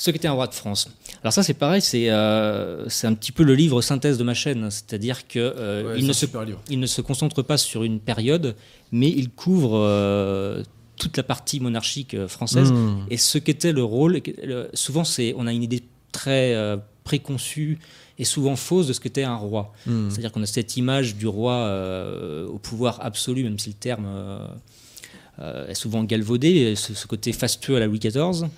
Ce 0.00 0.10
qui 0.10 0.16
était 0.16 0.28
un 0.28 0.32
roi 0.32 0.46
de 0.46 0.54
France. 0.54 0.88
Alors 1.22 1.34
ça 1.34 1.42
c'est 1.42 1.52
pareil, 1.52 1.82
c'est 1.82 2.06
euh, 2.08 2.86
un 3.02 3.14
petit 3.14 3.32
peu 3.32 3.42
le 3.42 3.54
livre 3.54 3.82
synthèse 3.82 4.16
de 4.16 4.24
ma 4.24 4.32
chaîne, 4.32 4.70
c'est-à-dire 4.70 5.28
que 5.28 5.38
euh, 5.38 5.92
Ouais, 5.92 5.98
il, 5.98 6.14
c'est 6.14 6.32
ne 6.32 6.46
se, 6.46 6.52
il 6.70 6.80
ne 6.80 6.86
se 6.86 7.02
concentre 7.02 7.42
pas 7.42 7.58
sur 7.58 7.84
une 7.84 8.00
période, 8.00 8.56
mais 8.92 9.10
il 9.10 9.28
couvre 9.28 9.72
euh, 9.74 10.62
toute 10.96 11.18
la 11.18 11.22
partie 11.22 11.60
monarchique 11.60 12.14
euh, 12.14 12.28
française 12.28 12.72
Mmh. 12.72 13.06
et 13.10 13.18
ce 13.18 13.36
qu'était 13.36 13.72
le 13.72 13.84
rôle. 13.84 14.22
souvent 14.72 15.04
c'est 15.04 15.34
on 15.36 15.46
a 15.46 15.52
une 15.52 15.62
idée 15.62 15.82
très 16.12 16.56
préconçue 17.04 17.78
et 18.18 18.24
souvent 18.24 18.56
fausse 18.56 18.86
de 18.86 18.94
ce 18.94 19.00
qu'était 19.00 19.24
un 19.24 19.36
roi. 19.36 19.74
Mmh. 19.86 20.08
C'est-à-dire 20.08 20.32
qu'on 20.32 20.42
a 20.42 20.46
cette 20.46 20.78
image 20.78 21.14
du 21.16 21.26
roi 21.26 21.70
au 22.48 22.56
pouvoir 22.58 23.00
absolu, 23.02 23.44
même 23.44 23.58
si 23.58 23.68
le 23.68 23.74
terme 23.74 24.08
est 25.68 25.74
souvent 25.74 26.04
galvaudé, 26.04 26.74
ce, 26.74 26.94
ce 26.94 27.06
côté 27.06 27.32
fastueux 27.32 27.76
à 27.76 27.80
la 27.80 27.86
Louis 27.86 27.98
XIV. 27.98 28.48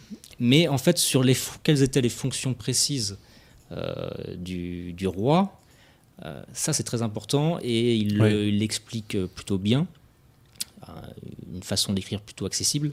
Mais 0.49 0.63
en 0.69 0.79
fait, 0.85 0.99
sur 0.99 1.23
les, 1.23 1.37
quelles 1.63 1.83
étaient 1.83 2.01
les 2.09 2.09
fonctions 2.23 2.53
précises 2.65 3.17
euh, 3.71 4.11
du, 4.37 4.93
du 4.93 5.07
roi, 5.07 5.39
euh, 6.25 6.43
ça 6.53 6.73
c'est 6.73 6.83
très 6.93 7.01
important 7.09 7.59
et 7.63 7.95
il 7.97 8.21
Oui. 8.21 8.51
l'explique 8.61 9.17
plutôt 9.37 9.59
bien, 9.71 9.87
Euh, 10.83 10.93
une 11.55 11.63
façon 11.63 11.93
d'écrire 11.97 12.21
plutôt 12.21 12.45
accessible. 12.51 12.89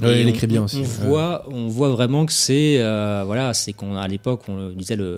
Il 0.00 0.06
on- 0.06 0.28
écrit 0.34 0.46
bien 0.54 0.62
on- 0.62 0.64
aussi. 0.64 0.78
On 0.78 0.82
voit, 1.08 1.44
on 1.48 1.68
voit 1.68 1.90
vraiment 1.98 2.24
que 2.28 2.32
c'est 2.32 2.80
euh, 2.80 3.22
voilà, 3.26 3.52
c'est 3.52 3.74
qu'on 3.78 3.94
à 4.06 4.08
l'époque 4.08 4.42
on 4.48 4.70
disait 4.70 4.96
le, 4.96 5.12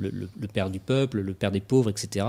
le, 0.00 0.08
le- 0.20 0.30
le 0.44 0.48
père 0.48 0.70
du 0.70 0.80
peuple, 0.80 1.16
le 1.20 1.34
père 1.40 1.52
des 1.52 1.60
pauvres, 1.60 1.90
etc. 1.94 2.26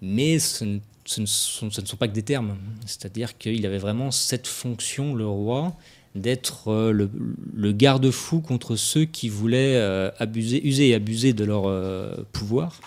Mais 0.00 0.38
ce, 0.38 0.64
ne- 0.64 0.80
ce 1.04 1.20
ne 1.20 1.26
sont, 1.26 1.70
ce 1.70 1.80
ne 1.82 1.86
sont 1.86 1.96
pas 1.98 2.08
que 2.08 2.14
des 2.14 2.22
termes. 2.32 2.56
C'est-à-dire 2.86 3.36
qu'il 3.36 3.64
avait 3.66 3.78
vraiment 3.88 4.10
cette 4.10 4.46
fonction, 4.46 5.14
le 5.14 5.26
roi, 5.26 5.76
d'être 6.14 6.68
euh, 6.68 6.90
le, 6.92 7.10
le 7.54 7.72
garde-fou 7.72 8.40
contre 8.40 8.76
ceux 8.76 9.04
qui 9.04 9.28
voulaient 9.28 9.76
euh, 9.76 10.10
abuser, 10.18 10.66
user 10.66 10.88
et 10.88 10.94
abuser 10.94 11.32
de 11.32 11.44
leur 11.44 11.64
euh, 11.66 12.14
pouvoir. 12.32 12.80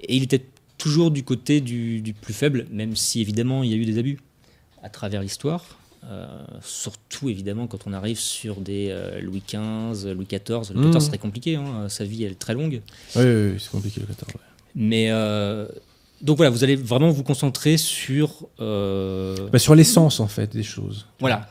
Et 0.00 0.16
il 0.16 0.22
était 0.22 0.44
toujours 0.76 1.10
du 1.10 1.24
côté 1.24 1.60
du, 1.60 2.00
du 2.00 2.12
plus 2.12 2.34
faible, 2.34 2.66
même 2.70 2.94
si 2.94 3.20
évidemment 3.20 3.62
il 3.64 3.70
y 3.70 3.74
a 3.74 3.76
eu 3.76 3.84
des 3.84 3.98
abus 3.98 4.18
à 4.82 4.88
travers 4.88 5.22
l'histoire. 5.22 5.78
Euh, 6.04 6.26
surtout 6.62 7.28
évidemment 7.28 7.66
quand 7.66 7.86
on 7.86 7.92
arrive 7.92 8.18
sur 8.20 8.60
des 8.60 8.86
euh, 8.90 9.20
Louis 9.20 9.42
XV, 9.46 10.12
Louis 10.14 10.26
XIV. 10.26 10.72
Louis. 10.74 10.90
XIV 10.90 11.00
c'est 11.00 11.08
très 11.08 11.18
compliqué, 11.18 11.56
hein, 11.56 11.88
sa 11.88 12.04
vie 12.04 12.22
elle 12.24 12.32
est 12.32 12.38
très 12.38 12.54
longue. 12.54 12.80
Oui, 13.16 13.22
oui, 13.24 13.50
oui, 13.52 13.56
c'est 13.58 13.70
compliqué 13.70 14.00
le 14.00 14.06
14. 14.06 14.32
ouais. 14.34 14.40
Mais 14.76 15.10
euh, 15.10 15.66
donc 16.22 16.36
voilà, 16.36 16.50
vous 16.50 16.62
allez 16.62 16.76
vraiment 16.76 17.10
vous 17.10 17.24
concentrer 17.24 17.76
sur 17.76 18.46
Bah, 18.58 19.58
sur 19.58 19.74
l'essence, 19.74 20.20
en 20.20 20.28
fait, 20.28 20.52
des 20.52 20.62
choses. 20.62 21.06
voilà. 21.18 21.50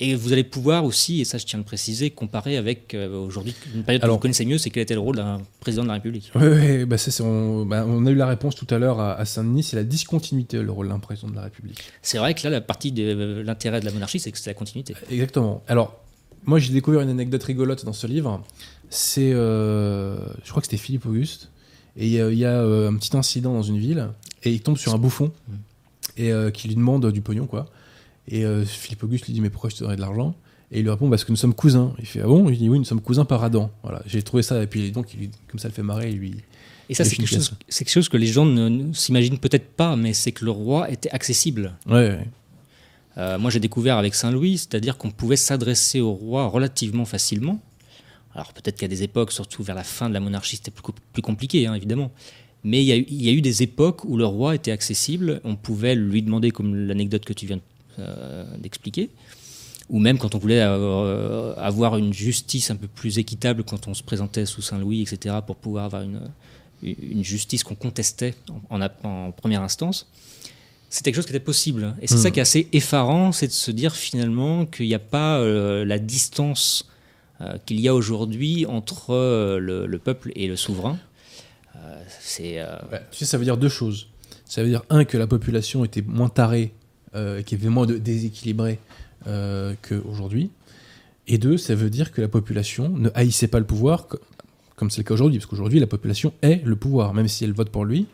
Et 0.00 0.14
vous 0.14 0.32
allez 0.32 0.44
pouvoir 0.44 0.84
aussi, 0.84 1.20
et 1.20 1.24
ça 1.24 1.38
je 1.38 1.44
tiens 1.44 1.58
à 1.58 1.62
le 1.62 1.66
préciser, 1.66 2.10
comparer 2.10 2.56
avec 2.56 2.94
euh, 2.94 3.18
aujourd'hui 3.18 3.52
une 3.74 3.82
période 3.82 4.04
Alors- 4.04 4.14
que 4.16 4.18
vous 4.18 4.22
connaissez 4.22 4.44
mieux, 4.44 4.56
c'est 4.56 4.70
quel 4.70 4.84
était 4.84 4.94
le 4.94 5.00
rôle 5.00 5.16
d'un 5.16 5.40
président 5.58 5.82
de 5.82 5.88
la 5.88 5.94
République? 5.94 6.30
Oui, 6.36 6.46
oui, 6.46 6.84
bah, 6.84 6.98
ça, 6.98 7.24
on, 7.24 7.66
bah, 7.66 7.84
on 7.84 8.06
a 8.06 8.10
eu 8.10 8.14
la 8.14 8.26
réponse 8.28 8.54
tout 8.54 8.72
à 8.72 8.78
l'heure 8.78 9.00
à, 9.00 9.14
à 9.14 9.24
Saint-Denis, 9.24 9.64
c'est 9.64 9.74
la 9.76 9.82
discontinuité, 9.82 10.62
le 10.62 10.70
rôle 10.70 10.88
d'un 10.88 11.00
président 11.00 11.28
de 11.28 11.34
la 11.34 11.42
République. 11.42 11.80
C'est 12.00 12.18
vrai 12.18 12.34
que 12.34 12.44
là, 12.44 12.50
la 12.50 12.60
partie 12.60 12.92
de 12.92 13.42
l'intérêt 13.44 13.80
de 13.80 13.84
la 13.86 13.90
monarchie, 13.92 14.20
c'est 14.20 14.30
que 14.30 14.38
c'est 14.38 14.50
la 14.50 14.54
continuité. 14.54 14.94
Exactement. 15.10 15.64
Alors, 15.66 15.98
moi, 16.44 16.60
j'ai 16.60 16.72
découvert 16.72 17.00
une 17.00 17.10
anecdote 17.10 17.42
rigolote 17.42 17.84
dans 17.84 17.92
ce 17.92 18.06
livre. 18.06 18.40
C'est, 18.90 19.32
euh, 19.32 20.16
je 20.44 20.50
crois 20.50 20.60
que 20.62 20.66
c'était 20.68 20.76
Philippe 20.80 21.06
Auguste, 21.06 21.50
et 21.96 22.06
il 22.06 22.12
y 22.12 22.20
a, 22.20 22.30
il 22.30 22.38
y 22.38 22.44
a, 22.44 22.52
euh, 22.60 22.88
un 22.88 22.94
petit 22.94 23.16
incident 23.16 23.52
dans 23.52 23.62
une 23.62 23.78
ville, 23.78 24.08
et 24.44 24.52
il 24.52 24.60
tombe 24.60 24.78
sur 24.78 24.94
un 24.94 24.98
bouffon, 24.98 25.32
Mm. 25.48 25.52
et 26.18 26.32
euh, 26.32 26.50
qui 26.52 26.68
lui 26.68 26.76
demande 26.76 27.10
du 27.10 27.20
pognon, 27.20 27.46
quoi. 27.46 27.66
Et 28.28 28.44
euh, 28.44 28.64
Philippe 28.64 29.02
Auguste 29.04 29.26
lui 29.26 29.32
dit, 29.34 29.40
mais 29.40 29.50
pourquoi 29.50 29.70
je 29.70 29.74
te 29.76 29.80
donnerais 29.80 29.96
de 29.96 30.00
l'argent? 30.00 30.34
Et 30.70 30.80
il 30.80 30.82
lui 30.82 30.90
répond, 30.90 31.08
parce 31.08 31.24
que 31.24 31.32
nous 31.32 31.36
sommes 31.36 31.54
cousins. 31.54 31.94
Il 31.98 32.06
fait, 32.06 32.20
ah 32.22 32.26
bon? 32.26 32.48
Il 32.50 32.58
dit, 32.58 32.68
oui, 32.68 32.78
nous 32.78 32.84
sommes 32.84 33.00
cousins 33.00 33.24
par 33.24 33.42
Adam. 33.42 33.70
Voilà, 33.82 34.02
j'ai 34.06 34.22
trouvé 34.22 34.42
ça, 34.42 34.62
et 34.62 34.66
puis 34.66 34.92
donc, 34.92 35.14
il 35.14 35.20
lui- 35.20 35.30
comme 35.48 35.58
ça 35.58 35.68
le 35.68 35.74
fait 35.74 35.82
marrer, 35.82 36.10
il 36.10 36.18
lui... 36.18 36.34
Et 36.90 36.94
ça, 36.94 37.04
c'est 37.04 37.16
quelque, 37.16 37.28
chose, 37.28 37.52
c'est 37.68 37.84
quelque 37.84 37.92
chose 37.92 38.08
que 38.08 38.16
les 38.16 38.26
gens 38.26 38.46
ne, 38.46 38.68
ne 38.68 38.92
s'imaginent 38.94 39.38
peut-être 39.38 39.68
pas, 39.68 39.94
mais 39.94 40.14
c'est 40.14 40.32
que 40.32 40.44
le 40.44 40.50
roi 40.50 40.90
était 40.90 41.10
accessible. 41.10 41.74
Ouais, 41.86 41.92
ouais. 41.92 42.26
Euh, 43.18 43.38
moi, 43.38 43.50
j'ai 43.50 43.60
découvert 43.60 43.98
avec 43.98 44.14
Saint-Louis, 44.14 44.58
c'est-à-dire 44.58 44.96
qu'on 44.96 45.10
pouvait 45.10 45.36
s'adresser 45.36 46.00
au 46.00 46.12
roi 46.12 46.46
relativement 46.46 47.04
facilement. 47.04 47.60
Alors, 48.34 48.52
peut-être 48.54 48.78
qu'à 48.78 48.88
des 48.88 49.02
époques, 49.02 49.32
surtout 49.32 49.62
vers 49.62 49.74
la 49.74 49.84
fin 49.84 50.08
de 50.08 50.14
la 50.14 50.20
monarchie, 50.20 50.56
c'était 50.56 50.70
plus, 50.70 50.82
co- 50.82 50.94
plus 51.12 51.22
compliqué, 51.22 51.66
hein, 51.66 51.74
évidemment. 51.74 52.10
Mais 52.64 52.82
il 52.82 52.86
y, 52.86 52.92
a 52.92 52.96
eu, 52.96 53.06
il 53.08 53.22
y 53.22 53.28
a 53.28 53.32
eu 53.32 53.40
des 53.42 53.62
époques 53.62 54.04
où 54.04 54.16
le 54.16 54.24
roi 54.24 54.54
était 54.54 54.70
accessible. 54.70 55.40
On 55.44 55.56
pouvait 55.56 55.94
lui 55.94 56.22
demander, 56.22 56.50
comme 56.52 56.74
l'anecdote 56.74 57.24
que 57.24 57.32
tu 57.32 57.46
viens 57.46 57.56
euh, 57.56 57.60
d'expliquer, 58.58 59.10
ou 59.90 59.98
même 59.98 60.18
quand 60.18 60.34
on 60.34 60.38
voulait 60.38 60.60
euh, 60.62 61.54
avoir 61.56 61.96
une 61.96 62.12
justice 62.12 62.70
un 62.70 62.76
peu 62.76 62.88
plus 62.88 63.18
équitable, 63.18 63.64
quand 63.64 63.88
on 63.88 63.94
se 63.94 64.02
présentait 64.02 64.46
sous 64.46 64.62
Saint-Louis, 64.62 65.02
etc., 65.02 65.36
pour 65.46 65.56
pouvoir 65.56 65.86
avoir 65.86 66.02
une, 66.02 66.20
une 66.82 67.24
justice 67.24 67.64
qu'on 67.64 67.74
contestait 67.74 68.34
en, 68.70 68.80
en- 68.82 68.88
en 69.08 69.32
première 69.32 69.62
instance 69.62 70.08
c'est 70.90 71.04
quelque 71.04 71.16
chose 71.16 71.26
qui 71.26 71.32
était 71.32 71.38
possible. 71.44 71.94
Et 72.00 72.06
c'est 72.06 72.14
Mm. 72.14 72.22
ça 72.22 72.30
qui 72.30 72.38
est 72.38 72.42
assez 72.42 72.66
effarant, 72.72 73.30
c'est 73.30 73.46
de 73.48 73.52
se 73.52 73.70
dire 73.70 73.94
finalement 73.94 74.64
qu'il 74.64 74.86
n'y 74.86 74.94
a 74.94 74.98
pas 74.98 75.38
euh, 75.38 75.84
la 75.84 75.98
distance 75.98 76.88
euh, 77.42 77.58
qu'il 77.66 77.78
y 77.78 77.88
a 77.88 77.94
aujourd'hui 77.94 78.64
entre 78.64 79.10
euh, 79.12 79.58
le, 79.58 79.86
le 79.86 79.98
peuple 79.98 80.32
et 80.34 80.46
le 80.48 80.56
souverain. 80.56 80.96
Euh, 81.76 82.02
c'est 82.20 82.58
euh, 82.58 82.74
Ouais, 82.90 83.02
tu 83.10 83.18
sais, 83.18 83.24
ça 83.26 83.36
veut 83.36 83.44
dire 83.44 83.58
deux 83.58 83.68
choses. 83.68 84.08
Ça 84.46 84.62
veut 84.62 84.70
dire, 84.70 84.82
un, 84.88 85.04
que 85.04 85.18
la 85.18 85.26
population 85.26 85.84
était 85.84 86.00
moins 86.00 86.30
tarée, 86.30 86.72
euh, 87.14 87.42
qu'il 87.42 87.58
y 87.58 87.60
avait 87.60 87.70
moins 87.70 87.86
de 87.86 87.96
déséquilibré 87.98 88.78
euh, 89.26 89.74
qu'aujourd'hui. 89.86 90.50
Et 91.26 91.38
deux, 91.38 91.56
ça 91.58 91.74
veut 91.74 91.90
dire 91.90 92.12
que 92.12 92.20
la 92.20 92.28
population 92.28 92.88
ne 92.88 93.10
haïssait 93.14 93.48
pas 93.48 93.58
le 93.58 93.66
pouvoir, 93.66 94.06
co- 94.06 94.18
comme 94.76 94.90
c'est 94.90 94.98
le 95.02 95.04
cas 95.04 95.14
aujourd'hui, 95.14 95.38
parce 95.38 95.46
qu'aujourd'hui, 95.50 95.78
la 95.80 95.86
population 95.86 96.32
est 96.42 96.62
le 96.64 96.76
pouvoir, 96.76 97.12
même 97.14 97.28
si 97.28 97.44
elle 97.44 97.52
vote 97.52 97.68
pour 97.70 97.84
lui. 97.84 98.06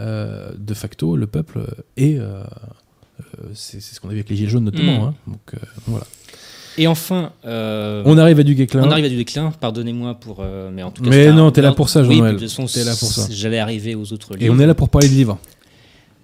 euh, 0.00 0.50
de 0.58 0.74
facto, 0.74 1.16
le 1.16 1.26
peuple 1.26 1.60
est. 1.96 2.18
euh, 2.18 2.44
c'est 3.54 3.80
ce 3.80 4.00
qu'on 4.00 4.08
a 4.08 4.12
vu 4.12 4.18
avec 4.18 4.28
les 4.30 4.36
Gilets 4.36 4.48
jaunes 4.50 4.64
notamment. 4.64 5.00
Mm. 5.00 5.04
hein. 5.08 5.14
Donc 5.26 5.54
voilà. 5.86 6.06
Et 6.78 6.86
enfin, 6.86 7.32
euh, 7.44 8.02
On 8.06 8.16
arrive 8.16 8.40
à 8.40 8.42
du 8.44 8.54
Guesclin. 8.54 8.82
on 8.82 8.90
arrive 8.90 9.04
à 9.04 9.08
du 9.10 9.16
déclin. 9.16 9.50
Pardonnez-moi 9.60 10.14
pour, 10.14 10.38
euh, 10.40 10.70
mais 10.72 10.82
en 10.82 10.90
tout 10.90 11.02
cas, 11.02 11.10
Mais 11.10 11.30
non, 11.32 11.50
t'es 11.50 11.60
là 11.60 11.72
pour 11.72 11.88
ça, 11.90 12.02
Jean-Noël. 12.02 12.36
T'es 12.38 12.84
là 12.84 12.94
pour 12.98 13.10
ça. 13.12 13.26
J'allais 13.30 13.58
arriver 13.58 13.94
aux 13.94 14.10
autres 14.12 14.34
Et 14.36 14.44
livres. 14.44 14.54
on 14.56 14.58
est 14.58 14.66
là 14.66 14.74
pour 14.74 14.88
parler 14.88 15.08
de 15.08 15.14
livres. 15.14 15.38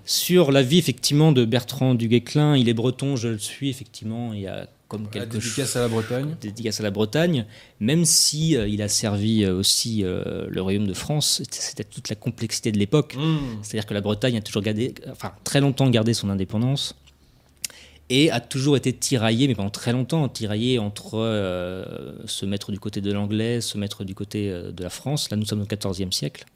Sur 0.08 0.52
la 0.52 0.62
vie 0.62 0.78
effectivement 0.78 1.32
de 1.32 1.44
Bertrand 1.44 1.94
du 1.94 2.08
Guesclin, 2.08 2.56
il 2.56 2.70
est 2.70 2.72
breton, 2.74 3.14
je 3.16 3.28
le 3.28 3.38
suis 3.38 3.68
effectivement. 3.68 4.32
Il 4.32 4.40
y 4.40 4.46
a 4.46 4.66
comme 4.88 5.06
quelque 5.10 5.38
chose. 5.38 5.76
à 5.76 5.80
la 5.80 5.88
Bretagne. 5.88 6.34
dédicace 6.40 6.80
à 6.80 6.82
la 6.82 6.90
Bretagne, 6.90 7.44
même 7.78 8.06
si 8.06 8.56
euh, 8.56 8.66
il 8.66 8.80
a 8.80 8.88
servi 8.88 9.44
euh, 9.44 9.52
aussi 9.54 10.02
euh, 10.04 10.46
le 10.48 10.62
royaume 10.62 10.86
de 10.86 10.94
France, 10.94 11.42
c'était- 11.50 11.84
toute 11.84 12.08
la 12.08 12.16
complexité 12.16 12.72
de 12.72 12.78
l'époque. 12.78 13.18
C'est-à-dire 13.60 13.84
que 13.84 13.92
la 13.92 14.00
Bretagne 14.00 14.38
a 14.38 14.40
toujours 14.40 14.62
gardé, 14.62 14.94
enfin 15.12 15.32
très 15.44 15.60
longtemps 15.60 15.90
gardé 15.90 16.14
son 16.14 16.30
indépendance 16.30 16.94
et 18.08 18.30
a 18.30 18.40
toujours 18.40 18.78
été 18.78 18.94
tiraillée, 18.94 19.46
mais 19.46 19.54
pendant 19.54 19.68
très 19.68 19.92
longtemps, 19.92 20.26
tiraillée 20.30 20.78
entre 20.78 21.18
se 22.24 22.46
mettre 22.46 22.72
du 22.72 22.80
côté 22.80 23.02
de 23.02 23.12
l'anglais, 23.12 23.60
se 23.60 23.76
mettre 23.76 24.04
du 24.04 24.14
côté 24.14 24.48
de 24.50 24.82
la 24.82 24.88
France. 24.88 25.28
Là, 25.28 25.36
nous 25.36 25.44
sommes 25.44 25.60
au 25.60 25.66
XIVe 25.66 26.10
siècle. 26.12 26.46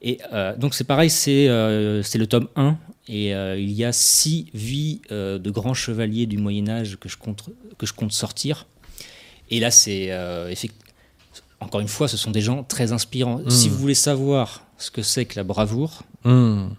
Et 0.00 0.18
euh, 0.32 0.56
donc 0.56 0.74
c'est 0.74 0.84
pareil, 0.84 1.10
c'est 1.10 1.48
euh, 1.48 2.02
le 2.14 2.26
tome 2.26 2.48
1, 2.54 2.76
et 3.08 3.34
euh, 3.34 3.58
il 3.58 3.72
y 3.72 3.84
a 3.84 3.92
six 3.92 4.46
vies 4.54 5.00
de 5.10 5.50
grands 5.50 5.74
chevaliers 5.74 6.26
du 6.26 6.38
Moyen 6.38 6.68
Âge 6.68 6.98
que 7.00 7.08
je 7.08 7.16
compte, 7.16 7.48
que 7.78 7.86
je 7.86 7.92
compte 7.92 8.12
sortir. 8.12 8.66
Et 9.50 9.60
là, 9.60 9.70
c'est 9.70 10.10
encore 11.60 11.80
une 11.80 11.88
fois, 11.88 12.06
ce 12.06 12.16
sont 12.16 12.30
des 12.30 12.40
gens 12.40 12.62
très 12.62 12.92
inspirants. 12.92 13.38
Mm. 13.38 13.50
Si 13.50 13.68
vous 13.68 13.76
voulez 13.76 13.94
savoir 13.94 14.64
ce 14.76 14.90
que 14.90 15.02
c'est 15.02 15.24
que 15.24 15.34
la 15.36 15.42
bravoure, 15.42 16.02
Mmh. 16.24 16.70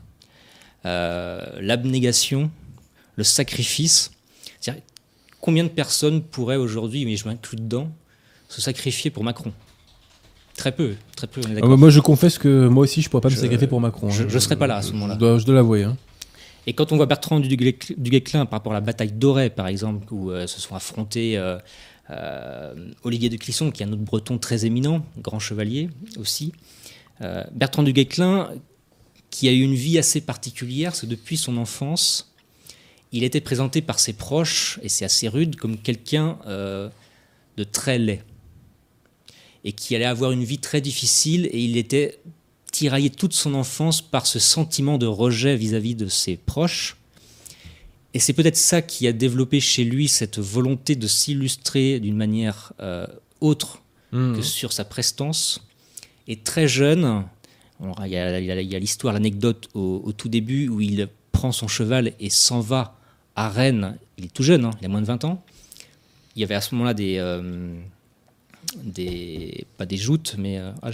euh, 0.85 1.45
l'abnégation, 1.61 2.51
le 3.15 3.23
sacrifice. 3.23 4.11
Combien 5.41 5.63
de 5.63 5.69
personnes 5.69 6.21
pourraient 6.21 6.57
aujourd'hui, 6.57 7.05
mais 7.05 7.15
je 7.15 7.25
m'inclus 7.25 7.55
dedans, 7.55 7.89
se 8.49 8.59
sacrifier 8.59 9.09
pour 9.09 9.23
Macron? 9.23 9.53
Très 10.59 10.73
peu, 10.73 10.95
très 11.15 11.25
peu, 11.27 11.39
on 11.47 11.55
est 11.55 11.59
Ah, 11.63 11.67
bah, 11.67 11.77
moi, 11.77 11.89
je 11.89 12.01
confesse 12.01 12.37
que 12.37 12.67
moi 12.67 12.83
aussi, 12.83 13.01
je 13.01 13.09
pourrais 13.09 13.21
pas 13.21 13.29
me 13.29 13.35
sacrifier 13.35 13.65
pour 13.67 13.79
Macron. 13.79 14.09
je- 14.09 14.23
hein. 14.23 14.27
je 14.29 14.39
serais 14.39 14.57
pas 14.57 14.67
là 14.67 14.75
à 14.75 14.81
ce 14.81 14.91
moment-là. 14.91 15.13
Je 15.13 15.19
dois, 15.19 15.37
dois 15.39 15.55
l'avouer. 15.55 15.83
hein. 15.83 15.95
Et 16.67 16.73
quand 16.73 16.91
on 16.91 16.97
voit 16.97 17.05
Bertrand 17.05 17.39
du 17.39 17.55
Guesclin, 17.55 18.45
par 18.45 18.59
rapport 18.59 18.73
à 18.73 18.75
la 18.75 18.81
bataille 18.81 19.13
d'Auray, 19.13 19.49
par 19.49 19.67
exemple, 19.67 20.05
où 20.13 20.31
euh, 20.31 20.45
se 20.47 20.59
sont 20.59 20.75
affrontés 20.75 21.37
euh, 21.37 21.57
euh, 22.11 22.73
Olivier 23.03 23.29
de 23.29 23.37
Clisson, 23.37 23.71
qui 23.71 23.81
est 23.83 23.85
un 23.85 23.91
autre 23.93 24.01
breton 24.03 24.37
très 24.37 24.65
éminent, 24.65 25.03
grand 25.21 25.39
chevalier 25.39 25.89
aussi, 26.17 26.51
Bertrand 27.53 27.83
du 27.83 27.93
Guesclin, 27.93 28.49
qui 29.29 29.47
a 29.47 29.51
eu 29.53 29.61
une 29.61 29.75
vie 29.75 29.97
assez 29.97 30.21
particulière, 30.21 30.91
que 30.93 31.05
depuis 31.05 31.37
son 31.37 31.55
enfance, 31.57 32.33
il 33.11 33.23
était 33.23 33.41
présenté 33.41 33.81
par 33.81 33.99
ses 33.99 34.13
proches, 34.13 34.79
et 34.83 34.89
c'est 34.89 35.05
assez 35.05 35.27
rude, 35.29 35.55
comme 35.55 35.77
quelqu'un 35.77 36.37
de 36.45 37.63
très 37.63 37.97
laid, 37.99 38.23
et 39.63 39.73
qui 39.73 39.95
allait 39.95 40.05
avoir 40.05 40.31
une 40.31 40.43
vie 40.43 40.59
très 40.59 40.81
difficile, 40.81 41.47
et 41.51 41.59
il 41.59 41.77
était 41.77 42.19
tiraillé 42.71 43.09
toute 43.09 43.33
son 43.33 43.53
enfance 43.55 44.01
par 44.01 44.25
ce 44.25 44.39
sentiment 44.39 44.97
de 44.97 45.05
rejet 45.05 45.55
vis-à-vis 45.55 45.95
de 45.95 46.07
ses 46.07 46.37
proches. 46.37 46.97
Et 48.13 48.19
c'est 48.19 48.33
peut-être 48.33 48.57
ça 48.57 48.81
qui 48.81 49.07
a 49.07 49.11
développé 49.11 49.59
chez 49.59 49.83
lui 49.83 50.07
cette 50.07 50.39
volonté 50.39 50.95
de 50.95 51.07
s'illustrer 51.07 51.99
d'une 51.99 52.15
manière 52.15 52.73
euh, 52.79 53.05
autre 53.41 53.81
Mmh. 54.11 54.37
que 54.37 54.41
sur 54.41 54.73
sa 54.73 54.85
prestance. 54.85 55.63
Et 56.27 56.37
très 56.37 56.67
jeune, 56.67 57.25
il 57.79 58.11
y 58.11 58.17
a, 58.17 58.39
il 58.39 58.73
y 58.73 58.79
l'histoire, 58.79 59.13
l'anecdote 59.13 59.69
au, 59.75 60.01
au 60.03 60.11
tout 60.13 60.29
début 60.29 60.67
où 60.67 60.81
il 60.81 61.07
prend 61.31 61.51
son 61.51 61.67
cheval 61.67 62.13
et 62.19 62.29
s'en 62.29 62.59
va 62.59 62.97
à 63.35 63.49
Rennes. 63.49 63.97
Il 64.17 64.25
est 64.25 64.33
tout 64.33 64.43
jeune, 64.43 64.65
hein, 64.65 64.71
il 64.81 64.85
a 64.85 64.89
moins 64.89 65.01
de 65.01 65.05
20 65.05 65.25
ans. 65.25 65.43
Il 66.35 66.41
y 66.41 66.43
avait 66.43 66.55
à 66.55 66.61
ce 66.61 66.73
moment-là 66.75 66.93
des, 66.95 67.17
euh, 67.17 67.75
des. 68.83 69.65
pas 69.77 69.85
des 69.85 69.97
joutes, 69.97 70.35
mais. 70.37 70.57
euh, 70.57 70.71
ah, 70.81 70.91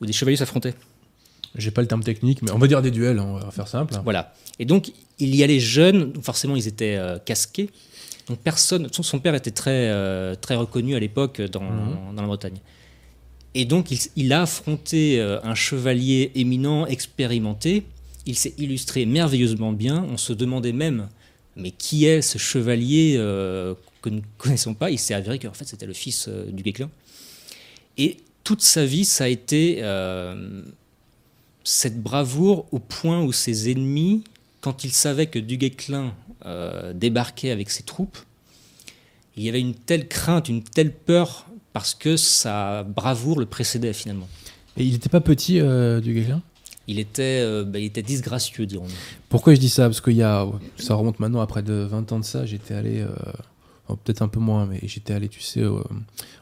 où 0.00 0.06
des 0.06 0.12
chevaliers 0.12 0.36
s'affrontaient. 0.36 0.74
J'ai 1.56 1.70
pas 1.70 1.82
le 1.82 1.86
terme 1.86 2.02
technique, 2.02 2.42
mais 2.42 2.50
on 2.50 2.58
va 2.58 2.66
dire 2.66 2.82
des 2.82 2.90
duels, 2.90 3.18
hein, 3.20 3.26
on 3.28 3.38
va 3.38 3.50
faire 3.52 3.68
simple. 3.68 3.94
Voilà. 4.02 4.34
Et 4.58 4.64
donc, 4.64 4.90
il 5.20 5.34
y 5.36 5.44
allait 5.44 5.60
jeune, 5.60 6.10
donc 6.12 6.24
forcément, 6.24 6.56
ils 6.56 6.66
étaient 6.66 6.96
euh, 6.96 7.18
casqués. 7.18 7.70
Donc, 8.28 8.38
personne. 8.38 8.88
Son, 8.90 9.18
père 9.20 9.34
était 9.36 9.52
très, 9.52 9.88
euh, 9.90 10.34
très 10.34 10.56
reconnu 10.56 10.96
à 10.96 10.98
l'époque 10.98 11.40
dans, 11.40 11.62
Mhm. 11.62 12.14
dans 12.16 12.22
la 12.22 12.26
Bretagne. 12.26 12.56
Et 13.54 13.66
donc, 13.66 13.92
il, 13.92 13.98
il 14.16 14.32
a 14.32 14.42
affronté 14.42 15.20
euh, 15.20 15.38
un 15.44 15.54
chevalier 15.54 16.32
éminent, 16.34 16.86
expérimenté. 16.86 17.84
Il 18.26 18.36
s'est 18.36 18.54
illustré 18.58 19.06
merveilleusement 19.06 19.72
bien. 19.72 20.04
On 20.10 20.16
se 20.16 20.32
demandait 20.32 20.72
même, 20.72 21.08
mais 21.54 21.70
qui 21.70 22.06
est 22.06 22.20
ce 22.22 22.38
chevalier 22.38 23.14
que 24.04 24.10
nous 24.10 24.18
ne 24.18 24.22
connaissons 24.38 24.74
pas 24.74 24.90
Il 24.90 24.98
s'est 24.98 25.14
avéré 25.14 25.38
qu'en 25.38 25.54
fait, 25.54 25.64
c'était 25.64 25.86
le 25.86 25.94
fils 25.94 26.26
euh, 26.28 26.50
du 26.50 26.62
Guesclin. 26.62 26.90
Et 27.96 28.18
toute 28.42 28.60
sa 28.60 28.84
vie, 28.84 29.06
ça 29.06 29.24
a 29.24 29.28
été 29.28 29.78
euh, 29.80 30.62
cette 31.64 32.00
bravoure 32.02 32.66
au 32.72 32.78
point 32.78 33.22
où 33.22 33.32
ses 33.32 33.70
ennemis, 33.70 34.22
quand 34.60 34.84
ils 34.84 34.92
savaient 34.92 35.26
que 35.26 35.38
Du 35.38 35.56
Guesclin 35.56 36.14
euh, 36.44 36.92
débarquait 36.92 37.50
avec 37.50 37.70
ses 37.70 37.82
troupes, 37.82 38.18
il 39.36 39.42
y 39.42 39.48
avait 39.48 39.60
une 39.60 39.74
telle 39.74 40.06
crainte, 40.06 40.48
une 40.48 40.62
telle 40.62 40.92
peur, 40.92 41.46
parce 41.72 41.94
que 41.94 42.16
sa 42.16 42.84
bravoure 42.84 43.40
le 43.40 43.46
précédait 43.46 43.94
finalement. 43.94 44.28
Et 44.76 44.84
il 44.84 44.92
n'était 44.92 45.08
pas 45.08 45.20
petit, 45.20 45.58
euh, 45.60 46.00
du 46.00 46.12
Guesclin 46.12 46.42
Il 46.86 46.98
était, 46.98 47.40
euh, 47.42 47.64
bah, 47.64 47.78
il 47.78 47.86
était 47.86 48.02
disgracieux, 48.02 48.66
dirons-nous. 48.66 48.94
Pourquoi 49.30 49.54
je 49.54 49.60
dis 49.60 49.70
ça? 49.70 49.84
Parce 49.84 50.00
qu'il 50.02 50.16
y 50.16 50.22
a, 50.22 50.46
ça 50.76 50.94
remonte 50.94 51.18
maintenant 51.18 51.40
après 51.40 51.62
de 51.62 51.72
20 51.72 52.12
ans 52.12 52.18
de 52.18 52.24
ça, 52.24 52.44
j'étais 52.44 52.74
allé, 52.74 53.04
peut-être 53.88 54.22
un 54.22 54.28
peu 54.28 54.40
moins, 54.40 54.66
mais 54.66 54.80
j'étais 54.84 55.12
allé, 55.12 55.28
tu 55.28 55.40
sais, 55.40 55.64
au, 55.64 55.84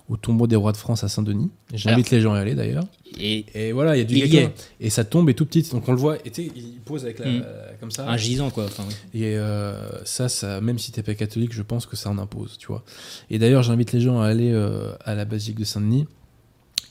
au 0.09 0.17
tombeau 0.17 0.47
des 0.47 0.57
rois 0.57 0.73
de 0.73 0.77
France 0.77 1.03
à 1.05 1.09
Saint-Denis. 1.09 1.51
J'invite 1.75 2.11
les 2.11 2.21
gens 2.21 2.35
à 2.35 2.39
y 2.39 2.41
aller 2.41 2.55
d'ailleurs. 2.55 2.85
Et 3.19 3.45
Et 3.55 3.73
voilà, 3.73 3.97
il 3.97 3.99
y 3.99 4.03
a 4.03 4.05
du 4.05 4.17
Il. 4.17 4.51
Et 4.81 4.91
sa 4.91 5.05
tombe 5.05 5.29
est 5.29 5.35
tout 5.35 5.47
petite, 5.47 5.71
donc 5.73 5.89
on 5.89 5.93
le 5.93 5.99
voit, 5.99 6.17
et 6.19 6.31
il 6.39 6.81
pose 6.85 7.05
avec 7.05 7.19
la, 7.19 7.27
Mm. 7.27 7.45
comme 7.81 7.91
ça. 7.91 8.09
un 8.09 8.17
gisant, 8.17 8.51
quoi. 8.51 8.65
Enfin, 8.67 8.85
oui. 8.89 9.21
Et 9.21 9.37
euh, 9.37 10.05
ça, 10.05 10.29
ça, 10.29 10.61
même 10.61 10.79
si 10.79 10.93
t'es 10.93 11.03
pas 11.03 11.15
catholique, 11.15 11.53
je 11.53 11.63
pense 11.63 11.87
que 11.87 11.97
ça 11.97 12.11
en 12.11 12.19
impose, 12.19 12.59
tu 12.59 12.69
vois. 12.69 12.85
Et 13.31 13.39
d'ailleurs, 13.39 13.63
j'invite 13.63 13.93
les 13.93 14.01
gens 14.01 14.21
à 14.21 14.27
aller 14.27 14.53
euh, 14.53 14.93
à 15.05 15.15
la 15.15 15.25
basilique 15.25 15.59
de 15.59 15.65
Saint-Denis. 15.65 16.07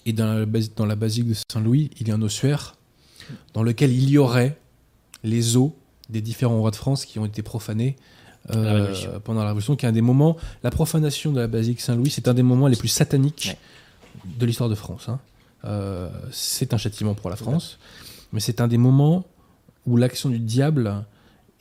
Et 0.05 0.13
dans 0.13 0.33
la, 0.33 0.45
dans 0.75 0.85
la 0.85 0.95
basilique 0.95 1.29
de 1.29 1.35
Saint-Louis, 1.51 1.91
il 1.99 2.07
y 2.07 2.11
a 2.11 2.15
un 2.15 2.21
ossuaire 2.21 2.75
dans 3.53 3.63
lequel 3.63 3.91
il 3.93 4.09
y 4.09 4.17
aurait 4.17 4.57
les 5.23 5.55
os 5.57 5.71
des 6.09 6.21
différents 6.21 6.57
rois 6.59 6.71
de 6.71 6.75
France 6.75 7.05
qui 7.05 7.19
ont 7.19 7.25
été 7.25 7.41
profanés 7.43 7.95
La 8.49 8.73
Révolution. 8.73 9.11
pendant 9.23 9.41
la 9.41 9.47
Révolution, 9.47 9.75
qui 9.75 9.85
est 9.85 9.89
un 9.89 9.93
des 9.93 10.01
moments, 10.01 10.35
la 10.63 10.71
profanation 10.71 11.31
de 11.31 11.39
la 11.39 11.47
basilique 11.47 11.81
Saint-Louis, 11.81 12.09
c'est 12.09 12.27
un 12.27 12.33
des 12.33 12.43
moments 12.43 12.67
les 12.67 12.75
plus 12.75 12.87
sataniques 12.87 13.49
Ouais. 14.25 14.27
de 14.39 14.45
l'histoire 14.45 14.69
de 14.69 14.75
France. 14.75 15.07
hein. 15.09 15.19
Euh, 15.63 16.09
c'est 16.31 16.73
un 16.73 16.77
châtiment 16.77 17.13
pour 17.13 17.29
la 17.29 17.35
France, 17.35 17.77
mais 18.33 18.39
c'est 18.39 18.61
un 18.61 18.67
des 18.67 18.77
moments 18.79 19.25
où 19.85 19.95
l'action 19.95 20.29
du 20.29 20.39
diable 20.39 21.05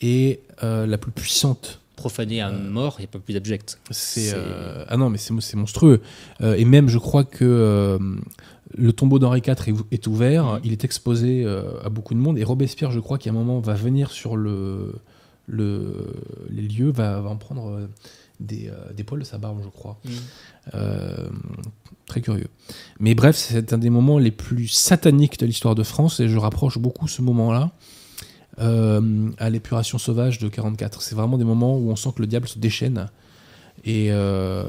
est 0.01 0.41
euh, 0.62 0.87
la 0.87 0.97
plus 0.99 1.11
puissante. 1.12 1.81
Profané 1.97 2.41
à 2.41 2.51
mort, 2.51 2.95
il 2.99 3.03
n'y 3.03 3.05
a 3.05 3.09
pas 3.09 3.18
plus 3.18 3.37
abject. 3.37 3.78
C'est 3.91 4.33
euh, 4.35 4.87
ah 4.89 4.97
non 4.97 5.11
mais 5.11 5.18
c'est 5.18 5.55
monstrueux. 5.57 6.01
Euh, 6.41 6.55
et 6.55 6.64
même 6.64 6.89
je 6.89 6.97
crois 6.97 7.24
que 7.24 7.45
euh, 7.45 7.99
le 8.74 8.93
tombeau 8.95 9.18
d'Henri 9.18 9.43
IV 9.47 9.68
est, 9.68 9.95
est 9.95 10.07
ouvert, 10.07 10.45
Mhm. 10.55 10.61
il 10.64 10.72
est 10.72 10.85
exposé 10.85 11.43
euh, 11.45 11.62
à 11.85 11.91
beaucoup 11.91 12.14
de 12.14 12.20
monde 12.20 12.39
et 12.39 12.45
Robespierre 12.45 12.91
je 12.93 13.01
crois 13.01 13.18
qu'à 13.18 13.28
un 13.28 13.35
moment 13.35 13.61
va 13.61 13.74
venir 13.74 14.11
sur 14.12 14.35
le, 14.39 14.95
le 15.51 16.14
les 16.51 16.62
lieux, 16.62 16.90
va, 16.90 17.20
va 17.20 17.28
en 17.30 17.36
prendre 17.36 17.68
euh, 17.70 17.86
des, 18.40 18.68
euh, 18.68 18.92
des 18.94 19.05
poils 19.05 19.20
de 19.20 19.24
sa 19.26 19.38
barbe 19.38 19.61
je 19.62 19.68
crois. 19.68 19.98
Euh, 20.74 21.28
très 22.07 22.20
curieux. 22.20 22.48
Mais 22.98 23.14
bref, 23.14 23.36
c'est 23.36 23.72
un 23.72 23.78
des 23.78 23.90
moments 23.90 24.18
les 24.18 24.30
plus 24.30 24.68
sataniques 24.68 25.38
de 25.38 25.46
l'histoire 25.46 25.74
de 25.74 25.82
France 25.82 26.20
et 26.20 26.28
je 26.28 26.38
rapproche 26.38 26.78
beaucoup 26.78 27.09
ce 27.09 27.22
moment-là 27.22 27.70
euh, 28.61 29.28
à 29.38 29.51
l'épuration 29.51 29.98
sauvage 29.98 30.38
de 30.38 30.48
44. 30.48 31.03
C'est 31.03 31.14
vraiment 31.14 31.38
des 31.38 31.44
moments 31.44 31.76
où 31.78 31.90
on 31.90 31.96
sent 31.96 32.11
que 32.16 32.22
le 32.22 32.26
diable 32.26 32.48
se 32.48 32.59
déchaîne. 32.59 33.09
Et 33.84 34.09
euh, 34.11 34.64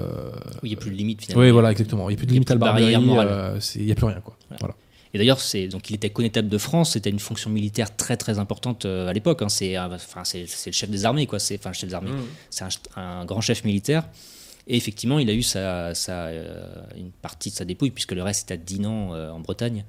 Oui, 0.63 0.69
il 0.69 0.69
n'y 0.69 0.75
a 0.75 0.79
plus 0.79 0.91
de 0.91 0.95
limite 0.95 1.21
finalement. 1.21 1.43
oui, 1.43 1.51
voilà, 1.51 1.71
exactement. 1.71 2.09
Il 2.09 2.13
n'y 2.13 2.17
a 2.17 2.17
plus 2.17 2.27
de 2.27 2.31
limite 2.33 2.51
à 2.51 2.55
la 2.55 2.59
barrière 2.59 2.99
Il 2.99 3.85
n'y 3.85 3.91
a 3.91 3.95
plus 3.95 4.05
rien, 4.05 4.21
quoi. 4.21 4.37
Voilà. 4.59 4.75
Et 5.13 5.17
d'ailleurs, 5.17 5.39
c'est 5.41 5.67
donc 5.67 5.89
il 5.89 5.95
était 5.95 6.09
connétable 6.09 6.47
de 6.47 6.57
France. 6.57 6.91
C'était 6.93 7.09
une 7.09 7.19
fonction 7.19 7.49
militaire 7.49 7.95
très 7.95 8.15
très 8.17 8.39
importante 8.39 8.85
euh, 8.85 9.07
à 9.07 9.13
l'époque. 9.13 9.41
hein. 9.41 9.49
C'est 9.49 9.77
euh, 9.77 9.87
enfin 9.93 10.23
c'est 10.23 10.45
c'est 10.47 10.69
le 10.69 10.73
chef 10.75 10.89
des 10.89 11.03
armées 11.05 11.27
quoi. 11.27 11.39
C'est 11.39 11.57
enfin 11.57 11.73
chef 11.73 11.89
des 11.89 11.95
armées. 11.95 12.11
C'est 12.49 12.63
un, 12.63 12.69
un 13.01 13.25
grand 13.25 13.41
chef 13.41 13.63
militaire. 13.65 14.07
Et 14.67 14.77
effectivement, 14.77 15.17
il 15.19 15.29
a 15.29 15.33
eu 15.33 15.41
sa, 15.41 15.93
sa, 15.95 16.27
euh, 16.27 16.63
une 16.95 17.09
partie 17.11 17.49
de 17.49 17.55
sa 17.55 17.65
dépouille 17.65 17.89
puisque 17.91 18.11
le 18.13 18.21
reste 18.23 18.43
était 18.43 18.53
à 18.53 18.57
Dinan 18.63 19.13
euh, 19.13 19.31
en 19.31 19.39
Bretagne, 19.39 19.83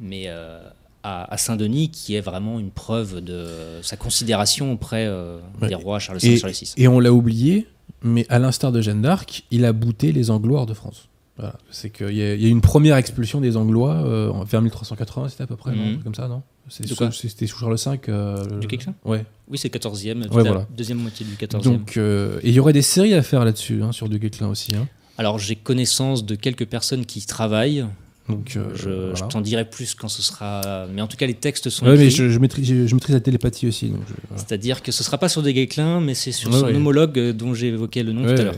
mais 0.00 0.24
euh, 0.26 0.60
à, 1.04 1.32
à 1.32 1.36
Saint-Denis, 1.38 1.90
qui 1.90 2.16
est 2.16 2.20
vraiment 2.20 2.58
une 2.58 2.72
preuve 2.72 3.20
de 3.20 3.46
sa 3.82 3.96
considération 3.96 4.72
auprès 4.72 5.06
euh, 5.06 5.38
Ouais. 5.62 5.68
des 5.68 5.74
rois 5.76 6.00
Charles 6.00 6.18
V 6.18 6.32
et 6.32 6.36
Charles 6.38 6.52
VI. 6.52 6.72
et 6.76 6.88
on 6.88 6.98
l'a 6.98 7.12
oublié, 7.12 7.68
mais 8.02 8.26
à 8.28 8.40
l'instar 8.40 8.72
de 8.72 8.80
Jeanne 8.82 9.00
d'Arc, 9.02 9.44
il 9.52 9.64
a 9.64 9.72
bouté 9.72 10.10
les 10.10 10.28
Anglois 10.30 10.66
de 10.66 10.74
France. 10.74 11.08
Voilà. 11.38 11.54
C'est 11.70 11.90
qu'il 11.90 12.10
y, 12.12 12.16
y 12.18 12.22
a 12.22 12.34
eu 12.34 12.48
une 12.48 12.60
première 12.62 12.96
expulsion 12.96 13.40
des 13.40 13.56
Anglois 13.56 13.94
euh, 13.94 14.32
vers 14.48 14.62
1380, 14.62 15.28
c'était 15.28 15.42
à 15.42 15.46
peu 15.46 15.56
près, 15.56 15.72
non 15.74 15.84
Mhm. 15.84 16.02
Comme 16.02 16.14
ça, 16.14 16.28
non? 16.28 16.42
C'était 16.68 17.46
sous 17.46 17.58
Charles 17.58 17.76
V. 17.76 18.00
euh, 18.08 18.58
Du 18.58 18.66
Guesclin 18.66 18.94
Ouais. 19.04 19.24
Oui, 19.48 19.56
c'est 19.58 19.68
le 19.72 19.78
14e, 19.78 20.22
toute 20.24 20.34
Ouais, 20.34 20.42
voilà. 20.42 20.66
deuxième 20.76 20.98
moitié 20.98 21.24
du 21.26 21.34
14e. 21.36 21.62
Donc, 21.62 21.96
euh, 21.96 22.40
et 22.42 22.48
il 22.48 22.54
y 22.54 22.58
aurait 22.60 22.72
des 22.72 22.82
séries 22.82 23.14
à 23.14 23.22
faire 23.22 23.44
là-dessus, 23.44 23.82
hein, 23.82 23.92
sur 23.92 24.08
Du 24.08 24.18
Guesclin 24.18 24.48
aussi. 24.48 24.74
hein? 24.74 24.88
Alors, 25.18 25.38
j'ai 25.38 25.54
connaissance 25.56 26.24
de 26.26 26.34
quelques 26.34 26.66
personnes 26.66 27.06
qui 27.06 27.20
y 27.20 27.26
travaillent. 27.26 27.84
Donc, 28.28 28.58
je 28.74 29.12
t'en 29.28 29.40
dirai 29.40 29.64
plus 29.70 29.94
quand 29.94 30.08
ce 30.08 30.20
sera. 30.20 30.86
Mais 30.92 31.00
en 31.00 31.06
tout 31.06 31.16
cas, 31.16 31.26
les 31.26 31.34
textes 31.34 31.70
sont 31.70 31.86
Ouais, 31.86 31.96
mais 31.96 32.10
je, 32.10 32.28
je 32.28 32.38
maîtrise, 32.40 32.66
je, 32.66 32.86
je 32.88 32.94
maîtrise 32.96 33.14
la 33.14 33.20
télépathie 33.20 33.68
aussi. 33.68 33.90
Voilà. 33.90 34.04
C'est-à-dire 34.34 34.82
que 34.82 34.90
ce 34.90 35.04
sera 35.04 35.16
pas 35.18 35.28
sur 35.28 35.42
des 35.42 35.54
Guesclin, 35.54 36.00
mais 36.00 36.14
c'est 36.14 36.32
sur 36.32 36.50
Ouais, 36.50 36.58
son 36.58 36.74
homologue 36.74 37.30
dont 37.30 37.54
j'ai 37.54 37.68
évoqué 37.68 38.02
le 38.02 38.12
nom 38.12 38.22
tout 38.24 38.40
à 38.40 38.44
l'heure. 38.44 38.54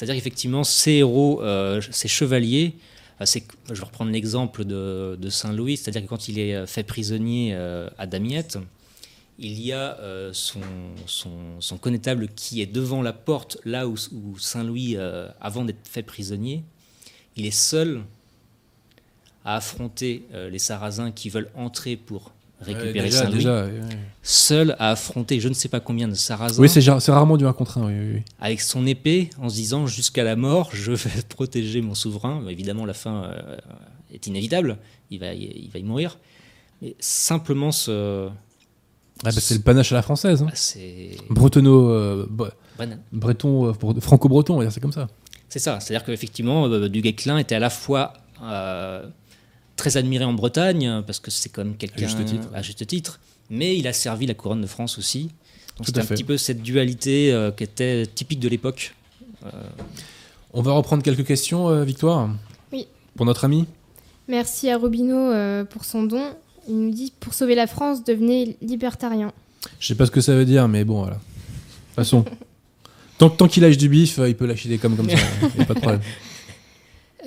C'est-à-dire 0.00 0.14
qu'effectivement, 0.14 0.64
ces 0.64 0.92
héros, 0.92 1.42
euh, 1.42 1.82
ces 1.90 2.08
chevaliers, 2.08 2.74
euh, 3.20 3.26
je 3.26 3.74
vais 3.74 3.84
reprendre 3.84 4.10
l'exemple 4.10 4.64
de, 4.64 5.28
Saint-Louis, 5.28 5.76
c'est-à-dire 5.76 6.04
que 6.04 6.06
quand 6.06 6.26
il 6.26 6.38
est 6.38 6.54
euh, 6.54 6.66
fait 6.66 6.84
prisonnier 6.84 7.54
à 7.98 8.06
Damiette, 8.06 8.58
il 9.38 9.60
y 9.60 9.74
a 9.74 9.98
son, 10.32 11.76
connétable 11.82 12.28
qui 12.28 12.62
est 12.62 12.66
devant 12.66 13.02
la 13.02 13.12
porte, 13.12 13.58
là 13.66 13.86
où, 13.86 13.96
Saint-Louis, 14.38 14.96
avant 15.38 15.66
d'être 15.66 15.86
fait 15.86 16.02
prisonnier, 16.02 16.64
il 17.36 17.44
est 17.44 17.50
seul 17.50 18.02
à 19.44 19.56
affronter 19.56 20.24
les 20.32 20.58
Sarrasins 20.58 21.10
qui 21.10 21.28
veulent 21.28 21.50
entrer 21.54 21.96
pour 21.96 22.32
récupérer 22.60 22.98
Ouais, 22.98 23.04
déjà, 23.04 23.18
Saint-Louis, 23.18 23.34
déjà, 23.36 23.64
ouais, 23.64 23.70
ouais. 23.72 23.98
seul 24.22 24.76
à 24.78 24.90
affronter 24.90 25.40
je 25.40 25.48
ne 25.48 25.54
sais 25.54 25.68
pas 25.68 25.80
combien 25.80 26.08
de 26.08 26.14
Sarrasins 26.14 26.60
Oui, 26.60 26.68
c'est 26.68 26.80
c'est 26.80 27.12
rarement 27.12 27.36
du 27.36 27.46
1 27.46 27.52
contre 27.52 27.78
1. 27.78 27.86
Oui, 27.86 27.92
oui, 27.98 28.10
oui. 28.16 28.22
avec 28.40 28.60
son 28.60 28.86
épée 28.86 29.30
en 29.40 29.48
se 29.48 29.54
disant 29.54 29.86
jusqu'à 29.86 30.24
la 30.24 30.36
mort, 30.36 30.70
je 30.74 30.92
vais 30.92 31.22
protéger 31.28 31.80
mon 31.80 31.94
souverain. 31.94 32.42
Évidemment, 32.48 32.84
la 32.86 32.94
fin 32.94 33.24
euh, 33.24 33.56
est 34.12 34.26
inévitable, 34.26 34.78
il 35.10 35.20
va, 35.20 35.32
y- 35.34 35.62
il 35.64 35.70
va 35.70 35.78
y 35.78 35.82
mourir. 35.82 36.18
Mais 36.82 36.94
simplement, 36.98 37.72
ce, 37.72 38.28
Ah, 38.28 38.30
bah, 39.24 39.30
c'est 39.32 39.54
le 39.54 39.60
panache 39.60 39.92
à 39.92 39.96
la 39.96 40.02
française. 40.02 40.42
hein. 40.42 40.46
ah, 40.48 40.54
c'est 40.54 41.16
Bretonneau, 41.28 41.90
euh, 41.90 42.26
bre- 42.30 42.52
breton, 43.12 43.66
euh, 43.68 43.72
bre- 43.72 44.00
franco-breton, 44.00 44.54
on 44.54 44.58
va 44.58 44.64
dire 44.64 44.72
c'est 44.72 44.80
comme 44.80 44.92
ça. 44.92 45.08
C'est 45.48 45.58
ça, 45.58 45.80
c'est-à-dire 45.80 46.04
qu'effectivement, 46.06 46.66
euh, 46.66 46.88
Du 46.88 47.00
Guesclin 47.02 47.36
était 47.38 47.54
à 47.56 47.58
la 47.58 47.70
fois 47.70 48.12
euh, 48.42 49.06
très 49.80 49.96
admiré 49.96 50.24
en 50.24 50.32
Bretagne, 50.32 51.02
parce 51.06 51.18
que 51.18 51.30
c'est 51.30 51.48
quand 51.48 51.64
même 51.64 51.76
quelqu'un 51.76 52.06
juste 52.06 52.24
titre. 52.24 52.48
à 52.54 52.62
juste 52.62 52.86
titre, 52.86 53.20
mais 53.48 53.76
il 53.76 53.86
a 53.88 53.92
servi 53.92 54.26
la 54.26 54.34
couronne 54.34 54.60
de 54.60 54.66
France 54.66 54.98
aussi. 54.98 55.30
Donc 55.78 55.96
à 55.96 56.00
un 56.00 56.04
fait. 56.04 56.14
petit 56.14 56.24
peu 56.24 56.36
cette 56.36 56.62
dualité 56.62 57.32
euh, 57.32 57.50
qui 57.50 57.64
était 57.64 58.06
typique 58.06 58.40
de 58.40 58.48
l'époque. 58.48 58.94
On 60.52 60.62
va 60.62 60.72
reprendre 60.72 61.02
quelques 61.02 61.24
questions, 61.24 61.68
euh, 61.68 61.84
Victoire 61.84 62.28
Oui. 62.72 62.86
Pour 63.16 63.24
notre 63.24 63.44
ami 63.44 63.66
Merci 64.30 64.70
à 64.70 64.78
Robineau 64.78 65.16
euh, 65.32 65.64
pour 65.64 65.84
son 65.84 66.04
don. 66.04 66.22
Il 66.68 66.76
nous 66.76 66.90
dit 66.90 67.12
pour 67.18 67.34
sauver 67.34 67.56
la 67.56 67.66
France, 67.66 68.04
devenez 68.04 68.56
libertarien. 68.62 69.32
Je 69.80 69.88
sais 69.88 69.96
pas 69.96 70.06
ce 70.06 70.12
que 70.12 70.20
ça 70.20 70.34
veut 70.34 70.44
dire, 70.44 70.68
mais 70.68 70.84
bon, 70.84 71.00
voilà. 71.00 71.16
De 71.16 71.20
toute 71.20 71.94
façon, 71.96 72.24
tant, 73.18 73.28
tant 73.28 73.48
qu'il 73.48 73.62
lâche 73.64 73.76
du 73.76 73.88
bif, 73.88 74.18
euh, 74.18 74.28
il 74.28 74.36
peut 74.36 74.46
lâcher 74.46 74.68
des 74.68 74.78
coms 74.78 74.94
comme 74.96 75.10
ça, 75.10 75.16
il 75.56 75.62
a 75.62 75.64
pas 75.64 75.74
de 75.74 75.80
problème. 75.80 76.00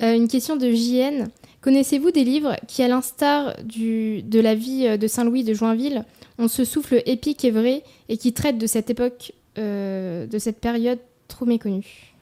Euh, 0.02 0.14
une 0.14 0.28
question 0.28 0.56
de 0.56 0.70
JN. 0.70 1.28
Connaissez-vous 1.64 2.10
des 2.10 2.24
livres 2.24 2.56
qui, 2.68 2.82
à 2.82 2.88
l'instar 2.88 3.54
de 3.64 4.38
la 4.40 4.54
vie 4.54 4.86
euh, 4.86 4.96
de 4.98 5.06
Saint-Louis 5.06 5.44
de 5.44 5.54
Joinville, 5.54 6.04
ont 6.38 6.46
ce 6.48 6.62
souffle 6.62 7.02
épique 7.06 7.42
et 7.42 7.50
vrai 7.50 7.82
et 8.10 8.18
qui 8.18 8.34
traitent 8.34 8.58
de 8.58 8.66
cette 8.66 8.90
époque, 8.90 9.32
euh, 9.56 10.26
de 10.26 10.38
cette 10.38 10.60
période 10.60 10.98
trop 11.26 11.46
méconnue? 11.46 12.12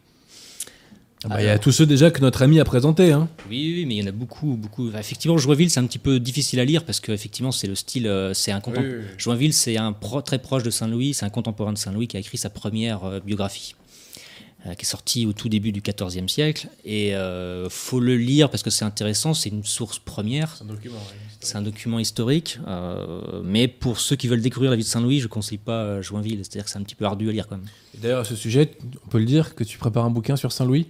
Ah 1.24 1.28
bah, 1.28 1.42
Il 1.42 1.46
y 1.46 1.48
a 1.48 1.58
tous 1.58 1.72
ceux 1.72 1.86
déjà 1.86 2.12
que 2.12 2.20
notre 2.20 2.42
ami 2.42 2.60
a 2.60 2.64
présentés. 2.64 3.10
Hein. 3.10 3.28
Oui, 3.50 3.72
oui, 3.78 3.84
mais 3.84 3.96
il 3.96 3.98
y 3.98 4.04
en 4.04 4.08
a 4.08 4.12
beaucoup, 4.12 4.54
beaucoup. 4.54 4.88
Enfin, 4.90 5.00
Effectivement, 5.00 5.36
Joinville, 5.38 5.70
c'est 5.70 5.80
un 5.80 5.86
petit 5.86 5.98
peu 5.98 6.20
difficile 6.20 6.60
à 6.60 6.64
lire 6.64 6.84
parce 6.84 7.00
que 7.00 7.10
effectivement, 7.10 7.50
c'est 7.50 7.66
le 7.66 7.74
style, 7.74 8.06
euh, 8.06 8.34
c'est 8.34 8.52
un 8.52 8.60
contem- 8.60 9.02
Joinville, 9.18 9.52
c'est 9.54 9.76
un 9.76 9.92
pro- 9.92 10.22
très 10.22 10.38
proche 10.38 10.62
de 10.62 10.70
Saint-Louis, 10.70 11.14
c'est 11.14 11.24
un 11.26 11.30
contemporain 11.30 11.72
de 11.72 11.78
Saint-Louis 11.78 12.06
qui 12.06 12.16
a 12.16 12.20
écrit 12.20 12.38
sa 12.38 12.48
première 12.50 13.04
euh, 13.04 13.18
biographie, 13.18 13.74
qui 14.64 14.82
est 14.82 14.84
sortie 14.84 15.26
au 15.26 15.32
tout 15.32 15.48
début 15.48 15.72
du 15.72 15.80
XIVe 15.80 16.28
siècle. 16.28 16.68
Et 16.84 17.14
euh, 17.14 17.68
faut 17.68 18.00
le 18.00 18.16
lire 18.16 18.50
parce 18.50 18.62
que 18.62 18.70
c'est 18.70 18.84
intéressant, 18.84 19.34
c'est 19.34 19.48
une 19.48 19.64
source 19.64 19.98
première, 19.98 20.58
un 20.62 20.66
document. 20.66 20.98
c'est 21.40 21.56
un 21.56 21.62
document 21.62 21.98
historique. 21.98 22.58
euh, 22.68 23.42
mais 23.44 23.66
pour 23.68 23.98
ceux 23.98 24.16
qui 24.16 24.28
veulent 24.28 24.40
découvrir 24.40 24.70
la 24.70 24.76
vie 24.76 24.84
de 24.84 24.88
Saint-Louis, 24.88 25.18
je 25.18 25.24
ne 25.24 25.28
conseille 25.28 25.58
pas 25.58 25.82
euh, 25.82 26.02
Joinville, 26.02 26.38
c'est-à-dire 26.38 26.64
que 26.64 26.70
c'est 26.70 26.78
un 26.78 26.82
petit 26.82 26.94
peu 26.94 27.04
ardu 27.04 27.28
à 27.28 27.32
lire 27.32 27.48
quand 27.48 27.56
même. 27.56 27.66
D'ailleurs, 27.98 28.20
à 28.20 28.24
ce 28.24 28.36
sujet, 28.36 28.70
on 29.04 29.08
peut 29.08 29.18
le 29.18 29.24
dire 29.24 29.54
que 29.54 29.64
tu 29.64 29.78
prépares 29.78 30.04
un 30.04 30.10
bouquin 30.10 30.36
sur 30.36 30.52
Saint-Louis? 30.52 30.86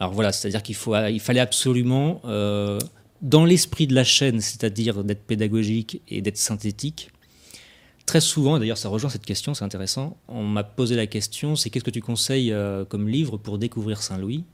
Alors 0.00 0.12
voilà, 0.12 0.32
c'est-à-dire 0.32 0.62
qu'il 0.62 0.74
faut, 0.74 0.94
il 0.96 1.20
fallait 1.20 1.40
absolument, 1.40 2.20
euh, 2.24 2.78
dans 3.22 3.44
l'esprit 3.44 3.86
de 3.86 3.94
la 3.94 4.04
chaîne, 4.04 4.40
c'est-à-dire 4.40 5.02
d'être 5.04 5.24
pédagogique 5.24 6.02
et 6.08 6.20
d'être 6.20 6.36
synthétique, 6.36 7.10
très 8.06 8.20
souvent, 8.20 8.56
et 8.56 8.60
d'ailleurs 8.60 8.78
ça 8.78 8.88
rejoint 8.88 9.10
cette 9.10 9.24
question, 9.24 9.54
c'est 9.54 9.64
intéressant, 9.64 10.16
on 10.28 10.44
m'a 10.44 10.62
posé 10.64 10.94
la 10.96 11.06
question, 11.06 11.56
c'est 11.56 11.70
qu'est-ce 11.70 11.84
que 11.84 11.90
tu 11.90 12.00
conseilles 12.02 12.52
euh, 12.52 12.84
comme 12.84 13.08
livre 13.08 13.36
pour 13.38 13.58
découvrir 13.58 14.02
Saint-Louis? 14.02 14.44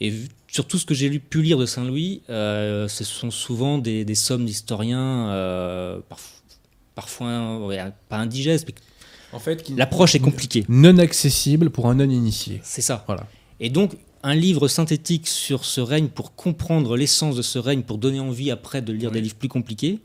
Et 0.00 0.10
vu- 0.10 0.28
sur 0.48 0.66
tout 0.66 0.78
ce 0.78 0.86
que 0.86 0.94
j'ai 0.94 1.08
lu- 1.08 1.20
pu 1.20 1.42
lire 1.42 1.58
de 1.58 1.66
Saint-Louis, 1.66 2.22
euh, 2.30 2.86
ce 2.88 3.04
sont 3.04 3.30
souvent 3.30 3.78
des, 3.78 4.04
des 4.04 4.14
sommes 4.14 4.44
d'historiens, 4.44 5.28
euh, 5.30 5.98
parf- 6.10 6.42
parfois 6.94 7.66
ouais, 7.66 7.78
pas 8.08 8.16
indigestes, 8.18 8.66
mais 8.68 8.74
En 9.32 9.38
fait, 9.40 9.68
l'approche 9.76 10.14
est 10.14 10.20
compliquée. 10.20 10.64
non 10.68 10.98
accessible 10.98 11.70
pour 11.70 11.88
un 11.88 11.94
non-initié. 11.96 12.60
C'est 12.64 12.82
ça. 12.82 13.04
Voilà. 13.06 13.26
Et 13.60 13.70
donc, 13.70 13.96
un 14.22 14.34
livre 14.34 14.66
synthétique 14.68 15.28
sur 15.28 15.64
ce 15.64 15.80
règne 15.80 16.08
pour 16.08 16.34
comprendre 16.34 16.96
l'essence 16.96 17.36
de 17.36 17.42
ce 17.42 17.58
règne, 17.58 17.82
pour 17.82 17.98
donner 17.98 18.20
envie 18.20 18.50
après 18.50 18.82
de 18.82 18.92
lire 18.92 19.10
des 19.12 19.20
livres 19.20 19.36
plus 19.36 19.48
compliqués, 19.48 20.00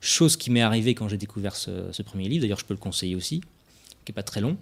chose 0.00 0.36
qui 0.36 0.50
m'est 0.50 0.62
arrivée 0.62 0.94
quand 0.94 1.08
j'ai 1.08 1.16
découvert 1.16 1.56
ce, 1.56 2.02
premier 2.02 2.28
livre, 2.28 2.42
d'ailleurs 2.42 2.58
je 2.58 2.64
peux 2.64 2.74
le 2.74 2.80
conseiller 2.80 3.16
aussi, 3.16 3.40
qui 4.04 4.12
n'est 4.12 4.14
pas 4.14 4.22
très 4.22 4.40
long. 4.40 4.56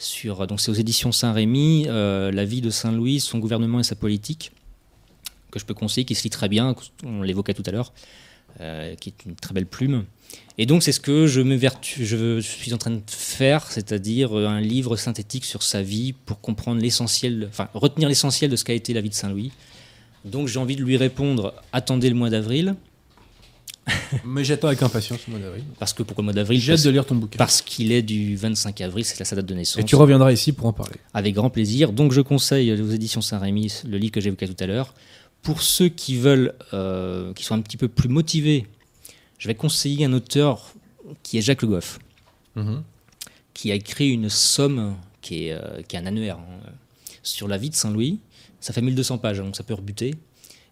Sur, 0.00 0.46
donc 0.46 0.60
c'est 0.60 0.70
aux 0.70 0.74
éditions 0.74 1.10
Saint-Rémy, 1.10 1.86
euh, 1.88 2.30
La 2.30 2.44
vie 2.44 2.60
de 2.60 2.70
Saint-Louis, 2.70 3.18
son 3.18 3.38
gouvernement 3.38 3.80
et 3.80 3.84
sa 3.84 3.96
politique, 3.96 4.52
que 5.50 5.58
je 5.58 5.64
peux 5.64 5.74
conseiller, 5.74 6.04
qui 6.04 6.14
se 6.14 6.22
lit 6.22 6.30
très 6.30 6.48
bien, 6.48 6.74
on 7.04 7.22
l'évoquait 7.22 7.54
tout 7.54 7.64
à 7.66 7.72
l'heure, 7.72 7.92
euh, 8.60 8.94
qui 8.94 9.10
est 9.10 9.24
une 9.26 9.34
très 9.34 9.54
belle 9.54 9.66
plume. 9.66 10.04
Et 10.56 10.66
donc 10.66 10.82
c'est 10.82 10.92
ce 10.92 11.00
que 11.00 11.26
je, 11.26 11.40
m'évertue- 11.40 12.04
je 12.04 12.40
suis 12.40 12.72
en 12.74 12.78
train 12.78 12.90
de 12.90 13.02
faire, 13.06 13.70
c'est-à-dire 13.70 14.36
euh, 14.36 14.46
un 14.46 14.60
livre 14.60 14.96
synthétique 14.96 15.44
sur 15.44 15.62
sa 15.62 15.82
vie 15.82 16.12
pour 16.12 16.40
comprendre 16.40 16.80
l'essentiel, 16.80 17.46
enfin 17.48 17.68
retenir 17.74 18.08
l'essentiel 18.08 18.50
de 18.50 18.56
ce 18.56 18.64
qu'a 18.64 18.74
été 18.74 18.92
la 18.92 19.00
vie 19.00 19.10
de 19.10 19.14
Saint-Louis. 19.14 19.52
Donc 20.24 20.48
j'ai 20.48 20.58
envie 20.58 20.76
de 20.76 20.82
lui 20.82 20.96
répondre, 20.96 21.54
attendez 21.72 22.08
le 22.08 22.14
mois 22.16 22.30
d'avril, 22.30 22.74
Mais 24.24 24.44
j'attends 24.44 24.68
avec 24.68 24.82
impatience 24.82 25.20
le 25.26 25.32
mois 25.32 25.40
d'avril. 25.42 25.64
parce 25.78 25.92
que 25.92 26.02
pourquoi 26.02 26.22
le 26.22 26.26
mois 26.26 26.32
d'avril 26.34 26.60
J'ai 26.60 26.72
hâte 26.74 26.84
de 26.84 26.90
lire 26.90 27.06
ton 27.06 27.14
bouquin. 27.14 27.36
parce 27.38 27.62
qu'il 27.62 27.90
est 27.92 28.02
du 28.02 28.36
25 28.36 28.80
avril, 28.82 29.04
c'est 29.04 29.18
la 29.18 29.24
sa 29.24 29.36
date 29.36 29.46
de 29.46 29.54
naissance. 29.54 29.80
Et 29.80 29.84
tu 29.84 29.96
reviendras 29.96 30.32
ici 30.32 30.52
pour 30.52 30.66
en 30.66 30.72
parler. 30.72 30.96
Avec 31.14 31.34
grand 31.34 31.50
plaisir. 31.50 31.92
Donc 31.92 32.12
je 32.12 32.20
conseille 32.20 32.72
aux 32.72 32.90
éditions 32.90 33.20
Saint-Rémy 33.20 33.72
le 33.86 33.98
livre 33.98 34.12
que 34.12 34.20
j'évoquais 34.20 34.46
tout 34.48 34.62
à 34.62 34.66
l'heure. 34.66 34.94
Pour 35.42 35.62
ceux 35.62 35.88
qui 35.88 36.16
veulent, 36.16 36.54
euh, 36.74 37.32
qui 37.34 37.44
sont 37.44 37.54
un 37.54 37.60
petit 37.60 37.76
peu 37.76 37.88
plus 37.88 38.08
motivés, 38.08 38.66
je 39.38 39.48
vais 39.48 39.54
conseiller 39.54 40.04
un 40.04 40.12
auteur 40.12 40.72
qui 41.22 41.38
est 41.38 41.42
Jacques 41.42 41.62
Le 41.62 41.68
Goff, 41.68 41.98
Mhm. 42.56 42.82
qui 43.54 43.70
a 43.70 43.74
écrit 43.74 44.10
une 44.10 44.28
somme 44.28 44.96
qui 45.22 45.46
est, 45.46 45.52
euh, 45.52 45.80
qui 45.86 45.96
est 45.96 45.98
un 46.00 46.06
annuaire 46.06 46.38
hein, 46.38 46.70
sur 47.22 47.46
la 47.48 47.56
vie 47.56 47.70
de 47.70 47.74
Saint-Louis. 47.76 48.18
Ça 48.60 48.72
fait 48.72 48.80
1200 48.82 49.18
pages, 49.18 49.38
hein, 49.40 49.44
donc 49.44 49.56
ça 49.56 49.62
peut 49.62 49.74
rebuter. 49.74 50.14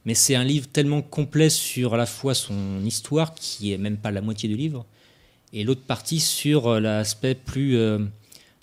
Mais 0.07 0.14
c'est 0.14 0.36
un 0.36 0.44
livre 0.44 0.68
tellement 0.68 1.02
complet 1.02 1.50
sur 1.50 1.94
à 1.94 1.96
la 1.96 2.07
fois 2.07 2.32
son 2.32 2.82
histoire, 2.84 3.34
qui 3.34 3.72
est 3.72 3.78
même 3.78 3.98
pas 3.98 4.12
la 4.12 4.22
moitié 4.22 4.48
du 4.48 4.57
livre, 4.57 4.86
et 5.52 5.64
l'autre 5.64 5.82
partie 5.82 6.20
sur 6.20 6.68
euh, 6.68 6.80
l'aspect 6.80 7.34
plus. 7.34 7.76
euh, 7.76 7.98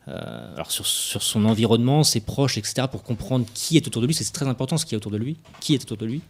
euh, 0.10 0.54
alors 0.56 0.72
sur, 0.72 0.86
sur 0.86 1.24
son 1.24 1.46
environnement, 1.46 2.04
ses 2.04 2.20
proches, 2.20 2.58
etc., 2.58 2.88
pour 2.92 3.04
comprendre 3.04 3.46
qui 3.54 3.78
est 3.78 3.88
autour 3.88 4.02
de 4.02 4.08
lui. 4.08 4.14
C'est 4.14 4.32
très 4.34 4.48
important 4.48 4.78
ce 4.78 4.86
qui 4.86 4.96
est 4.96 4.98
autour 4.98 5.12
de 5.12 5.18
lui, 5.18 5.38
qui 5.60 5.76
est 5.76 5.82
autour 5.82 5.98
de 5.98 6.06
lui. 6.06 6.22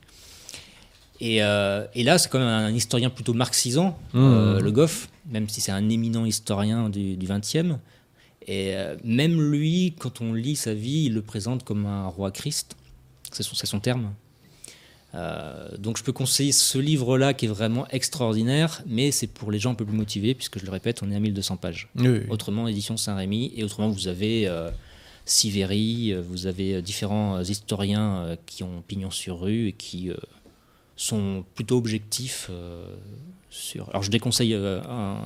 Et, 1.20 1.44
euh, 1.44 1.86
et 1.96 2.04
là, 2.04 2.18
c'est 2.18 2.30
quand 2.30 2.40
même 2.40 2.48
un 2.48 2.72
historien 2.72 3.10
plutôt 3.10 3.34
marxisant, 3.34 3.98
Mmh. 4.14 4.60
Le 4.60 4.72
Goff, 4.72 5.10
même 5.28 5.48
si 5.50 5.62
c'est 5.62 5.72
un 5.72 5.90
éminent 5.90 6.26
historien 6.26 6.90
du, 6.90 7.16
20e. 7.18 7.78
Et 8.46 8.76
même 9.04 9.42
lui, 9.42 9.96
quand 9.98 10.22
on 10.22 10.34
lit 10.34 10.56
sa 10.56 10.74
vie, 10.74 11.06
il 11.06 11.14
le 11.14 11.22
présente 11.22 11.64
comme 11.64 11.86
un 11.86 12.08
roi 12.08 12.30
Christ. 12.30 12.76
C'est 13.32 13.42
son, 13.44 13.56
c'est 13.56 13.68
son 13.68 13.80
terme. 13.80 14.14
Euh, 15.16 15.68
donc 15.78 15.98
je 15.98 16.04
peux 16.04 16.12
conseiller 16.12 16.52
ce 16.52 16.78
livre-là 16.78 17.34
qui 17.34 17.46
est 17.46 17.50
vraiment 17.50 17.88
extraordinaire, 17.90 18.82
mais 18.88 19.12
c'est 19.12 19.28
pour 19.28 19.52
les 19.52 19.60
gens 19.60 19.72
un 19.72 19.76
peu 19.76 19.86
plus 19.86 19.96
motivés, 19.96 20.34
puisque 20.34 20.60
je 20.60 20.66
le 20.66 20.72
répète, 20.72 21.02
on 21.04 21.12
est 21.12 21.16
à 21.16 21.20
1200 21.20 21.58
pages. 21.58 21.88
Oui, 21.96 22.08
oui. 22.08 22.20
Autrement, 22.30 22.68
édition 22.68 22.98
Saint-Rémy, 22.98 23.54
et 23.56 23.64
autrement, 23.64 23.90
vous 23.90 24.08
avez 24.08 24.48
euh, 24.48 24.72
Siveri, 25.26 26.12
euh, 26.12 26.22
vous 26.22 26.48
avez 26.48 26.76
euh, 26.76 26.82
différents 26.82 27.42
historiens 27.42 28.16
euh, 28.18 28.36
qui 28.46 28.64
ont 28.64 28.84
pignon 28.88 29.10
sur 29.10 29.42
rue 29.42 29.68
et 29.70 29.72
qui 29.72 30.12
sont 30.96 31.44
plutôt 31.56 31.78
objectifs 31.78 32.52
sur. 33.50 33.90
Alors 33.90 34.04
je 34.04 34.12
déconseille 34.12 34.54
un, 34.54 35.18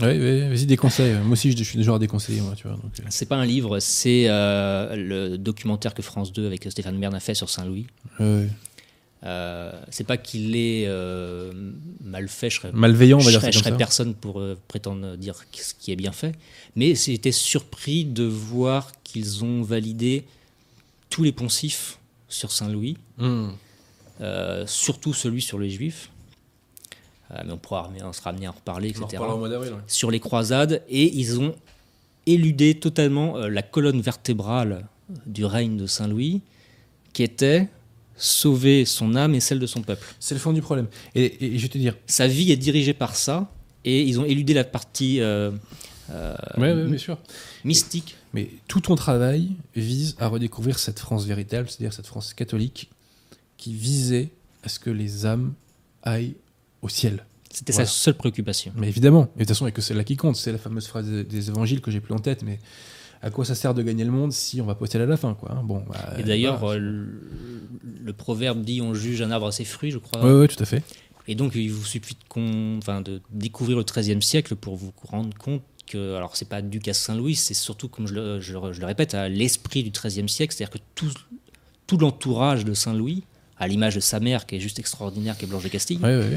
ouais, 0.00 0.48
vas-y, 0.48 0.66
des 0.66 0.76
conseils. 0.76 1.14
Moi 1.22 1.32
aussi, 1.32 1.52
je 1.52 1.62
suis 1.62 1.78
du 1.78 1.84
genre 1.84 1.96
à 1.96 1.98
déconseiller, 1.98 2.40
moi, 2.40 2.54
tu 2.56 2.66
vois. 2.66 2.76
donc, 2.76 2.92
C'est 3.10 3.26
pas 3.28 3.36
un 3.36 3.44
livre, 3.44 3.80
c'est 3.80 4.26
le 4.28 5.36
documentaire 5.36 5.94
que 5.94 6.02
France 6.02 6.32
2 6.32 6.46
avec 6.46 6.64
Stéphane 6.70 6.98
Bern 6.98 7.14
a 7.14 7.20
fait 7.20 7.34
sur 7.34 7.50
Saint-Louis. 7.50 7.86
ouais. 8.20 8.48
Euh, 9.24 9.72
c'est 9.88 10.04
pas 10.04 10.18
qu'il 10.18 10.54
est 10.54 10.84
euh, 10.86 11.50
mal 12.02 12.28
fait, 12.28 12.50
je 12.50 12.56
serais, 12.56 12.72
Malveillant, 12.72 13.16
on 13.18 13.20
va 13.20 13.26
je 13.26 13.30
dire 13.30 13.40
serais, 13.40 13.52
ça 13.52 13.58
je 13.58 13.64
serais 13.64 13.76
personne 13.76 14.14
pour 14.14 14.38
euh, 14.38 14.58
prétendre 14.68 15.16
dire 15.16 15.36
ce 15.52 15.72
qui 15.72 15.92
est 15.92 15.96
bien 15.96 16.12
fait, 16.12 16.34
mais 16.76 16.94
j'étais 16.94 17.32
surpris 17.32 18.04
de 18.04 18.24
voir 18.24 18.92
qu'ils 19.02 19.42
ont 19.42 19.62
validé 19.62 20.24
tous 21.08 21.22
les 21.22 21.32
poncifs 21.32 21.98
sur 22.28 22.52
Saint-Louis, 22.52 22.98
Mmh. 23.16 23.50
euh, 24.20 24.66
surtout 24.66 25.14
celui 25.14 25.40
sur 25.40 25.58
les 25.58 25.70
Juifs. 25.70 26.10
Mais 27.44 27.50
on, 27.50 27.56
pourra, 27.56 27.90
on 28.04 28.12
sera 28.12 28.30
amené 28.30 28.46
à 28.46 28.50
en 28.50 28.52
reparler, 28.52 28.92
On 28.96 29.02
en 29.02 29.06
etc 29.06 29.22
au 29.26 29.38
mois 29.38 29.48
ouais. 29.48 29.68
sur 29.88 30.10
les 30.10 30.20
croisades 30.20 30.82
et 30.88 31.12
ils 31.16 31.40
ont 31.40 31.56
éludé 32.26 32.76
totalement 32.76 33.38
la 33.38 33.62
colonne 33.62 34.00
vertébrale 34.00 34.86
du 35.26 35.44
règne 35.44 35.76
de 35.76 35.86
Saint-Louis 35.86 36.42
qui 37.12 37.24
était 37.24 37.68
sauver 38.16 38.84
son 38.84 39.14
âme 39.16 39.34
et 39.34 39.40
celle 39.40 39.58
de 39.58 39.66
son 39.66 39.82
peuple. 39.82 40.06
C'est 40.20 40.34
le 40.34 40.40
fond 40.40 40.52
du 40.52 40.62
problème. 40.62 40.86
Et, 41.14 41.24
et- 41.24 41.54
et 41.54 41.58
je 41.58 41.62
vais 41.62 41.68
te 41.68 41.78
dire, 41.78 41.96
Sa 42.06 42.26
vie 42.26 42.52
est 42.52 42.56
dirigée 42.56 42.94
par 42.94 43.16
ça 43.16 43.50
et 43.84 44.02
ils 44.02 44.18
ont 44.20 44.24
éludé 44.24 44.54
la 44.54 44.64
partie 44.64 45.20
euh, 45.20 45.50
euh, 46.10 46.34
ouais, 46.58 46.72
ouais, 46.74 46.84
bien 46.86 46.98
sûr. 46.98 47.18
mystique. 47.64 48.16
Mais 48.32 48.48
tout 48.68 48.80
ton 48.80 48.94
travail 48.94 49.50
vise 49.76 50.16
à 50.18 50.28
redécouvrir 50.28 50.78
cette 50.78 50.98
France 50.98 51.24
véritable, 51.24 51.68
c'est-à-dire 51.68 51.92
cette 51.92 52.06
France 52.06 52.34
catholique 52.34 52.90
qui 53.56 53.74
visait 53.74 54.30
à 54.64 54.68
ce 54.68 54.78
que 54.78 54.90
les 54.90 55.24
âmes 55.26 55.54
aillent 56.02 56.34
au 56.82 56.88
ciel. 56.88 57.24
C'était 57.50 57.72
Voilà. 57.72 57.86
sa 57.86 57.92
seule 57.92 58.14
préoccupation. 58.14 58.72
Mais 58.76 58.88
évidemment, 58.88 59.28
et 59.36 59.40
de 59.40 59.44
toute 59.44 59.48
façon, 59.48 59.70
que 59.70 59.80
celle-là 59.80 60.02
qui 60.04 60.16
compte. 60.16 60.34
C'est 60.36 60.50
la 60.50 60.58
fameuse 60.58 60.86
phrase 60.88 61.06
des, 61.08 61.22
des 61.24 61.48
évangiles 61.48 61.80
que 61.80 61.90
j'ai 61.92 62.00
plus 62.00 62.12
en 62.14 62.18
tête, 62.18 62.42
mais 62.42 62.58
à 63.24 63.30
quoi 63.30 63.44
ça 63.44 63.54
sert 63.54 63.74
de 63.74 63.82
gagner 63.82 64.04
le 64.04 64.10
monde 64.10 64.32
si 64.32 64.60
on 64.60 64.66
va 64.66 64.76
ciel 64.86 65.02
à 65.02 65.06
la 65.06 65.16
fin, 65.16 65.34
quoi. 65.34 65.52
hein 65.52 65.62
Bon, 65.64 65.82
bah, 65.88 66.14
Et 66.18 66.22
d'ailleurs, 66.22 66.58
voilà. 66.58 66.80
euh, 66.80 66.84
le, 66.84 67.20
le 68.04 68.12
proverbe 68.12 68.62
dit 68.62 68.80
on 68.82 68.94
juge 68.94 69.22
un 69.22 69.30
arbre 69.30 69.46
à 69.46 69.52
ses 69.52 69.64
fruits, 69.64 69.90
je 69.90 69.98
crois. 69.98 70.24
Ouais, 70.24 70.40
ouais, 70.40 70.48
tout 70.48 70.62
à 70.62 70.66
fait. 70.66 70.82
Et 71.26 71.34
donc, 71.34 71.52
il 71.54 71.68
vous 71.72 71.84
suffit 71.84 72.14
de, 72.14 72.18
con- 72.28 72.76
enfin, 72.78 73.00
de 73.00 73.20
découvrir 73.30 73.78
le 73.78 73.82
XIIIe 73.84 74.20
siècle 74.22 74.56
pour 74.56 74.76
vous 74.76 74.92
rendre 75.08 75.34
compte 75.38 75.62
que, 75.86 76.14
alors, 76.16 76.36
c'est 76.36 76.48
pas 76.48 76.60
dû 76.62 76.80
qu'à 76.80 76.92
Saint-Louis, 76.94 77.34
c'est 77.34 77.54
surtout, 77.54 77.88
comme 77.88 78.06
je 78.06 78.14
le, 78.14 78.40
je 78.40 78.52
le- 78.52 78.72
je 78.74 78.80
le 78.80 78.86
répète, 78.86 79.14
à 79.14 79.28
l'esprit 79.28 79.82
du 79.82 79.90
XIIIe 79.90 80.28
siècle, 80.28 80.54
c'est-à-dire 80.54 80.78
que 80.78 80.84
tout, 80.94 81.10
tout 81.86 81.96
l'entourage 81.96 82.64
de 82.66 82.74
Saint-Louis, 82.74 83.22
à 83.58 83.68
l'image 83.68 83.94
de 83.94 84.00
sa 84.00 84.20
mère 84.20 84.44
qui 84.46 84.56
est 84.56 84.60
juste 84.60 84.78
extraordinaire, 84.78 85.38
qui 85.38 85.44
est 85.46 85.48
Blanche 85.48 85.62
de 85.64 85.68
Castille, 85.68 85.98
euh, 86.02 86.36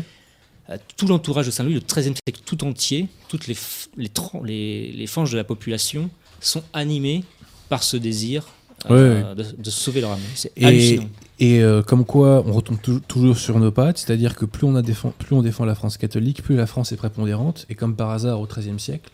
tout 0.96 1.08
l'entourage 1.08 1.46
de 1.48 1.52
Saint-Louis, 1.52 1.74
le 1.74 1.80
XIIIe 1.82 2.14
siècle 2.26 2.42
tout 2.46 2.64
entier, 2.66 3.08
toutes 3.30 3.48
les, 3.48 3.56
f- 3.56 3.88
les, 3.98 4.10
tran- 4.10 4.42
les, 4.44 4.92
les 4.92 5.08
franges 5.08 5.32
de 5.32 5.38
la 5.38 5.44
population 5.44 6.10
sont 6.40 6.64
animées 6.74 7.24
par 7.70 7.84
ce 7.84 7.98
désir 7.98 8.46
euh, 8.92 9.34
De, 9.36 9.44
de 9.58 9.70
sauver 9.70 10.02
leur 10.02 10.12
âme. 10.12 10.20
C'est 10.36 10.52
Et, 10.56 10.66
hallucinant. 10.66 11.10
et 11.40 11.62
euh, 11.64 11.82
comme 11.82 12.06
quoi, 12.06 12.44
on 12.46 12.54
retombe 12.54 12.80
tou- 12.82 13.00
toujours 13.00 13.38
sur 13.38 13.60
nos 13.60 13.72
pattes, 13.72 13.98
c'est-à-dire 13.98 14.36
que 14.36 14.46
plus 14.46 14.66
on, 14.68 14.76
a 14.76 14.82
défend, 14.82 15.12
plus 15.18 15.36
on 15.36 15.42
défend 15.42 15.66
la 15.66 15.76
France 15.76 15.98
catholique, 15.98 16.44
plus 16.44 16.56
la 16.56 16.68
France 16.68 16.92
est 16.92 16.96
prépondérante. 16.98 17.66
Et 17.70 17.76
comme 17.76 17.96
par 17.96 18.12
hasard, 18.12 18.40
au 18.40 18.46
XIIIe 18.46 18.80
siècle, 18.80 19.10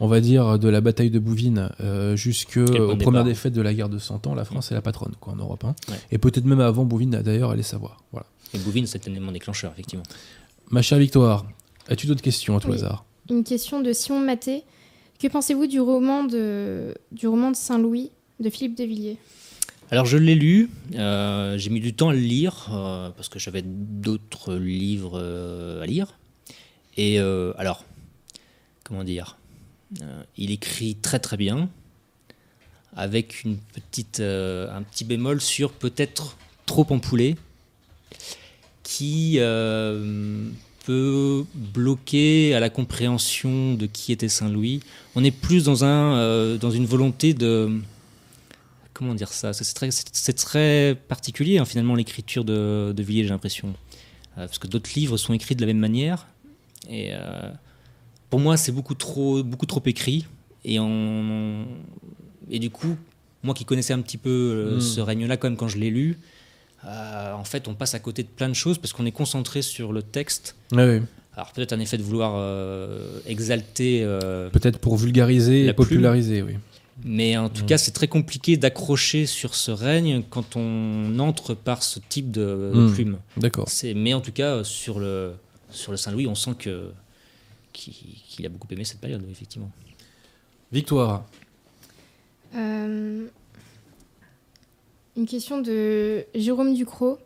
on 0.00 0.06
va 0.06 0.20
dire 0.20 0.58
de 0.60 0.68
la 0.68 0.80
bataille 0.80 1.10
de 1.10 1.18
Bouvines 1.18 1.70
euh, 1.80 2.14
jusqu'aux 2.14 2.64
bon 2.64 2.96
premières 2.96 3.24
défaites 3.24 3.52
de 3.52 3.60
la 3.60 3.74
guerre 3.74 3.88
de 3.88 3.98
Cent 3.98 4.24
Ans, 4.28 4.34
la 4.36 4.44
France 4.44 4.70
est 4.70 4.74
la 4.74 4.80
patronne 4.82 5.14
quoi, 5.20 5.32
en 5.32 5.36
Europe. 5.36 5.64
hein. 5.64 5.74
Ouais. 5.88 5.96
Et 6.12 6.18
peut-être 6.18 6.44
même 6.44 6.60
avant 6.60 6.84
Bouvines, 6.84 7.20
d'ailleurs, 7.22 7.50
allez 7.50 7.64
savoir. 7.64 8.04
Voilà. 8.12 8.26
Et 8.54 8.58
Bouvines, 8.58 8.86
c'est 8.86 9.06
un 9.08 9.10
élément 9.10 9.32
déclencheur, 9.32 9.72
effectivement. 9.72 10.04
Ma 10.70 10.80
chère 10.82 10.98
Victoire, 10.98 11.44
as-tu 11.88 12.06
d'autres 12.06 12.22
questions 12.22 12.56
à 12.56 12.60
tout 12.60 12.68
Oui. 12.68 12.76
hasard? 12.76 13.04
Une 13.28 13.42
question 13.42 13.80
de 13.82 13.92
Simon 13.92 14.20
Maté. 14.20 14.62
Que 15.18 15.26
pensez-vous 15.26 15.66
du 15.66 15.80
roman 15.80 16.22
de, 16.22 16.94
du 17.10 17.26
roman 17.26 17.50
de 17.50 17.56
Saint-Louis 17.56 18.12
de 18.38 18.50
Philippe 18.50 18.76
de 18.76 18.84
Villiers? 18.84 19.16
Alors 19.90 20.06
je 20.06 20.16
l'ai 20.16 20.36
lu, 20.36 20.70
euh, 20.94 21.58
j'ai 21.58 21.70
mis 21.70 21.80
du 21.80 21.92
temps 21.92 22.10
à 22.10 22.12
le 22.12 22.20
lire 22.20 22.68
euh, 22.72 23.10
parce 23.10 23.28
que 23.28 23.38
j'avais 23.38 23.62
d'autres 23.64 24.54
livres 24.54 25.18
euh, 25.18 25.82
à 25.82 25.86
lire. 25.86 26.14
Et 26.96 27.18
alors, 27.18 27.84
comment 28.82 29.04
dire? 29.04 29.36
Il 30.36 30.50
écrit 30.50 30.96
très 30.96 31.20
très 31.20 31.36
bien, 31.36 31.68
avec 32.96 33.44
une 33.44 33.56
petite, 33.56 34.18
un 34.18 34.82
petit 34.82 35.04
bémol 35.04 35.40
sur 35.40 35.70
peut-être 35.70 36.36
trop 36.66 36.84
empoulé, 36.90 37.36
qui 38.82 39.38
bloquer 41.54 42.54
à 42.54 42.60
la 42.60 42.70
compréhension 42.70 43.74
de 43.74 43.86
qui 43.86 44.12
était 44.12 44.28
Saint-Louis. 44.28 44.80
On 45.14 45.24
est 45.24 45.30
plus 45.30 45.64
dans, 45.64 45.84
un, 45.84 46.16
euh, 46.16 46.56
dans 46.58 46.70
une 46.70 46.86
volonté 46.86 47.34
de 47.34 47.70
comment 48.94 49.14
dire 49.14 49.32
ça 49.32 49.52
C'est 49.52 49.74
très, 49.74 50.32
très 50.32 50.96
particulier 51.08 51.58
hein, 51.58 51.64
finalement 51.64 51.94
l'écriture 51.94 52.44
de, 52.44 52.92
de 52.96 53.02
Villiers, 53.02 53.24
j'ai 53.24 53.30
l'impression. 53.30 53.68
Euh, 54.38 54.46
parce 54.46 54.58
que 54.58 54.66
d'autres 54.66 54.90
livres 54.94 55.16
sont 55.16 55.32
écrits 55.32 55.54
de 55.54 55.60
la 55.60 55.66
même 55.66 55.78
manière. 55.78 56.26
Et 56.88 57.10
euh, 57.12 57.50
pour 58.30 58.40
moi, 58.40 58.56
c'est 58.56 58.72
beaucoup 58.72 58.94
trop, 58.94 59.42
beaucoup 59.42 59.66
trop 59.66 59.82
écrit. 59.86 60.26
Et, 60.64 60.78
on, 60.80 61.64
et 62.50 62.58
du 62.58 62.70
coup, 62.70 62.96
moi 63.42 63.54
qui 63.54 63.64
connaissais 63.64 63.92
un 63.92 64.00
petit 64.00 64.18
peu 64.18 64.30
euh, 64.30 64.76
Mm. 64.76 64.80
ce 64.80 65.00
règne-là, 65.00 65.36
quand 65.36 65.48
même, 65.48 65.56
quand 65.56 65.68
je 65.68 65.78
l'ai 65.78 65.90
lu, 65.90 66.18
euh, 66.84 67.32
en 67.32 67.44
fait, 67.44 67.68
on 67.68 67.74
passe 67.74 67.94
à 67.94 67.98
côté 67.98 68.22
de 68.22 68.28
plein 68.28 68.48
de 68.48 68.54
choses 68.54 68.78
parce 68.78 68.92
qu'on 68.92 69.06
est 69.06 69.12
concentré 69.12 69.62
sur 69.62 69.92
le 69.92 70.02
texte. 70.02 70.56
Ouais. 70.72 71.02
Alors 71.34 71.52
peut-être 71.52 71.72
un 71.72 71.80
effet 71.80 71.98
de 71.98 72.02
vouloir 72.02 72.32
euh, 72.36 73.20
exalter 73.26 74.02
euh, 74.02 74.48
Peut-être 74.50 74.78
pour 74.78 74.96
vulgariser 74.96 75.66
et 75.66 75.72
populariser, 75.72 76.42
oui. 76.42 76.54
Mais 77.04 77.36
en 77.36 77.48
tout 77.48 77.62
Mm. 77.62 77.66
cas, 77.66 77.78
c'est 77.78 77.92
très 77.92 78.08
compliqué 78.08 78.56
d'accrocher 78.56 79.24
sur 79.26 79.54
ce 79.54 79.70
règne 79.70 80.24
quand 80.30 80.56
on 80.56 81.16
entre 81.20 81.54
par 81.54 81.84
ce 81.84 82.00
type 82.08 82.32
de, 82.32 82.72
de 82.74 82.80
Mm. 82.80 82.92
plume. 82.92 83.18
D'accord. 83.36 83.68
Mais 83.94 84.14
en 84.14 84.20
tout 84.20 84.32
cas, 84.32 84.64
sur 84.64 84.98
le, 84.98 85.34
sur 85.70 85.92
le 85.92 85.96
Saint-Louis, 85.98 86.26
on 86.26 86.34
sent 86.34 86.54
que 86.58 86.90
qu'il 87.72 87.92
qu'il 88.28 88.44
a 88.46 88.48
beaucoup 88.48 88.66
aimé 88.72 88.84
cette 88.84 89.00
période, 89.00 89.22
effectivement. 89.30 89.70
Victoire, 90.72 91.24
Euh, 92.56 93.26
Une 95.18 95.26
question 95.26 95.60
de 95.60 96.24
Jérôme 96.36 96.74
Ducrot. 96.74 97.18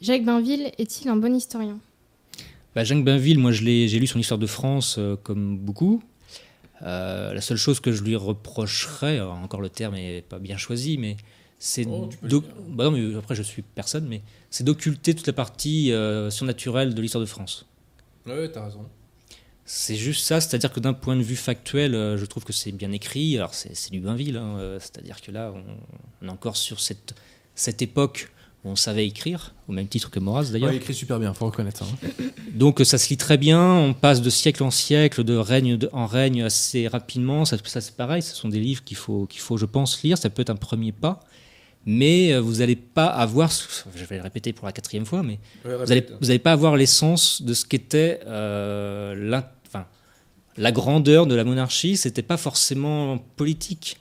Jacques 0.00 0.24
Bainville 0.24 0.72
est-il 0.78 1.08
un 1.08 1.14
bon 1.16 1.32
historien? 1.32 1.78
Bah, 2.74 2.82
Jacques 2.82 3.04
Bainville, 3.04 3.38
moi, 3.38 3.52
je 3.52 3.62
l'ai- 3.62 3.86
j'ai 3.86 4.00
lu 4.00 4.08
son 4.08 4.18
histoire 4.18 4.38
de 4.38 4.48
France 4.48 4.96
euh, 4.98 5.14
comme 5.22 5.56
beaucoup. 5.56 6.02
Euh, 6.82 7.32
la 7.32 7.40
seule 7.40 7.56
chose 7.56 7.78
que 7.78 7.92
je 7.92 8.02
lui 8.02 8.16
reprocherais, 8.16 9.20
encore 9.20 9.60
le 9.60 9.68
terme 9.68 9.94
est 9.94 10.22
pas 10.28 10.40
bien 10.40 10.56
choisi, 10.56 10.98
mais 10.98 11.16
c'est 11.60 11.86
Oh, 11.88 12.08
bah 12.70 12.84
non, 12.84 12.90
mais 12.90 13.14
après 13.16 13.36
je 13.36 13.42
suis 13.42 13.62
personne, 13.62 14.06
mais 14.08 14.22
c'est 14.50 14.64
d'occulter 14.64 15.14
toute 15.14 15.26
la 15.28 15.32
partie 15.32 15.92
euh, 15.92 16.30
surnaturelle 16.30 16.94
de 16.94 17.00
l'histoire 17.02 17.20
de 17.20 17.28
France. 17.28 17.66
Ouais, 18.26 18.50
t'as 18.50 18.64
raison. 18.64 18.86
C'est 19.72 19.94
juste 19.94 20.24
ça, 20.24 20.40
c'est-à-dire 20.40 20.72
que 20.72 20.80
d'un 20.80 20.92
point 20.94 21.14
de 21.14 21.22
vue 21.22 21.36
factuel, 21.36 21.94
euh, 21.94 22.18
je 22.18 22.24
trouve 22.26 22.42
que 22.42 22.52
c'est 22.52 22.72
bien 22.72 22.90
écrit. 22.90 23.36
Alors 23.36 23.54
c'est 23.54 23.76
c'est 23.76 23.92
du 23.92 24.00
Bainville, 24.00 24.36
hein, 24.36 24.56
euh, 24.58 24.78
c'est-à-dire 24.80 25.20
que 25.20 25.30
là, 25.30 25.52
on, 25.54 25.62
on 26.22 26.28
est 26.28 26.30
encore 26.30 26.56
sur 26.56 26.80
cette, 26.80 27.14
cette 27.54 27.80
époque 27.80 28.32
où 28.64 28.70
on 28.70 28.74
savait 28.76 29.06
écrire, 29.06 29.54
au 29.68 29.72
même 29.72 29.86
titre 29.86 30.10
que 30.10 30.18
Maurras 30.18 30.50
d'ailleurs. 30.50 30.72
il 30.72 30.76
écrit 30.78 30.92
super 30.92 31.20
bien, 31.20 31.32
faut 31.34 31.46
reconnaître. 31.46 31.84
hein. 31.84 32.24
Donc 32.52 32.80
ça 32.82 32.98
se 32.98 33.08
lit 33.10 33.16
très 33.16 33.38
bien, 33.38 33.62
on 33.62 33.94
passe 33.94 34.20
de 34.22 34.28
siècle 34.28 34.64
en 34.64 34.72
siècle, 34.72 35.22
de 35.22 35.36
règne 35.36 35.78
en 35.92 36.06
règne 36.06 36.42
assez 36.42 36.88
rapidement. 36.88 37.44
Ça, 37.44 37.56
ça, 37.64 37.80
c'est 37.80 37.94
pareil, 37.94 38.22
ce 38.22 38.34
sont 38.34 38.48
des 38.48 38.58
livres 38.60 38.82
qu'il 38.82 38.96
faut, 38.96 39.26
qu'il 39.26 39.40
faut, 39.40 39.56
je 39.56 39.66
pense, 39.66 40.02
lire. 40.02 40.18
Ça 40.18 40.30
peut 40.30 40.42
être 40.42 40.50
un 40.50 40.56
premier 40.56 40.90
pas, 40.90 41.20
mais 41.86 42.32
euh, 42.32 42.40
vous 42.40 42.56
n'allez 42.56 42.74
pas 42.76 43.06
avoir, 43.06 43.50
je 43.94 44.04
vais 44.04 44.16
le 44.16 44.22
répéter 44.22 44.52
pour 44.52 44.66
la 44.66 44.72
quatrième 44.72 45.06
fois, 45.06 45.22
mais 45.22 45.38
vous 45.64 46.26
n'allez 46.26 46.38
pas 46.40 46.52
avoir 46.52 46.76
l'essence 46.76 47.40
de 47.40 47.54
ce 47.54 47.64
qu'était 47.64 48.18
euh, 48.26 49.14
la 50.56 50.72
grandeur 50.72 51.26
de 51.26 51.34
la 51.34 51.44
monarchie. 51.44 51.96
C'était 51.96 52.22
pas 52.22 52.36
forcément 52.36 53.18
politique, 53.36 53.96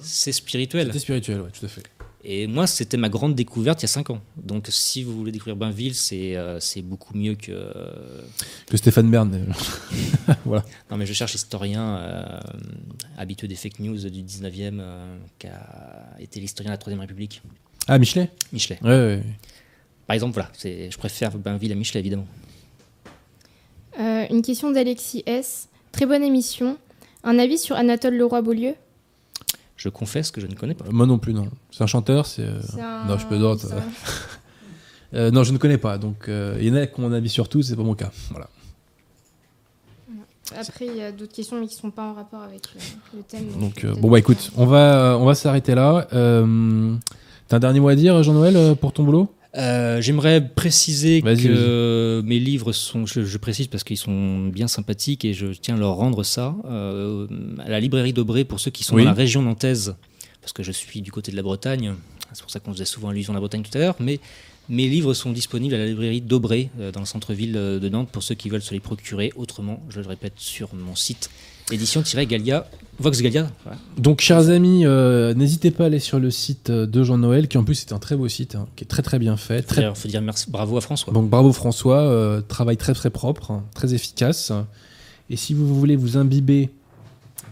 c'est 0.00 0.32
spirituel. 0.32 0.86
C'était 0.88 0.98
spirituel, 0.98 1.40
ouais, 1.40 1.50
tout 1.58 1.64
à 1.64 1.68
fait. 1.68 1.82
Et 2.28 2.48
moi, 2.48 2.66
c'était 2.66 2.96
ma 2.96 3.08
grande 3.08 3.36
découverte 3.36 3.80
il 3.82 3.84
y 3.84 3.86
a 3.86 3.88
5 3.88 4.10
ans. 4.10 4.20
Donc, 4.36 4.66
si 4.68 5.04
vous 5.04 5.16
voulez 5.16 5.30
découvrir 5.30 5.54
Bainville, 5.54 5.94
c'est 5.94 6.34
euh, 6.36 6.58
beaucoup 6.82 7.16
mieux 7.16 7.36
que. 7.36 7.52
Que 8.66 8.76
Stéphane 8.76 9.08
Bern. 9.08 9.46
voilà. 10.44 10.64
Non, 10.90 10.96
mais 10.96 11.06
je 11.06 11.12
cherche 11.12 11.36
historien 11.36 11.96
euh, 11.98 12.40
habitué 13.16 13.46
des 13.46 13.54
fake 13.54 13.78
news 13.78 14.10
du 14.10 14.22
19e, 14.24 14.80
euh, 14.80 15.16
qui 15.38 15.46
a 15.46 16.16
été 16.18 16.40
l'historien 16.40 16.70
de 16.70 16.74
la 16.74 16.78
Troisième 16.78 17.00
République, 17.00 17.42
Ah, 17.86 17.96
Michelet? 17.96 18.28
Michelet. 18.52 18.78
Ouais, 18.82 18.88
ouais. 18.90 19.22
Par 20.08 20.14
exemple, 20.14 20.34
voilà, 20.34 20.50
je 20.64 20.96
préfère 20.98 21.38
Bainville 21.38 21.70
à 21.70 21.76
Michelet, 21.76 22.00
évidemment. 22.00 22.26
Euh, 24.00 24.26
Une 24.30 24.42
question 24.42 24.70
d'Alexis 24.70 25.22
S. 25.26 25.68
Très 25.92 26.06
bonne 26.06 26.22
émission. 26.22 26.76
Un 27.24 27.38
avis 27.38 27.58
sur 27.58 27.76
Anatole 27.76 28.14
Leroy-Beaulieu? 28.16 28.74
Je 29.76 29.88
confesse 29.88 30.30
que 30.30 30.40
je 30.40 30.46
ne 30.46 30.54
connais 30.54 30.74
pas. 30.74 30.84
Euh, 30.86 30.90
Moi 30.92 31.06
non 31.06 31.18
plus, 31.18 31.34
non. 31.34 31.48
C'est 31.70 31.82
un 31.82 31.86
chanteur, 31.86 32.26
c'est. 32.26 32.42
euh, 32.42 32.60
un- 32.80 33.06
Non, 33.06 33.18
je 33.18 33.26
peux 33.26 33.38
d'autres. 33.38 33.72
un- 33.72 33.82
euh, 35.16 35.30
non, 35.30 35.44
je 35.44 35.52
ne 35.52 35.58
connais 35.58 35.78
pas. 35.78 35.98
Donc, 35.98 36.28
euh, 36.28 36.56
il 36.60 36.66
y 36.68 36.70
en 36.70 36.74
a 36.74 36.86
qui 36.86 36.98
ont 37.00 37.02
mon 37.02 37.12
avis 37.12 37.28
sur 37.28 37.48
tout, 37.48 37.62
c'est 37.62 37.76
pas 37.76 37.82
mon 37.82 37.94
cas. 37.94 38.10
Voilà. 38.30 38.48
Après, 40.56 40.86
il 40.86 40.96
y 40.96 41.02
a 41.02 41.10
d'autres 41.10 41.32
questions, 41.34 41.58
mais 41.60 41.66
qui 41.66 41.74
ne 41.74 41.80
sont 41.80 41.90
pas 41.90 42.04
en 42.04 42.14
rapport 42.14 42.40
avec 42.42 42.62
le 43.14 43.22
thème. 43.22 43.46
Donc, 43.60 43.84
euh, 43.84 43.94
bon, 43.96 44.08
bah 44.10 44.18
écoute, 44.20 44.52
on 44.56 44.64
va, 44.64 45.16
on 45.20 45.24
va 45.24 45.34
s'arrêter 45.34 45.74
là. 45.74 46.06
Euh, 46.12 46.94
T'as 47.48 47.56
un 47.56 47.60
dernier 47.60 47.78
mot 47.80 47.88
à 47.88 47.94
dire, 47.94 48.22
Jean-Noël, 48.24 48.74
pour 48.76 48.92
ton 48.92 49.04
boulot? 49.04 49.28
Euh, 49.56 50.00
J'aimerais 50.02 50.46
préciser 50.46 51.22
que 51.22 52.20
mes 52.24 52.38
livres 52.38 52.72
sont, 52.72 53.06
je, 53.06 53.24
je 53.24 53.38
précise 53.38 53.68
parce 53.68 53.84
qu'ils 53.84 53.96
sont 53.96 54.46
bien 54.48 54.68
sympathiques 54.68 55.24
et 55.24 55.32
je 55.32 55.46
tiens 55.46 55.76
à 55.76 55.78
leur 55.78 55.94
rendre 55.94 56.22
ça, 56.24 56.54
euh, 56.66 57.26
à 57.64 57.68
la 57.70 57.80
librairie 57.80 58.12
d'Aubray 58.12 58.44
pour 58.44 58.60
ceux 58.60 58.70
qui 58.70 58.84
sont 58.84 58.96
Oui. 58.96 59.02
dans 59.04 59.10
la 59.10 59.14
région 59.14 59.42
nantaise, 59.42 59.94
parce 60.40 60.52
que 60.52 60.62
je 60.62 60.72
suis 60.72 61.00
du 61.00 61.10
côté 61.10 61.30
de 61.32 61.36
la 61.36 61.42
Bretagne, 61.42 61.94
c'est 62.32 62.42
pour 62.42 62.50
ça 62.50 62.60
qu'on 62.60 62.72
faisait 62.72 62.84
souvent 62.84 63.08
allusion 63.08 63.32
à 63.32 63.36
la 63.36 63.40
Bretagne 63.40 63.62
tout 63.62 63.76
à 63.78 63.80
l'heure, 63.80 63.96
mais 63.98 64.20
mes 64.68 64.88
livres 64.88 65.14
sont 65.14 65.32
disponibles 65.32 65.74
à 65.74 65.78
la 65.78 65.86
librairie 65.86 66.20
d'Aubray, 66.20 66.68
euh, 66.80 66.92
dans 66.92 67.00
le 67.00 67.06
centre-ville 67.06 67.52
de 67.52 67.88
Nantes, 67.88 68.10
pour 68.12 68.22
ceux 68.22 68.34
qui 68.34 68.50
veulent 68.50 68.60
se 68.62 68.74
les 68.74 68.80
procurer. 68.80 69.32
Autrement, 69.36 69.82
je 69.88 70.00
le 70.00 70.06
répète, 70.08 70.34
sur 70.36 70.74
mon 70.74 70.94
site 70.96 71.30
édition-galia, 71.72 72.66
Vox 72.98 73.20
Galia. 73.20 73.50
Donc, 73.98 74.20
chers 74.20 74.48
amis, 74.48 74.86
euh, 74.86 75.34
n'hésitez 75.34 75.70
pas 75.70 75.84
à 75.84 75.86
aller 75.88 75.98
sur 75.98 76.18
le 76.18 76.30
site 76.30 76.70
euh, 76.70 76.86
de 76.86 77.02
Jean-Noël, 77.02 77.46
qui 77.46 77.58
en 77.58 77.64
plus 77.64 77.82
est 77.82 77.92
un 77.92 77.98
très 77.98 78.16
beau 78.16 78.28
site, 78.28 78.54
hein, 78.54 78.66
qui 78.74 78.84
est 78.84 78.86
très 78.86 79.02
très 79.02 79.18
bien 79.18 79.36
fait. 79.36 79.62
Très... 79.62 79.76
D'ailleurs, 79.76 79.98
faut 79.98 80.08
dire 80.08 80.22
merci, 80.22 80.50
bravo 80.50 80.78
à 80.78 80.80
François. 80.80 81.12
Donc, 81.12 81.28
bravo 81.28 81.52
François, 81.52 81.98
euh, 81.98 82.40
travail 82.40 82.78
très 82.78 82.94
très 82.94 83.10
propre, 83.10 83.50
hein, 83.50 83.64
très 83.74 83.92
efficace. 83.92 84.52
Et 85.28 85.36
si 85.36 85.52
vous 85.52 85.74
voulez 85.78 85.96
vous 85.96 86.16
imbiber 86.16 86.70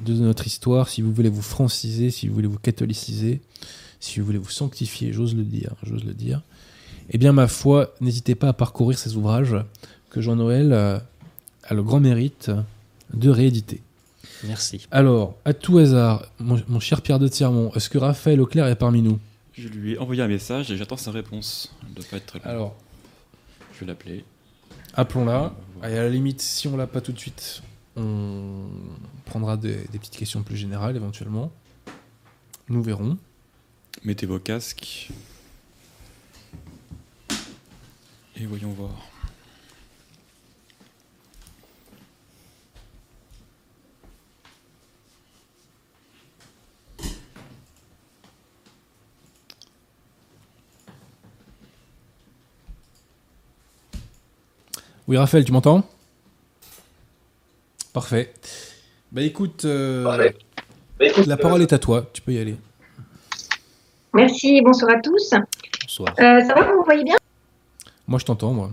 de 0.06 0.14
notre 0.14 0.46
histoire, 0.46 0.88
si 0.88 1.02
vous 1.02 1.12
voulez 1.12 1.28
vous 1.28 1.42
franciser, 1.42 2.10
si 2.10 2.28
vous 2.28 2.34
voulez 2.34 2.48
vous 2.48 2.58
catholiciser, 2.58 3.42
si 4.00 4.20
vous 4.20 4.26
voulez 4.26 4.38
vous 4.38 4.50
sanctifier, 4.50 5.12
j'ose 5.12 5.34
le 5.34 5.44
dire, 5.44 5.72
j'ose 5.82 6.04
le 6.04 6.14
dire, 6.14 6.42
eh 7.10 7.18
bien, 7.18 7.32
ma 7.32 7.48
foi, 7.48 7.94
n'hésitez 8.00 8.34
pas 8.34 8.48
à 8.48 8.52
parcourir 8.54 8.98
ces 8.98 9.16
ouvrages 9.16 9.56
que 10.08 10.22
Jean-Noël 10.22 10.72
a 10.72 11.74
le 11.74 11.82
grand 11.82 12.00
mérite 12.00 12.50
de 13.12 13.28
rééditer. 13.28 13.82
Merci. 14.46 14.86
Alors, 14.90 15.36
à 15.44 15.54
tout 15.54 15.78
hasard, 15.78 16.26
mon, 16.38 16.62
mon 16.68 16.80
cher 16.80 17.00
Pierre 17.02 17.18
de 17.18 17.28
Tirmont, 17.28 17.72
est-ce 17.74 17.88
que 17.88 17.98
Raphaël 17.98 18.40
Auclair 18.40 18.66
est 18.66 18.76
parmi 18.76 19.00
nous? 19.02 19.18
Je 19.54 19.68
lui 19.68 19.92
ai 19.92 19.98
envoyé 19.98 20.20
un 20.22 20.28
message 20.28 20.70
et 20.70 20.76
j'attends 20.76 20.96
sa 20.96 21.10
réponse. 21.12 21.74
Elle 21.82 21.90
ne 21.90 21.94
doit 21.94 22.04
pas 22.10 22.16
être 22.18 22.26
très 22.26 22.38
longue. 22.40 22.48
Alors, 22.48 22.76
Je 23.74 23.80
vais 23.80 23.86
l'appeler. 23.86 24.24
appelons-la. 24.94 25.54
Et 25.82 25.86
à 25.98 26.02
la 26.02 26.08
limite, 26.10 26.40
si 26.40 26.66
on 26.68 26.76
l'a 26.76 26.86
pas 26.86 27.00
tout 27.00 27.12
de 27.12 27.18
suite, 27.18 27.62
on 27.96 28.66
prendra 29.26 29.56
des, 29.56 29.76
des 29.92 29.98
petites 29.98 30.16
questions 30.16 30.42
plus 30.42 30.56
générales 30.56 30.96
éventuellement. 30.96 31.52
Nous 32.68 32.82
verrons. 32.82 33.16
Mettez 34.02 34.26
vos 34.26 34.38
casques. 34.40 35.10
Et 38.36 38.46
voyons 38.46 38.70
voir. 38.70 38.90
Oui, 55.06 55.18
Raphaël, 55.18 55.44
tu 55.44 55.52
m'entends? 55.52 55.84
Parfait. 57.92 58.32
Bah 59.12 59.22
écoute, 59.22 59.64
euh, 59.64 60.04
Parfait. 60.04 60.36
Bah, 60.98 61.06
écoute, 61.06 61.26
la 61.26 61.36
parole 61.36 61.62
est 61.62 61.72
à 61.72 61.78
toi, 61.78 62.08
tu 62.12 62.22
peux 62.22 62.32
y 62.32 62.38
aller. 62.38 62.56
Merci, 64.14 64.60
bonsoir 64.62 64.92
à 64.96 65.00
tous. 65.00 65.34
Bonsoir. 65.82 66.14
Euh, 66.18 66.40
ça 66.40 66.54
va, 66.54 66.72
vous 66.72 66.80
me 66.80 66.84
voyez 66.84 67.04
bien? 67.04 67.16
Moi, 68.06 68.18
je 68.18 68.24
t'entends, 68.24 68.52
moi. 68.52 68.70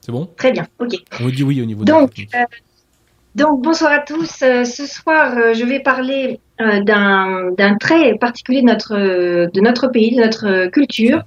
C'est 0.00 0.12
bon? 0.12 0.28
Très 0.36 0.52
bien, 0.52 0.66
ok. 0.78 0.94
On 1.20 1.28
dit 1.28 1.42
oui 1.42 1.62
au 1.62 1.64
niveau 1.64 1.84
donc, 1.84 2.14
de 2.14 2.22
euh, 2.36 2.44
donc, 3.34 3.62
bonsoir 3.62 3.92
à 3.92 4.00
tous. 4.00 4.42
Euh, 4.42 4.64
ce 4.64 4.86
soir, 4.86 5.36
euh, 5.38 5.54
je 5.54 5.64
vais 5.64 5.80
parler 5.80 6.38
euh, 6.60 6.80
d'un 6.84 7.76
trait 7.80 8.16
particulier 8.18 8.60
de 8.60 8.66
notre, 8.66 8.96
de 8.96 9.60
notre 9.60 9.88
pays, 9.88 10.14
de 10.14 10.20
notre 10.20 10.66
culture. 10.66 11.22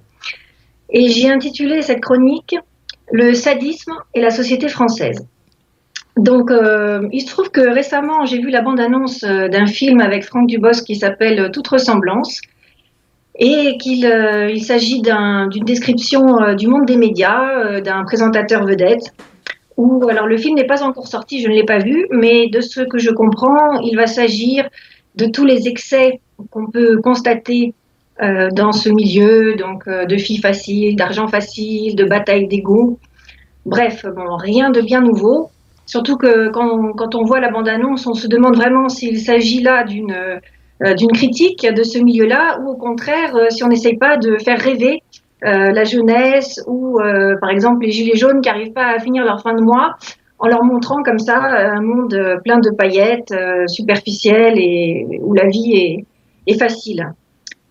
Et 0.90 1.10
j'ai 1.10 1.30
intitulé 1.30 1.82
cette 1.82 2.02
chronique 2.02 2.56
Le 3.12 3.34
sadisme 3.34 3.94
et 4.14 4.22
la 4.22 4.30
société 4.30 4.68
française. 4.68 5.26
Donc, 6.18 6.52
il 7.12 7.22
se 7.22 7.28
trouve 7.28 7.52
que 7.52 7.62
récemment, 7.62 8.26
j'ai 8.26 8.40
vu 8.40 8.50
la 8.50 8.62
bande-annonce 8.62 9.22
d'un 9.22 9.68
film 9.68 10.02
avec 10.02 10.24
Franck 10.24 10.48
Dubosc 10.48 10.84
qui 10.86 10.96
s'appelle 10.96 11.52
Toute 11.52 11.68
ressemblance 11.68 12.42
et 13.40 13.78
qu'il 13.78 14.04
il 14.50 14.64
s'agit 14.64 15.02
d'une 15.02 15.64
description 15.64 16.56
du 16.56 16.68
monde 16.68 16.86
des 16.86 16.98
médias, 16.98 17.82
d'un 17.82 18.04
présentateur 18.04 18.66
vedette 18.66 19.14
où, 19.78 20.10
alors 20.10 20.26
le 20.28 20.38
film 20.38 20.56
n'est 20.56 20.66
pas 20.66 20.84
encore 20.84 21.08
sorti, 21.08 21.42
je 21.42 21.48
ne 21.48 21.54
l'ai 21.54 21.64
pas 21.64 21.78
vu, 21.78 22.08
mais 22.12 22.48
de 22.48 22.62
ce 22.62 22.82
que 22.82 22.98
je 22.98 23.12
comprends, 23.12 23.80
il 23.82 23.96
va 23.96 24.08
s'agir 24.08 24.68
de 25.16 25.28
tous 25.28 25.46
les 25.46 25.68
excès 25.68 26.20
qu'on 26.50 26.70
peut 26.70 26.98
constater 26.98 27.74
euh, 28.22 28.50
dans 28.52 28.72
ce 28.72 28.90
milieu, 28.90 29.56
donc 29.56 29.88
euh, 29.88 30.06
de 30.06 30.18
filles 30.18 30.40
faciles, 30.40 30.96
d'argent 30.96 31.28
facile, 31.28 31.96
de 31.96 32.06
batailles 32.06 32.48
d'ego. 32.48 33.00
Bref, 33.66 34.06
bon, 34.06 34.36
rien 34.36 34.70
de 34.70 34.82
bien 34.82 35.02
nouveau. 35.02 35.50
Surtout 35.86 36.18
que 36.18 36.50
quand, 36.50 36.94
quand 36.94 37.16
on 37.16 37.24
voit 37.24 37.40
la 37.40 37.50
bande-annonce, 37.50 38.08
on 38.08 38.14
se 38.14 38.28
demande 38.28 38.56
vraiment 38.56 38.90
s'il 38.90 39.20
s'agit 39.20 39.62
là 39.62 39.84
d'une 39.84 40.12
euh, 40.84 40.94
critique 41.14 41.66
de 41.66 41.84
ce 41.84 42.00
milieu-là 42.00 42.60
ou 42.62 42.72
au 42.72 42.76
contraire 42.76 43.36
si 43.50 43.64
on 43.64 43.68
n'essaye 43.68 43.98
pas 43.98 44.18
de 44.18 44.38
faire 44.38 44.60
rêver 44.60 45.02
euh, 45.46 45.72
la 45.72 45.84
jeunesse 45.84 46.60
ou 46.66 47.00
euh, 47.00 47.36
par 47.40 47.52
exemple 47.52 47.86
les 47.86 47.92
gilets 47.92 48.18
jaunes 48.18 48.42
qui 48.42 48.50
n'arrivent 48.50 48.74
pas 48.74 48.96
à 48.96 49.00
finir 49.00 49.24
leur 49.24 49.40
fin 49.44 49.54
de 49.54 49.62
mois 49.62 49.96
en 50.40 50.48
leur 50.48 50.64
montrant 50.64 51.04
comme 51.04 51.20
ça 51.20 51.38
un 51.38 51.82
monde 51.82 52.18
plein 52.44 52.58
de 52.58 52.72
paillettes, 52.72 53.32
euh, 53.32 53.68
superficiel 53.68 54.56
et 54.58 55.20
où 55.22 55.36
la 55.36 55.48
vie 55.48 55.74
est, 55.76 56.06
est 56.48 56.58
facile. 56.58 57.14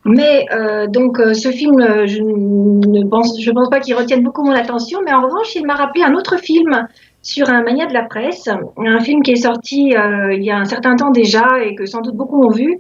Mais 0.07 0.47
donc 0.89 1.19
ce 1.19 1.51
film, 1.51 1.77
je 2.07 2.23
ne 2.23 3.09
pense, 3.09 3.71
pas 3.71 3.81
qu'il 3.81 3.95
retienne 3.95 4.23
beaucoup 4.23 4.45
mon 4.45 4.53
attention, 4.53 5.01
mais 5.05 5.13
en 5.13 5.23
revanche, 5.23 5.55
il 5.55 5.67
m'a 5.67 5.75
rappelé 5.75 6.05
un 6.05 6.15
autre 6.15 6.39
film 6.39 6.87
sur 7.23 7.51
un 7.51 7.63
mania 7.63 7.87
de 7.87 7.93
la 7.93 8.05
presse, 8.05 8.49
un 8.49 9.01
film 9.01 9.23
qui 9.23 9.33
est 9.33 9.43
sorti 9.43 9.95
il 9.95 10.45
y 10.45 10.51
a 10.51 10.59
un 10.59 10.65
certain 10.65 10.95
temps 10.97 11.11
déjà 11.11 11.45
et 11.65 11.75
que 11.75 11.87
sans 11.87 12.01
doute 12.01 12.15
beaucoup 12.15 12.43
ont 12.45 12.51
vu, 12.51 12.79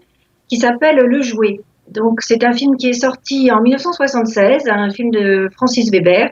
qui 0.48 0.56
s'appelle 0.56 0.96
Le 0.96 1.22
Jouet. 1.22 1.60
Donc, 1.88 2.20
c'est 2.22 2.44
un 2.44 2.52
film 2.52 2.76
qui 2.76 2.88
est 2.88 3.00
sorti 3.00 3.50
en 3.52 3.60
1976, 3.60 4.64
un 4.68 4.90
film 4.90 5.10
de 5.10 5.48
Francis 5.54 5.90
Weber. 5.90 6.30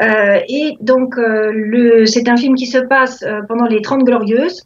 Euh, 0.00 0.40
et 0.48 0.76
donc, 0.80 1.16
euh, 1.18 2.04
c'est 2.04 2.28
un 2.28 2.36
film 2.36 2.54
qui 2.54 2.66
se 2.66 2.78
passe 2.78 3.22
euh, 3.22 3.40
pendant 3.48 3.66
les 3.66 3.80
Trente 3.80 4.04
Glorieuses 4.04 4.62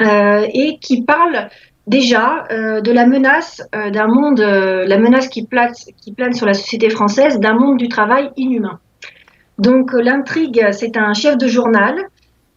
et 0.00 0.78
qui 0.80 1.02
parle 1.02 1.48
déjà 1.86 2.44
de 2.50 2.92
la 2.92 3.06
menace 3.06 3.62
d'un 3.72 4.08
monde, 4.08 4.40
la 4.40 4.98
menace 4.98 5.28
qui 5.28 5.44
plane, 5.44 5.72
sur 6.32 6.46
la 6.46 6.54
société 6.54 6.90
française 6.90 7.38
d'un 7.38 7.54
monde 7.54 7.76
du 7.76 7.88
travail 7.88 8.30
inhumain. 8.36 8.80
Donc, 9.58 9.92
l'intrigue, 9.92 10.66
c'est 10.72 10.96
un 10.96 11.14
chef 11.14 11.38
de 11.38 11.46
journal 11.46 12.08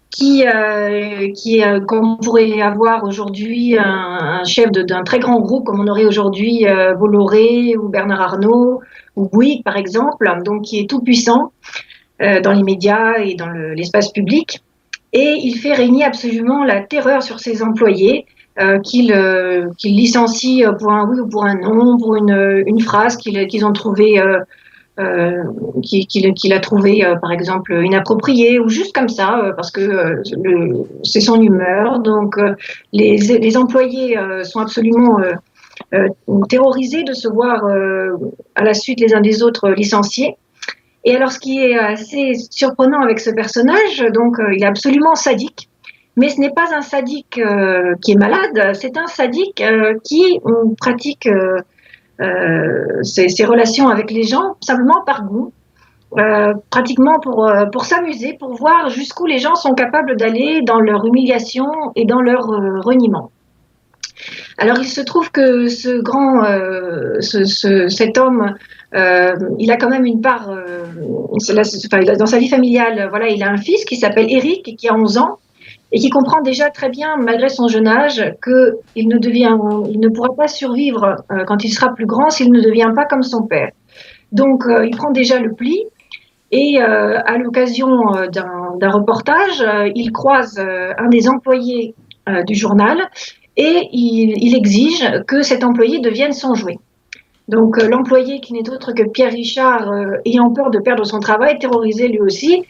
qui, 0.10 0.45
euh, 0.45 1.31
qui 1.34 1.64
euh, 1.64 1.80
comme 1.80 2.14
on 2.14 2.18
pourrait 2.18 2.61
avoir 2.61 3.03
aujourd'hui 3.03 3.77
un, 3.77 4.43
chef 4.43 4.72
d'un 4.72 5.03
très 5.03 5.19
grand 5.19 5.39
groupe, 5.39 5.65
comme 5.65 5.80
on 5.80 5.88
aurait 5.88 6.06
aujourd'hui 6.06 6.68
euh, 6.68 6.95
Bolloré 6.95 7.76
ou 7.77 7.89
Bernard 7.89 8.22
Arnault 8.22 8.81
ou 9.15 9.30
Bouygues, 9.30 9.64
par 9.64 9.77
exemple, 9.77 10.27
donc 10.43 10.64
qui 10.64 10.80
est 10.80 10.89
tout 10.89 11.01
puissant 11.01 11.51
euh, 12.22 12.41
dans 12.41 12.51
les 12.51 12.64
médias 12.64 13.18
et 13.19 13.35
dans 13.35 13.49
l'espace 13.49 14.11
public. 14.11 14.61
Et 15.14 15.39
il 15.43 15.56
fait 15.56 15.73
régner 15.73 16.03
absolument 16.03 16.64
la 16.64 16.81
terreur 16.81 17.23
sur 17.23 17.39
ses 17.39 17.64
employés, 17.64 18.26
euh, 18.60 18.80
qu'il 18.80 19.14
qu 19.77 19.88
licencie 19.88 20.64
pour 20.80 20.91
un 20.91 21.07
oui 21.10 21.19
ou 21.19 21.27
pour 21.27 21.45
un 21.45 21.56
non, 21.56 21.98
pour 21.98 22.15
une, 22.15 22.64
une 22.65 22.81
phrase 22.81 23.18
qu'ils 23.18 23.65
ont 23.65 23.73
trouvée 23.73 24.22
euh, 24.99 25.44
qu'il 25.81 26.53
a 26.53 26.60
trouvé, 26.60 27.06
euh, 27.06 27.15
par 27.15 27.31
exemple, 27.31 27.73
inapproprié 27.86 28.60
ou 28.60 28.68
juste 28.68 28.94
comme 28.94 29.07
ça, 29.07 29.40
euh, 29.40 29.53
parce 29.53 29.72
que 29.72 30.22
c'est 31.03 31.22
son 31.22 31.41
humeur. 31.41 31.99
Donc, 31.99 32.36
les, 32.91 33.15
les, 33.18 33.57
employés 33.57 34.18
sont 34.44 34.60
absolument 34.60 35.19
terrorisés 36.49 37.03
de 37.03 37.14
se 37.14 37.30
voir 37.30 37.64
à 38.56 38.64
la 38.64 38.73
suite 38.73 38.99
les 38.99 39.14
uns 39.14 39.22
des 39.22 39.41
autres 39.41 39.69
licenciés. 39.69 40.36
Et 41.06 41.15
alors, 41.15 41.31
ce 41.31 41.40
qui 41.40 41.60
est 41.60 41.77
assez 41.77 42.34
surprenant 42.49 43.02
avec 43.02 43.22
ce 43.22 43.30
personnage, 43.30 44.03
donc, 44.14 44.36
il 44.53 44.61
est 44.61 44.68
absolument 44.68 45.15
sadique. 45.15 45.68
Mais 46.19 46.29
ce 46.29 46.39
n'est 46.39 46.51
pas 46.51 46.67
un 46.75 46.81
sadique 46.81 47.41
qui 48.01 48.11
est 48.11 48.19
malade, 48.19 48.75
c'est 48.75 48.97
un 48.97 49.07
sadique 49.07 49.63
qui 50.03 50.39
pratique 50.79 51.27
euh, 52.21 53.01
ses, 53.03 53.45
relations 53.45 53.87
avec 53.87 54.11
les 54.11 54.23
gens 54.23 54.57
simplement 54.61 55.01
par 55.05 55.23
goût. 55.23 55.53
Euh, 56.17 56.55
pratiquement 56.71 57.19
pour, 57.19 57.47
euh, 57.47 57.65
pour 57.67 57.85
s'amuser, 57.85 58.33
pour 58.33 58.55
voir 58.55 58.89
jusqu'où 58.89 59.27
les 59.27 59.37
gens 59.37 59.53
sont 59.53 59.73
capables 59.73 60.17
d'aller 60.17 60.61
dans 60.63 60.79
leur 60.79 61.05
humiliation 61.05 61.67
et 61.95 62.05
dans 62.05 62.19
leur 62.19 62.47
reniement. 62.47 63.31
Alors 64.57 64.79
il 64.79 64.87
se 64.87 65.01
trouve 65.01 65.31
que 65.31 65.67
ce 65.67 66.01
grand, 66.01 66.43
ce, 67.21 67.87
cet 67.87 68.17
homme, 68.17 68.55
il 68.93 69.71
a 69.71 69.77
quand 69.77 69.89
même 69.89 70.05
une 70.05 70.19
part, 70.19 70.49
dans 70.49 72.25
sa 72.25 72.39
vie 72.39 72.49
familiale, 72.49 73.07
voilà, 73.09 73.29
il 73.29 73.41
a 73.43 73.49
un 73.49 73.57
fils 73.57 73.85
qui 73.85 73.95
s'appelle 73.95 74.29
Eric, 74.29 74.75
qui 74.77 74.89
a 74.89 74.95
11 74.95 75.19
ans, 75.19 75.37
et 75.91 75.99
qui 75.99 76.10
comprend 76.10 76.41
déjà 76.41 76.70
très 76.70 76.90
bien, 76.90 77.16
malgré 77.18 77.49
son 77.49 77.68
jeune 77.68 77.88
âge, 77.88 78.24
qu'il 78.44 79.07
ne, 79.07 79.18
devient, 79.18 79.56
il 79.90 79.99
ne 79.99 80.10
pourra 80.10 80.36
pas 80.36 80.48
survivre 80.48 81.16
euh, 81.32 81.44
quand 81.48 81.64
il 81.64 81.70
sera 81.70 81.94
plus 81.94 82.06
grand 82.06 82.30
s'il 82.30 82.52
ne 82.52 82.61
devient 82.61 82.91
pas 82.95 83.06
comme 83.06 83.24
son 83.24 83.44
père. 83.44 83.72
Donc, 84.32 84.66
euh, 84.68 84.86
il 84.86 84.95
prend 84.95 85.11
déjà 85.11 85.40
le 85.40 85.53
pli. 85.53 85.84
Et 86.52 86.82
euh, 86.82 87.20
à 87.26 87.38
l'occasion 87.38 87.88
d'un 88.32 88.90
reportage, 88.90 89.64
il 89.94 90.11
croise 90.11 90.57
un 90.57 91.07
des 91.10 91.30
employés 91.30 91.94
du 92.48 92.56
journal 92.56 92.98
et 93.56 93.88
il, 93.91 94.34
il, 94.36 94.56
exige 94.56 95.07
que 95.28 95.44
cet 95.44 95.64
employé 95.64 95.99
devienne 95.99 96.32
son 96.32 96.56
jouet. 96.56 96.80
Donc 97.49 97.81
l'employé, 97.81 98.39
qui 98.39 98.53
n'est 98.53 98.69
autre 98.69 98.93
que 98.93 99.03
Pierre 99.09 99.31
Richard, 99.31 99.91
ayant 100.23 100.53
peur 100.53 100.69
de 100.69 100.80
perdre 100.80 101.03
son 101.03 101.19
travail, 101.19 101.57
terrorisé 101.59 102.07
lui 102.07 102.21
aussi, 102.21 102.63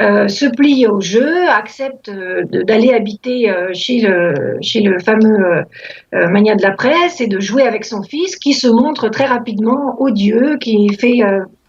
euh, 0.00 0.26
se 0.26 0.46
plie 0.46 0.86
au 0.86 1.02
jeu, 1.02 1.48
accepte 1.48 2.08
euh, 2.08 2.44
d'aller 2.44 2.94
habiter 2.94 3.50
euh, 3.50 3.68
chez, 3.74 4.00
le, 4.00 4.56
chez 4.62 4.80
le 4.80 4.98
fameux 4.98 5.64
mania 6.12 6.56
de 6.56 6.62
la 6.62 6.72
presse 6.72 7.20
et 7.20 7.26
de 7.26 7.38
jouer 7.38 7.62
avec 7.62 7.84
son 7.84 8.02
fils 8.02 8.36
qui 8.36 8.54
se 8.54 8.66
montre 8.66 9.10
très 9.10 9.26
rapidement 9.26 10.00
odieux, 10.00 10.56
qui 10.58 10.88
fait 10.94 11.20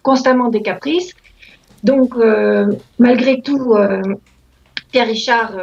constamment 0.01 0.49
des 0.49 0.61
caprices. 0.61 1.13
Donc, 1.83 2.15
malgré 2.97 3.41
tout, 3.41 3.75
Pierre 4.91 5.07
Richard 5.07 5.53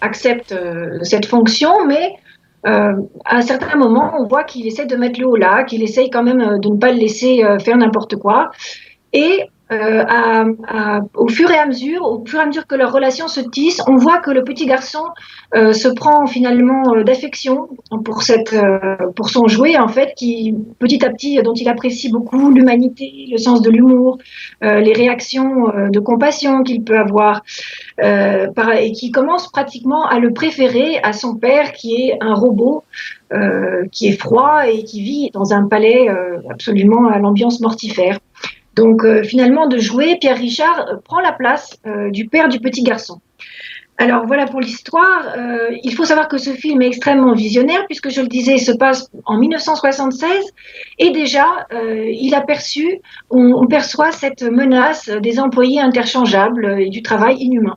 accepte 0.00 0.54
cette 1.02 1.26
fonction, 1.26 1.86
mais 1.86 2.12
à 2.64 2.94
un 3.24 3.42
certain 3.42 3.76
moment, 3.76 4.14
on 4.18 4.26
voit 4.26 4.44
qu'il 4.44 4.66
essaie 4.66 4.86
de 4.86 4.96
mettre 4.96 5.20
le 5.20 5.26
haut 5.26 5.36
là, 5.36 5.64
qu'il 5.64 5.82
essaye 5.82 6.10
quand 6.10 6.22
même 6.22 6.58
de 6.58 6.68
ne 6.68 6.78
pas 6.78 6.92
le 6.92 6.98
laisser 6.98 7.42
faire 7.60 7.76
n'importe 7.76 8.16
quoi. 8.16 8.50
Et 9.12 9.44
euh, 9.72 10.04
à, 10.08 11.00
au 11.14 11.28
fur 11.28 11.50
et 11.50 11.58
à 11.58 11.66
mesure, 11.66 12.02
au 12.04 12.24
fur 12.26 12.40
et 12.40 12.42
à 12.42 12.46
mesure 12.46 12.66
que 12.66 12.74
leur 12.74 12.92
relation 12.92 13.28
se 13.28 13.40
tisse, 13.40 13.80
on 13.86 13.96
voit 13.96 14.18
que 14.18 14.30
le 14.30 14.42
petit 14.42 14.66
garçon 14.66 15.04
euh, 15.54 15.72
se 15.72 15.88
prend 15.88 16.26
finalement 16.26 16.94
euh, 16.94 17.04
d'affection 17.04 17.68
pour 18.04 18.22
cette, 18.22 18.52
euh, 18.52 18.96
pour 19.14 19.28
son 19.28 19.46
jouet 19.48 19.78
en 19.78 19.88
fait, 19.88 20.14
qui 20.16 20.54
petit 20.78 21.04
à 21.04 21.10
petit, 21.10 21.40
dont 21.42 21.54
il 21.54 21.68
apprécie 21.68 22.10
beaucoup 22.10 22.50
l'humanité, 22.50 23.26
le 23.30 23.38
sens 23.38 23.62
de 23.62 23.70
l'humour, 23.70 24.18
euh, 24.64 24.80
les 24.80 24.92
réactions 24.92 25.66
de 25.90 26.00
compassion 26.00 26.62
qu'il 26.62 26.82
peut 26.82 26.98
avoir, 26.98 27.42
par, 27.96 28.72
et 28.72 28.92
qui 28.92 29.10
commence 29.10 29.50
pratiquement 29.50 30.06
à 30.06 30.18
le 30.18 30.32
préférer 30.32 30.98
à 31.02 31.12
son 31.12 31.36
père, 31.36 31.72
qui 31.72 31.94
est 31.94 32.18
un 32.20 32.34
robot. 32.34 32.82
qui 33.92 34.08
est 34.08 34.18
froid 34.18 34.66
et 34.66 34.82
qui 34.82 35.00
vit 35.02 35.30
dans 35.30 35.52
un 35.52 35.68
palais 35.68 36.08
absolument 36.50 37.06
à 37.06 37.18
l'ambiance 37.18 37.60
mortifère. 37.60 38.18
Donc 38.74 39.04
euh, 39.04 39.22
finalement, 39.22 39.66
de 39.66 39.78
jouer, 39.78 40.16
Pierre 40.20 40.38
Richard 40.38 40.86
euh, 40.88 40.96
prend 41.04 41.20
la 41.20 41.32
place 41.32 41.78
euh, 41.86 42.10
du 42.10 42.28
père 42.28 42.48
du 42.48 42.60
petit 42.60 42.82
garçon. 42.82 43.20
Alors 43.98 44.24
voilà 44.26 44.46
pour 44.46 44.60
l'histoire. 44.60 45.36
il 45.84 45.94
faut 45.94 46.06
savoir 46.06 46.26
que 46.28 46.38
ce 46.38 46.52
film 46.52 46.80
est 46.80 46.86
extrêmement 46.86 47.34
visionnaire 47.34 47.84
puisque 47.84 48.08
je 48.08 48.22
le 48.22 48.28
disais, 48.28 48.56
se 48.56 48.72
passe 48.72 49.10
en 49.26 49.36
1976 49.36 50.32
et 50.98 51.10
déjà 51.10 51.66
il 51.70 52.34
on, 53.28 53.52
on, 53.52 53.66
perçoit 53.66 54.10
cette 54.10 54.42
menace 54.42 55.10
des 55.10 55.38
employés 55.38 55.82
interchangeables 55.82 56.80
et 56.80 56.88
du 56.88 57.02
travail 57.02 57.42
inhumain. 57.42 57.76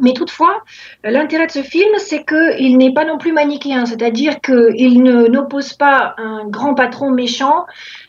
Mais 0.00 0.12
toutefois, 0.12 0.62
l'intérêt 1.04 1.46
de 1.46 1.52
ce 1.52 1.62
film, 1.62 1.90
c'est 1.98 2.24
qu'il 2.24 2.76
n'est 2.76 2.92
pas 2.92 3.04
non 3.04 3.18
plus 3.18 3.32
manichéen, 3.32 3.86
c'est-à-dire 3.86 4.40
qu'il 4.40 5.02
n'oppose 5.02 5.74
pas 5.74 6.14
un 6.18 6.46
grand 6.46 6.74
patron 6.74 7.12
méchant 7.12 7.64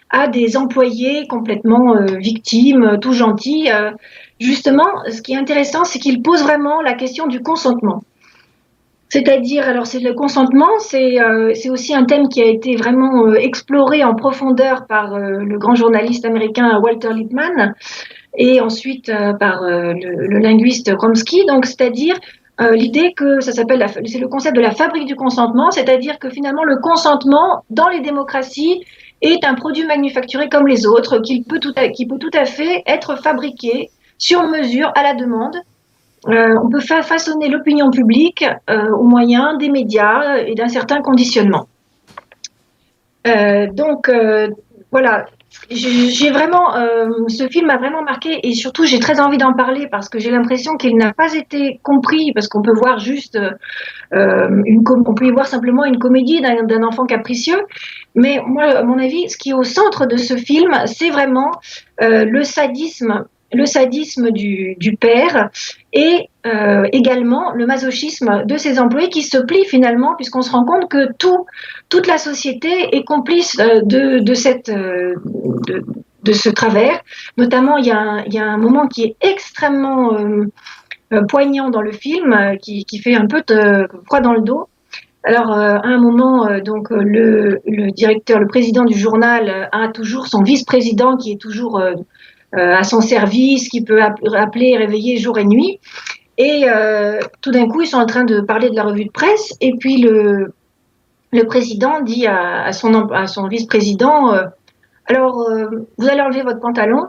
à 0.09 0.27
des 0.27 0.57
employés 0.57 1.27
complètement 1.27 1.95
victimes, 2.17 2.97
tout 3.01 3.13
gentils. 3.13 3.69
justement, 4.39 4.87
ce 5.09 5.21
qui 5.21 5.33
est 5.33 5.37
intéressant, 5.37 5.83
c'est 5.83 5.99
qu'il 5.99 6.21
pose 6.21 6.41
vraiment 6.41 6.81
la 6.81 6.93
question 6.93 7.27
du 7.27 7.41
consentement. 7.41 8.01
C'est-à-dire, 9.09 9.67
alors 9.67 9.87
c'est 9.87 9.99
le 9.99 10.13
consentement, 10.13 10.69
c'est 10.77 11.19
euh, 11.19 11.51
aussi 11.71 11.95
un 11.95 12.05
thème 12.05 12.29
qui 12.29 12.43
a 12.43 12.45
été 12.45 12.75
vraiment 12.75 13.25
euh, 13.25 13.33
exploré 13.33 14.03
en 14.03 14.13
profondeur 14.13 14.85
par 14.85 15.15
euh, 15.15 15.39
le 15.39 15.57
grand 15.57 15.73
journaliste 15.73 16.25
américain 16.25 16.79
Walter 16.79 17.09
Lippmann 17.11 17.73
et 18.37 18.61
ensuite 18.61 19.11
par 19.39 19.63
le, 19.63 20.37
linguiste 20.37 20.95
Chomsky. 20.95 21.45
Donc, 21.47 21.65
c'est-à-dire 21.65 22.15
l'idée 22.71 23.13
que 23.13 23.39
ça 23.39 23.51
s'appelle, 23.51 23.83
c'est 24.05 24.19
le 24.19 24.27
concept 24.27 24.55
de 24.55 24.61
la 24.61 24.71
fabrique 24.71 25.07
du 25.07 25.15
consentement, 25.15 25.71
c'est-à-dire 25.71 26.19
que 26.19 26.29
finalement 26.29 26.63
le 26.63 26.77
consentement 26.77 27.63
dans 27.71 27.89
les 27.89 28.01
démocraties 28.01 28.83
est 29.21 29.43
un 29.45 29.55
produit 29.55 29.85
manufacturé 29.85 30.49
comme 30.49 30.67
les 30.67 30.85
autres, 30.85 31.19
qu'il 31.19 31.43
peut 31.43 31.59
tout 31.59 31.73
qui 31.93 32.05
peut 32.05 32.17
tout 32.17 32.31
à 32.33 32.45
fait 32.45 32.83
être 32.85 33.17
fabriqué 33.17 33.89
sur 34.17 34.43
mesure 34.43 34.91
à 34.95 35.03
la 35.03 35.13
demande 35.13 35.55
euh, 36.27 36.57
on 36.61 36.69
peut 36.69 36.81
façonner 36.81 37.47
l'opinion 37.47 37.91
publique 37.91 38.45
euh, 38.69 38.91
au 38.91 39.03
moyen 39.03 39.55
des 39.55 39.69
médias 39.69 40.37
et 40.37 40.53
d'un 40.53 40.67
certain 40.67 41.01
conditionnement. 41.01 41.67
Euh, 43.27 43.67
donc 43.71 44.11
voilà, 44.91 45.25
j'ai 45.71 46.31
vraiment, 46.31 46.73
ce 47.27 47.47
film 47.47 47.67
m'a 47.67 47.77
vraiment 47.77 48.03
marqué 48.03 48.39
et 48.47 48.53
surtout 48.53 48.85
j'ai 48.85 48.99
très 48.99 49.19
envie 49.19 49.37
d'en 49.37 49.53
parler 49.53 49.87
parce 49.87 50.09
que 50.09 50.19
j'ai 50.19 50.31
l'impression 50.31 50.77
qu'il 50.77 50.95
n'a 50.97 51.13
pas 51.13 51.33
été 51.33 51.79
compris 51.83 52.31
parce 52.33 52.47
qu'on 52.47 52.61
peut 52.61 52.73
voir 52.75 52.99
juste, 52.99 53.37
une 54.11 54.83
on 54.87 55.13
peut 55.13 55.25
y 55.25 55.31
voir 55.31 55.47
simplement 55.47 55.85
une 55.85 55.99
comédie 55.99 56.41
d'un 56.41 56.83
enfant 56.83 57.05
capricieux, 57.05 57.61
mais 58.15 58.41
moi, 58.45 58.63
à 58.63 58.83
mon 58.83 58.99
avis, 58.99 59.29
ce 59.29 59.37
qui 59.37 59.49
est 59.49 59.53
au 59.53 59.63
centre 59.63 60.05
de 60.05 60.17
ce 60.17 60.35
film, 60.35 60.71
c'est 60.85 61.09
vraiment 61.09 61.51
le 61.99 62.43
sadisme 62.43 63.25
le 63.51 63.65
sadisme 63.65 64.31
du, 64.31 64.97
père 64.99 65.49
et 65.93 66.29
euh, 66.45 66.83
également 66.91 67.51
le 67.53 67.65
masochisme 67.65 68.43
de 68.45 68.57
ses 68.57 68.79
employés 68.79 69.09
qui 69.09 69.23
se 69.23 69.37
plient 69.37 69.65
finalement 69.65 70.15
puisqu'on 70.15 70.41
se 70.41 70.51
rend 70.51 70.65
compte 70.65 70.89
que 70.89 71.11
tout, 71.13 71.45
toute 71.89 72.07
la 72.07 72.17
société 72.17 72.95
est 72.95 73.03
complice 73.03 73.59
euh, 73.59 73.81
de, 73.83 74.33
cette, 74.33 74.69
euh, 74.69 75.15
de, 76.23 76.33
ce 76.33 76.49
travers. 76.49 77.01
Notamment, 77.37 77.77
il 77.77 77.87
y, 77.87 77.91
a 77.91 77.97
un, 77.97 78.23
il 78.25 78.33
y, 78.33 78.39
a 78.39 78.45
un, 78.45 78.57
moment 78.57 78.87
qui 78.87 79.03
est 79.03 79.15
extrêmement 79.21 80.15
poignant 81.27 81.71
dans 81.71 81.81
le 81.81 81.91
film, 81.91 82.57
qui, 82.61 82.85
qui, 82.85 82.99
fait 82.99 83.15
un 83.15 83.25
peu 83.25 83.41
de 83.47 83.87
froid 84.05 84.21
dans 84.21 84.33
le 84.33 84.41
dos. 84.41 84.69
Alors, 85.23 85.51
à 85.51 85.85
un 85.85 85.97
moment, 85.97 86.47
donc 86.63 86.91
le, 86.91 87.59
le, 87.65 87.91
directeur, 87.91 88.39
le 88.39 88.47
président 88.47 88.85
du 88.85 88.97
journal 88.97 89.69
a 89.71 89.87
toujours 89.89 90.27
son 90.27 90.43
vice-président 90.43 91.17
qui 91.17 91.31
est 91.31 91.41
toujours 91.41 91.81
à 92.53 92.83
son 92.83 93.01
service, 93.01 93.69
qui 93.69 93.81
peut 93.81 94.01
appeler 94.01 94.77
réveiller 94.77 95.17
jour 95.17 95.37
et 95.37 95.45
nuit. 95.45 95.79
Et 96.39 96.63
euh, 96.69 97.19
tout 97.41 97.51
d'un 97.51 97.67
coup, 97.67 97.81
ils 97.81 97.87
sont 97.87 97.97
en 97.97 98.05
train 98.05 98.23
de 98.23 98.39
parler 98.39 98.69
de 98.69 98.75
la 98.75 98.83
revue 98.83 99.03
de 99.03 99.11
presse. 99.11 99.53
Et 99.59 99.73
puis 99.77 99.97
le, 99.97 100.53
le 101.31 101.43
président 101.43 101.99
dit 101.99 102.25
à, 102.27 102.71
son, 102.71 103.09
à 103.09 103.27
son 103.27 103.47
vice-président 103.47 104.33
euh, 104.33 104.45
Alors, 105.07 105.45
vous 105.97 106.07
allez 106.07 106.21
enlever 106.21 106.43
votre 106.43 106.61
pantalon 106.61 107.07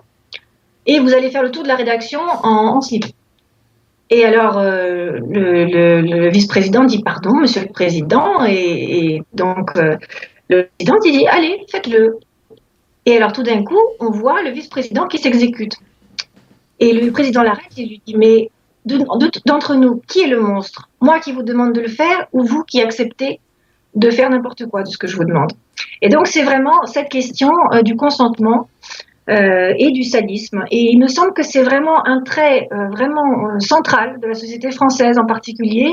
et 0.84 0.98
vous 0.98 1.14
allez 1.14 1.30
faire 1.30 1.44
le 1.44 1.52
tour 1.52 1.62
de 1.62 1.68
la 1.68 1.76
rédaction 1.76 2.20
en, 2.42 2.80
slip. 2.80 3.04
Et 4.10 4.24
alors, 4.24 4.60
le, 4.60 5.20
le, 6.02 6.28
vice-président 6.30 6.82
dit 6.82 7.00
Pardon, 7.04 7.34
monsieur 7.36 7.62
le 7.62 7.68
président. 7.68 8.44
Et 8.44 9.22
donc, 9.32 9.70
le 10.48 10.68
président 10.76 10.98
dit 11.04 11.28
Allez, 11.28 11.64
faites-le. 11.70 12.18
Et 13.06 13.16
alors 13.16 13.32
tout 13.32 13.42
d'un 13.42 13.64
coup, 13.64 13.80
on 13.98 14.10
voit 14.10 14.42
le 14.42 14.50
vice-président 14.50 15.06
qui 15.06 15.18
s'exécute. 15.18 15.74
Et 16.78 16.92
le 16.92 17.10
président 17.12 17.42
l'arrête 17.42 17.72
et 17.76 17.84
lui 17.84 18.02
dit, 18.06 18.16
mais 18.16 18.50
d'entre 19.44 19.74
nous, 19.74 20.00
qui 20.08 20.20
est 20.20 20.26
le 20.26 20.40
monstre? 20.40 20.88
Moi 21.00 21.20
qui 21.20 21.32
vous 21.32 21.42
demande 21.42 21.74
de 21.74 21.80
le 21.80 21.88
faire 21.88 22.26
ou 22.32 22.44
vous 22.44 22.62
qui 22.64 22.80
acceptez 22.80 23.40
de 23.94 24.10
faire 24.10 24.30
n'importe 24.30 24.66
quoi 24.66 24.82
de 24.82 24.88
ce 24.88 24.96
que 24.96 25.06
je 25.06 25.16
vous 25.16 25.24
demande? 25.24 25.52
Et 26.02 26.08
donc 26.08 26.26
c'est 26.26 26.42
vraiment 26.42 26.86
cette 26.86 27.08
question 27.08 27.50
euh, 27.72 27.82
du 27.82 27.96
consentement 27.96 28.68
euh, 29.28 29.74
et 29.78 29.90
du 29.90 30.02
sadisme. 30.02 30.64
Et 30.70 30.90
il 30.90 30.98
me 30.98 31.08
semble 31.08 31.32
que 31.34 31.42
c'est 31.42 31.62
vraiment 31.62 32.06
un 32.06 32.22
trait 32.22 32.68
euh, 32.72 32.88
vraiment 32.88 33.58
central 33.60 34.18
de 34.20 34.28
la 34.28 34.34
société 34.34 34.70
française 34.70 35.18
en 35.18 35.26
particulier, 35.26 35.92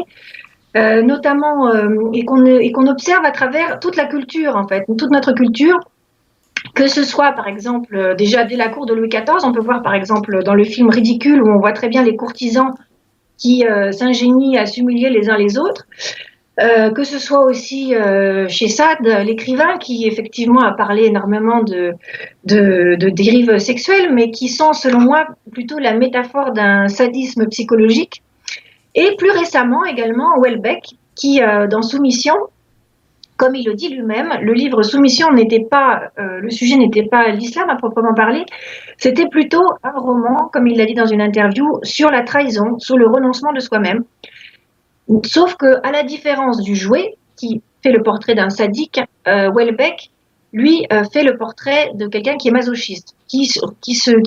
notamment 0.75 1.71
et 2.13 2.23
qu'on 2.23 2.87
observe 2.87 3.25
à 3.25 3.31
travers 3.31 3.79
toute 3.79 3.95
la 3.95 4.05
culture 4.05 4.55
en 4.55 4.67
fait, 4.67 4.85
toute 4.85 5.09
notre 5.09 5.33
culture 5.33 5.79
que 6.77 6.85
ce 6.87 7.03
soit 7.03 7.31
par 7.31 7.47
exemple 7.47 7.95
euh, 7.95 8.13
déjà 8.13 8.43
dès 8.43 8.55
la 8.55 8.69
cour 8.69 8.85
de 8.85 8.93
Louis 8.93 9.09
XIV, 9.09 9.43
on 9.43 9.51
peut 9.51 9.61
voir 9.61 9.81
par 9.81 9.95
exemple 9.95 10.43
dans 10.43 10.53
le 10.53 10.63
film 10.63 10.89
Ridicule 10.89 11.41
où 11.41 11.49
on 11.49 11.57
voit 11.57 11.71
très 11.71 11.89
bien 11.89 12.03
les 12.03 12.15
courtisans 12.15 12.71
qui 13.35 13.65
euh, 13.65 13.91
s'ingénient 13.91 14.59
à 14.59 14.67
s'humilier 14.67 15.09
les 15.09 15.27
uns 15.27 15.37
les 15.37 15.57
autres. 15.57 15.87
Euh, 16.59 16.91
que 16.91 17.03
ce 17.03 17.19
soit 17.19 17.43
aussi 17.45 17.93
chez 18.47 18.67
Sade, 18.67 19.05
l'écrivain, 19.25 19.77
qui 19.77 20.07
effectivement 20.07 20.61
a 20.61 20.73
parlé 20.73 21.05
énormément 21.05 21.61
de, 21.61 21.93
dérives 22.43 23.59
sexuelles, 23.59 24.11
mais 24.11 24.31
qui 24.31 24.47
sont, 24.47 24.73
selon 24.73 24.99
moi, 24.99 25.27
plutôt 25.51 25.77
la 25.77 25.93
métaphore 25.93 26.53
d'un 26.53 26.87
sadisme 26.87 27.45
psychologique. 27.47 28.23
Et 28.95 29.15
plus 29.19 29.29
récemment 29.29 29.85
également, 29.85 30.41
Welbeck, 30.41 30.95
qui, 31.15 31.41
dans 31.69 31.83
Soumission, 31.83 32.33
comme 33.37 33.55
il 33.55 33.65
le 33.65 33.75
dit 33.75 33.89
lui-même, 33.89 34.33
le 34.41 34.53
livre 34.53 34.81
Soumission 34.81 35.31
n'était 35.31 35.63
pas, 35.63 36.11
euh, 36.19 36.39
le 36.39 36.49
sujet 36.49 36.75
n'était 36.75 37.03
pas 37.03 37.29
l'islam 37.29 37.69
à 37.69 37.75
proprement 37.75 38.13
parler, 38.13 38.43
c'était 38.97 39.27
plutôt 39.27 39.63
un 39.83 39.91
roman, 39.91 40.49
comme 40.51 40.67
il 40.67 40.77
l'a 40.77 40.85
dit 40.85 40.95
dans 40.95 41.05
une 41.05 41.21
interview, 41.21 41.79
sur 41.83 42.09
la 42.09 42.23
trahison, 42.23 42.79
sur 42.79 42.97
le 42.97 43.07
renoncement 43.07 43.53
de 43.53 43.59
soi-même. 43.59 44.03
Sauf 45.23 45.55
que, 45.55 45.79
à 45.87 45.91
la 45.91 46.03
différence 46.03 46.61
du 46.61 46.75
jouet, 46.75 47.15
qui 47.37 47.61
fait 47.83 47.91
le 47.91 48.01
portrait 48.01 48.33
d'un 48.33 48.49
sadique, 48.49 48.99
euh, 49.27 49.51
Welbeck, 49.55 50.09
lui, 50.51 50.87
euh, 50.91 51.03
fait 51.13 51.23
le 51.23 51.37
portrait 51.37 51.91
de 51.93 52.07
quelqu'un 52.07 52.37
qui 52.37 52.47
est 52.47 52.51
masochiste, 52.51 53.15
qui, 53.27 53.47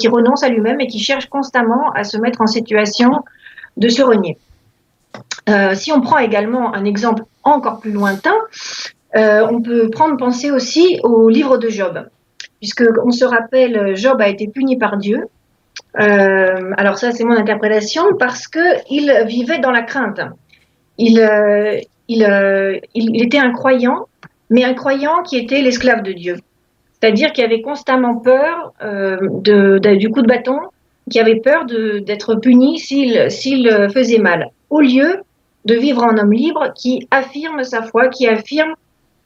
renonce 0.08 0.44
à 0.44 0.48
lui-même 0.48 0.80
et 0.80 0.86
qui 0.86 1.00
cherche 1.00 1.28
constamment 1.28 1.90
à 1.94 2.04
se 2.04 2.16
mettre 2.16 2.40
en 2.40 2.46
situation 2.46 3.10
de 3.76 3.88
se 3.88 4.02
renier. 4.02 4.38
si 5.74 5.90
on 5.90 6.00
prend 6.00 6.18
également 6.18 6.72
un 6.74 6.84
exemple 6.84 7.24
encore 7.42 7.80
plus 7.80 7.90
lointain, 7.90 8.34
euh, 9.16 9.46
on 9.50 9.60
peut 9.60 9.90
prendre 9.90 10.16
pensée 10.16 10.50
aussi 10.50 11.00
au 11.02 11.28
livre 11.28 11.58
de 11.58 11.68
Job, 11.68 12.08
puisque 12.60 12.84
on 13.04 13.10
se 13.10 13.24
rappelle, 13.24 13.96
Job 13.96 14.20
a 14.20 14.28
été 14.28 14.48
puni 14.48 14.76
par 14.78 14.96
Dieu. 14.96 15.24
Euh, 15.98 16.72
alors 16.76 16.98
ça, 16.98 17.10
c'est 17.10 17.24
mon 17.24 17.36
interprétation, 17.36 18.02
parce 18.18 18.46
que 18.46 18.60
il 18.90 19.12
vivait 19.26 19.58
dans 19.58 19.72
la 19.72 19.82
crainte. 19.82 20.20
Il, 20.98 21.20
euh, 21.20 21.80
il, 22.08 23.22
était 23.22 23.38
un 23.38 23.52
croyant, 23.52 24.06
mais 24.48 24.64
un 24.64 24.74
croyant 24.74 25.22
qui 25.22 25.36
était 25.36 25.60
l'esclave 25.60 26.02
de 26.02 26.12
Dieu. 26.12 26.36
C'est-à-dire 26.92 27.32
qu'il 27.32 27.44
avait 27.44 27.62
constamment 27.62 28.16
peur 28.16 28.74
de, 28.82 29.96
du 29.96 30.10
coup 30.10 30.20
de 30.20 30.26
bâton, 30.26 30.58
qui 31.10 31.18
avait 31.18 31.40
peur 31.40 31.64
d'être 31.64 32.34
puni 32.36 32.78
s'il 32.78 33.28
faisait 33.92 34.18
mal, 34.18 34.50
au 34.68 34.80
lieu 34.80 35.22
de 35.64 35.74
vivre 35.74 36.04
en 36.04 36.16
homme 36.16 36.32
libre 36.32 36.72
qui 36.74 37.08
affirme 37.10 37.62
sa 37.64 37.82
foi, 37.82 38.08
qui 38.08 38.28
affirme 38.28 38.74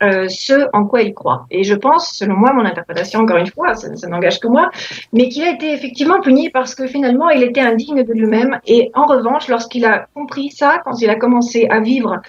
euh, 0.05 0.28
ce 0.28 0.68
en 0.72 0.86
quoi 0.86 1.02
il 1.02 1.14
croit. 1.14 1.47
Et 1.51 1.64
je 1.64 1.74
pense, 1.74 2.14
selon 2.14 2.36
moi, 2.36 2.52
mon 2.52 2.64
interprétation, 2.64 3.20
encore 3.20 3.39
une 3.39 3.47
fois, 3.47 3.74
ça, 3.74 3.89
n'engage 4.09 4.40
que 4.40 4.48
moi, 4.48 4.70
mais 5.12 5.28
qu'il 5.28 5.43
a 5.43 5.51
été 5.51 5.72
effectivement 5.72 6.20
puni 6.20 6.51
parce 6.51 6.74
que 6.74 6.86
finalement, 6.86 7.31
il 7.31 7.43
était 7.43 7.60
indigne 7.60 8.02
de 8.05 8.12
lui-même. 8.12 8.59
Et 8.66 8.90
en 8.94 9.06
revanche, 9.06 9.48
lorsqu'il 9.48 9.85
a 9.85 10.06
compris 10.14 10.51
ça, 10.51 10.81
quand 10.85 11.01
il 11.01 11.10
a 11.10 11.16
commencé 11.16 11.66
à 11.70 11.81
vivre, 11.81 12.20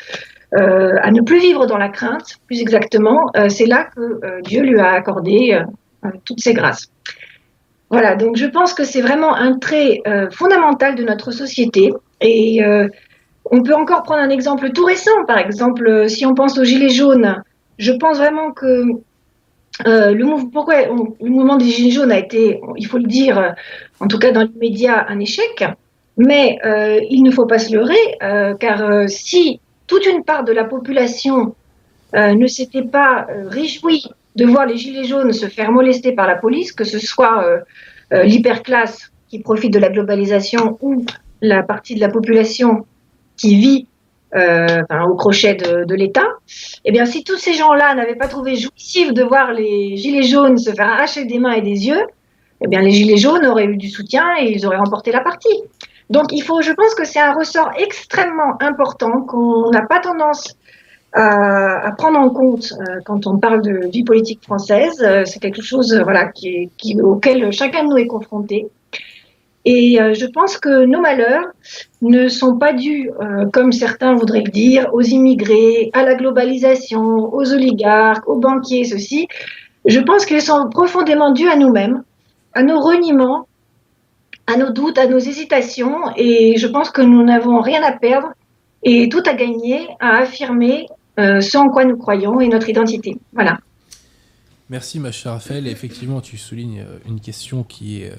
euh, 0.53 0.95
à 1.01 1.11
ne 1.11 1.21
plus 1.21 1.39
vivre 1.39 1.65
dans 1.65 1.77
la 1.77 1.89
crainte, 1.89 2.37
plus 2.47 2.61
exactement, 2.61 3.29
euh, 3.35 3.49
c'est 3.49 3.65
là 3.65 3.87
que 3.95 4.41
Dieu 4.41 4.61
lui 4.61 4.79
a 4.79 4.91
accordé 4.91 5.61
toutes 6.25 6.39
ses 6.39 6.53
grâces. 6.53 6.91
Voilà, 7.89 8.15
donc 8.15 8.35
je 8.35 8.45
pense 8.45 8.73
que 8.73 8.83
c'est 8.83 9.01
vraiment 9.01 9.35
un 9.35 9.57
trait 9.57 10.01
fondamental 10.31 10.95
de 10.95 11.03
notre 11.03 11.31
société. 11.31 11.91
Et 12.21 12.61
on 13.51 13.61
peut 13.61 13.75
encore 13.75 14.03
prendre 14.03 14.21
un 14.21 14.29
exemple 14.29 14.71
tout 14.71 14.85
récent, 14.85 15.23
par 15.27 15.37
exemple, 15.37 16.09
si 16.09 16.25
on 16.25 16.33
pense 16.33 16.57
aux 16.57 16.63
Gilets 16.63 16.89
jaunes, 16.89 17.43
je 17.77 17.91
pense 17.91 18.17
vraiment 18.17 18.51
que 18.51 18.85
euh, 19.85 20.13
le, 20.13 20.23
mouvement, 20.25 21.57
des 21.57 21.65
Gilets 21.65 21.91
jaunes 21.91 22.11
a 22.11 22.19
été, 22.19 22.61
il 22.77 22.87
faut 22.87 22.97
le 22.97 23.07
dire, 23.07 23.37
euh, 23.37 23.49
en 23.99 24.07
tout 24.07 24.17
cas 24.17 24.31
dans 24.31 24.41
les 24.41 24.59
médias, 24.59 25.05
un 25.09 25.19
échec. 25.19 25.65
Mais 26.17 26.59
euh, 26.65 27.01
il 27.09 27.23
ne 27.23 27.31
faut 27.31 27.45
pas 27.45 27.59
se 27.59 27.73
leurrer, 27.73 28.17
car 28.59 29.09
si 29.09 29.59
toute 29.85 30.05
une 30.05 30.23
part 30.23 30.45
de 30.45 30.53
la 30.53 30.63
population 30.63 31.53
ne 32.13 32.47
s'était 32.47 32.83
pas 32.83 33.27
réjouie 33.49 34.05
de 34.37 34.45
voir 34.45 34.65
les 34.65 34.77
Gilets 34.77 35.03
jaunes 35.03 35.33
se 35.33 35.47
faire 35.47 35.73
molester 35.73 36.13
par 36.13 36.25
la 36.25 36.35
police, 36.35 36.71
que 36.71 36.85
ce 36.85 36.99
soit 36.99 37.45
l'hyperclasse 38.11 39.11
qui 39.29 39.39
profite 39.39 39.73
de 39.73 39.79
la 39.79 39.89
globalisation 39.89 40.77
ou 40.79 41.05
la 41.41 41.63
partie 41.63 41.95
de 41.95 41.99
la 41.99 42.07
population 42.07 42.85
qui 43.35 43.55
vit 43.55 43.87
euh, 44.35 44.83
au 45.07 45.15
crochet 45.15 45.55
de, 45.55 45.93
l'État. 45.93 46.27
Eh 46.83 46.91
bien, 46.91 47.05
si 47.05 47.23
tous 47.23 47.37
ces 47.37 47.53
gens-là 47.53 47.95
n'avaient 47.95 48.15
pas 48.15 48.27
trouvé 48.27 48.55
jouissif 48.55 49.13
de 49.13 49.23
voir 49.23 49.53
les 49.53 49.95
gilets 49.97 50.23
jaunes 50.23 50.57
se 50.57 50.71
faire 50.71 50.89
arracher 50.89 51.25
des 51.25 51.39
mains 51.39 51.53
et 51.53 51.61
des 51.61 51.87
yeux, 51.87 52.03
eh 52.61 52.67
bien, 52.67 52.81
les 52.81 52.91
gilets 52.91 53.17
jaunes 53.17 53.45
auraient 53.45 53.65
eu 53.65 53.77
du 53.77 53.89
soutien 53.89 54.25
et 54.39 54.51
ils 54.51 54.65
auraient 54.65 54.77
remporté 54.77 55.11
la 55.11 55.21
partie. 55.21 55.63
Donc, 56.09 56.31
il 56.31 56.41
faut, 56.41 56.61
je 56.61 56.71
pense 56.71 56.93
que 56.95 57.05
c'est 57.05 57.19
un 57.19 57.33
ressort 57.33 57.71
extrêmement 57.77 58.61
important 58.61 59.21
qu'on 59.21 59.71
n'a 59.71 59.83
pas 59.83 59.99
tendance 59.99 60.55
à, 61.13 61.91
prendre 61.97 62.19
en 62.19 62.29
compte 62.29 62.73
euh, 62.73 62.99
quand 63.05 63.25
on 63.27 63.37
parle 63.37 63.61
de 63.61 63.89
vie 63.89 64.03
politique 64.03 64.43
française. 64.43 65.01
Euh, 65.01 65.23
c'est 65.25 65.39
quelque 65.39 65.61
chose, 65.61 65.97
voilà, 66.03 66.27
qui 66.27 66.49
est, 66.49 66.69
qui, 66.77 66.99
auquel 67.01 67.51
chacun 67.53 67.85
de 67.85 67.89
nous 67.89 67.97
est 67.97 68.07
confronté. 68.07 68.67
Et 69.65 69.99
euh, 69.99 70.13
je 70.13 70.27
pense 70.27 70.57
que 70.57 70.85
nos 70.85 71.01
malheurs 71.01 71.47
ne 72.03 72.27
sont 72.27 72.57
pas 72.57 72.71
dus, 72.71 73.09
euh, 73.19 73.47
comme 73.51 73.71
certains 73.71 74.13
voudraient 74.13 74.43
le 74.45 74.51
dire, 74.51 74.89
aux 74.93 75.01
immigrés, 75.01 75.89
à 75.93 76.03
la 76.03 76.13
globalisation, 76.13 77.01
aux 77.33 77.51
oligarques, 77.51 78.27
aux 78.27 78.37
banquiers, 78.37 78.85
ceci. 78.85 79.27
Je 79.85 79.99
pense 79.99 80.25
qu'ils 80.25 80.41
sont 80.41 80.69
profondément 80.69 81.31
dus 81.31 81.49
à 81.49 81.55
nous-mêmes, 81.55 82.03
à 82.53 82.61
nos 82.61 82.79
reniements, 82.79 83.47
à 84.45 84.55
nos 84.55 84.71
doutes, 84.71 84.99
à 84.99 85.07
nos 85.07 85.17
hésitations. 85.17 85.97
Et 86.15 86.57
je 86.57 86.67
pense 86.67 86.91
que 86.91 87.01
nous 87.01 87.23
n'avons 87.23 87.59
rien 87.59 87.81
à 87.81 87.91
perdre 87.91 88.33
et 88.83 89.09
tout 89.09 89.23
à 89.25 89.33
gagner 89.33 89.87
à 89.99 90.17
affirmer 90.17 90.85
euh, 91.19 91.41
ce 91.41 91.57
en 91.57 91.69
quoi 91.69 91.85
nous 91.85 91.97
croyons 91.97 92.39
et 92.39 92.47
notre 92.47 92.69
identité. 92.69 93.17
Voilà. 93.33 93.57
Merci 94.69 94.99
ma 94.99 95.11
chère 95.11 95.33
Raphaël. 95.33 95.65
Et 95.65 95.71
effectivement, 95.71 96.21
tu 96.21 96.37
soulignes 96.37 96.85
une 97.07 97.19
question 97.19 97.63
qui 97.63 98.03
est 98.03 98.13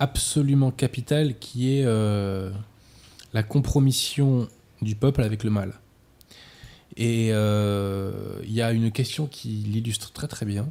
absolument 0.00 0.70
capitale, 0.70 1.38
qui 1.38 1.76
est 1.76 1.84
euh, 1.84 2.50
la 3.32 3.42
compromission 3.42 4.48
du 4.82 4.94
peuple 4.94 5.22
avec 5.22 5.44
le 5.44 5.50
mal. 5.50 5.74
Et 6.96 7.26
il 7.26 7.32
euh, 7.32 8.40
y 8.44 8.60
a 8.62 8.72
une 8.72 8.90
question 8.90 9.26
qui 9.26 9.48
l'illustre 9.48 10.12
très 10.12 10.28
très 10.28 10.46
bien, 10.46 10.70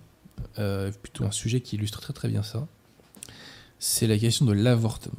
euh, 0.59 0.91
plutôt 0.91 1.23
un 1.23 1.31
sujet 1.31 1.61
qui 1.61 1.75
illustre 1.75 2.01
très 2.01 2.13
très 2.13 2.27
bien 2.27 2.43
ça, 2.43 2.67
c'est 3.79 4.07
la 4.07 4.17
question 4.17 4.45
de 4.45 4.53
l'avortement. 4.53 5.15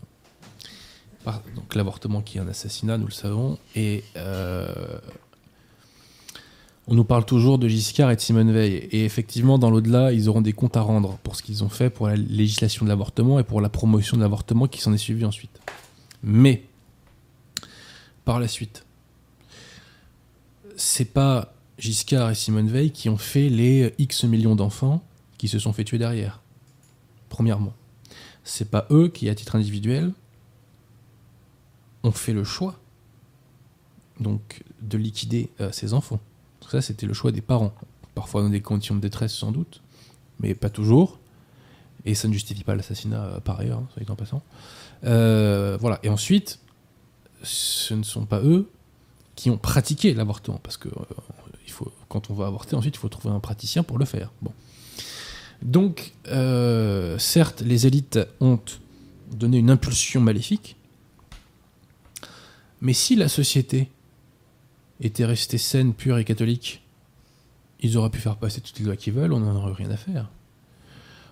Donc 1.55 1.75
l'avortement 1.75 2.23
qui 2.23 2.39
est 2.39 2.41
un 2.41 2.49
assassinat, 2.49 2.97
nous 2.97 3.07
le 3.07 3.13
savons, 3.13 3.59
et 3.77 4.03
on 6.91 6.95
nous 6.95 7.05
parle 7.05 7.27
toujours 7.27 7.59
de 7.59 7.69
Giscard 7.69 8.11
et 8.11 8.17
de 8.17 8.21
Simone 8.21 8.51
Veil. 8.51 8.89
Et 8.91 9.05
effectivement, 9.05 9.59
dans 9.59 9.71
l'au-delà, 9.71 10.11
ils 10.11 10.31
auront 10.31 10.41
des 10.41 10.55
comptes 10.55 10.79
à 10.79 10.81
rendre 10.81 11.19
pour 11.19 11.37
ce 11.37 11.43
qu'ils 11.43 11.63
ont 11.63 11.69
fait 11.69 11.91
pour 11.91 12.09
la 12.09 12.17
législation 12.17 12.87
de 12.87 12.89
l'avortement 12.89 13.39
et 13.39 13.45
pour 13.45 13.61
la 13.61 13.69
promotion 13.69 14.17
de 14.17 14.23
l'avortement 14.23 14.67
qui 14.67 14.81
s'en 14.81 14.95
est 14.95 14.99
suivi 14.99 15.27
ensuite. 15.27 15.61
Mais, 16.23 16.65
par 18.25 18.41
la 18.41 18.49
suite, 18.49 18.87
c'est 20.77 21.05
pas 21.05 21.53
Giscard 21.79 22.31
et 22.31 22.35
Simone 22.35 22.69
Veil 22.69 22.91
qui 22.91 23.11
ont 23.11 23.19
fait 23.19 23.51
les 23.51 23.95
X 23.99 24.25
millions 24.25 24.57
d'enfants 24.57 25.05
qui 25.37 25.49
se 25.49 25.59
sont 25.59 25.75
fait 25.75 25.85
tuer 25.85 25.99
derrière. 25.99 26.41
Premièrement. 27.29 27.75
C'est 28.45 28.71
pas 28.71 28.87
eux 28.91 29.09
qui, 29.09 29.29
à 29.29 29.35
titre 29.35 29.57
individuel, 29.57 30.11
ont 32.03 32.13
fait 32.13 32.33
le 32.33 32.45
choix 32.45 32.81
donc 34.21 34.63
de 34.81 34.97
liquider 34.97 35.51
euh, 35.61 35.71
ces 35.71 35.93
enfants. 35.93 36.19
Ça, 36.71 36.83
c'était 36.83 37.07
le 37.07 37.15
choix 37.15 37.33
des 37.33 37.41
parents. 37.41 37.73
Parfois 38.15 38.43
dans 38.43 38.51
des 38.51 38.61
conditions 38.61 38.95
de 38.95 39.01
détresse, 39.01 39.33
sans 39.33 39.53
doute, 39.53 39.81
mais 40.41 40.55
pas 40.55 40.71
toujours. 40.71 41.19
Et 42.05 42.15
ça 42.15 42.29
ne 42.29 42.33
justifie 42.33 42.65
pas 42.65 42.75
l'assassinat 42.75 43.23
euh, 43.23 43.41
par 43.41 43.61
ailleurs, 43.61 43.79
hein, 43.79 44.05
en 44.09 44.17
passant. 44.17 44.43
Euh, 45.05 45.77
voilà. 45.81 45.99
Et 46.03 46.09
ensuite, 46.09 46.61
ce 47.43 47.95
ne 47.95 48.03
sont 48.03 48.27
pas 48.27 48.41
eux 48.41 48.71
qui 49.37 49.51
ont 49.51 49.59
pratiqué 49.59 50.15
l'avortement, 50.15 50.61
parce 50.63 50.77
que 50.77 50.89
euh, 50.89 51.03
il 51.67 51.73
faut, 51.73 51.93
quand 52.09 52.31
on 52.31 52.35
va 52.35 52.47
avorter, 52.47 52.77
ensuite, 52.77 52.97
il 52.97 52.99
faut 52.99 53.09
trouver 53.09 53.35
un 53.35 53.41
praticien 53.41 53.83
pour 53.83 53.99
le 53.99 54.05
faire. 54.05 54.33
Bon. 54.43 54.53
Donc, 55.63 56.13
certes, 57.19 57.63
les 57.63 57.87
élites 57.87 58.21
ont 58.41 58.61
donné 59.33 59.59
une 59.59 59.71
impulsion 59.71 60.21
maléfique, 60.21 60.77
mais 62.81 62.93
si 62.93 63.17
la 63.17 63.29
société 63.29 63.91
était 65.01 65.25
restée 65.25 65.59
saine, 65.59 65.95
pure 65.95 66.19
et 66.19 66.25
catholique, 66.25 66.83
ils 67.81 67.97
auraient 67.97 68.11
pu 68.11 68.19
faire 68.19 68.37
passer 68.37 68.61
toutes 68.61 68.79
les 68.79 68.85
lois 68.85 68.97
qu'ils 68.97 69.13
veulent, 69.13 69.33
on 69.33 69.41
n'en 69.41 69.55
aurait 69.55 69.73
rien 69.73 69.91
à 69.91 69.97
faire. 69.97 70.29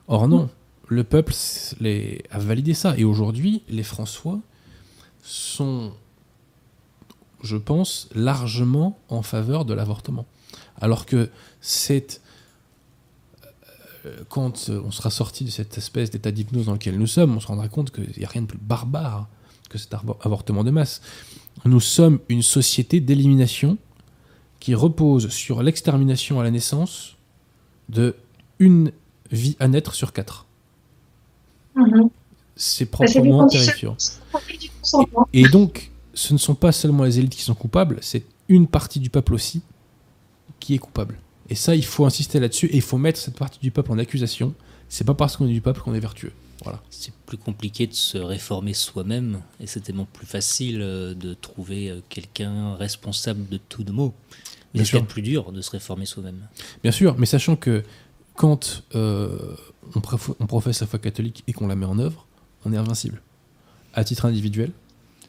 Or 0.08 0.28
non, 0.28 0.48
le 0.86 1.02
peuple 1.02 1.34
les, 1.80 2.22
a 2.30 2.38
validé 2.38 2.74
ça. 2.74 2.96
Et 2.96 3.04
aujourd'hui, 3.04 3.62
les 3.68 3.82
François 3.82 4.38
sont, 5.22 5.92
je 7.42 7.56
pense, 7.56 8.08
largement 8.14 8.98
en 9.08 9.22
faveur 9.22 9.64
de 9.64 9.74
l'avortement. 9.74 10.26
Alors 10.80 11.06
que 11.06 11.30
c'est 11.60 12.20
euh, 14.04 14.22
quand 14.28 14.68
on 14.68 14.90
sera 14.90 15.10
sorti 15.10 15.44
de 15.44 15.50
cette 15.50 15.76
espèce 15.76 16.10
d'état 16.10 16.30
d'hypnose 16.30 16.66
dans 16.66 16.74
lequel 16.74 16.98
nous 16.98 17.06
sommes, 17.06 17.36
on 17.36 17.40
se 17.40 17.48
rendra 17.48 17.68
compte 17.68 17.90
qu'il 17.90 18.14
n'y 18.16 18.24
a 18.24 18.28
rien 18.28 18.42
de 18.42 18.46
plus 18.46 18.58
barbare 18.58 19.28
que 19.68 19.78
cet 19.78 19.94
avortement 19.94 20.62
de 20.62 20.70
masse. 20.70 21.00
Nous 21.64 21.80
sommes 21.80 22.20
une 22.28 22.42
société 22.42 23.00
d'élimination 23.00 23.78
qui 24.60 24.74
repose 24.74 25.28
sur 25.28 25.62
l'extermination 25.62 26.40
à 26.40 26.44
la 26.44 26.50
naissance 26.50 27.16
de 27.88 28.16
une 28.58 28.92
vie 29.30 29.56
à 29.60 29.68
naître 29.68 29.94
sur 29.94 30.12
quatre. 30.12 30.46
Mhm. 31.74 32.08
C'est 32.56 32.86
proprement 32.86 33.46
terrifiant. 33.46 33.96
Et, 35.32 35.42
et 35.42 35.48
donc, 35.48 35.90
ce 36.14 36.32
ne 36.32 36.38
sont 36.38 36.54
pas 36.54 36.72
seulement 36.72 37.04
les 37.04 37.18
élites 37.18 37.34
qui 37.34 37.42
sont 37.42 37.54
coupables, 37.54 37.98
c'est 38.00 38.24
une 38.48 38.66
partie 38.66 38.98
du 38.98 39.10
peuple 39.10 39.34
aussi 39.34 39.60
qui 40.58 40.74
est 40.74 40.78
coupable. 40.78 41.18
Et 41.48 41.54
ça, 41.54 41.74
il 41.74 41.84
faut 41.84 42.06
insister 42.06 42.40
là-dessus 42.40 42.66
et 42.66 42.76
il 42.76 42.82
faut 42.82 42.98
mettre 42.98 43.18
cette 43.18 43.36
partie 43.36 43.60
du 43.60 43.70
peuple 43.70 43.92
en 43.92 43.98
accusation. 43.98 44.54
C'est 44.88 45.04
pas 45.04 45.14
parce 45.14 45.36
qu'on 45.36 45.46
est 45.46 45.52
du 45.52 45.60
peuple 45.60 45.80
qu'on 45.80 45.94
est 45.94 46.00
vertueux. 46.00 46.32
Voilà. 46.62 46.82
C'est 46.90 47.12
plus 47.26 47.36
compliqué 47.36 47.86
de 47.86 47.94
se 47.94 48.18
réformer 48.18 48.74
soi-même 48.74 49.40
et 49.60 49.66
c'est 49.66 49.80
tellement 49.80 50.06
plus 50.10 50.26
facile 50.26 50.80
euh, 50.80 51.14
de 51.14 51.34
trouver 51.34 51.90
euh, 51.90 52.00
quelqu'un 52.08 52.74
responsable 52.76 53.48
de 53.48 53.58
tout 53.68 53.84
de 53.84 53.92
mots. 53.92 54.14
Mais 54.74 54.84
c'est 54.84 55.00
plus 55.02 55.22
dur 55.22 55.52
de 55.52 55.60
se 55.62 55.70
réformer 55.70 56.04
soi-même. 56.04 56.48
Bien 56.82 56.92
sûr, 56.92 57.16
mais 57.18 57.26
sachant 57.26 57.56
que 57.56 57.82
quand 58.34 58.84
euh, 58.94 59.56
on, 59.94 60.02
on, 60.40 60.46
professe 60.46 60.80
la 60.80 60.86
foi 60.86 60.98
catholique 60.98 61.44
et 61.46 61.54
qu'on 61.54 61.66
la 61.66 61.76
met 61.76 61.86
en 61.86 61.98
œuvre, 61.98 62.26
on 62.64 62.72
est 62.72 62.76
invincible. 62.76 63.22
À 63.94 64.04
titre 64.04 64.26
individuel. 64.26 64.72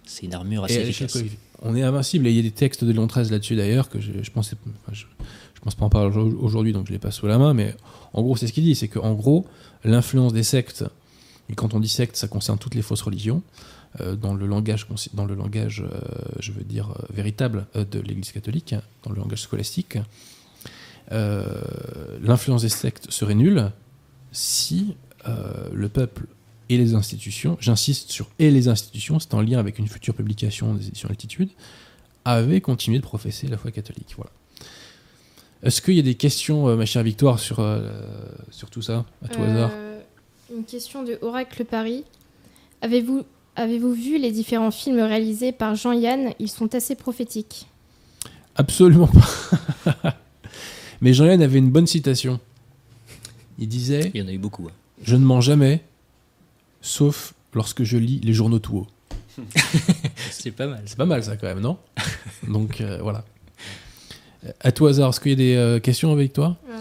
C'est 0.05 0.25
une 0.25 0.33
armure 0.33 0.65
assez 0.65 0.81
efficace. 0.81 1.17
On 1.61 1.75
est 1.75 1.81
invincible 1.81 2.27
et 2.27 2.31
il 2.31 2.35
y 2.35 2.39
a 2.39 2.43
des 2.43 2.51
textes 2.51 2.83
de 2.83 2.91
Léon 2.91 3.07
XIII 3.07 3.29
là-dessus 3.29 3.55
d'ailleurs 3.55 3.89
que 3.89 3.99
je, 3.99 4.11
je 4.21 4.31
pense, 4.31 4.53
je, 4.91 5.05
je 5.53 5.59
pense 5.61 5.75
pas 5.75 5.85
en 5.85 5.89
parler 5.89 6.15
aujourd'hui 6.15 6.71
donc 6.71 6.87
je 6.87 6.91
les 6.91 6.99
passe 6.99 7.15
sous 7.15 7.27
la 7.27 7.37
main, 7.37 7.53
mais 7.53 7.75
en 8.13 8.21
gros 8.21 8.35
c'est 8.35 8.47
ce 8.47 8.53
qu'il 8.53 8.63
dit, 8.63 8.75
c'est 8.75 8.87
qu'en 8.87 9.13
gros 9.13 9.45
l'influence 9.83 10.33
des 10.33 10.43
sectes 10.43 10.85
et 11.49 11.55
quand 11.55 11.73
on 11.73 11.79
dit 11.79 11.87
secte, 11.87 12.15
ça 12.15 12.27
concerne 12.27 12.57
toutes 12.57 12.75
les 12.75 12.81
fausses 12.81 13.01
religions. 13.01 13.41
Euh, 14.01 14.15
dans 14.15 14.33
le 14.33 14.45
langage, 14.45 14.87
dans 15.13 15.25
le 15.25 15.33
langage 15.33 15.81
euh, 15.81 15.99
je 16.39 16.51
veux 16.51 16.63
dire, 16.63 16.89
euh, 16.89 17.05
véritable 17.13 17.67
de 17.73 17.99
l'Église 17.99 18.31
catholique, 18.31 18.73
hein, 18.73 18.81
dans 19.03 19.11
le 19.11 19.17
langage 19.17 19.41
scolastique, 19.41 19.97
l'influence 21.09 22.63
des 22.63 22.69
sectes 22.69 23.09
serait 23.11 23.33
nulle 23.33 23.71
si 24.33 24.97
le 25.25 25.87
peuple 25.87 26.27
et 26.67 26.77
les 26.77 26.95
institutions, 26.95 27.57
j'insiste 27.61 28.11
sur 28.11 28.27
et 28.39 28.51
les 28.51 28.67
institutions, 28.67 29.17
c'est 29.17 29.33
en 29.33 29.41
lien 29.41 29.57
avec 29.57 29.79
une 29.79 29.87
future 29.87 30.13
publication 30.13 30.73
des 30.73 30.89
éditions 30.89 31.07
Altitude, 31.07 31.49
avaient 32.25 32.59
continué 32.59 32.97
de 32.97 33.03
professer 33.03 33.47
la 33.47 33.57
foi 33.57 33.71
catholique. 33.71 34.15
Voilà. 34.17 34.31
Est-ce 35.63 35.81
qu'il 35.81 35.93
y 35.93 35.99
a 35.99 36.03
des 36.03 36.15
questions, 36.15 36.75
ma 36.75 36.85
chère 36.85 37.03
Victoire, 37.03 37.39
sur, 37.39 37.65
sur 38.51 38.69
tout 38.69 38.81
ça, 38.81 39.05
à 39.23 39.29
tout 39.29 39.41
hasard? 39.41 39.71
Une 40.55 40.63
question 40.63 41.03
de 41.03 41.17
Oracle 41.21 41.65
Paris. 41.65 42.03
Avez-vous 42.81 43.25
avez 43.55 43.79
vu 43.79 44.19
les 44.19 44.31
différents 44.31 44.71
films 44.71 44.99
réalisés 44.99 45.51
par 45.51 45.75
Jean-Yann? 45.75 46.33
Ils 46.39 46.49
sont 46.49 46.75
assez 46.75 46.95
prophétiques. 46.95 47.67
Absolument 48.55 49.07
pas. 49.07 50.15
Mais 51.01 51.13
Jean-Yann 51.13 51.41
avait 51.41 51.59
une 51.59 51.69
bonne 51.71 51.87
citation. 51.87 52.39
Il 53.59 53.67
disait 53.67 54.11
Il 54.13 54.21
y 54.21 54.23
en 54.23 54.27
a 54.27 54.31
eu 54.31 54.37
beaucoup. 54.37 54.67
Hein. 54.67 54.73
Je 55.03 55.15
ne 55.15 55.25
mens 55.25 55.41
jamais, 55.41 55.83
sauf 56.81 57.33
lorsque 57.53 57.83
je 57.83 57.97
lis 57.97 58.19
les 58.23 58.33
journaux 58.33 58.59
tout 58.59 58.77
haut. 58.77 58.87
C'est 60.31 60.51
pas 60.51 60.67
mal. 60.67 60.81
C'est 60.85 60.97
pas 60.97 61.05
mal 61.05 61.23
ça 61.23 61.37
quand 61.37 61.47
même, 61.47 61.59
non? 61.59 61.77
Donc 62.47 62.81
euh, 62.81 62.99
voilà. 63.01 63.23
À 64.61 64.71
tout 64.71 64.85
hasard, 64.85 65.09
est-ce 65.09 65.19
qu'il 65.19 65.31
y 65.31 65.33
a 65.33 65.37
des 65.37 65.55
euh, 65.55 65.79
questions 65.79 66.11
avec 66.11 66.33
toi? 66.33 66.57
Ah, 66.71 66.79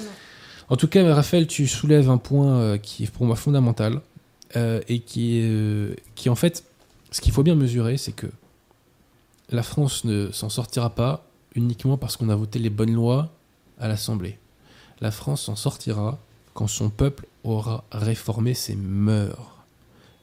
en 0.69 0.77
tout 0.77 0.89
cas, 0.89 1.15
Raphaël, 1.15 1.47
tu 1.47 1.67
soulèves 1.67 2.11
un 2.11 2.19
point 2.19 2.59
euh, 2.59 2.79
qui 2.79 3.05
est 3.05 3.11
pour 3.11 3.27
moi 3.27 3.37
fondamental 3.37 4.01
euh, 4.57 4.81
et 4.89 5.01
qui, 5.01 5.41
euh, 5.43 5.95
qui, 6.15 6.29
en 6.29 6.35
fait, 6.35 6.65
ce 7.11 7.21
qu'il 7.21 7.33
faut 7.33 7.43
bien 7.43 7.55
mesurer, 7.55 7.97
c'est 7.97 8.13
que 8.13 8.27
la 9.51 9.63
France 9.63 10.05
ne 10.05 10.31
s'en 10.33 10.49
sortira 10.49 10.91
pas 10.91 11.25
uniquement 11.55 11.97
parce 11.97 12.17
qu'on 12.17 12.29
a 12.29 12.35
voté 12.35 12.59
les 12.59 12.71
bonnes 12.71 12.93
lois 12.93 13.31
à 13.79 13.89
l'Assemblée. 13.89 14.39
La 15.01 15.11
France 15.11 15.43
s'en 15.43 15.57
sortira 15.57 16.19
quand 16.55 16.67
son 16.67 16.91
peuple 16.91 17.27
aura 17.45 17.85
réformé 17.93 18.55
ses 18.55 18.75
mœurs. 18.75 19.53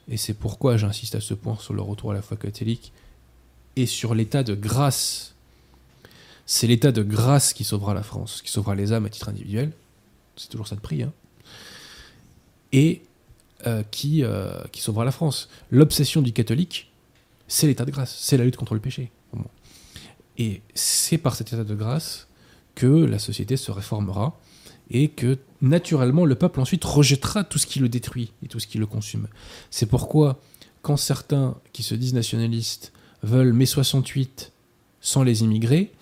Et 0.09 0.17
c'est 0.17 0.33
pourquoi 0.33 0.75
j'insiste 0.75 1.15
à 1.15 1.21
ce 1.21 1.33
point 1.33 1.55
sur 1.57 1.73
le 1.73 1.81
retour 1.81 2.11
à 2.11 2.13
la 2.13 2.21
foi 2.21 2.35
catholique 2.35 2.91
et 3.75 3.85
sur 3.85 4.13
l'état 4.13 4.43
de 4.43 4.53
grâce 4.53 5.33
c'est 6.45 6.67
l'état 6.67 6.91
de 6.91 7.03
grâce 7.03 7.53
qui 7.53 7.63
sauvera 7.63 7.93
la 7.93 8.03
France, 8.03 8.41
qui 8.41 8.51
sauvera 8.51 8.75
les 8.75 8.91
âmes 8.91 9.05
à 9.05 9.09
titre 9.09 9.29
individuel. 9.29 9.71
C'est 10.35 10.49
toujours 10.49 10.67
ça 10.67 10.75
de 10.75 10.81
prix. 10.81 11.03
Hein. 11.03 11.13
Et 12.71 13.03
euh, 13.65 13.81
qui, 13.91 14.23
euh, 14.23 14.61
qui 14.73 14.81
sauvera 14.81 15.05
la 15.05 15.11
France. 15.11 15.47
L'obsession 15.71 16.21
du 16.21 16.33
catholique, 16.33 16.91
c'est 17.47 17.65
l'état 17.65 17.85
de 17.85 17.91
grâce, 17.91 18.13
c'est 18.19 18.35
la 18.35 18.43
lutte 18.43 18.57
contre 18.57 18.73
le 18.73 18.81
péché. 18.81 19.09
Et 20.37 20.61
c'est 20.73 21.17
par 21.17 21.35
cet 21.35 21.53
état 21.53 21.63
de 21.63 21.75
grâce 21.75 22.27
que 22.75 22.87
la 22.87 23.19
société 23.19 23.55
se 23.55 23.71
réformera 23.71 24.37
et 24.89 25.07
que 25.07 25.37
naturellement 25.61 26.25
le 26.25 26.35
peuple 26.35 26.59
ensuite 26.59 26.83
rejettera 26.83 27.45
tout 27.45 27.57
ce 27.57 27.65
qui 27.65 27.79
le 27.79 27.87
détruit 27.87 28.33
et 28.43 28.49
tout 28.49 28.59
ce 28.59 28.67
qui 28.67 28.79
le 28.79 28.85
consume. 28.85 29.29
C'est 29.69 29.85
pourquoi 29.85 30.41
quand 30.81 30.97
certains 30.97 31.55
qui 31.71 31.83
se 31.83 31.95
disent 31.95 32.13
nationalistes 32.13 32.91
veulent 33.21 33.53
mai 33.53 33.65
68 33.65 34.51
sans 34.99 35.23
les 35.23 35.43
immigrés, 35.43 35.93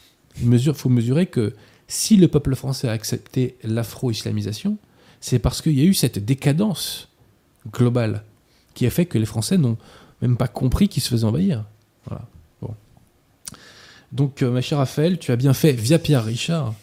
il 0.41 0.73
faut 0.73 0.89
mesurer 0.89 1.27
que 1.27 1.53
si 1.91 2.15
le 2.15 2.30
peuple 2.30 2.55
français 2.55 2.88
a 2.88 2.93
accepté 2.93 3.57
l'afro-islamisation, 3.63 4.77
c'est 5.19 5.39
parce 5.39 5.61
qu'il 5.61 5.77
y 5.77 5.81
a 5.81 5.84
eu 5.84 5.93
cette 5.93 6.23
décadence 6.23 7.09
globale 7.69 8.23
qui 8.73 8.85
a 8.85 8.89
fait 8.89 9.05
que 9.05 9.18
les 9.18 9.26
Français 9.26 9.57
n'ont 9.57 9.77
même 10.22 10.38
pas 10.38 10.47
compris 10.47 10.88
qu'ils 10.88 11.03
se 11.03 11.09
faisaient 11.09 11.26
envahir. 11.26 11.65
Voilà. 12.05 12.23
Bon. 12.61 12.73
Donc, 14.13 14.41
euh, 14.41 14.49
ma 14.49 14.61
chère 14.61 14.77
Raphaël, 14.77 15.19
tu 15.19 15.34
as 15.34 15.35
bien 15.35 15.53
fait, 15.53 15.73
via 15.73 15.99
Pierre 15.99 16.23
Richard, 16.23 16.73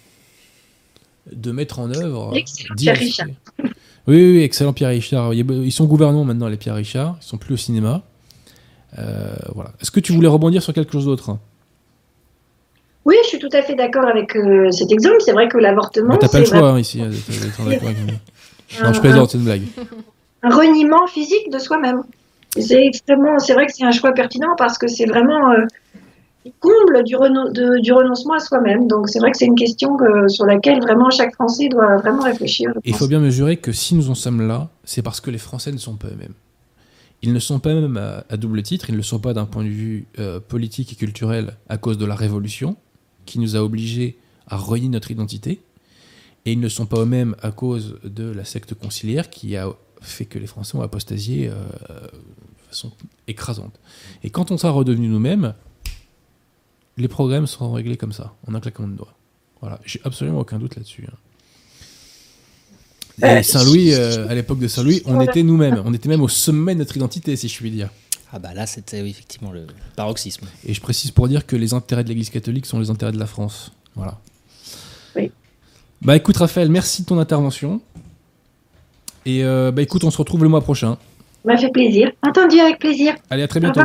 de 1.33 1.53
mettre 1.53 1.79
en 1.79 1.91
œuvre. 1.91 2.37
Excellent, 2.37 2.75
Pierre 2.77 2.99
Richard. 2.99 3.29
Oui, 4.07 4.33
oui, 4.33 4.41
excellent 4.41 4.75
Pierre 4.75 4.91
Richard. 4.91 5.33
Ils 5.33 5.73
sont 5.73 5.87
gouvernants 5.87 6.25
maintenant, 6.25 6.49
les 6.49 6.59
Pierre 6.59 6.75
Richard. 6.75 7.17
Ils 7.23 7.25
sont 7.25 7.39
plus 7.39 7.55
au 7.55 7.59
cinéma. 7.59 8.03
Euh, 8.99 9.35
voilà. 9.55 9.73
Est-ce 9.81 9.91
que 9.91 10.01
tu 10.01 10.13
voulais 10.13 10.29
rebondir 10.29 10.63
sur 10.63 10.75
quelque 10.75 10.93
chose 10.93 11.07
d'autre? 11.07 11.39
Oui, 13.09 13.17
je 13.23 13.29
suis 13.29 13.39
tout 13.39 13.49
à 13.55 13.63
fait 13.63 13.75
d'accord 13.75 14.07
avec 14.07 14.37
euh, 14.37 14.71
cet 14.71 14.93
exemple. 14.93 15.17
C'est 15.21 15.33
vrai 15.33 15.49
que 15.49 15.57
l'avortement. 15.57 16.11
Bah, 16.11 16.19
T'as 16.21 16.29
pas 16.29 16.41
le 16.41 16.45
choix 16.45 16.73
hein, 16.73 16.79
ici. 16.79 17.01
non, 17.01 18.93
je 18.93 19.01
plaisante, 19.01 19.31
c'est 19.31 19.39
une 19.39 19.45
blague. 19.45 19.63
Un 20.43 20.55
reniement 20.55 21.07
physique 21.07 21.51
de 21.51 21.59
soi-même. 21.59 22.03
C'est 22.51 22.85
extrêmement. 22.85 23.39
C'est 23.39 23.55
vrai 23.55 23.65
que 23.65 23.73
c'est 23.73 23.85
un 23.85 23.93
choix 23.93 24.13
pertinent 24.13 24.55
parce 24.59 24.77
que 24.77 24.89
c'est 24.89 25.07
vraiment. 25.07 25.53
Euh, 25.53 25.65
comble 26.61 27.03
du, 27.05 27.15
du, 27.81 27.93
renoncement 27.93 28.35
à 28.35 28.41
soi-même. 28.41 28.87
Donc 28.89 29.09
c'est 29.09 29.21
vrai 29.21 29.31
que 29.31 29.39
c'est 29.39 29.47
une 29.47 29.55
question 29.55 29.97
sur 30.29 30.45
laquelle 30.45 30.81
vraiment 30.81 31.09
chaque 31.11 31.35
Français 31.35 31.69
doit 31.69 31.97
vraiment 31.97 32.23
réfléchir. 32.23 32.73
Il 32.85 32.95
faut 32.95 33.07
bien 33.07 33.21
mesurer 33.21 33.57
que 33.57 33.73
si 33.73 33.95
nous 33.95 34.11
en 34.11 34.15
sommes 34.15 34.47
là, 34.47 34.69
c'est 34.85 35.03
parce 35.03 35.21
que 35.21 35.31
les 35.31 35.39
Français 35.39 35.73
ne 35.73 35.79
sont 35.79 35.97
pas 35.97 36.09
eux-mêmes. 36.09 36.35
Ils 37.23 37.33
ne 37.33 37.39
sont 37.39 37.59
pas 37.59 37.71
eux-mêmes 37.71 38.23
à, 38.29 38.37
double 38.37 38.63
titre, 38.63 38.87
ils 38.89 38.93
ne 38.93 38.99
le 38.99 39.03
sont 39.03 39.19
pas 39.19 39.35
d'un 39.35 39.45
point 39.45 39.65
de 39.65 39.69
vue 39.69 40.07
euh, 40.19 40.41
politique 40.41 40.93
et 40.93 40.97
culturel 40.97 41.55
à 41.69 41.77
cause 41.77 41.99
de 41.99 42.07
la 42.07 42.15
Révolution, 42.15 42.77
qui 43.29 43.39
nous 43.39 43.57
a 43.57 43.63
obligés 43.63 44.19
à 44.47 44.57
renier 44.57 44.89
notre 44.89 45.11
identité, 45.11 45.61
et 46.47 46.53
ils 46.53 46.61
ne 46.61 46.69
sont 46.69 46.87
pas 46.87 47.01
eux-mêmes 47.01 47.37
à 47.43 47.51
cause 47.51 47.99
de 48.03 48.25
la 48.25 48.45
secte 48.45 48.75
conciliaire 48.75 49.29
qui 49.29 49.57
a 49.57 49.69
fait 50.01 50.25
que 50.25 50.39
les 50.39 50.47
Français 50.47 50.77
ont 50.77 50.83
apostasié 50.83 51.49
euh, 51.49 51.53
de 51.53 52.69
façon 52.69 52.91
écrasante. 53.27 53.79
Et 54.25 54.31
quand 54.31 54.51
on 54.51 54.57
sera 54.57 54.73
redevenu 54.73 55.09
nous-mêmes, 55.09 55.55
les 56.97 57.09
programmes 57.09 57.47
seront 57.47 57.73
réglés 57.73 57.97
comme 57.97 58.13
ça, 58.13 58.35
en 58.47 58.55
un 58.55 58.61
claquement 58.61 58.89
de 58.89 58.97
doigts. 58.97 59.15
Voilà, 59.61 59.79
j'ai 59.85 60.01
absolument 60.05 60.41
aucun 60.41 60.59
doute 60.59 60.77
là-dessus. 60.77 61.07
Hein. 61.07 61.17
Et 63.41 63.43
Saint-Louis, 63.43 63.93
euh, 63.93 64.29
à 64.29 64.35
l'époque 64.35 64.61
de 64.61 64.69
Saint-Louis, 64.69 65.03
on 65.05 65.21
était 65.21 65.43
nous-mêmes. 65.43 65.83
On 65.85 65.93
était 65.93 66.09
même 66.09 66.23
au 66.23 66.29
sommet 66.29 66.75
de 66.75 66.79
notre 66.79 66.97
identité, 66.97 67.35
si 67.37 67.49
je 67.49 67.57
puis 67.57 67.71
dire. 67.71 67.91
Ah 68.33 68.39
bah 68.39 68.53
là, 68.55 68.67
c'était 68.67 69.09
effectivement 69.09 69.53
le 69.53 69.67
paroxysme. 69.97 70.47
Et 70.65 70.75
je 70.75 70.81
précise 70.81 71.11
pour 71.11 71.29
dire 71.29 71.47
que 71.47 71.57
les 71.57 71.73
intérêts 71.73 72.05
de 72.05 72.09
l'Église 72.09 72.31
catholique 72.31 72.67
sont 72.67 72.79
les 72.79 72.91
intérêts 72.91 73.13
de 73.13 73.19
la 73.19 73.27
France. 73.27 73.73
Voilà. 73.95 74.19
Oui. 75.17 75.33
Bah 76.03 76.15
écoute 76.15 76.37
Raphaël, 76.37 76.71
merci 76.71 77.03
de 77.03 77.07
ton 77.07 77.19
intervention. 77.19 77.81
Et 79.25 79.45
euh, 79.45 79.73
bah 79.73 79.83
écoute, 79.83 80.05
on 80.05 80.11
se 80.11 80.19
retrouve 80.19 80.43
le 80.43 80.49
mois 80.49 80.61
prochain. 80.61 80.99
M'a 81.45 81.57
fait 81.57 81.71
plaisir. 81.71 82.11
Entendu 82.23 82.61
avec 82.61 82.79
plaisir. 82.79 83.15
Allez, 83.31 83.43
à 83.43 83.49
très 83.49 83.61
bientôt. 83.61 83.83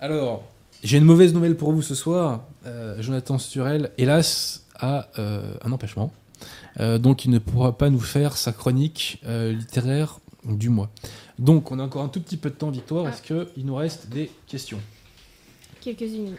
Alors, 0.00 0.44
j'ai 0.84 0.98
une 0.98 1.04
mauvaise 1.04 1.32
nouvelle 1.32 1.56
pour 1.56 1.72
vous 1.72 1.82
ce 1.82 1.94
soir. 1.94 2.44
Euh, 2.66 3.00
Jonathan 3.00 3.38
Sturel, 3.38 3.90
hélas, 3.98 4.64
a 4.78 5.08
euh, 5.18 5.54
un 5.64 5.72
empêchement. 5.72 6.12
Euh, 6.80 6.98
donc, 6.98 7.24
il 7.24 7.30
ne 7.30 7.38
pourra 7.38 7.76
pas 7.76 7.90
nous 7.90 8.00
faire 8.00 8.36
sa 8.36 8.52
chronique 8.52 9.22
littéraire 9.26 10.20
du 10.44 10.68
mois. 10.68 10.90
Donc, 11.38 11.72
on 11.72 11.78
a 11.78 11.82
encore 11.82 12.02
un 12.02 12.08
tout 12.08 12.20
petit 12.20 12.36
peu 12.36 12.50
de 12.50 12.54
temps, 12.54 12.70
Victoire. 12.70 13.08
Est-ce 13.08 13.22
qu'il 13.22 13.64
nous 13.64 13.74
reste 13.74 14.08
des 14.08 14.30
questions? 14.46 14.80
Quelques-unes. 15.80 16.36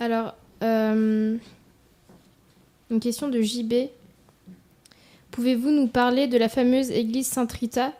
Alors, 0.00 0.34
une 0.62 1.40
question 3.00 3.28
de 3.28 3.40
JB. 3.40 3.90
Pouvez-vous 5.30 5.70
nous 5.70 5.86
parler 5.86 6.28
de 6.28 6.38
la 6.38 6.48
fameuse 6.48 6.90
église 6.90 7.26
Sainte-Rita 7.26 7.92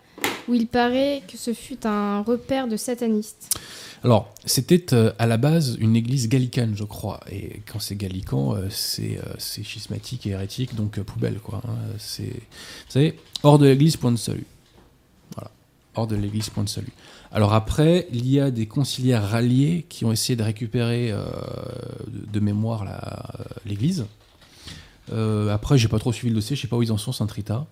où 0.49 0.55
il 0.55 0.67
paraît 0.67 1.23
que 1.31 1.37
ce 1.37 1.53
fut 1.53 1.87
un 1.87 2.23
repère 2.23 2.69
de 2.69 2.77
satanistes 2.77 3.59
alors, 4.03 4.33
c'était 4.45 4.95
euh, 4.95 5.13
à 5.19 5.27
la 5.27 5.37
base 5.37 5.77
une 5.81 5.97
église 5.97 6.29
gallicane, 6.29 6.75
je 6.77 6.85
crois. 6.85 7.21
Et 7.31 7.63
quand 7.71 7.79
c'est 7.79 7.97
gallican, 7.97 8.55
euh, 8.55 8.69
euh, 8.69 9.23
c'est 9.39 9.63
schismatique 9.63 10.27
et 10.27 10.31
hérétique, 10.31 10.75
donc 10.75 11.01
poubelle, 11.01 11.39
quoi. 11.39 11.63
Hein. 11.67 11.75
c'est, 11.99 12.25
vous 12.25 12.91
savez, 12.91 13.19
hors 13.43 13.59
de 13.59 13.67
l'église, 13.67 13.97
point 13.97 14.13
de 14.13 14.17
salut. 14.17 14.47
Voilà. 15.35 15.51
Hors 15.95 16.07
de 16.07 16.17
l'église, 16.17 16.51
point 16.51 16.65
de 16.65 16.69
salut. 16.69 16.93
Alors 17.33 17.55
après, 17.55 18.07
il 18.13 18.29
y 18.29 18.41
a 18.41 18.51
des 18.51 18.67
conciliaires 18.67 19.29
ralliés 19.29 19.87
qui 19.89 20.05
ont 20.05 20.13
essayé 20.13 20.37
de 20.37 20.43
récupérer 20.43 21.13
de, 22.09 22.41
mémoire 22.41 22.87
l'église. 23.67 24.07
après, 25.51 25.77
j'ai 25.77 25.89
pas 25.89 25.99
trop 25.99 26.13
suivi 26.13 26.31
le 26.31 26.37
dossier, 26.37 26.55
je 26.55 26.63
sais 26.63 26.69
pas 26.69 26.77
où 26.77 26.83
ils 26.83 26.93
en 26.93 26.99
sont, 26.99 27.13
Saint-Rita. 27.13 27.67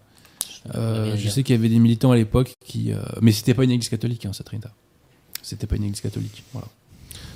je 0.74 1.28
sais 1.28 1.44
qu'il 1.44 1.54
y 1.54 1.58
avait 1.58 1.68
des 1.68 1.78
militants 1.78 2.10
à 2.10 2.16
l'époque 2.16 2.52
qui. 2.64 2.92
mais 3.22 3.30
c'était 3.30 3.54
pas 3.54 3.64
une 3.64 3.70
église 3.70 3.88
catholique, 3.88 4.26
hein, 4.26 4.32
Saint-Rita 4.32 4.72
c'était 5.44 5.66
pas 5.66 5.76
une 5.76 5.84
église 5.84 6.00
catholique. 6.00 6.42
Voilà. 6.52 6.68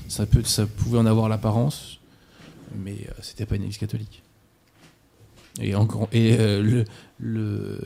Ça, 0.09 0.27
peut, 0.27 0.43
ça 0.43 0.67
pouvait 0.67 0.99
en 0.99 1.07
avoir 1.07 1.29
l'apparence, 1.29 2.01
mais 2.77 2.93
euh, 2.93 3.13
c'était 3.21 3.47
pas 3.47 3.57
une 3.57 3.63
église 3.63 3.79
catholique. 3.79 4.23
Et, 5.61 5.75
encore, 5.75 6.09
et 6.13 6.37
euh, 6.39 6.85
le, 7.19 7.81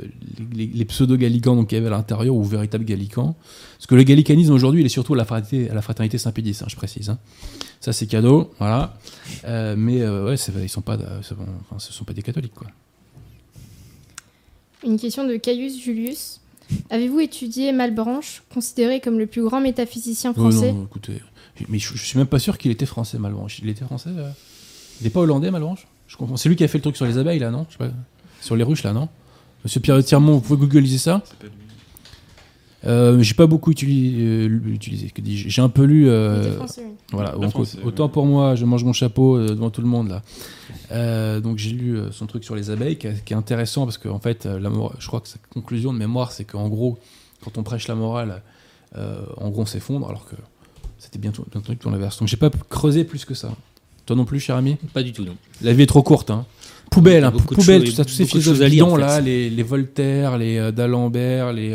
les, 0.53 0.85
pseudo-gallicans 0.85 1.65
qu'il 1.65 1.79
y 1.79 1.81
avait 1.81 1.89
à 1.89 1.97
l'intérieur, 1.97 2.35
ou 2.35 2.45
véritables 2.45 2.85
gallicans, 2.85 3.35
parce 3.79 3.87
que 3.87 3.95
le 3.95 4.03
gallicanisme 4.03 4.53
aujourd'hui, 4.53 4.83
il 4.83 4.87
est 4.87 4.91
surtout 4.91 5.15
à 5.15 5.17
la 5.17 5.25
fraternité, 5.25 6.19
Saint-Pédis, 6.19 6.59
hein, 6.61 6.67
je 6.69 6.77
précise. 6.77 7.09
Hein. 7.11 7.19
Ça, 7.81 7.93
c'est 7.93 8.07
cadeau, 8.07 8.53
voilà. 8.59 8.99
Euh, 9.47 9.75
mais 9.77 10.07
ouais, 10.07 10.35
ils 10.35 10.69
sont 10.69 10.83
pas, 10.83 10.99
ce 11.23 11.93
sont 11.93 12.05
pas 12.05 12.13
des 12.13 12.23
catholiques, 12.23 12.55
quoi. 12.55 12.69
Une 14.85 14.99
question 14.99 15.27
de 15.27 15.37
Caius 15.37 15.81
Julius. 15.81 16.42
Avez-vous 16.91 17.21
étudié 17.21 17.73
Malbranche, 17.73 18.43
considéré 18.53 19.01
comme 19.01 19.19
le 19.19 19.27
plus 19.27 19.43
grand 19.43 19.61
métaphysicien 19.61 20.33
français 20.33 20.73
Non, 20.73 20.85
écoutez, 20.85 21.21
mais 21.69 21.79
je, 21.79 21.95
je, 21.95 22.03
suis 22.03 22.19
même 22.19 22.27
pas 22.27 22.39
sûr 22.39 22.59
qu'il 22.59 22.71
était 22.71 22.87
français, 22.87 23.19
Malbranche. 23.19 23.59
Il 23.61 23.69
était 23.69 23.85
français 23.85 24.11
euh 24.17 24.31
Il 25.01 25.05
n'est 25.05 25.11
pas 25.11 25.21
hollandais, 25.21 25.51
Malbranche 25.51 25.87
Je 26.09 26.17
comprends. 26.17 26.37
C'est 26.37 26.49
lui 26.49 26.57
qui 26.57 26.65
a 26.65 26.69
fait 26.69 26.79
le 26.79 26.83
truc 26.83 26.97
sur 26.97 27.07
les 27.07 27.19
abeilles, 27.19 27.39
là, 27.39 27.51
non? 27.51 27.67
Sur 28.41 28.57
les 28.57 28.65
ruches, 28.65 28.83
là, 28.83 28.93
non? 28.93 29.09
Monsieur 29.65 29.81
Pierre 29.81 30.03
Tirmont, 30.03 30.35
vous 30.35 30.41
pouvez 30.41 30.67
googliser 30.67 30.99
ça 30.99 31.23
euh, 32.85 33.23
j'ai 33.23 33.35
pas 33.35 33.47
beaucoup 33.47 33.71
utilisé, 33.71 34.19
euh, 34.21 34.59
j'ai 35.25 35.63
un 35.63 35.69
peu 35.69 35.85
lu. 35.85 36.09
Euh, 36.09 36.59
voilà, 37.13 37.37
autant 37.85 38.09
pour 38.09 38.27
moi, 38.27 38.55
je 38.55 38.65
mange 38.65 38.85
mon 38.85 38.93
chapeau 38.93 39.39
devant 39.39 39.71
tout 39.71 39.83
le 39.83 39.87
monde 39.87 40.09
là. 40.91 41.41
donc 41.41 41.59
j'ai 41.59 41.71
lu 41.71 41.99
son 42.11 42.27
truc 42.27 42.45
sur 42.45 42.57
les 42.57 42.71
abeilles, 42.71 42.97
qui, 42.97 43.07
est 43.07 43.33
intéressant 43.35 43.85
parce 43.85 43.99
qu'en 43.99 44.19
fait, 44.19 44.47
la 44.47 44.71
je 44.99 45.07
crois 45.07 45.21
que 45.21 45.29
sa 45.29 45.39
conclusion 45.53 45.93
de 45.93 45.99
mémoire, 45.99 46.33
c'est 46.33 46.45
qu'en 46.45 46.69
gros, 46.69 46.99
quand 47.45 47.57
on 47.57 47.63
prêche 47.63 47.87
la 47.87 47.95
morale, 47.95 48.43
en 48.97 49.51
gros, 49.51 49.63
on 49.63 49.67
s'effondre, 49.67 50.09
alors 50.09 50.27
que 50.27 50.37
c'était 50.99 51.19
bien 51.19 51.31
tout, 51.31 51.45
bien 51.51 51.61
tout 51.61 51.91
l'inverse. 51.91 52.19
Donc 52.19 52.29
j'ai 52.29 52.37
pas 52.37 52.51
creusé 52.69 53.05
plus 53.05 53.25
que 53.25 53.35
ça. 53.35 53.51
Toi 54.07 54.17
non 54.17 54.25
plus, 54.25 54.41
cher 54.41 54.57
ami? 54.57 54.77
Pas 54.93 55.05
du 55.05 55.13
tout, 55.13 55.25
non. 55.25 55.37
La 55.61 55.73
vie 55.73 55.85
est 55.85 55.87
trop 55.87 56.03
courte, 56.03 56.31
hein. 56.31 56.45
Poubelle, 56.91 57.25
hein, 57.25 57.31
poubelle, 57.31 57.85
tout 57.85 57.93
ça, 57.93 58.05
tous 58.05 58.13
ces 58.13 58.27
philosophes 58.27 58.59
là, 58.99 59.21
les, 59.21 59.49
les, 59.49 59.63
Voltaire, 59.63 60.37
les 60.37 60.73
D'Alembert, 60.73 61.51
les 61.55 61.73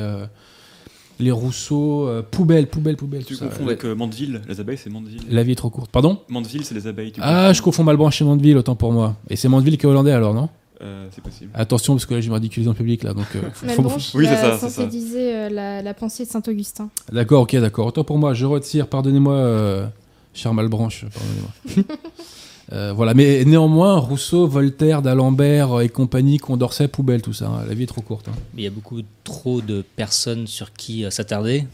les 1.20 1.32
Rousseau, 1.32 2.08
euh, 2.08 2.22
poubelle, 2.22 2.68
poubelle, 2.68 2.96
poubelle. 2.96 3.26
Tu 3.26 3.38
confonds 3.38 3.66
avec 3.66 3.86
euh, 3.86 3.96
Mandeville, 3.96 4.42
les 4.48 4.60
abeilles 4.60 4.78
c'est 4.78 4.90
Mandeville. 4.90 5.22
La 5.30 5.44
vie 5.44 5.54
est 5.54 5.56
trop 5.56 5.70
courte. 5.70 5.92
Pardon? 5.92 6.20
Mandeville 6.30 6.64
c'est 6.64 6.76
les 6.76 6.88
abeilles. 6.88 7.14
ah, 7.20 7.54
je 7.54 7.62
confonds 7.62 7.84
Malbranche 7.84 8.22
et 8.22 8.26
Mandeville, 8.26 8.58
autant 8.58 8.76
pour 8.76 8.92
moi. 8.92 9.16
Et 9.30 9.36
c'est 9.36 9.50
Mandeville 9.50 9.78
qui 9.78 9.86
est 9.86 9.90
hollandais 9.90 10.12
alors, 10.12 10.34
non? 10.34 10.50
Euh, 10.80 11.08
c'est 11.12 11.24
possible. 11.24 11.50
Attention, 11.56 11.96
parce 11.96 12.06
que 12.06 12.14
là, 12.14 12.22
je 12.22 12.30
me 12.30 12.36
ridiculise 12.36 12.70
en 12.70 12.76
public. 12.76 13.02
Là, 13.02 13.16
donc, 13.16 13.26
Malbranche, 13.64 14.14
oui, 14.14 14.28
c'est 14.28 14.36
ça. 14.36 14.70
C'est 14.70 15.50
la, 15.50 15.82
la, 15.82 15.94
pensée 15.96 16.26
de 16.26 16.30
Saint-Augustin. 16.30 16.90
D'accord, 17.12 17.44
ok, 17.44 17.56
d'accord. 17.56 17.88
Autant 17.88 18.04
pour 18.04 18.20
moi, 18.20 18.36
je 18.36 18.46
retire, 18.46 18.88
pardonnez-moi, 18.88 19.90
cher 20.34 20.54
Malbranche, 20.54 21.06
pardonnez-moi. 21.06 21.96
Euh, 22.74 22.92
voilà, 22.94 23.14
mais 23.14 23.46
néanmoins, 23.46 23.98
Rousseau, 23.98 24.46
Voltaire, 24.48 25.02
d'Alembert 25.02 25.80
et 25.82 25.88
compagnie, 25.90 26.38
Condorcet, 26.38 26.88
poubelle, 26.90 27.22
tout 27.22 27.32
ça. 27.34 27.48
Hein. 27.48 27.64
La 27.68 27.74
vie 27.74 27.84
est 27.84 27.88
trop 27.88 28.02
courte. 28.02 28.28
Hein. 28.28 28.34
Il 28.58 28.64
y 28.64 28.68
a 28.68 28.70
beaucoup 28.70 29.00
trop 29.24 29.62
de 29.62 29.86
personnes 29.96 30.48
sur 30.48 30.74
qui 30.74 31.06
euh, 31.06 31.10
s'attarder. 31.10 31.66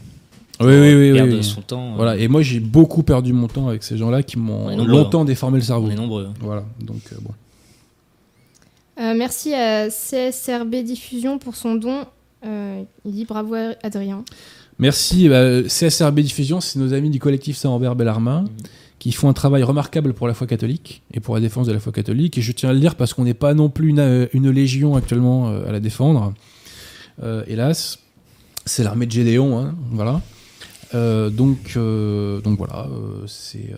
Oui, 0.60 0.66
oui, 0.68 0.94
oui, 0.94 1.12
perdre 1.12 1.34
oui, 1.34 1.42
son 1.42 1.62
temps. 1.62 1.92
euh, 1.94 1.96
Voilà, 1.96 2.16
et 2.16 2.28
moi 2.28 2.42
j'ai 2.42 2.60
beaucoup 2.60 3.02
perdu 3.02 3.32
mon 3.32 3.48
temps 3.48 3.66
avec 3.66 3.82
ces 3.82 3.96
gens-là 3.96 4.22
qui 4.22 4.36
On 4.36 4.40
m'ont 4.40 4.84
longtemps 4.86 5.24
déformé 5.24 5.58
le 5.58 5.64
cerveau. 5.64 5.88
On 5.88 5.90
est 5.90 5.96
nombreux. 5.96 6.28
Voilà, 6.40 6.64
donc 6.80 7.00
euh, 7.12 7.16
bon. 7.20 7.32
Euh, 9.00 9.14
merci 9.16 9.52
à 9.52 9.88
CSRB 9.88 10.76
Diffusion 10.84 11.38
pour 11.38 11.56
son 11.56 11.74
don. 11.74 12.04
Euh, 12.46 12.82
il 13.04 13.12
dit 13.12 13.24
bravo 13.24 13.54
à 13.54 13.72
Adrien. 13.82 14.24
Merci. 14.78 15.28
bah, 15.28 15.62
CSRB 15.64 16.20
Diffusion, 16.20 16.60
c'est 16.60 16.78
nos 16.78 16.92
amis 16.92 17.10
du 17.10 17.18
collectif 17.18 17.56
Saint-Robert 17.56 17.96
Bellarmin 17.96 18.42
Mhm. 18.42 18.48
Qui 19.04 19.12
font 19.12 19.28
un 19.28 19.34
travail 19.34 19.62
remarquable 19.62 20.14
pour 20.14 20.26
la 20.26 20.32
foi 20.32 20.46
catholique 20.46 21.02
et 21.12 21.20
pour 21.20 21.34
la 21.34 21.42
défense 21.42 21.66
de 21.66 21.74
la 21.74 21.78
foi 21.78 21.92
catholique. 21.92 22.38
Et 22.38 22.40
je 22.40 22.52
tiens 22.52 22.70
à 22.70 22.72
le 22.72 22.80
dire 22.80 22.94
parce 22.94 23.12
qu'on 23.12 23.24
n'est 23.24 23.34
pas 23.34 23.52
non 23.52 23.68
plus 23.68 23.90
une, 23.90 23.98
euh, 23.98 24.26
une 24.32 24.48
légion 24.48 24.96
actuellement 24.96 25.50
euh, 25.50 25.68
à 25.68 25.72
la 25.72 25.80
défendre. 25.80 26.32
Euh, 27.22 27.44
hélas, 27.46 27.98
c'est 28.64 28.82
l'armée 28.82 29.04
de 29.04 29.10
Gédéon. 29.12 29.58
hein, 29.58 29.74
voilà. 29.90 30.22
Euh, 30.94 31.28
donc, 31.28 31.74
euh, 31.76 32.40
donc 32.40 32.56
voilà, 32.56 32.88
c'est. 33.26 33.74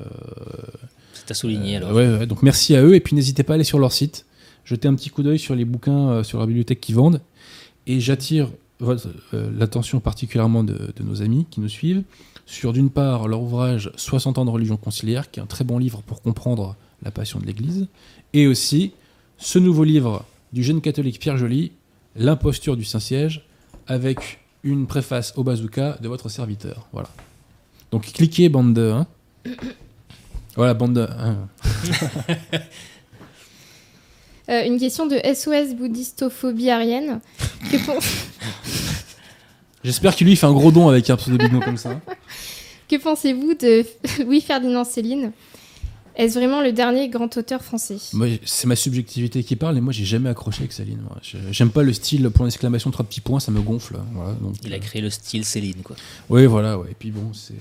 C'est 1.12 1.32
à 1.32 1.34
souligner 1.34 1.78
alors. 1.78 1.92
Ouais, 1.92 2.18
ouais, 2.18 2.26
donc 2.28 2.44
merci 2.44 2.76
à 2.76 2.84
eux. 2.84 2.94
Et 2.94 3.00
puis 3.00 3.16
n'hésitez 3.16 3.42
pas 3.42 3.54
à 3.54 3.56
aller 3.56 3.64
sur 3.64 3.80
leur 3.80 3.90
site, 3.90 4.26
jeter 4.64 4.86
un 4.86 4.94
petit 4.94 5.10
coup 5.10 5.24
d'œil 5.24 5.40
sur 5.40 5.56
les 5.56 5.64
bouquins 5.64 6.22
sur 6.22 6.38
la 6.38 6.46
bibliothèque 6.46 6.80
qu'ils 6.80 6.94
vendent. 6.94 7.20
Et 7.88 7.98
j'attire 7.98 8.48
l'attention 9.32 9.98
particulièrement 9.98 10.62
de, 10.62 10.74
de 10.94 11.02
nos 11.02 11.20
amis 11.20 11.46
qui 11.50 11.60
nous 11.60 11.68
suivent 11.68 12.04
sur 12.46 12.72
d'une 12.72 12.90
part 12.90 13.28
leur 13.28 13.42
ouvrage 13.42 13.90
60 13.96 14.38
ans 14.38 14.44
de 14.44 14.50
religion 14.50 14.76
conciliaire, 14.76 15.30
qui 15.30 15.40
est 15.40 15.42
un 15.42 15.46
très 15.46 15.64
bon 15.64 15.78
livre 15.78 16.02
pour 16.06 16.22
comprendre 16.22 16.76
la 17.02 17.10
passion 17.10 17.38
de 17.40 17.44
l'Église, 17.46 17.88
et 18.32 18.46
aussi 18.46 18.92
ce 19.36 19.58
nouveau 19.58 19.84
livre 19.84 20.24
du 20.52 20.62
jeune 20.64 20.80
catholique 20.80 21.18
Pierre 21.20 21.36
Joly, 21.36 21.72
L'imposture 22.18 22.76
du 22.78 22.84
Saint-Siège, 22.84 23.44
avec 23.86 24.38
une 24.62 24.86
préface 24.86 25.34
au 25.36 25.44
bazooka 25.44 25.98
de 26.00 26.08
votre 26.08 26.30
serviteur. 26.30 26.88
Voilà. 26.92 27.10
Donc 27.90 28.04
cliquez, 28.10 28.48
bande 28.48 28.72
de. 28.72 28.90
hein. 28.90 29.06
Voilà, 30.56 30.72
bande 30.72 30.94
de. 30.94 31.02
hein. 31.02 31.36
Euh, 34.48 34.64
une 34.64 34.78
question 34.78 35.06
de 35.06 35.16
SOS 35.34 35.74
bouddhistophobie 35.74 36.70
arienne. 36.70 37.20
Que, 37.70 37.76
J'espère 39.86 40.14
qu'il 40.16 40.26
lui 40.26 40.36
fait 40.36 40.46
un 40.46 40.52
gros 40.52 40.70
don 40.72 40.88
avec 40.88 41.08
un 41.10 41.16
pseudo 41.16 41.38
comme 41.60 41.76
ça. 41.78 42.00
que 42.88 42.96
pensez-vous 42.96 43.54
de 43.54 43.84
Louis 44.24 44.40
Ferdinand 44.40 44.84
Céline 44.84 45.32
Est-ce 46.16 46.38
vraiment 46.38 46.60
le 46.60 46.72
dernier 46.72 47.08
grand 47.08 47.34
auteur 47.36 47.62
français? 47.62 47.96
Moi, 48.12 48.26
c'est 48.44 48.66
ma 48.66 48.76
subjectivité 48.76 49.42
qui 49.44 49.54
parle 49.56 49.78
et 49.78 49.80
moi 49.80 49.92
j'ai 49.92 50.04
jamais 50.04 50.28
accroché 50.28 50.60
avec 50.60 50.72
Céline. 50.72 51.00
moi. 51.02 51.16
J'aime 51.52 51.70
pas 51.70 51.82
le 51.82 51.92
style 51.92 52.28
point 52.30 52.46
d'exclamation 52.46 52.90
trois 52.90 53.04
petits 53.06 53.20
points, 53.20 53.40
ça 53.40 53.52
me 53.52 53.60
gonfle. 53.60 53.96
Voilà, 54.12 54.32
donc, 54.34 54.56
Il 54.64 54.72
a 54.72 54.76
euh, 54.76 54.80
créé 54.80 55.00
le 55.02 55.10
style 55.10 55.44
Céline, 55.44 55.82
quoi. 55.84 55.96
Oui, 56.30 56.46
voilà, 56.46 56.78
ouais. 56.78 56.88
Et 56.90 56.94
puis 56.98 57.10
bon, 57.10 57.32
c'est. 57.32 57.54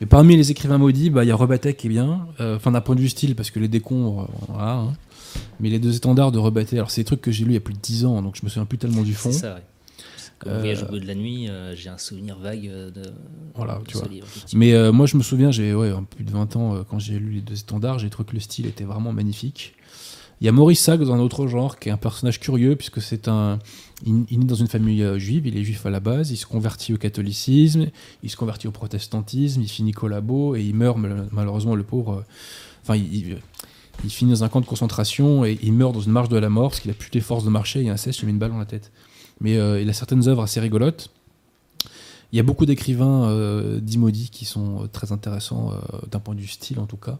Mais 0.00 0.06
parmi 0.06 0.36
les 0.36 0.50
écrivains 0.52 0.78
maudits, 0.78 1.10
bah, 1.10 1.24
il 1.24 1.28
y 1.28 1.32
a 1.32 1.36
Rebatet 1.36 1.74
qui 1.74 1.88
est 1.88 1.90
bien. 1.90 2.28
Euh, 2.40 2.56
Enfin, 2.56 2.70
d'un 2.70 2.80
point 2.80 2.94
de 2.94 3.00
vue 3.00 3.08
style, 3.08 3.34
parce 3.34 3.50
que 3.50 3.58
les 3.58 3.66
décombres, 3.68 4.22
euh, 4.30 4.44
voilà. 4.48 4.72
hein. 4.74 4.92
Mais 5.60 5.68
les 5.70 5.78
deux 5.80 5.96
étendards 5.96 6.30
de 6.32 6.38
Rebatet, 6.38 6.76
alors 6.76 6.90
c'est 6.90 7.00
des 7.00 7.04
trucs 7.06 7.20
que 7.20 7.32
j'ai 7.32 7.44
lus 7.44 7.50
il 7.50 7.54
y 7.54 7.56
a 7.58 7.60
plus 7.60 7.74
de 7.74 7.80
10 7.80 8.04
ans, 8.06 8.22
donc 8.22 8.36
je 8.36 8.44
me 8.44 8.48
souviens 8.48 8.64
plus 8.64 8.78
tellement 8.78 9.02
du 9.02 9.12
fond. 9.12 9.32
C'est 9.32 9.40
ça, 9.40 9.54
ouais. 9.56 9.62
Comme 10.38 10.52
Euh, 10.52 10.58
Voyage 10.60 10.82
au 10.84 10.86
bout 10.86 10.98
de 11.00 11.06
la 11.06 11.14
nuit, 11.14 11.48
euh, 11.48 11.74
j'ai 11.74 11.88
un 11.88 11.98
souvenir 11.98 12.38
vague 12.38 12.66
euh, 12.68 12.90
de, 12.90 13.02
Voilà, 13.54 13.78
de 13.78 13.84
tu 13.84 13.94
ce 13.94 13.98
vois. 13.98 14.08
livre. 14.08 14.26
Mais 14.54 14.72
euh, 14.74 14.92
moi, 14.92 15.06
je 15.06 15.16
me 15.16 15.22
souviens, 15.22 15.50
j'ai 15.50 15.74
ouais, 15.74 15.92
plus 16.14 16.24
de 16.24 16.30
20 16.30 16.54
ans, 16.56 16.84
quand 16.88 16.98
j'ai 16.98 17.18
lu 17.18 17.30
les 17.32 17.40
deux 17.40 17.58
étendards, 17.58 17.98
j'ai 17.98 18.08
trouvé 18.10 18.28
que 18.28 18.34
le 18.34 18.40
style 18.40 18.66
était 18.66 18.84
vraiment 18.84 19.12
magnifique. 19.12 19.74
Il 20.40 20.44
y 20.44 20.48
a 20.48 20.52
Maurice 20.52 20.78
Sacre 20.80 21.04
dans 21.04 21.12
un 21.14 21.18
autre 21.18 21.48
genre, 21.48 21.80
qui 21.80 21.88
est 21.88 21.92
un 21.92 21.96
personnage 21.96 22.38
curieux, 22.38 22.76
puisque 22.76 23.02
c'est 23.02 23.26
un. 23.26 23.58
Il, 24.06 24.46
dans 24.46 24.54
une 24.54 24.68
famille 24.68 25.04
juive, 25.18 25.48
il 25.48 25.56
est 25.58 25.64
juif 25.64 25.84
à 25.84 25.90
la 25.90 25.98
base, 25.98 26.30
il 26.30 26.36
se 26.36 26.46
convertit 26.46 26.94
au 26.94 26.96
catholicisme, 26.96 27.86
il 28.22 28.30
se 28.30 28.36
convertit 28.36 28.68
au 28.68 28.70
protestantisme, 28.70 29.60
il 29.60 29.68
finit 29.68 29.90
collabo 29.90 30.54
et 30.54 30.62
il 30.62 30.76
meurt, 30.76 30.96
mal- 30.96 31.26
malheureusement, 31.32 31.74
le 31.74 31.82
pauvre. 31.82 32.22
Enfin, 32.84 32.94
il, 32.94 33.12
il- 33.12 33.38
il 34.04 34.10
finit 34.10 34.30
dans 34.30 34.44
un 34.44 34.48
camp 34.48 34.60
de 34.60 34.66
concentration 34.66 35.44
et 35.44 35.58
il 35.60 35.72
meurt 35.72 35.92
dans 35.92 36.00
une 36.00 36.12
marche 36.12 36.28
de 36.28 36.36
la 36.36 36.48
mort 36.48 36.68
parce 36.70 36.78
qu'il 36.78 36.90
a 36.92 36.94
plus 36.94 37.10
les 37.12 37.20
forces 37.20 37.42
de 37.44 37.50
marcher, 37.50 37.80
il 37.80 37.86
y 37.86 37.90
a 37.90 37.94
un 37.94 37.96
cesse, 37.96 38.18
il 38.18 38.20
lui 38.20 38.26
met 38.26 38.32
une 38.34 38.38
balle 38.38 38.52
dans 38.52 38.58
la 38.58 38.64
tête. 38.64 38.92
Mais 39.40 39.56
euh, 39.56 39.80
il 39.80 39.88
a 39.88 39.92
certaines 39.92 40.26
œuvres 40.28 40.42
assez 40.42 40.60
rigolotes. 40.60 41.10
Il 42.32 42.36
y 42.36 42.40
a 42.40 42.42
beaucoup 42.42 42.66
d'écrivains 42.66 43.28
euh, 43.30 43.80
d'Imodi 43.80 44.28
qui 44.30 44.44
sont 44.44 44.82
euh, 44.82 44.86
très 44.86 45.12
intéressants 45.12 45.72
euh, 45.72 45.98
d'un 46.10 46.18
point 46.20 46.34
de 46.34 46.40
vue 46.40 46.46
style 46.48 46.78
en 46.78 46.86
tout 46.86 46.96
cas. 46.96 47.18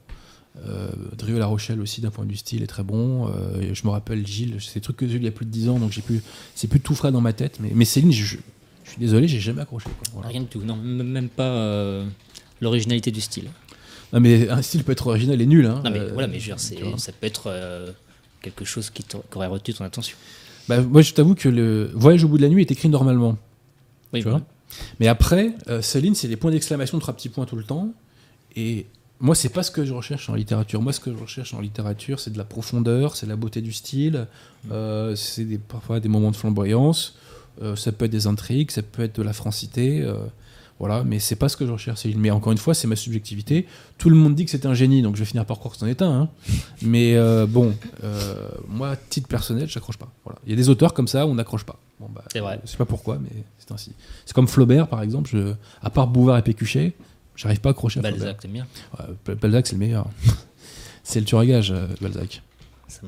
Euh, 0.67 0.89
Drieux 1.17 1.39
La 1.39 1.47
Rochelle 1.47 1.81
aussi 1.81 2.01
d'un 2.01 2.11
point 2.11 2.25
de 2.27 2.31
vue 2.31 2.37
style 2.37 2.63
est 2.63 2.67
très 2.67 2.83
bon. 2.83 3.29
Euh, 3.29 3.71
je 3.73 3.85
me 3.87 3.91
rappelle 3.91 4.27
Gilles, 4.27 4.57
c'est 4.61 4.75
des 4.75 4.81
trucs 4.81 4.97
que 4.97 5.07
j'ai 5.07 5.15
lu 5.15 5.21
il 5.21 5.25
y 5.25 5.29
a 5.29 5.33
plus 5.33 5.47
de 5.47 5.51
10 5.51 5.69
ans 5.69 5.79
donc 5.79 5.93
j'ai 5.93 6.03
plus, 6.03 6.21
c'est 6.55 6.67
plus 6.69 6.81
tout 6.81 6.95
frais 6.95 7.13
dans 7.13 7.21
ma 7.21 7.33
tête. 7.33 7.59
Mais, 7.61 7.71
mais 7.75 7.85
Céline, 7.85 8.13
je, 8.13 8.25
je- 8.25 8.37
je 8.85 8.91
suis 8.91 9.01
désolé, 9.01 9.29
j'ai 9.29 9.39
jamais 9.41 9.61
accroché. 9.63 9.85
quoi. 9.85 10.09
Voilà. 10.15 10.29
Rien 10.29 10.41
du 10.41 10.47
tout, 10.47 10.63
non, 10.63 10.75
même 10.77 11.29
pas 11.29 11.45
euh, 11.45 12.07
l'originalité 12.61 13.11
du 13.11 13.21
style. 13.21 13.51
Non, 14.15 14.21
mais 14.21 14.49
un 14.49 14.63
style 14.63 14.83
peut 14.83 14.93
être 14.93 15.07
original 15.09 15.41
et 15.41 15.47
nul. 15.47 15.67
Hein. 15.67 15.83
Non, 15.85 15.91
mais 15.91 16.09
voilà, 16.09 16.27
mais 16.27 16.41
je 16.41 16.51
veux 16.53 16.57
dire, 16.57 16.99
ça 16.99 17.13
peut 17.13 17.27
être 17.27 17.53
quelque 18.41 18.65
chose 18.65 18.89
qui 18.91 19.05
aurait 19.35 19.47
retenu 19.47 19.75
ton 19.75 19.85
attention. 19.85 20.17
Bah, 20.69 20.81
moi, 20.83 21.03
je 21.03 21.13
t'avoue 21.15 21.35
que 21.35 21.49
le 21.49 21.91
Voyage 21.95 22.25
au 22.25 22.29
bout 22.29 22.37
de 22.39 22.43
la 22.43 22.49
nuit 22.49 22.61
est 22.63 22.71
écrit 22.71 22.89
normalement. 22.89 23.39
Oui, 24.13 24.21
tu 24.21 24.25
voilà. 24.25 24.39
vois. 24.39 24.47
Mais 25.01 25.09
après, 25.09 25.55
euh, 25.69 25.81
Céline, 25.83 26.15
c'est 26.15 26.29
des 26.29 26.37
points 26.37 26.51
d'exclamation, 26.51 26.99
trois 26.99 27.15
petits 27.15 27.29
points 27.31 27.47
tout 27.47 27.57
le 27.57 27.65
temps. 27.65 27.89
Et 28.57 28.87
moi, 29.21 29.35
c'est 29.35 29.49
pas 29.49 29.63
ce 29.63 29.71
que 29.71 29.85
je 29.85 29.93
recherche 29.95 30.29
en 30.29 30.35
littérature. 30.35 30.83
Moi, 30.83 30.93
ce 30.93 31.01
que 31.01 31.11
je 31.13 31.17
recherche 31.19 31.55
en 31.55 31.61
littérature, 31.61 32.21
c'est 32.21 32.33
de 32.33 32.39
la 32.39 32.45
profondeur, 32.45 33.17
c'est 33.17 33.27
la 33.27 33.37
beauté 33.37 33.61
du 33.63 33.73
style, 33.73 34.27
euh, 34.71 35.17
c'est 35.17 35.45
des- 35.45 35.59
parfois 35.59 36.01
des 36.01 36.09
moments 36.09 36.31
de 36.31 36.37
flamboyance, 36.37 37.17
euh, 37.63 37.75
ça 37.77 37.91
peut 37.93 38.05
être 38.05 38.11
des 38.13 38.27
intrigues, 38.27 38.71
ça 38.71 38.83
peut 38.83 39.03
être 39.03 39.17
de 39.17 39.23
la 39.23 39.33
francité. 39.33 40.03
Voilà, 40.79 41.03
mais 41.05 41.19
c'est 41.19 41.35
pas 41.37 41.49
ce 41.49 41.57
que 41.57 41.67
je 41.67 41.73
recherche. 41.73 42.05
Mais 42.17 42.31
encore 42.31 42.53
une 42.53 42.59
fois, 42.59 42.73
c'est 42.75 42.87
ma 42.87 42.95
subjectivité. 42.97 43.67
Tout 43.99 44.11
le 44.11 44.17
monde 44.17 44.35
dit 44.35 44.45
que 44.45 44.51
c'est 44.51 44.65
un 44.67 44.75
génie, 44.75 45.03
donc 45.03 45.17
je 45.17 45.21
vais 45.21 45.25
finir 45.27 45.45
par 45.45 45.59
croire 45.59 45.73
que 45.75 45.79
c'en 45.79 45.87
est 45.87 46.03
un. 46.03 46.23
hein. 46.23 46.29
Mais 46.83 47.17
euh, 47.17 47.47
bon, 47.47 47.75
euh, 48.05 48.49
moi, 48.69 48.91
à 48.91 48.97
titre 48.97 49.27
personnel, 49.29 49.69
j'accroche 49.69 49.97
pas. 49.97 50.13
Voilà. 50.25 50.39
Il 50.47 50.51
y 50.51 50.53
a 50.53 50.57
des 50.57 50.69
auteurs 50.69 50.95
comme 50.95 51.09
ça 51.09 51.27
où 51.27 51.31
on 51.31 51.35
n'accroche 51.35 51.65
pas. 51.65 51.79
Bon, 51.99 52.09
bah, 52.15 52.23
C'est 52.33 52.39
vrai. 52.41 52.61
Je 52.65 52.71
sais 52.71 52.77
pas 52.77 52.85
pourquoi, 52.85 53.19
mais 53.19 53.31
c'est 53.59 53.73
ainsi. 53.73 53.93
C'est 54.25 54.35
comme 54.35 54.47
Flaubert, 54.47 54.87
par 54.87 55.03
exemple. 55.03 55.29
Je, 55.33 55.55
à 55.83 55.91
part 55.91 56.07
Bouvard 56.07 56.39
et 56.39 56.43
Pécuchet, 56.43 56.93
j'arrive 57.35 57.61
pas 57.61 57.71
à 57.71 57.73
accrocher 57.73 57.99
à 57.99 58.03
Balzac, 58.03 58.39
t'aimes 58.41 58.53
bien 58.53 58.67
Flaubert. 58.95 59.17
Ouais, 59.27 59.35
Balzac, 59.35 59.67
c'est 59.67 59.73
le 59.75 59.81
meilleur. 59.81 60.07
c'est 61.03 61.19
le 61.19 61.27
tueur 61.27 61.41
à 61.41 61.47
gage, 61.47 61.73
euh, 61.73 61.89
Balzac. 62.01 62.41
Ça 62.87 63.01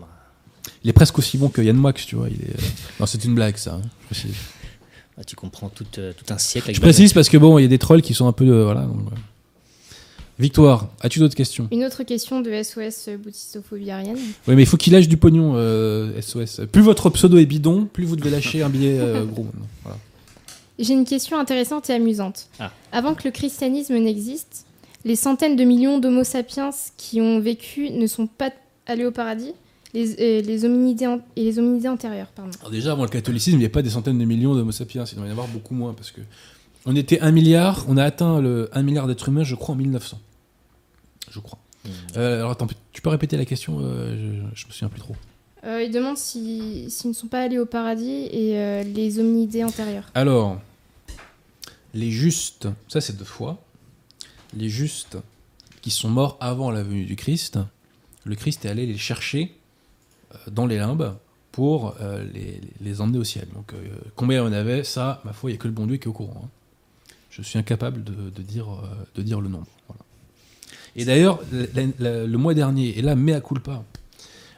Il 0.82 0.90
est 0.90 0.92
presque 0.92 1.18
aussi 1.20 1.38
bon 1.38 1.48
que 1.48 1.62
Yann 1.62 1.76
Moix, 1.76 1.92
tu 1.92 2.16
vois. 2.16 2.28
Il 2.28 2.42
est... 2.42 2.56
Non, 2.98 3.06
c'est 3.06 3.24
une 3.24 3.36
blague, 3.36 3.56
ça. 3.56 3.74
hein, 3.74 3.82
Ah, 5.20 5.24
Tu 5.24 5.36
comprends 5.36 5.68
tout, 5.68 5.84
euh, 5.98 6.12
tout 6.16 6.32
un 6.32 6.38
siècle 6.38 6.68
avec 6.68 6.76
Je 6.76 6.80
précise 6.80 7.12
parce 7.12 7.28
que 7.28 7.36
bon, 7.36 7.58
il 7.58 7.62
y 7.62 7.64
a 7.66 7.68
des 7.68 7.78
trolls 7.78 8.00
qui 8.02 8.14
sont 8.14 8.26
un 8.26 8.32
peu. 8.32 8.48
euh, 8.48 8.64
voilà. 8.64 8.82
donc, 8.82 8.96
ouais. 9.10 9.18
Victoire, 10.38 10.88
as-tu 11.02 11.18
d'autres 11.18 11.34
questions? 11.34 11.68
Une 11.70 11.84
autre 11.84 12.02
question 12.02 12.40
de 12.40 12.50
SOS 12.62 13.10
bouddhistophobie 13.22 13.90
arienne. 13.90 14.16
Oui, 14.48 14.54
mais 14.54 14.62
il 14.62 14.66
faut 14.66 14.78
qu'il 14.78 14.94
lâche 14.94 15.06
du 15.06 15.18
pognon, 15.18 15.52
euh, 15.56 16.18
SOS. 16.22 16.62
Plus 16.72 16.80
votre 16.80 17.10
pseudo 17.10 17.36
est 17.36 17.44
bidon, 17.44 17.84
plus 17.92 18.06
vous 18.06 18.16
devez 18.16 18.30
lâcher 18.30 18.62
un 18.62 18.70
billet 18.70 18.98
euh, 18.98 19.26
gros. 19.26 19.46
Voilà. 19.82 19.98
J'ai 20.78 20.94
une 20.94 21.04
question 21.04 21.38
intéressante 21.38 21.90
et 21.90 21.92
amusante. 21.92 22.46
Ah. 22.58 22.72
Avant 22.90 23.12
que 23.12 23.24
le 23.24 23.32
christianisme 23.32 23.98
n'existe, 23.98 24.64
les 25.04 25.14
centaines 25.14 25.56
de 25.56 25.64
millions 25.64 25.98
d'homo 25.98 26.24
sapiens 26.24 26.70
qui 26.96 27.20
ont 27.20 27.38
vécu 27.38 27.90
ne 27.90 28.06
sont 28.06 28.26
pas 28.26 28.50
allés 28.86 29.04
au 29.04 29.10
paradis? 29.10 29.52
Les, 29.94 30.12
euh, 30.20 30.40
les 30.42 30.64
hominidés 30.64 31.06
an- 31.06 31.20
et 31.36 31.44
les 31.44 31.58
hominidés 31.58 31.88
antérieurs, 31.88 32.28
pardon. 32.28 32.50
Alors 32.60 32.70
déjà, 32.70 32.92
avant 32.92 33.02
le 33.04 33.08
catholicisme, 33.08 33.56
il 33.56 33.60
n'y 33.60 33.66
a 33.66 33.70
pas 33.70 33.82
des 33.82 33.90
centaines 33.90 34.18
de 34.18 34.24
millions 34.24 34.54
d'homo 34.54 34.72
sapiens, 34.72 35.04
il 35.04 35.14
doit 35.16 35.24
y 35.24 35.28
en 35.28 35.32
avoir 35.32 35.48
beaucoup 35.48 35.74
moins, 35.74 35.94
parce 35.94 36.10
que 36.10 36.20
on 36.86 36.96
était 36.96 37.20
un 37.20 37.30
milliard, 37.30 37.84
on 37.88 37.96
a 37.96 38.04
atteint 38.04 38.40
le 38.40 38.68
1 38.72 38.82
milliard 38.82 39.06
d'êtres 39.06 39.28
humains, 39.28 39.44
je 39.44 39.54
crois, 39.54 39.74
en 39.74 39.78
1900. 39.78 40.18
Je 41.30 41.38
crois. 41.40 41.58
Mmh. 41.84 41.88
Euh, 42.16 42.38
alors 42.38 42.50
attends, 42.52 42.66
tu 42.92 43.02
peux 43.02 43.10
répéter 43.10 43.36
la 43.36 43.44
question 43.44 43.78
euh, 43.80 44.42
je, 44.54 44.60
je 44.62 44.66
me 44.66 44.72
souviens 44.72 44.88
plus 44.88 45.00
trop. 45.00 45.14
Euh, 45.64 45.82
il 45.82 45.90
demande 45.90 46.16
si- 46.16 46.86
s'ils 46.90 47.10
ne 47.10 47.14
sont 47.14 47.26
pas 47.26 47.40
allés 47.42 47.58
au 47.58 47.66
paradis 47.66 48.28
et 48.32 48.58
euh, 48.58 48.82
les 48.82 49.18
hominidés 49.18 49.62
antérieurs. 49.64 50.06
Alors, 50.14 50.58
les 51.94 52.10
justes, 52.10 52.68
ça 52.88 53.00
c'est 53.00 53.16
deux 53.16 53.24
fois. 53.24 53.62
Les 54.56 54.68
justes 54.68 55.18
qui 55.82 55.90
sont 55.90 56.08
morts 56.08 56.36
avant 56.40 56.70
la 56.70 56.82
venue 56.82 57.04
du 57.04 57.16
Christ, 57.16 57.58
le 58.24 58.34
Christ 58.36 58.64
est 58.64 58.68
allé 58.68 58.86
les 58.86 58.98
chercher 58.98 59.54
dans 60.50 60.66
les 60.66 60.78
limbes 60.78 61.14
pour 61.52 61.96
euh, 62.00 62.24
les, 62.80 63.00
emmener 63.00 63.18
au 63.18 63.24
ciel. 63.24 63.48
Donc, 63.54 63.72
euh, 63.72 63.78
combien 64.14 64.44
en 64.44 64.52
avait, 64.52 64.84
ça, 64.84 65.20
ma 65.24 65.32
foi, 65.32 65.50
il 65.50 65.54
n'y 65.54 65.58
a 65.58 65.60
que 65.60 65.68
le 65.68 65.74
bon 65.74 65.86
Dieu 65.86 65.96
qui 65.96 66.04
est 66.04 66.08
au 66.08 66.12
courant. 66.12 66.44
hein. 66.44 66.48
Je 67.30 67.42
suis 67.42 67.58
incapable 67.58 68.02
de, 68.02 68.42
dire, 68.42 68.66
euh, 68.70 69.40
le 69.40 69.48
nombre. 69.48 69.66
Et 70.96 71.04
d'ailleurs, 71.04 71.40
le 71.52 72.36
mois 72.36 72.54
dernier, 72.54 72.98
et 72.98 73.02
là, 73.02 73.14
mea 73.14 73.40
culpa, 73.40 73.84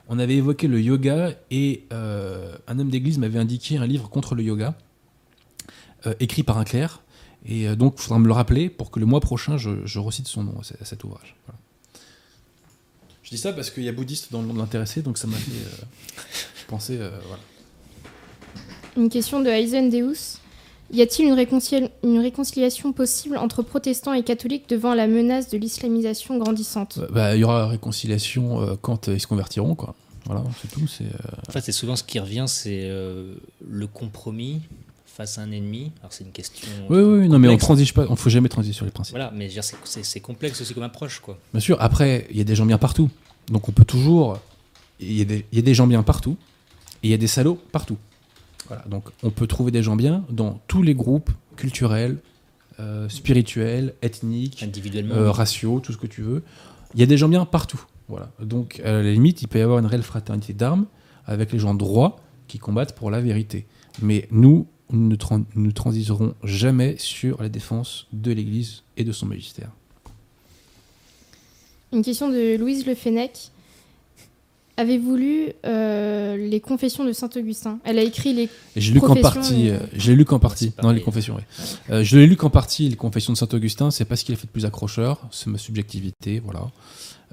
on 0.09 0.19
avait 0.19 0.37
évoqué 0.37 0.69
le 0.69 0.81
yoga 0.81 1.33
et 1.51 1.85
euh, 1.93 2.57
un 2.67 2.79
homme 2.79 2.91
d'église 2.91 3.19
m'avait 3.19 3.39
indiqué 3.39 3.77
un 3.77 3.87
livre 3.87 4.09
contre 4.09 4.35
le 4.35 4.43
yoga, 4.43 4.75
euh, 6.07 6.15
écrit 6.21 6.43
par 6.43 6.59
un 6.59 6.65
clerc. 6.65 7.03
Et 7.47 7.69
euh, 7.69 7.77
donc, 7.77 7.95
il 7.99 8.03
faudra 8.03 8.19
me 8.19 8.27
le 8.27 8.33
rappeler 8.33 8.71
pour 8.71 8.91
que 8.91 9.01
le 9.01 9.07
mois 9.07 9.21
prochain, 9.21 9.57
je, 9.57 9.85
je 9.85 9.99
recite 9.99 10.27
son 10.27 10.45
nom 10.45 10.61
à 10.61 10.85
cet 10.85 11.05
ouvrage. 11.05 11.37
Voilà. 11.47 11.59
Je 13.33 13.37
dis 13.39 13.41
ça 13.43 13.55
parce 13.55 13.71
qu'il 13.71 13.83
y 13.85 13.89
a 13.89 13.93
bouddhiste 13.93 14.31
dans 14.31 14.43
le 14.43 14.47
nom 14.49 14.53
de 14.53 14.59
l'intéressé, 14.59 15.01
donc 15.01 15.17
ça 15.17 15.27
m'a 15.27 15.39
fait 15.39 15.53
euh, 15.53 15.85
penser. 16.69 16.99
euh, 17.01 17.09
voilà. 17.29 17.43
Une 18.99 19.09
question 19.09 19.41
de 19.41 19.49
Aizen 19.49 19.89
Deus. 19.89 20.37
Y 20.93 21.01
a-t-il 21.01 21.29
une, 21.29 21.35
réconcili- 21.35 21.89
une 22.05 22.19
réconciliation 22.19 22.93
possible 22.93 23.39
entre 23.39 23.63
protestants 23.63 24.13
et 24.13 24.23
catholiques 24.23 24.69
devant 24.69 24.93
la 24.93 25.07
menace 25.07 25.49
de 25.49 25.57
l'islamisation 25.57 26.37
grandissante? 26.37 26.99
Euh, 26.99 27.07
bah, 27.11 27.35
il 27.35 27.41
y 27.41 27.45
aura 27.45 27.69
réconciliation 27.69 28.61
euh, 28.61 28.75
quand 28.79 29.09
euh, 29.09 29.15
ils 29.15 29.21
se 29.21 29.27
convertiront, 29.27 29.75
quoi. 29.77 29.95
Voilà, 30.27 30.45
c'est 30.61 30.69
tout. 30.71 30.87
C'est 30.87 31.05
euh, 31.05 31.09
En 31.49 31.53
fait, 31.53 31.63
c'est 31.63 31.73
souvent 31.73 31.97
ce 31.97 32.05
qui 32.05 32.19
revient, 32.19 32.45
c'est 32.47 32.83
euh, 32.83 33.33
le 33.67 33.87
compromis 33.87 34.61
face 35.15 35.39
à 35.39 35.43
un 35.43 35.51
ennemi. 35.51 35.93
Alors, 36.01 36.13
c'est 36.13 36.25
une 36.25 36.33
question. 36.33 36.67
Oui, 36.89 36.99
oui, 37.01 37.29
non, 37.29 37.39
mais 37.39 37.49
on 37.49 37.57
transige 37.57 37.93
pas. 37.95 38.07
On 38.09 38.17
faut 38.17 38.31
jamais 38.31 38.49
transiger 38.49 38.75
sur 38.75 38.85
les 38.85 38.91
principes. 38.91 39.13
Voilà, 39.15 39.31
mais 39.35 39.49
c'est- 39.51 40.21
complexe 40.21 40.61
aussi 40.61 40.75
comme 40.75 40.83
approche, 40.83 41.21
quoi. 41.21 41.39
Bien 41.53 41.61
sûr. 41.61 41.77
Après, 41.81 42.27
il 42.31 42.37
y 42.37 42.41
a 42.41 42.45
des 42.45 42.55
gens 42.55 42.67
bien 42.67 42.79
partout. 42.79 43.11
Donc 43.51 43.69
on 43.69 43.73
peut 43.73 43.85
toujours. 43.85 44.39
Il 45.01 45.13
y, 45.13 45.21
a 45.21 45.25
des- 45.25 45.45
il 45.53 45.57
y 45.57 45.59
a 45.59 45.63
des 45.63 45.75
gens 45.75 45.87
bien 45.87 46.03
partout. 46.03 46.37
Et 47.03 47.09
il 47.09 47.11
y 47.11 47.15
a 47.15 47.19
des 47.19 47.27
salauds 47.27 47.59
partout. 47.73 47.99
Voilà. 48.69 48.85
Donc 48.89 49.05
on 49.25 49.31
peut 49.31 49.47
trouver 49.49 49.71
des 49.73 49.83
gens 49.83 49.97
bien 49.97 50.25
dans 50.31 50.61
tous 50.69 50.83
les 50.83 50.95
groupes 50.95 51.31
culturels, 51.57 52.19
euh, 52.79 53.09
spirituels, 53.09 53.95
ethniques, 54.03 54.63
Individuellement. 54.63 55.15
euh, 55.15 55.31
raciaux, 55.33 55.81
tout 55.81 55.93
ce 55.93 55.99
que 55.99 56.07
tu 56.07 56.23
veux. 56.23 56.43
Il 56.95 57.01
y 57.01 57.03
a 57.03 57.07
des 57.07 57.17
gens 57.17 57.29
bien 57.29 57.45
partout. 57.45 57.85
Voilà. 58.09 58.31
Donc 58.41 58.81
à 58.85 58.93
la 59.03 59.11
limite, 59.11 59.43
il 59.43 59.49
peut 59.49 59.59
y 59.59 59.63
avoir 59.63 59.79
une 59.81 59.87
réelle 59.87 60.03
fraternité 60.05 60.53
d'armes 60.53 60.87
avec 61.27 61.53
les 61.53 61.59
gens 61.59 61.75
droits 61.75 62.21
qui 62.47 62.59
combattent 62.59 62.95
pour 62.95 63.11
la 63.11 63.21
vérité. 63.21 63.67
Mais 64.01 64.29
nous, 64.31 64.67
nous 64.93 65.09
ne, 65.09 65.17
tran- 65.17 65.45
nous 65.55 65.73
transigerons 65.73 66.35
jamais 66.45 66.97
sur 66.99 67.43
la 67.43 67.49
défense 67.49 68.07
de 68.13 68.31
l'Église 68.33 68.83
et 68.97 69.05
de 69.05 69.13
son 69.13 69.27
magistère. 69.27 69.71
Une 71.93 72.03
question 72.03 72.31
de 72.31 72.57
Louise 72.57 72.87
Le 72.87 72.95
Fennec. 72.95 73.51
Avez-vous 74.79 75.17
lu 75.17 75.49
euh, 75.67 76.37
les 76.39 76.59
Confessions 76.61 77.05
de 77.05 77.13
Saint 77.13 77.29
Augustin? 77.37 77.79
Elle 77.85 77.99
a 77.99 78.03
écrit 78.03 78.33
les. 78.33 78.45
Et 78.45 78.49
J'ai 78.81 78.95
lu 78.95 79.01
qu'en 79.01 79.15
partie. 79.15 79.69
euh, 79.69 79.79
je 79.93 80.11
l'ai 80.11 80.17
lu 80.17 80.25
qu'en 80.25 80.39
partie. 80.39 80.73
Non, 80.83 80.91
les 80.91 81.03
confessions, 81.03 81.37
oui. 81.37 81.43
Euh, 81.91 82.03
je 82.03 82.17
l'ai 82.17 82.27
lu 82.27 82.37
qu'en 82.37 82.49
partie, 82.49 82.89
les 82.89 82.97
confessions 82.97 83.35
de 83.35 83.39
Saint-Augustin. 83.39 83.91
C'est 83.91 84.07
pas 84.07 84.17
ce 84.17 84.25
qu'il 84.25 84.35
a 84.35 84.39
fait 84.39 84.47
de 84.47 84.51
plus 84.53 84.65
accrocheur. 84.65 85.21
C'est 85.31 85.49
ma 85.49 85.59
subjectivité, 85.59 86.41
voilà. 86.41 86.71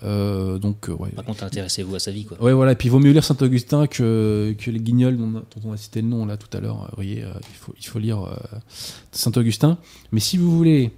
Euh, 0.04 0.58
donc, 0.58 0.90
euh, 0.90 0.94
ouais. 0.94 1.10
Par 1.10 1.26
contre, 1.26 1.44
intéressez-vous 1.44 1.96
à 1.96 2.00
sa 2.00 2.12
vie, 2.12 2.26
quoi. 2.26 2.42
Ouais, 2.42 2.54
voilà. 2.54 2.72
Et 2.72 2.76
puis, 2.76 2.88
il 2.88 2.92
vaut 2.92 3.00
mieux 3.00 3.12
lire 3.12 3.24
Saint-Augustin 3.24 3.88
que, 3.88 4.56
que 4.58 4.72
les 4.72 4.80
guignols 4.80 5.18
dont, 5.18 5.44
on 5.66 5.74
a 5.74 5.78
cité 5.78 6.02
le 6.02 6.08
nom 6.08 6.26
là 6.26 6.38
tout 6.38 6.56
à 6.56 6.62
l'heure. 6.62 6.88
Vous 6.90 6.96
voyez, 6.96 7.24
euh, 7.24 7.34
il, 7.50 7.56
faut, 7.56 7.74
il 7.80 7.86
faut 7.86 8.00
lire 8.00 8.24
euh, 8.24 8.36
Saint-Augustin. 9.12 9.78
Mais 10.12 10.20
si 10.20 10.38
vous 10.38 10.56
voulez. 10.56 10.92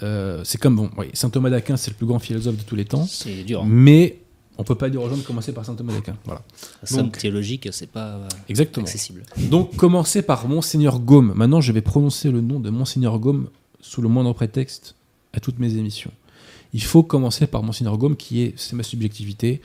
c'est 0.00 0.58
comme, 0.60 0.76
bon, 0.76 0.90
oui, 0.96 1.06
saint 1.12 1.30
Thomas 1.30 1.50
d'Aquin, 1.50 1.76
c'est 1.76 1.90
le 1.90 1.96
plus 1.96 2.06
grand 2.06 2.18
philosophe 2.18 2.56
de 2.56 2.62
tous 2.62 2.76
les 2.76 2.84
temps. 2.84 3.06
C'est 3.06 3.44
dur. 3.44 3.62
Hein. 3.62 3.68
Mais 3.68 4.20
on 4.58 4.64
peut 4.64 4.74
pas 4.74 4.88
dire 4.88 5.02
aux 5.02 5.08
gens 5.10 5.16
de 5.16 5.22
commencer 5.22 5.52
par 5.52 5.66
saint 5.66 5.74
Thomas 5.74 5.92
d'Aquin. 5.92 6.16
Voilà. 6.24 6.42
La 6.80 6.88
somme 6.88 7.02
donc- 7.04 7.18
théologique, 7.18 7.68
c'est 7.72 7.90
pas 7.90 8.20
Exactement. 8.48 8.86
accessible. 8.86 9.22
Donc, 9.50 9.76
commencez 9.76 10.22
par 10.22 10.48
Monseigneur 10.48 10.98
Gaume. 11.00 11.34
Maintenant, 11.36 11.60
je 11.60 11.72
vais 11.72 11.82
prononcer 11.82 12.30
le 12.30 12.40
nom 12.40 12.58
de 12.58 12.70
Monseigneur 12.70 13.18
Gaume 13.18 13.48
sous 13.80 14.00
le 14.00 14.08
moindre 14.08 14.32
prétexte 14.32 14.94
à 15.34 15.40
toutes 15.40 15.58
mes 15.58 15.76
émissions. 15.76 16.10
Il 16.74 16.82
faut 16.82 17.02
commencer 17.02 17.46
par 17.46 17.62
Monseigneur 17.62 17.96
Gaume, 17.98 18.16
qui 18.16 18.42
est, 18.42 18.54
c'est 18.56 18.74
ma 18.76 18.82
subjectivité, 18.82 19.60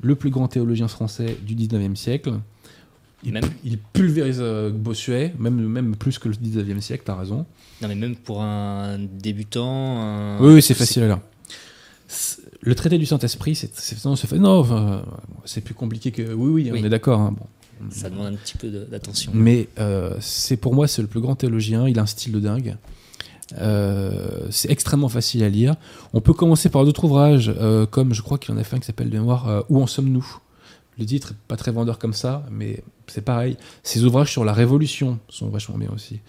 le 0.00 0.14
plus 0.14 0.30
grand 0.30 0.48
théologien 0.48 0.88
français 0.88 1.36
du 1.46 1.54
19e 1.54 1.96
siècle. 1.96 2.32
Il, 3.26 3.32
Même- 3.32 3.44
il 3.64 3.78
pulvérise 3.78 4.38
euh, 4.40 4.70
Bossuet, 4.70 5.32
même, 5.38 5.56
même 5.66 5.96
plus 5.96 6.18
que 6.18 6.28
le 6.28 6.34
19e 6.34 6.80
siècle, 6.80 7.04
t'as 7.06 7.16
raison. 7.16 7.46
Non, 7.80 7.88
mais 7.88 7.94
même 7.94 8.16
pour 8.16 8.42
un 8.42 8.98
débutant. 8.98 9.98
un- 9.98 10.38
Oui, 10.40 10.54
oui, 10.54 10.62
c'est 10.62 10.74
facile. 10.74 11.16
C'est- 12.06 12.42
Le 12.60 12.74
traité 12.74 12.98
du 12.98 13.06
Saint-Esprit, 13.06 13.54
c'est, 13.54 14.04
non, 14.04 14.14
non, 14.40 14.58
enfin, 14.60 15.04
c'est 15.44 15.60
plus 15.62 15.74
compliqué 15.74 16.10
que. 16.12 16.22
Oui, 16.34 16.50
oui, 16.64 16.70
Oui. 16.72 16.80
on 16.82 16.84
est 16.84 16.88
d'accord. 16.90 17.20
hein, 17.20 17.34
bon. 17.38 17.46
Ça 17.90 18.08
demande 18.08 18.26
un 18.26 18.36
petit 18.36 18.56
peu 18.56 18.68
d'attention. 18.70 19.32
Mais 19.34 19.68
euh, 19.78 20.16
c'est 20.20 20.56
pour 20.56 20.74
moi 20.74 20.86
c'est 20.86 21.02
le 21.02 21.08
plus 21.08 21.20
grand 21.20 21.34
théologien. 21.34 21.88
Il 21.88 21.98
a 21.98 22.02
un 22.02 22.06
style 22.06 22.32
de 22.32 22.40
dingue. 22.40 22.76
Euh, 23.58 24.46
c'est 24.50 24.70
extrêmement 24.70 25.08
facile 25.08 25.42
à 25.44 25.48
lire. 25.48 25.74
On 26.12 26.20
peut 26.20 26.32
commencer 26.32 26.70
par 26.70 26.84
d'autres 26.84 27.04
ouvrages, 27.04 27.52
euh, 27.58 27.86
comme 27.86 28.14
je 28.14 28.22
crois 28.22 28.38
qu'il 28.38 28.54
en 28.54 28.56
a 28.56 28.64
fait 28.64 28.76
un 28.76 28.78
qui 28.78 28.86
s'appelle 28.86 29.10
de 29.10 29.18
mémoire 29.18 29.48
euh, 29.48 29.62
Où 29.68 29.82
en 29.82 29.86
sommes-nous? 29.86 30.38
Le 30.98 31.04
titre 31.04 31.34
pas 31.48 31.56
très 31.56 31.72
vendeur 31.72 31.98
comme 31.98 32.12
ça, 32.12 32.46
mais 32.50 32.82
c'est 33.08 33.22
pareil. 33.24 33.56
Ses 33.82 34.04
ouvrages 34.04 34.30
sur 34.30 34.44
la 34.44 34.52
Révolution 34.52 35.18
sont 35.28 35.48
vachement 35.48 35.76
bien 35.76 35.90
aussi. 35.92 36.20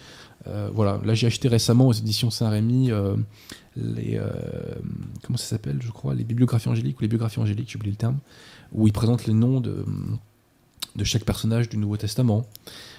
Voilà, 0.74 1.00
là 1.04 1.16
j'ai 1.16 1.26
acheté 1.26 1.48
récemment 1.48 1.88
aux 1.88 1.94
éditions 1.94 2.30
Saint-Rémy 2.30 2.92
les 3.76 4.20
comment 5.24 5.38
ça 5.38 5.46
s'appelle, 5.46 5.80
je 5.82 5.92
crois, 5.92 6.14
les 6.14 6.24
bibliographies 6.24 6.70
angéliques 6.70 7.00
ou 7.00 7.02
les 7.02 7.08
biographies 7.08 7.40
angéliques, 7.40 7.70
j'ai 7.70 7.78
oublié 7.78 7.92
le 7.92 7.98
terme, 7.98 8.18
où 8.72 8.88
il 8.88 8.94
présente 8.94 9.26
les 9.26 9.34
noms 9.34 9.60
de 9.60 9.86
de 10.96 11.04
chaque 11.04 11.26
personnage 11.26 11.70
du 11.70 11.78
Nouveau 11.78 11.98
Testament. 11.98 12.46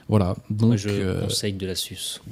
Voilà, 0.08 0.36
donc, 0.50 0.68
Moi, 0.68 0.76
je 0.76 0.88
euh, 0.88 1.22
conseille 1.22 1.54
de 1.54 1.66
la 1.66 1.74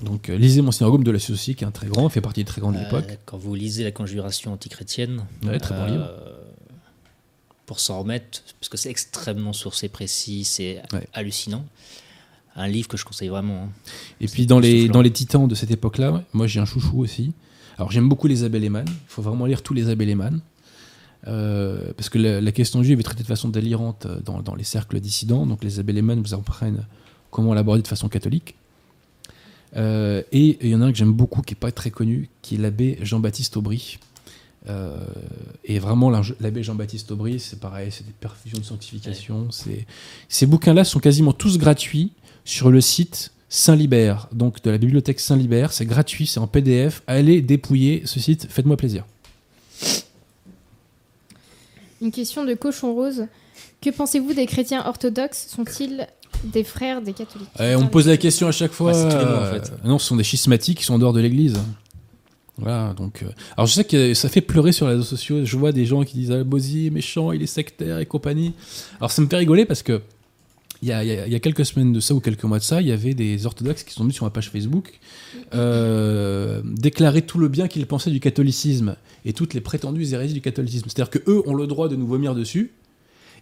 donc 0.05 0.29
euh, 0.31 0.37
lisez 0.37 0.63
Monseigneur 0.63 0.93
Gaume 0.93 1.03
de 1.03 1.11
la 1.11 1.19
aussi, 1.19 1.57
qui 1.57 1.65
est 1.65 1.67
un 1.67 1.73
très 1.73 1.89
grand, 1.89 2.09
fait 2.09 2.21
partie 2.21 2.41
des 2.43 2.45
très 2.47 2.61
grandes 2.61 2.77
Euh, 2.77 2.87
époques. 2.87 3.19
Quand 3.27 3.37
vous 3.37 3.55
lisez 3.57 3.83
la 3.83 3.91
conjuration 3.91 4.53
antichrétienne, 4.53 5.25
Ouais, 5.45 5.59
très 5.59 5.75
bon 5.75 5.83
euh, 5.83 5.89
livre. 5.91 6.11
pour 7.67 7.81
s'en 7.81 7.99
remettre, 8.01 8.43
parce 8.61 8.69
que 8.69 8.77
c'est 8.77 8.91
extrêmement 8.91 9.53
sourcé 9.53 9.89
précis, 9.89 10.45
c'est 10.45 10.83
Ouais. 10.93 11.09
hallucinant. 11.15 11.65
Un 12.57 12.69
livre 12.69 12.87
que 12.87 12.97
je 12.97 13.05
conseille 13.05 13.29
vraiment. 13.29 13.65
hein. 13.65 13.69
Et 14.21 14.29
puis 14.29 14.47
dans 14.47 14.61
les, 14.61 14.83
soufflant. 14.83 14.93
dans 14.95 15.03
les 15.03 15.11
titans 15.11 15.49
de 15.49 15.55
cette 15.57 15.73
époque-là, 15.73 16.23
moi 16.33 16.47
j'ai 16.47 16.61
un 16.61 16.65
chouchou 16.67 17.01
aussi. 17.01 17.33
Alors 17.77 17.91
j'aime 17.91 18.09
beaucoup 18.09 18.29
les 18.29 18.45
Abel 18.45 18.63
il 18.63 18.85
faut 19.09 19.23
vraiment 19.23 19.47
lire 19.47 19.63
tous 19.63 19.75
les 19.75 19.89
Abel. 19.89 20.17
Euh, 21.27 21.93
parce 21.97 22.09
que 22.11 22.19
la, 22.19 22.41
la 22.41 22.53
question 22.53 22.83
juive 22.85 23.01
est 23.01 23.03
traitée 23.03 23.23
de 23.25 23.29
façon 23.29 23.49
délirante 23.49 24.07
dans, 24.25 24.43
dans 24.43 24.55
les 24.55 24.63
cercles 24.63 25.01
dissidents, 25.01 25.47
donc 25.47 25.65
les 25.65 25.81
Abel 25.81 25.97
Eman 25.99 26.21
vous 26.23 26.35
apprennent 26.35 26.87
comment 27.35 27.53
l'aborder 27.53 27.83
de 27.83 27.89
façon 27.89 28.09
catholique. 28.09 28.55
Euh, 29.77 30.23
et 30.31 30.57
il 30.63 30.69
y 30.69 30.75
en 30.75 30.81
a 30.83 30.87
un 30.87 30.93
que 30.93 30.97
j'aime 30.97 31.13
beaucoup, 31.13 31.43
qui 31.43 31.53
n'est 31.53 31.59
pas 31.59 31.73
très 31.73 31.91
connu, 31.91 32.29
qui 32.43 32.55
est 32.55 32.59
l'abbé 32.59 32.97
Jean-Baptiste 33.03 33.57
Aubry. 33.57 33.99
Euh, 34.69 34.97
et 35.65 35.81
vraiment, 35.81 36.11
l'abbé 36.11 36.63
Jean-Baptiste 36.63 37.11
Aubry, 37.11 37.41
c'est 37.41 37.59
pareil, 37.59 37.91
c'est 37.91 38.07
des 38.07 38.13
perfusions 38.13 38.59
de 38.59 38.65
sanctification. 38.65 39.49
Ces 40.29 40.47
bouquins-là 40.47 40.85
sont 40.85 41.01
quasiment 41.01 41.33
tous 41.33 41.59
gratuits 41.59 42.13
sur 42.45 42.71
le 42.71 42.81
site 42.81 43.33
Saint-Libert, 43.49 44.29
donc 44.33 44.63
de 44.63 44.71
la 44.71 44.79
bibliothèque 44.79 45.19
Saint-Libert. 45.19 45.73
C'est 45.73 45.87
gratuit, 45.87 46.27
c'est 46.27 46.41
en 46.41 46.47
PDF. 46.47 47.03
Allez 47.09 47.43
dépouiller 47.43 48.03
ce 48.05 48.21
site, 48.21 48.47
faites-moi 48.49 48.77
plaisir. 48.77 49.05
Une 52.01 52.13
question 52.13 52.45
de 52.45 52.55
Cochon 52.55 52.95
Rose. 52.95 53.27
Que 53.81 53.91
pensez-vous 53.91 54.35
des 54.35 54.47
chrétiens 54.47 54.87
orthodoxes? 54.87 55.49
Sont-ils 55.49 56.07
des 56.45 56.65
frères 56.65 57.03
des 57.03 57.13
catholiques 57.13 57.49
Eh, 57.61 57.75
on 57.77 57.83
me 57.85 57.89
pose 57.89 58.07
la 58.09 58.17
question 58.17 58.47
à 58.47 58.53
chaque 58.53 58.73
fois. 58.73 58.93
Ouais, 58.93 58.99
c'est 58.99 59.09
tous 59.09 59.19
les 59.19 59.25
noms, 59.25 59.39
en 59.39 59.43
euh, 59.45 59.53
fait. 59.61 59.73
non, 59.85 59.99
ce 59.99 60.07
sont 60.07 60.17
des 60.17 60.25
schismatiques 60.25 60.79
qui 60.79 60.85
sont 60.85 60.95
en 60.95 60.99
dehors 60.99 61.13
de 61.13 61.21
l'église. 61.21 61.57
Voilà, 62.57 62.95
donc. 62.97 63.23
euh, 63.23 63.27
alors, 63.57 63.67
je 63.67 63.73
sais 63.73 63.85
que 63.85 64.15
ça 64.15 64.29
fait 64.29 64.41
pleurer 64.41 64.71
sur 64.73 64.87
les 64.87 64.93
réseaux 64.93 65.03
sociaux. 65.05 65.45
Je 65.45 65.57
vois 65.57 65.73
des 65.73 65.87
gens 65.87 66.05
qui 66.05 66.17
disent 66.17 66.31
Ah, 66.31 66.45
Bozy 66.45 66.87
est 66.87 66.91
méchant, 66.91 67.33
il 67.33 67.43
est 67.43 67.47
sectaire 67.47 67.99
et 67.99 68.07
compagnie. 68.07 68.53
Alors, 69.01 69.11
ça 69.11 69.23
me 69.23 69.27
fait 69.27 69.37
rigoler 69.37 69.65
parce 69.65 69.83
que. 69.83 70.01
Il 70.83 70.89
y, 70.89 70.93
a, 70.93 71.03
il 71.03 71.09
y 71.09 71.13
a- 71.13 71.27
il 71.27 71.33
y 71.33 71.37
a 71.37 71.41
quelques 71.41 71.65
semaines 71.65 71.95
de 71.95 72.01
ça 72.01 72.13
ou 72.15 72.21
quelques 72.21 72.45
mois 72.45 72.59
de 72.59 72.63
ça, 72.63 72.83
il 72.83 72.87
y 72.89 72.93
avait 72.93 73.15
des 73.15 73.47
orthodoxes 73.47 73.85
qui 73.85 73.95
sont 73.95 74.03
venus 74.03 74.17
sur 74.17 74.27
ma 74.27 74.31
page 74.31 74.51
Facebook 74.51 74.99
euh, 75.55 76.61
déclarer 76.65 77.23
tout 77.23 77.39
le 77.39 77.49
bien 77.49 77.69
qu'ils 77.69 77.87
pensaient 77.87 78.11
du 78.11 78.21
catholicisme 78.21 78.97
et 79.25 79.33
toutes 79.33 79.55
les 79.55 79.63
prétendues 79.63 80.13
hérésies 80.13 80.35
du 80.35 80.41
catholicisme. 80.43 80.85
C'est-à-dire 80.89 81.11
que 81.11 81.21
eux 81.31 81.43
ont 81.49 81.55
le 81.55 81.67
droit 81.67 81.89
de 81.89 81.97
nous 81.97 82.07
vomir 82.07 82.35
dessus, 82.35 82.73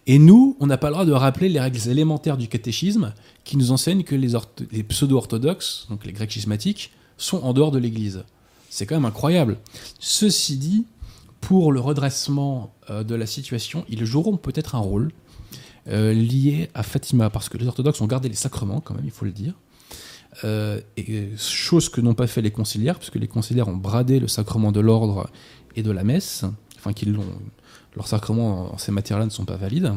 et 0.05 0.19
nous, 0.19 0.57
on 0.59 0.67
n'a 0.67 0.77
pas 0.77 0.87
le 0.87 0.93
droit 0.93 1.05
de 1.05 1.11
rappeler 1.13 1.49
les 1.49 1.59
règles 1.59 1.87
élémentaires 1.89 2.37
du 2.37 2.47
catéchisme 2.47 3.13
qui 3.43 3.57
nous 3.57 3.71
enseignent 3.71 4.03
que 4.03 4.15
les, 4.15 4.33
ortho- 4.33 4.67
les 4.71 4.83
pseudo-orthodoxes, 4.83 5.87
donc 5.89 6.05
les 6.05 6.11
grecs 6.11 6.31
schismatiques, 6.31 6.91
sont 7.17 7.41
en 7.43 7.53
dehors 7.53 7.71
de 7.71 7.79
l'Église. 7.79 8.23
C'est 8.69 8.85
quand 8.85 8.95
même 8.95 9.05
incroyable. 9.05 9.59
Ceci 9.99 10.57
dit, 10.57 10.85
pour 11.41 11.71
le 11.71 11.79
redressement 11.79 12.73
euh, 12.89 13.03
de 13.03 13.15
la 13.15 13.25
situation, 13.25 13.85
ils 13.87 14.05
joueront 14.05 14.37
peut-être 14.37 14.75
un 14.75 14.79
rôle 14.79 15.11
euh, 15.87 16.13
lié 16.13 16.69
à 16.73 16.83
Fatima, 16.83 17.29
parce 17.29 17.49
que 17.49 17.57
les 17.57 17.67
orthodoxes 17.67 18.01
ont 18.01 18.07
gardé 18.07 18.29
les 18.29 18.35
sacrements, 18.35 18.81
quand 18.81 18.95
même, 18.95 19.05
il 19.05 19.11
faut 19.11 19.25
le 19.25 19.31
dire. 19.31 19.53
Euh, 20.43 20.81
et, 20.97 21.29
chose 21.37 21.89
que 21.89 22.01
n'ont 22.01 22.15
pas 22.15 22.27
fait 22.27 22.41
les 22.41 22.51
conciliaires, 22.51 22.97
puisque 22.97 23.15
les 23.15 23.27
conciliaires 23.27 23.67
ont 23.67 23.77
bradé 23.77 24.19
le 24.19 24.27
sacrement 24.27 24.71
de 24.71 24.79
l'ordre 24.79 25.29
et 25.75 25.83
de 25.83 25.91
la 25.91 26.03
messe, 26.03 26.45
enfin 26.77 26.93
qu'ils 26.93 27.13
l'ont, 27.13 27.25
leurs 27.95 28.07
sacrements 28.07 28.73
en 28.73 28.77
ces 28.77 28.91
matières-là 28.91 29.25
ne 29.25 29.29
sont 29.29 29.45
pas 29.45 29.55
valides. 29.57 29.93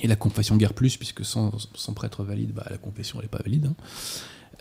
Et 0.00 0.06
la 0.06 0.16
confession 0.16 0.56
guère 0.56 0.72
plus, 0.72 0.96
puisque 0.96 1.24
sans, 1.24 1.52
prêtre 1.94 2.24
valide, 2.24 2.52
bah, 2.54 2.66
la 2.70 2.78
confession 2.78 3.20
n'est 3.20 3.28
pas 3.28 3.40
valide. 3.44 3.66
hein. 3.66 3.74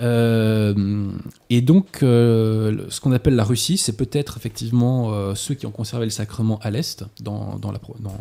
Euh, 0.02 1.12
et 1.50 1.62
donc, 1.62 2.00
euh, 2.02 2.86
ce 2.90 3.00
qu'on 3.02 3.12
appelle 3.12 3.36
la 3.36 3.44
Russie, 3.44 3.78
c'est 3.78 3.96
peut-être 3.96 4.38
effectivement 4.38 5.14
euh, 5.14 5.36
ceux 5.36 5.54
qui 5.54 5.66
ont 5.66 5.72
conservé 5.72 6.06
le 6.06 6.12
sacrement 6.12 6.60
à 6.60 6.72
l'est, 6.72 7.06
dans, 7.22 7.58
dans 7.60 7.72
la, 7.72 7.80
dans- 8.00 8.18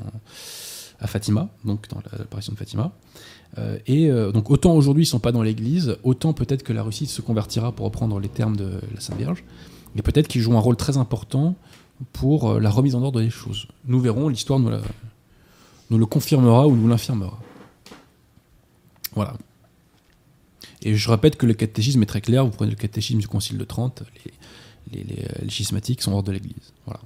à 1.00 1.06
Fatima, 1.06 1.48
donc 1.64 1.88
dans 1.88 1.98
la- 2.12 2.18
l'apparition 2.18 2.52
de 2.52 2.58
Fatima. 2.58 2.92
Et 3.86 4.08
donc, 4.32 4.48
autant 4.50 4.74
aujourd'hui 4.74 5.02
ils 5.02 5.06
sont 5.06 5.18
pas 5.18 5.32
dans 5.32 5.42
l'église, 5.42 5.96
autant 6.04 6.32
peut-être 6.32 6.62
que 6.62 6.72
la 6.72 6.84
Russie 6.84 7.06
se 7.06 7.20
convertira, 7.20 7.72
pour 7.72 7.86
reprendre 7.86 8.20
les 8.20 8.28
termes 8.28 8.56
de 8.56 8.80
la 8.94 9.00
Sainte 9.00 9.16
Vierge, 9.16 9.42
et 9.96 10.02
peut-être 10.02 10.28
qu'ils 10.28 10.40
jouent 10.40 10.56
un 10.56 10.60
rôle 10.60 10.76
très 10.76 10.98
important 10.98 11.56
pour 12.12 12.50
euh, 12.50 12.60
la 12.60 12.70
remise 12.70 12.94
en 12.94 13.02
ordre 13.02 13.20
des 13.20 13.30
choses. 13.30 13.66
Nous 13.86 14.00
verrons, 14.00 14.28
l'histoire 14.28 14.58
nous, 14.58 14.70
la- 14.70 14.80
nous 15.90 15.98
le 15.98 16.06
confirmera 16.06 16.66
ou 16.66 16.74
nous 16.76 16.88
l'infirmera. 16.88 17.38
Voilà. 19.14 19.34
Et 20.82 20.94
je 20.94 21.10
répète 21.10 21.36
que 21.36 21.46
le 21.46 21.54
catéchisme 21.54 22.02
est 22.02 22.06
très 22.06 22.20
clair. 22.20 22.44
Vous 22.44 22.50
prenez 22.52 22.70
le 22.70 22.76
catéchisme 22.76 23.20
du 23.20 23.28
Concile 23.28 23.58
de 23.58 23.64
Trente, 23.64 24.02
les, 24.24 24.32
les, 24.92 25.04
les, 25.04 25.28
les 25.42 25.50
schismatiques 25.50 26.00
sont 26.00 26.12
hors 26.12 26.22
de 26.22 26.32
l'Église. 26.32 26.72
Voilà. 26.86 27.00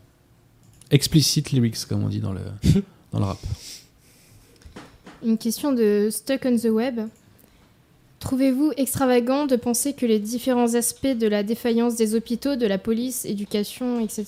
Explicit 0.91 1.51
lyrics, 1.51 1.85
comme 1.89 2.05
on 2.05 2.09
dit 2.09 2.21
dans 2.21 2.33
le, 2.33 2.43
dans 3.13 3.19
le 3.19 3.25
rap. 3.25 3.39
Une 5.25 5.39
question 5.39 5.73
de 5.73 6.09
Stuck 6.13 6.43
on 6.45 6.57
the 6.57 6.67
Web. 6.67 7.01
Trouvez-vous 8.25 8.73
extravagant 8.79 9.45
de 9.45 9.55
penser 9.55 9.93
que 9.93 10.07
les 10.07 10.19
différents 10.19 10.73
aspects 10.75 11.07
de 11.07 11.27
la 11.27 11.43
défaillance 11.43 11.95
des 11.97 12.15
hôpitaux, 12.15 12.57
de 12.57 12.65
la 12.67 12.79
police, 12.79 13.27
éducation, 13.27 14.01
etc., 14.01 14.25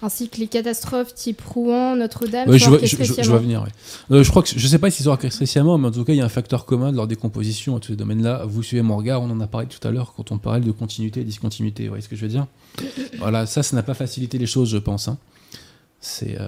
ainsi 0.00 0.28
que 0.28 0.36
les 0.38 0.46
catastrophes 0.46 1.12
type 1.12 1.40
Rouen, 1.40 1.96
Notre-Dame, 1.96 2.48
Ouais, 2.48 2.56
je, 2.60 2.68
vois, 2.68 2.78
je, 2.78 2.86
je- 3.02 3.02
je 3.20 3.28
vois 3.28 3.40
venir. 3.40 3.62
ouais. 3.62 4.16
Euh, 4.16 4.22
je 4.22 4.30
crois 4.30 4.44
que 4.44 4.48
je 4.56 4.64
sais 4.68 4.78
pas 4.78 4.90
s'ils 4.92 5.06
sont 5.06 5.10
orchestrés 5.10 5.46
sciemment, 5.46 5.76
mais 5.76 5.88
en 5.88 5.90
tout 5.90 6.04
cas, 6.04 6.12
il 6.12 6.18
y 6.18 6.20
a 6.20 6.24
un 6.24 6.28
facteur 6.28 6.64
commun 6.66 6.92
de 6.92 6.96
leur 6.96 7.08
décomposition 7.08 7.74
à 7.74 7.80
tous 7.80 7.88
ces 7.88 7.96
domaines-là. 7.96 8.44
Vous 8.46 8.62
suivez 8.62 8.82
mon 8.82 8.96
regard, 8.96 9.20
on 9.22 9.28
en 9.30 9.40
a 9.40 9.48
parlé 9.48 9.66
tout 9.66 9.86
à 9.88 9.90
l'heure 9.90 10.14
quand 10.16 10.30
on 10.30 10.38
parlait 10.38 10.64
de 10.64 10.70
continuité 10.70 11.22
et 11.22 11.24
discontinuité. 11.24 11.82
Vous 11.82 11.88
voyez 11.88 12.02
ce 12.02 12.08
que 12.08 12.14
je 12.14 12.22
veux 12.22 12.28
dire? 12.28 12.46
Voilà, 13.18 13.46
ça, 13.46 13.64
ça 13.64 13.74
n'a 13.74 13.82
pas 13.82 13.94
facilité 13.94 14.38
les 14.38 14.46
choses, 14.46 14.68
je 14.70 14.78
pense. 14.78 15.08
hein. 15.08 15.18
C'est, 16.00 16.40
euh, 16.40 16.46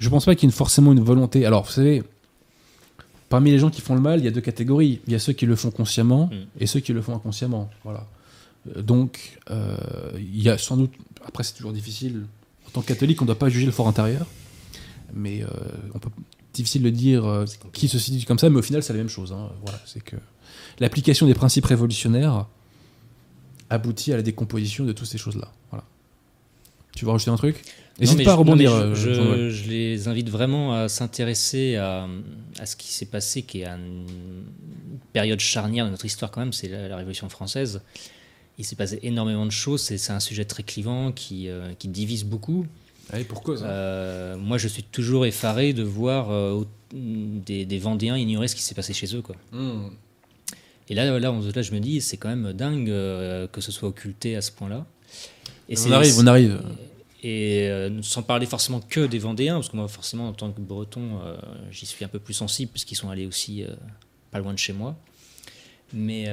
je 0.00 0.08
pense 0.08 0.24
pas 0.24 0.34
qu'il 0.34 0.48
y 0.48 0.52
ait 0.52 0.54
forcément 0.56 0.90
une 0.92 1.00
volonté. 1.04 1.46
Alors, 1.46 1.62
vous 1.66 1.70
savez, 1.72 2.02
parmi 3.28 3.50
les 3.50 3.58
gens 3.58 3.70
qui 3.70 3.80
font 3.80 3.94
le 3.94 4.00
mal, 4.00 4.20
il 4.20 4.24
y 4.24 4.28
a 4.28 4.30
deux 4.30 4.40
catégories. 4.40 5.00
Il 5.06 5.12
y 5.12 5.16
a 5.16 5.18
ceux 5.18 5.32
qui 5.32 5.46
le 5.46 5.56
font 5.56 5.70
consciemment 5.70 6.26
Mm. 6.32 6.36
et 6.60 6.66
ceux 6.66 6.80
qui 6.80 6.92
le 6.92 7.02
font 7.02 7.14
inconsciemment. 7.14 7.70
Voilà. 7.84 8.06
Euh, 8.76 8.82
Donc, 8.82 9.38
euh, 9.50 9.76
il 10.16 10.42
y 10.42 10.48
a 10.48 10.58
sans 10.58 10.76
doute. 10.76 10.92
Après, 11.24 11.42
c'est 11.44 11.54
toujours 11.54 11.72
difficile. 11.72 12.24
En 12.66 12.70
tant 12.70 12.80
que 12.82 12.86
catholique, 12.88 13.20
on 13.22 13.24
ne 13.24 13.28
doit 13.28 13.38
pas 13.38 13.48
juger 13.48 13.66
le 13.66 13.72
fort 13.72 13.88
intérieur. 13.88 14.26
Mais 15.14 15.42
euh, 15.42 15.46
on 15.94 15.98
peut 15.98 16.10
difficile 16.52 16.82
de 16.82 16.90
dire 16.90 17.24
euh, 17.24 17.44
qui 17.72 17.88
se 17.88 17.98
situe 17.98 18.26
comme 18.26 18.38
ça, 18.38 18.50
mais 18.50 18.58
au 18.58 18.62
final, 18.62 18.82
c'est 18.82 18.92
la 18.92 18.98
même 18.98 19.08
chose. 19.08 19.32
hein. 19.32 19.50
Voilà, 19.62 19.80
c'est 19.86 20.02
que 20.02 20.16
l'application 20.80 21.26
des 21.26 21.34
principes 21.34 21.64
révolutionnaires 21.66 22.46
aboutit 23.70 24.12
à 24.12 24.16
la 24.16 24.22
décomposition 24.22 24.84
de 24.84 24.92
toutes 24.92 25.06
ces 25.06 25.18
choses-là. 25.18 25.50
Voilà. 25.70 25.84
Tu 26.98 27.04
veux 27.04 27.12
rajouter 27.12 27.30
un 27.30 27.36
truc? 27.36 27.62
N'hésite 28.00 28.24
pas 28.24 28.32
à 28.32 28.34
non, 28.34 28.40
rebondir. 28.40 28.72
je, 28.72 28.94
je- 28.94 29.12
Jean-Noël. 29.14 29.50
je 29.50 29.70
les 29.70 30.08
invite 30.08 30.28
vraiment 30.30 30.74
à 30.74 30.88
s'intéresser 30.88 31.76
à, 31.76 32.08
à 32.58 32.66
ce 32.66 32.74
qui 32.74 32.88
s'est 32.92 33.06
passé, 33.06 33.42
qui 33.42 33.60
est 33.62 33.66
une 33.66 34.04
période 35.12 35.38
charnière 35.38 35.84
de 35.86 35.90
notre 35.90 36.04
histoire 36.06 36.30
quand 36.32 36.40
même, 36.40 36.52
c'est 36.52 36.66
la, 36.68 36.88
la 36.88 36.96
Révolution 36.96 37.28
française. 37.28 37.82
Il 38.58 38.64
s'est 38.64 38.74
passé 38.74 38.98
énormément 39.04 39.46
de 39.46 39.52
choses, 39.52 39.80
c'est 39.80 40.10
un 40.12 40.18
sujet 40.18 40.44
très 40.44 40.64
clivant 40.64 41.12
qui, 41.12 41.48
euh, 41.48 41.70
qui 41.78 41.86
divise 41.86 42.24
beaucoup. 42.24 42.66
Allez, 43.12 43.22
pour 43.24 43.42
cause. 43.44 43.62
hein. 43.62 43.68
Euh, 43.68 44.36
moi, 44.36 44.58
je 44.58 44.66
suis 44.66 44.82
toujours 44.82 45.24
effaré 45.24 45.72
de 45.72 45.84
voir 45.84 46.30
euh, 46.32 46.64
des, 46.92 47.64
des 47.64 47.78
Vendéens 47.78 48.16
ignorer 48.16 48.48
ce 48.48 48.56
qui 48.56 48.62
s'est 48.62 48.74
passé 48.74 48.92
chez 48.92 49.14
eux. 49.14 49.22
Quoi. 49.22 49.36
Mmh. 49.52 49.90
Et 50.88 50.94
là, 50.96 51.18
là, 51.20 51.30
on- 51.32 51.40
là, 51.54 51.62
je 51.62 51.72
me 51.72 51.78
dis, 51.78 52.00
c'est 52.00 52.16
quand 52.16 52.28
même 52.28 52.52
dingue 52.54 52.88
que 52.88 53.60
ce 53.60 53.70
soit 53.70 53.88
occulté 53.88 54.34
à 54.34 54.40
ce 54.42 54.50
point-là. 54.50 54.84
Et 55.68 55.76
On 55.86 55.92
arrive, 55.92 56.14
on 56.18 56.26
arrive. 56.26 56.60
Et 57.22 57.68
euh, 57.68 58.00
sans 58.02 58.22
parler 58.22 58.46
forcément 58.46 58.80
que 58.80 59.06
des 59.06 59.18
Vendéens, 59.18 59.54
parce 59.54 59.70
que 59.70 59.76
moi, 59.76 59.88
forcément, 59.88 60.28
en 60.28 60.32
tant 60.32 60.52
que 60.52 60.60
Breton, 60.60 61.20
euh, 61.24 61.36
j'y 61.70 61.84
suis 61.86 62.04
un 62.04 62.08
peu 62.08 62.20
plus 62.20 62.34
sensible, 62.34 62.70
puisqu'ils 62.70 62.94
sont 62.94 63.10
allés 63.10 63.26
aussi 63.26 63.64
euh, 63.64 63.68
pas 64.30 64.38
loin 64.38 64.52
de 64.52 64.58
chez 64.58 64.72
moi. 64.72 64.96
Mais, 65.94 66.26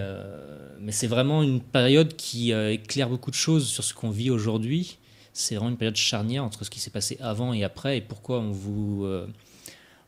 mais 0.82 0.92
c'est 0.92 1.08
vraiment 1.08 1.42
une 1.42 1.62
période 1.62 2.14
qui 2.18 2.52
éclaire 2.52 3.08
beaucoup 3.08 3.32
de 3.32 3.36
choses 3.38 3.68
sur 3.70 3.86
ce 3.86 3.94
qu'on 3.94 4.10
vit 4.10 4.30
aujourd'hui. 4.30 4.98
C'est 5.32 5.56
vraiment 5.56 5.70
une 5.70 5.78
période 5.78 5.96
charnière 5.96 6.44
entre 6.44 6.66
ce 6.66 6.70
qui 6.70 6.82
s'est 6.82 6.90
passé 6.90 7.18
avant 7.22 7.54
et 7.54 7.64
après, 7.64 8.00
et 8.00 8.02
pourquoi 8.02 8.42
on 8.42 8.52
vous, 8.52 9.08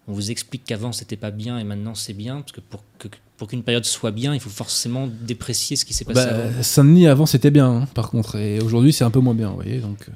on 0.10 0.12
vous 0.12 0.32
explique 0.32 0.66
qu'avant 0.66 0.92
c'était 0.92 1.16
pas 1.16 1.32
bien 1.32 1.58
et 1.60 1.64
maintenant 1.64 1.96
c'est 1.96 2.12
bien, 2.14 2.42
parce 2.42 2.52
que 2.52 2.60
pour 2.60 2.84
que- 3.00 3.08
pour 3.38 3.48
qu'une 3.48 3.64
période 3.64 3.86
soit 3.86 4.12
bien, 4.12 4.34
il 4.34 4.42
faut 4.42 4.50
forcément 4.50 5.08
déprécier 5.08 5.78
ce 5.78 5.86
qui 5.86 5.94
s'est 5.94 6.04
passé 6.04 6.20
avant. 6.28 6.52
Bah, 6.52 6.64
Saint-Denis 6.64 7.08
avant 7.08 7.26
c'était 7.26 7.52
bien, 7.52 7.70
hein, 7.70 7.88
par 7.94 8.10
contre, 8.10 8.36
et 8.36 8.60
aujourd'hui 8.60 8.92
c'est 8.92 9.06
un 9.06 9.12
peu 9.12 9.20
moins 9.22 9.36
bien, 9.36 9.48
vous 9.48 9.56
voyez. 9.56 9.78
Donc, 9.80 10.08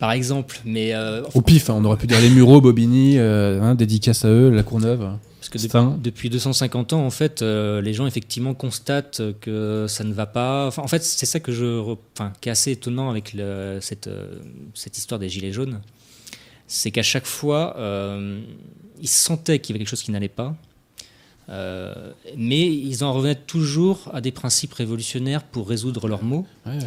Par 0.00 0.10
exemple, 0.12 0.58
mais 0.64 0.94
euh, 0.94 1.22
au 1.34 1.42
pif, 1.42 1.68
hein, 1.70 1.74
on 1.78 1.84
aurait 1.84 1.98
pu 1.98 2.06
dire 2.08 2.20
les 2.20 2.30
Mureaux, 2.30 2.60
Bobigny, 2.60 3.18
euh, 3.18 3.60
hein, 3.62 3.74
dédicace 3.76 4.24
à 4.24 4.28
eux, 4.28 4.50
la 4.50 4.62
Courneuve. 4.62 5.00
Parce 5.38 5.48
que 5.50 5.58
C'est 5.58 5.66
depuis, 5.68 5.78
un- 5.78 5.98
depuis 6.02 6.30
250 6.30 6.92
ans, 6.94 7.04
en 7.04 7.10
fait, 7.10 7.42
euh, 7.42 7.80
les 7.82 7.92
gens 7.92 8.06
effectivement 8.06 8.54
constatent 8.54 9.20
que 9.40 9.84
ça 9.88 10.02
ne 10.04 10.12
va 10.14 10.24
pas. 10.26 10.66
Enfin, 10.66 10.82
en 10.82 10.88
fait, 10.88 11.04
c'est 11.04 11.26
ça 11.26 11.38
que 11.38 11.52
je, 11.52 11.80
enfin, 12.14 12.32
qui 12.40 12.48
est 12.48 12.52
assez 12.52 12.72
étonnant 12.72 13.10
avec 13.10 13.34
le- 13.34 13.78
cette, 13.82 14.06
euh, 14.06 14.38
cette 14.74 14.96
histoire 14.96 15.18
des 15.18 15.28
gilets 15.28 15.52
jaunes, 15.52 15.80
c'est 16.66 16.90
qu'à 16.90 17.02
chaque 17.02 17.26
fois, 17.26 17.76
ils 19.00 19.08
sentaient 19.08 19.58
qu'il 19.58 19.74
y 19.74 19.76
avait 19.76 19.84
quelque 19.84 19.90
chose 19.90 20.02
qui 20.02 20.12
n'allait 20.12 20.28
pas, 20.28 20.54
euh, 21.50 22.12
mais 22.36 22.64
ils 22.66 23.02
en 23.02 23.12
revenaient 23.12 23.34
toujours 23.34 24.08
à 24.12 24.20
des 24.20 24.30
principes 24.30 24.72
révolutionnaires 24.74 25.42
pour 25.42 25.68
résoudre 25.68 26.06
leurs 26.06 26.22
maux. 26.22 26.46
Ouais, 26.64 26.72
ouais. 26.74 26.78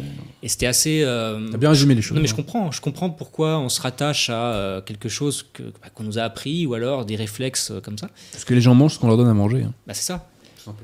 Et 0.42 0.48
c'était 0.48 0.66
assez. 0.66 1.02
euh, 1.04 1.50
T'as 1.50 1.58
bien 1.58 1.68
résumé 1.68 1.94
les 1.94 2.00
choses. 2.02 2.14
non 2.16 2.22
mais 2.22 2.26
je 2.28 2.32
hein. 2.32 2.36
comprends, 2.36 2.70
je 2.72 2.80
comprends 2.80 3.10
pourquoi 3.10 3.58
on 3.58 3.68
se 3.68 3.80
rattache 3.80 4.30
à 4.30 4.54
euh, 4.54 4.80
quelque 4.80 5.08
chose 5.10 5.44
que- 5.52 5.62
bah, 5.64 5.90
qu'on 5.94 6.04
nous 6.04 6.18
a 6.18 6.22
appris 6.22 6.64
ou 6.66 6.72
alors 6.74 7.04
des 7.04 7.16
réflexes 7.16 7.72
euh, 7.72 7.80
comme 7.80 7.98
ça. 7.98 8.08
Parce 8.32 8.44
que 8.44 8.54
les 8.54 8.60
gens 8.62 8.74
mangent 8.74 8.94
ce 8.94 8.98
qu'on 8.98 9.08
leur 9.08 9.18
donne 9.18 9.28
à 9.28 9.34
manger. 9.34 9.64
hein. 9.64 9.74
Bah, 9.86 9.92
c'est 9.94 10.02
ça. 10.06 10.28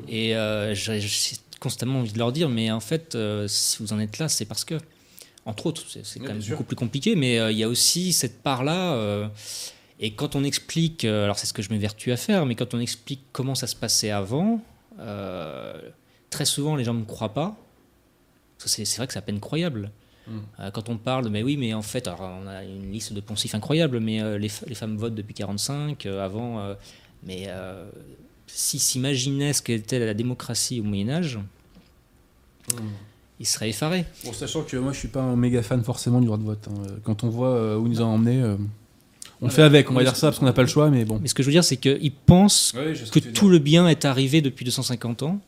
Et 0.09 0.37
euh, 0.37 0.75
j'ai 0.75 1.01
constamment 1.59 2.01
envie 2.01 2.13
de 2.13 2.19
leur 2.19 2.33
dire, 2.33 2.51
mais 2.51 2.71
en 2.71 2.81
fait, 2.81 3.17
si 3.47 3.79
vous 3.83 3.93
en 3.95 3.99
êtes 3.99 4.19
là, 4.19 4.29
c'est 4.29 4.45
parce 4.45 4.65
que, 4.65 4.75
entre 5.47 5.65
autres, 5.67 5.83
c'est 6.03 6.19
quand 6.21 6.27
même 6.29 6.43
sûr. 6.43 6.51
beaucoup 6.53 6.65
plus 6.65 6.77
compliqué, 6.77 7.17
mais 7.17 7.37
il 7.53 7.57
y 7.59 7.65
a 7.65 7.69
aussi 7.69 8.13
cette 8.13 8.43
part-là. 8.43 9.31
Et 10.01 10.13
quand 10.15 10.35
on 10.35 10.43
explique, 10.43 11.05
euh, 11.05 11.25
alors 11.25 11.39
c'est 11.39 11.47
ce 11.47 11.53
que 11.53 11.63
je 11.63 11.71
m'évertue 11.71 12.11
à 12.11 12.17
faire, 12.17 12.47
mais 12.47 12.55
quand 12.55 12.75
on 12.75 12.81
explique 12.81 13.23
comment 13.33 13.55
ça 13.55 13.67
se 13.67 13.77
passait 13.77 14.11
avant, 14.11 14.61
euh, 14.99 15.79
très 16.31 16.47
souvent 16.47 16.75
les 16.75 16.85
gens 16.85 16.95
ne 16.95 17.01
me 17.01 17.05
croient 17.05 17.35
pas. 17.35 17.57
C'est 18.59 18.97
vrai 18.97 19.07
que 19.07 19.13
c'est 19.13 19.19
à 19.19 19.23
peine 19.23 19.41
croyable. 19.41 19.91
Mm. 20.27 20.39
Euh, 20.61 20.71
quand 20.71 20.89
on 20.89 20.97
parle, 20.97 21.29
mais 21.29 21.43
oui, 21.43 21.57
mais 21.57 21.73
en 21.75 21.83
fait, 21.83 22.07
alors, 22.07 22.21
on 22.21 22.47
a 22.47 22.65
une 22.65 22.91
liste 22.93 23.13
de 23.13 23.21
poncifs 23.21 23.55
incroyable, 23.55 24.01
mais 24.01 24.23
euh, 24.23 24.39
les, 24.39 24.49
femmes 24.49 24.97
votent 24.97 25.15
depuis 25.15 25.35
45, 25.35 26.07
euh, 26.07 26.25
avant, 26.25 26.61
euh, 26.61 26.75
mais 27.23 27.45
euh, 27.49 27.89
s'ils 28.47 28.81
s'imaginaient 28.81 29.53
ce 29.53 29.63
qu'était 29.63 29.99
la 29.99 30.15
démocratie 30.15 30.81
au 30.81 30.85
Moyen-Âge, 30.85 31.39
ils 33.39 33.47
seraient 33.47 33.71
effarés. 33.71 34.05
Bon, 34.25 34.33
sachant 34.33 34.63
que 34.63 34.77
moi 34.77 34.93
je 34.93 34.99
suis 34.99 35.09
pas 35.09 35.23
un 35.23 35.35
méga 35.35 35.63
fan 35.63 35.83
forcément 35.83 36.21
du 36.21 36.27
droit 36.27 36.37
de 36.39 36.45
vote. 36.45 36.69
hein. 36.69 36.83
Quand 37.05 37.25
on 37.25 37.31
voit 37.31 37.55
euh, 37.55 37.79
où 37.79 37.87
ils 37.87 37.93
nous 37.93 38.03
ont 38.03 38.07
emmenés, 38.07 38.43
euh, 38.43 38.57
on 39.43 39.49
fait 39.49 39.63
avec, 39.63 39.91
on 39.91 39.95
va 39.95 40.03
dire 40.05 40.17
ça 40.17 40.29
parce 40.29 40.39
qu'on 40.39 40.45
n'a 40.47 40.53
pas 40.53 40.63
le 40.63 40.69
choix, 40.69 40.91
mais 40.91 41.05
bon. 41.05 41.19
Mais 41.21 41.29
ce 41.29 41.35
que 41.35 41.43
je 41.43 41.49
veux 41.49 41.53
dire, 41.53 41.65
c'est 41.65 41.77
qu'ils 41.77 42.13
pensent 42.13 42.73
que 43.13 43.19
tout 43.21 43.49
le 43.49 43.59
bien 43.59 43.89
est 43.89 44.05
arrivé 44.05 44.41
depuis 44.43 44.65
250 44.65 45.23
ans, 45.23 45.41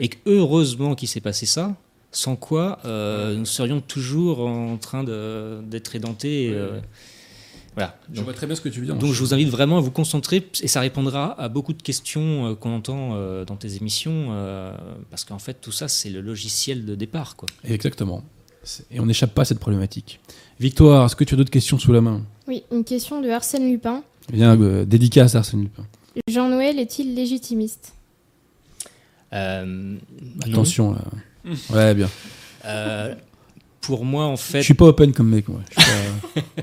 et 0.00 0.08
que 0.08 0.16
heureusement 0.26 0.94
qu'il 0.94 1.08
s'est 1.08 1.20
passé 1.20 1.46
ça, 1.46 1.74
sans 2.12 2.34
quoi 2.36 2.78
euh, 2.86 3.36
nous 3.36 3.44
serions 3.44 3.80
toujours 3.82 4.40
en 4.46 4.76
train 4.78 5.04
de- 5.04 5.60
d'être 5.66 5.94
édentés. 5.96 6.44
et, 6.46 6.50
euh, 6.54 6.72
ouais. 6.76 6.82
Voilà. 7.74 7.94
Je 8.10 8.22
vois 8.22 8.32
très 8.32 8.46
bien 8.46 8.56
ce 8.56 8.62
que 8.62 8.70
tu 8.70 8.80
veux 8.80 8.86
dire. 8.86 8.94
donc 8.96 9.12
je 9.12 9.20
vous 9.20 9.34
invite 9.34 9.50
vraiment 9.50 9.76
à 9.76 9.80
vous 9.82 9.90
concentrer, 9.90 10.48
et 10.62 10.66
ça 10.68 10.80
répondra 10.80 11.38
à 11.38 11.50
beaucoup 11.50 11.74
de 11.74 11.82
questions 11.82 12.46
euh, 12.50 12.54
qu'on 12.54 12.74
entend 12.74 13.10
euh, 13.12 13.44
dans 13.44 13.56
tes 13.56 13.76
émissions, 13.76 14.28
euh, 14.30 14.72
parce 15.10 15.24
qu'en 15.24 15.38
fait, 15.38 15.58
tout 15.60 15.72
ça, 15.72 15.86
c'est 15.88 16.08
le 16.08 16.22
logiciel 16.22 16.86
de 16.86 16.94
départ. 16.94 17.36
Quoi. 17.36 17.48
Exactement. 17.64 18.24
Et 18.90 18.98
on 18.98 19.04
n'échappe 19.06 19.34
pas 19.34 19.42
à 19.42 19.44
cette 19.44 19.58
problématique. 19.60 20.18
Victoire, 20.58 21.04
est-ce 21.04 21.14
que 21.16 21.24
tu 21.24 21.34
as 21.34 21.36
d'autres 21.36 21.50
questions 21.50 21.78
sous 21.78 21.92
la 21.92 22.00
main? 22.00 22.22
Oui, 22.48 22.62
une 22.72 22.84
question 22.84 23.20
de 23.20 23.28
Arsène 23.28 23.68
Lupin. 23.70 24.02
Bien, 24.32 24.60
euh, 24.60 24.84
dédicace 24.84 25.34
à 25.34 25.38
Arsène 25.38 25.62
Lupin. 25.62 25.86
Jean-Noël 26.28 26.78
est-il 26.78 27.14
légitimiste? 27.14 27.92
Euh. 29.32 29.96
Attention 30.44 30.92
là. 30.92 31.04
Ouais, 31.70 31.94
bien. 31.94 32.08
Euh, 32.64 33.14
pour 33.80 34.04
moi, 34.04 34.24
en 34.24 34.36
Je 34.36 34.42
fait, 34.42 34.62
suis 34.62 34.74
pas 34.74 34.86
open 34.86 35.12
comme 35.12 35.28
mec, 35.28 35.48
moi. 35.48 35.60
Je 35.76 35.82
suis 35.82 35.92
pas- 35.92 36.62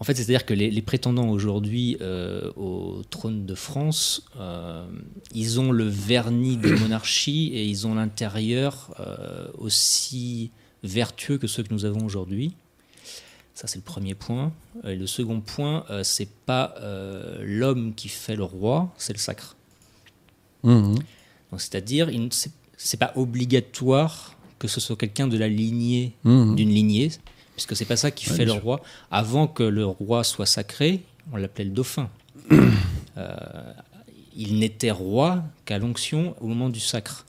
En 0.00 0.04
fait, 0.04 0.14
c'est-à-dire 0.14 0.46
que 0.46 0.54
les, 0.54 0.70
les 0.70 0.82
prétendants 0.82 1.28
aujourd'hui 1.28 1.96
euh, 2.00 2.52
au 2.54 3.02
trône 3.10 3.46
de 3.46 3.54
France, 3.56 4.22
euh, 4.38 4.86
ils 5.34 5.58
ont 5.58 5.72
le 5.72 5.88
vernis 5.88 6.56
de 6.56 6.68
monarchie 6.80 7.50
et 7.52 7.64
ils 7.66 7.84
ont 7.84 7.94
l'intérieur 7.96 8.94
euh, 9.00 9.48
aussi 9.58 10.52
vertueux 10.84 11.36
que 11.38 11.48
ceux 11.48 11.64
que 11.64 11.74
nous 11.74 11.84
avons 11.84 12.04
aujourd'hui. 12.06 12.52
Ça, 13.58 13.66
c'est 13.66 13.78
le 13.78 13.82
premier 13.82 14.14
point. 14.14 14.52
Et 14.84 14.94
le 14.94 15.08
second 15.08 15.40
point, 15.40 15.84
euh, 15.90 16.04
c'est 16.04 16.28
pas 16.46 16.76
euh, 16.78 17.42
l'homme 17.44 17.92
qui 17.92 18.08
fait 18.08 18.36
le 18.36 18.44
roi, 18.44 18.94
c'est 18.98 19.12
le 19.12 19.18
sacre. 19.18 19.56
Mhm. 20.62 20.94
Donc, 21.50 21.60
c'est-à-dire, 21.60 22.08
c'est 22.76 22.96
pas 23.00 23.12
obligatoire 23.16 24.36
que 24.60 24.68
ce 24.68 24.78
soit 24.80 24.94
quelqu'un 24.94 25.26
de 25.26 25.36
la 25.36 25.48
lignée 25.48 26.12
Mhm. 26.22 26.54
d'une 26.54 26.68
lignée, 26.68 27.10
puisque 27.56 27.74
c'est 27.74 27.84
pas 27.84 27.96
ça 27.96 28.12
qui 28.12 28.30
Ouais, 28.30 28.36
fait 28.36 28.44
le 28.44 28.52
sûr. 28.52 28.62
roi. 28.62 28.80
Avant 29.10 29.48
que 29.48 29.64
le 29.64 29.84
roi 29.86 30.22
soit 30.22 30.46
sacré, 30.46 31.02
on 31.32 31.36
l'appelait 31.36 31.64
le 31.64 31.72
dauphin. 31.72 32.08
Euh, 33.16 33.72
il 34.36 34.60
n'était 34.60 34.92
roi 34.92 35.42
qu'à 35.64 35.76
l'onction 35.80 36.36
au 36.40 36.46
moment 36.46 36.68
du 36.68 36.78
sacre. 36.78 37.26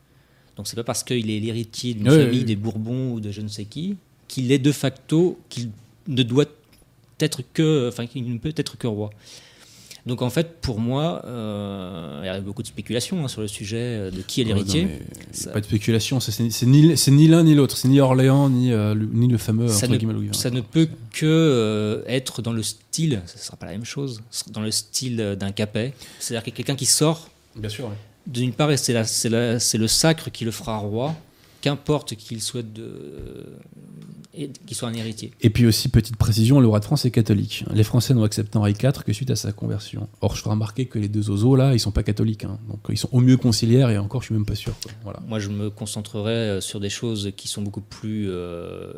Donc 0.55 0.67
c'est 0.67 0.75
pas 0.75 0.83
parce 0.83 1.03
qu'il 1.03 1.31
est 1.31 1.39
l'héritier 1.39 1.95
d'une 1.95 2.07
famille 2.11 2.43
des 2.43 2.55
Bourbons 2.55 3.13
ou 3.13 3.19
de 3.19 3.31
je 3.31 3.41
ne 3.41 3.47
sais 3.47 3.65
qui 3.65 3.97
qu'il 4.27 4.51
est 4.51 4.59
de 4.59 4.71
facto 4.71 5.39
qu'il 5.49 5.71
ne 6.09 6.23
doit 6.23 6.45
être 7.21 7.41
que, 7.53 7.87
enfin 7.87 8.05
qu'il 8.07 8.31
ne 8.31 8.37
peut 8.37 8.53
être 8.55 8.77
que 8.77 8.87
roi. 8.87 9.09
Donc 10.05 10.21
en 10.21 10.29
fait, 10.29 10.59
pour 10.61 10.79
moi, 10.79 11.21
euh, 11.25 12.21
il 12.23 12.25
y 12.25 12.29
a 12.29 12.39
beaucoup 12.39 12.63
de 12.63 12.67
spéculations 12.67 13.23
hein, 13.23 13.27
sur 13.27 13.41
le 13.41 13.47
sujet 13.47 13.77
euh, 13.77 14.11
de 14.11 14.21
qui 14.21 14.41
est 14.41 14.45
Ouais, 14.45 14.53
l'héritier. 14.53 14.87
Pas 15.53 15.59
de 15.59 15.65
spéculation, 15.65 16.19
c'est 16.19 16.39
ni, 16.65 17.27
l'un 17.27 17.43
ni 17.43 17.53
l'autre, 17.53 17.77
c'est 17.77 17.89
ni 17.89 17.99
Orléans 17.99 18.49
ni, 18.49 18.71
euh, 18.71 18.95
le, 18.95 19.05
ni 19.05 19.27
le 19.27 19.37
fameux 19.37 19.67
Ça 19.67 19.87
ne-. 19.87 20.33
Ça 20.33 20.49
ne 20.51 20.61
peut 20.61 20.87
que 21.11 21.25
euh, 21.25 22.01
être 22.07 22.41
dans 22.41 22.53
le 22.53 22.63
style, 22.63 23.21
ce 23.27 23.37
ne 23.37 23.41
sera 23.43 23.57
pas 23.57 23.65
la 23.65 23.73
même 23.73 23.85
chose, 23.85 24.21
dans 24.51 24.61
le 24.61 24.71
style 24.71 25.35
d'un 25.37 25.51
capet. 25.51 25.93
C'est-à-dire 26.19 26.43
qu'il 26.43 26.53
y 26.53 26.55
a 26.55 26.57
quelqu'un 26.57 26.75
qui 26.75 26.85
sort, 26.85 27.29
Bien 27.55 27.69
sûr, 27.69 27.87
oui. 27.87 27.95
d'une 28.25 28.53
part, 28.53 28.69
c'est 28.77 28.93
le 29.29 29.87
sacre 29.87 30.31
qui 30.31 30.45
le 30.45 30.51
fera 30.51 30.77
roi, 30.77 31.13
qu'importe 31.61 32.15
qu'il 32.15 32.41
souhaite 32.41 32.71
de, 32.73 33.57
et 34.33 34.49
qu'il 34.49 34.77
soit 34.77 34.87
un 34.87 34.93
héritier. 34.93 35.31
Et 35.41 35.49
puis 35.49 35.65
aussi, 35.65 35.89
petite 35.89 36.15
précision, 36.15 36.59
le 36.59 36.67
roi 36.67 36.79
de 36.79 36.85
France 36.85 37.03
est 37.05 37.11
catholique. 37.11 37.65
Les 37.73 37.83
Français 37.83 38.13
n'ont 38.13 38.23
accepté 38.23 38.57
Henri 38.57 38.71
IV 38.81 39.03
que 39.05 39.11
suite 39.11 39.31
à 39.31 39.35
sa 39.35 39.51
conversion. 39.51 40.07
Or, 40.21 40.35
je 40.35 40.41
ferai 40.41 40.51
remarquer 40.51 40.85
que 40.85 40.99
les 40.99 41.07
deux 41.09 41.29
oiseaux, 41.29 41.55
là, 41.55 41.73
ils 41.73 41.79
sont 41.79 41.91
pas 41.91 42.03
catholiques. 42.03 42.45
hein. 42.45 42.59
Donc, 42.69 42.79
ils 42.89 42.97
sont 42.97 43.09
au 43.11 43.19
mieux 43.19 43.37
conciliaires 43.37 43.89
et 43.89 43.97
encore, 43.97 44.21
je 44.21 44.27
suis 44.27 44.35
même 44.35 44.45
pas 44.45 44.55
sûr. 44.55 44.73
quoi. 44.81 44.91
Voilà. 45.03 45.19
Moi, 45.27 45.39
je 45.39 45.49
me 45.49 45.69
concentrerai 45.69 46.31
euh, 46.31 46.61
sur 46.61 46.79
des 46.79 46.89
choses 46.89 47.31
qui 47.35 47.47
sont 47.47 47.61
beaucoup 47.61 47.81
plus 47.81 48.29
euh, 48.29 48.93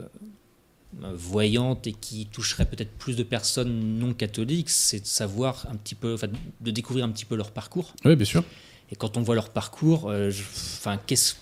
euh, 1.04 1.14
voyantes 1.16 1.88
et 1.88 1.94
qui 1.94 2.28
toucheraient 2.28 2.66
peut-être 2.66 2.92
plus 2.98 3.16
de 3.16 3.24
personnes 3.24 3.98
non 3.98 4.14
catholiques. 4.14 4.70
C'est 4.70 5.00
de 5.00 5.08
savoir 5.08 5.66
un 5.72 5.76
petit 5.78 5.96
peu, 5.96 6.14
enfin, 6.14 6.28
de 6.60 6.72
découvrir 6.72 7.06
un 7.06 7.10
petit 7.10 7.26
peu 7.26 7.36
leur 7.36 7.52
parcours. 7.52 7.94
Oui, 8.06 8.16
bien 8.16 8.26
sûr. 8.26 8.44
Et 8.92 8.96
quand 8.98 9.16
on 9.18 9.22
voit 9.22 9.36
leur 9.36 9.50
parcours, 9.50 10.10
euh, 10.10 10.32
qu'est-ce. 11.08 11.36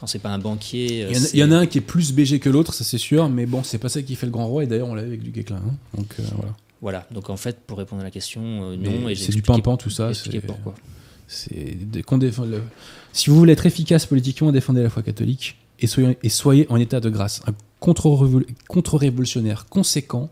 Quand 0.00 0.06
c'est 0.06 0.18
pas 0.18 0.30
un 0.30 0.38
banquier. 0.38 1.04
euh, 1.04 1.08
Il 1.10 1.16
y, 1.16 1.18
en 1.18 1.22
a, 1.22 1.26
c'est- 1.26 1.36
il 1.36 1.40
y 1.40 1.44
en 1.44 1.52
a 1.52 1.56
un 1.58 1.66
qui 1.66 1.76
est 1.76 1.82
plus 1.82 2.12
BG 2.12 2.38
que 2.40 2.48
l'autre, 2.48 2.72
ça 2.72 2.84
c'est 2.84 2.96
sûr, 2.96 3.28
mais 3.28 3.44
bon, 3.44 3.62
c'est 3.62 3.76
pas 3.76 3.90
ça 3.90 4.00
qui 4.00 4.14
fait 4.16 4.24
le 4.24 4.32
grand 4.32 4.46
roi, 4.46 4.64
et 4.64 4.66
d'ailleurs, 4.66 4.88
on 4.88 4.94
l'a 4.94 5.02
avec 5.02 5.22
du 5.22 5.30
Guesclin. 5.30 5.56
hein. 5.56 5.74
Donc, 5.96 6.14
euh, 6.18 6.22
voilà. 6.36 6.56
Voilà, 6.80 7.06
donc 7.10 7.28
en 7.28 7.36
fait, 7.36 7.60
pour 7.66 7.76
répondre 7.76 8.00
à 8.00 8.04
la 8.04 8.10
question, 8.10 8.40
euh, 8.42 8.76
Mais 8.80 8.98
non. 8.98 9.08
et 9.10 9.14
c'est 9.14 9.32
du 9.32 9.42
pimpant, 9.42 9.76
tout 9.76 9.90
ça, 9.90 10.14
c'est- 10.14 10.40
pourquoi. 10.40 10.74
C'est 11.28 11.76
défend 11.90 12.16
le- 12.44 12.62
Si 13.12 13.28
vous 13.28 13.36
voulez 13.36 13.52
être 13.52 13.66
efficace 13.66 14.06
politiquement, 14.06 14.50
défendez 14.52 14.82
la 14.82 14.88
foi 14.90 15.02
catholique 15.02 15.56
et 15.78 15.86
soyez, 15.86 16.16
et 16.22 16.28
soyez 16.30 16.66
en 16.70 16.76
état 16.76 16.98
de 17.00 17.10
grâce. 17.10 17.42
Un 17.46 17.52
contre-révol- 17.80 18.46
contre-révolutionnaire 18.68 19.66
conséquent 19.68 20.30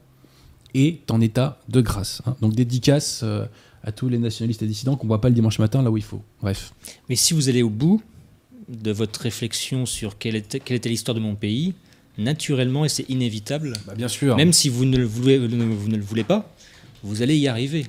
est 0.74 1.08
en 1.10 1.20
état 1.20 1.60
de 1.68 1.80
grâce. 1.82 2.22
hein. 2.26 2.36
Donc 2.40 2.54
dédicace 2.54 3.20
euh, 3.22 3.44
à 3.84 3.92
tous 3.92 4.08
les 4.08 4.18
nationalistes 4.18 4.62
et 4.62 4.66
dissidents 4.66 4.96
qu'on 4.96 5.06
voit 5.06 5.20
pas 5.20 5.28
le 5.28 5.34
dimanche 5.34 5.58
matin 5.58 5.82
là 5.82 5.90
où 5.90 5.96
il 5.96 6.02
faut. 6.02 6.22
Bref. 6.42 6.72
Mais 7.08 7.16
si 7.16 7.34
vous 7.34 7.48
allez 7.48 7.62
au 7.62 7.70
bout 7.70 8.02
de 8.68 8.90
votre 8.92 9.20
réflexion 9.20 9.86
sur 9.86 10.18
quelle 10.18 10.36
était, 10.36 10.60
quelle 10.60 10.76
était 10.76 10.88
l'histoire 10.88 11.14
de 11.14 11.20
mon 11.20 11.34
pays, 11.34 11.74
naturellement, 12.18 12.84
et 12.84 12.88
c'est 12.88 13.08
inévitable, 13.08 13.72
Bah, 13.86 13.94
bien 13.96 14.08
sûr. 14.08 14.36
même 14.36 14.52
si 14.52 14.68
vous 14.68 14.84
ne, 14.84 14.96
le 14.96 15.04
voulez, 15.04 15.38
vous 15.38 15.48
ne 15.88 15.96
le 15.96 16.02
voulez 16.02 16.24
pas, 16.24 16.52
vous 17.02 17.22
allez 17.22 17.36
y 17.36 17.48
arriver. 17.48 17.86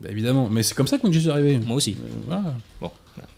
Bah, 0.00 0.08
évidemment. 0.10 0.48
Mais 0.50 0.62
c'est 0.62 0.74
comme 0.74 0.86
ça 0.86 0.98
que 0.98 1.02
moi, 1.06 1.12
je 1.12 1.18
suis 1.18 1.30
arrivé. 1.30 1.58
Moi 1.58 1.76
aussi. 1.76 1.92
Euh, 1.98 2.08
voilà. 2.26 2.54
Bon, 2.80 2.90
voilà. 3.14 3.28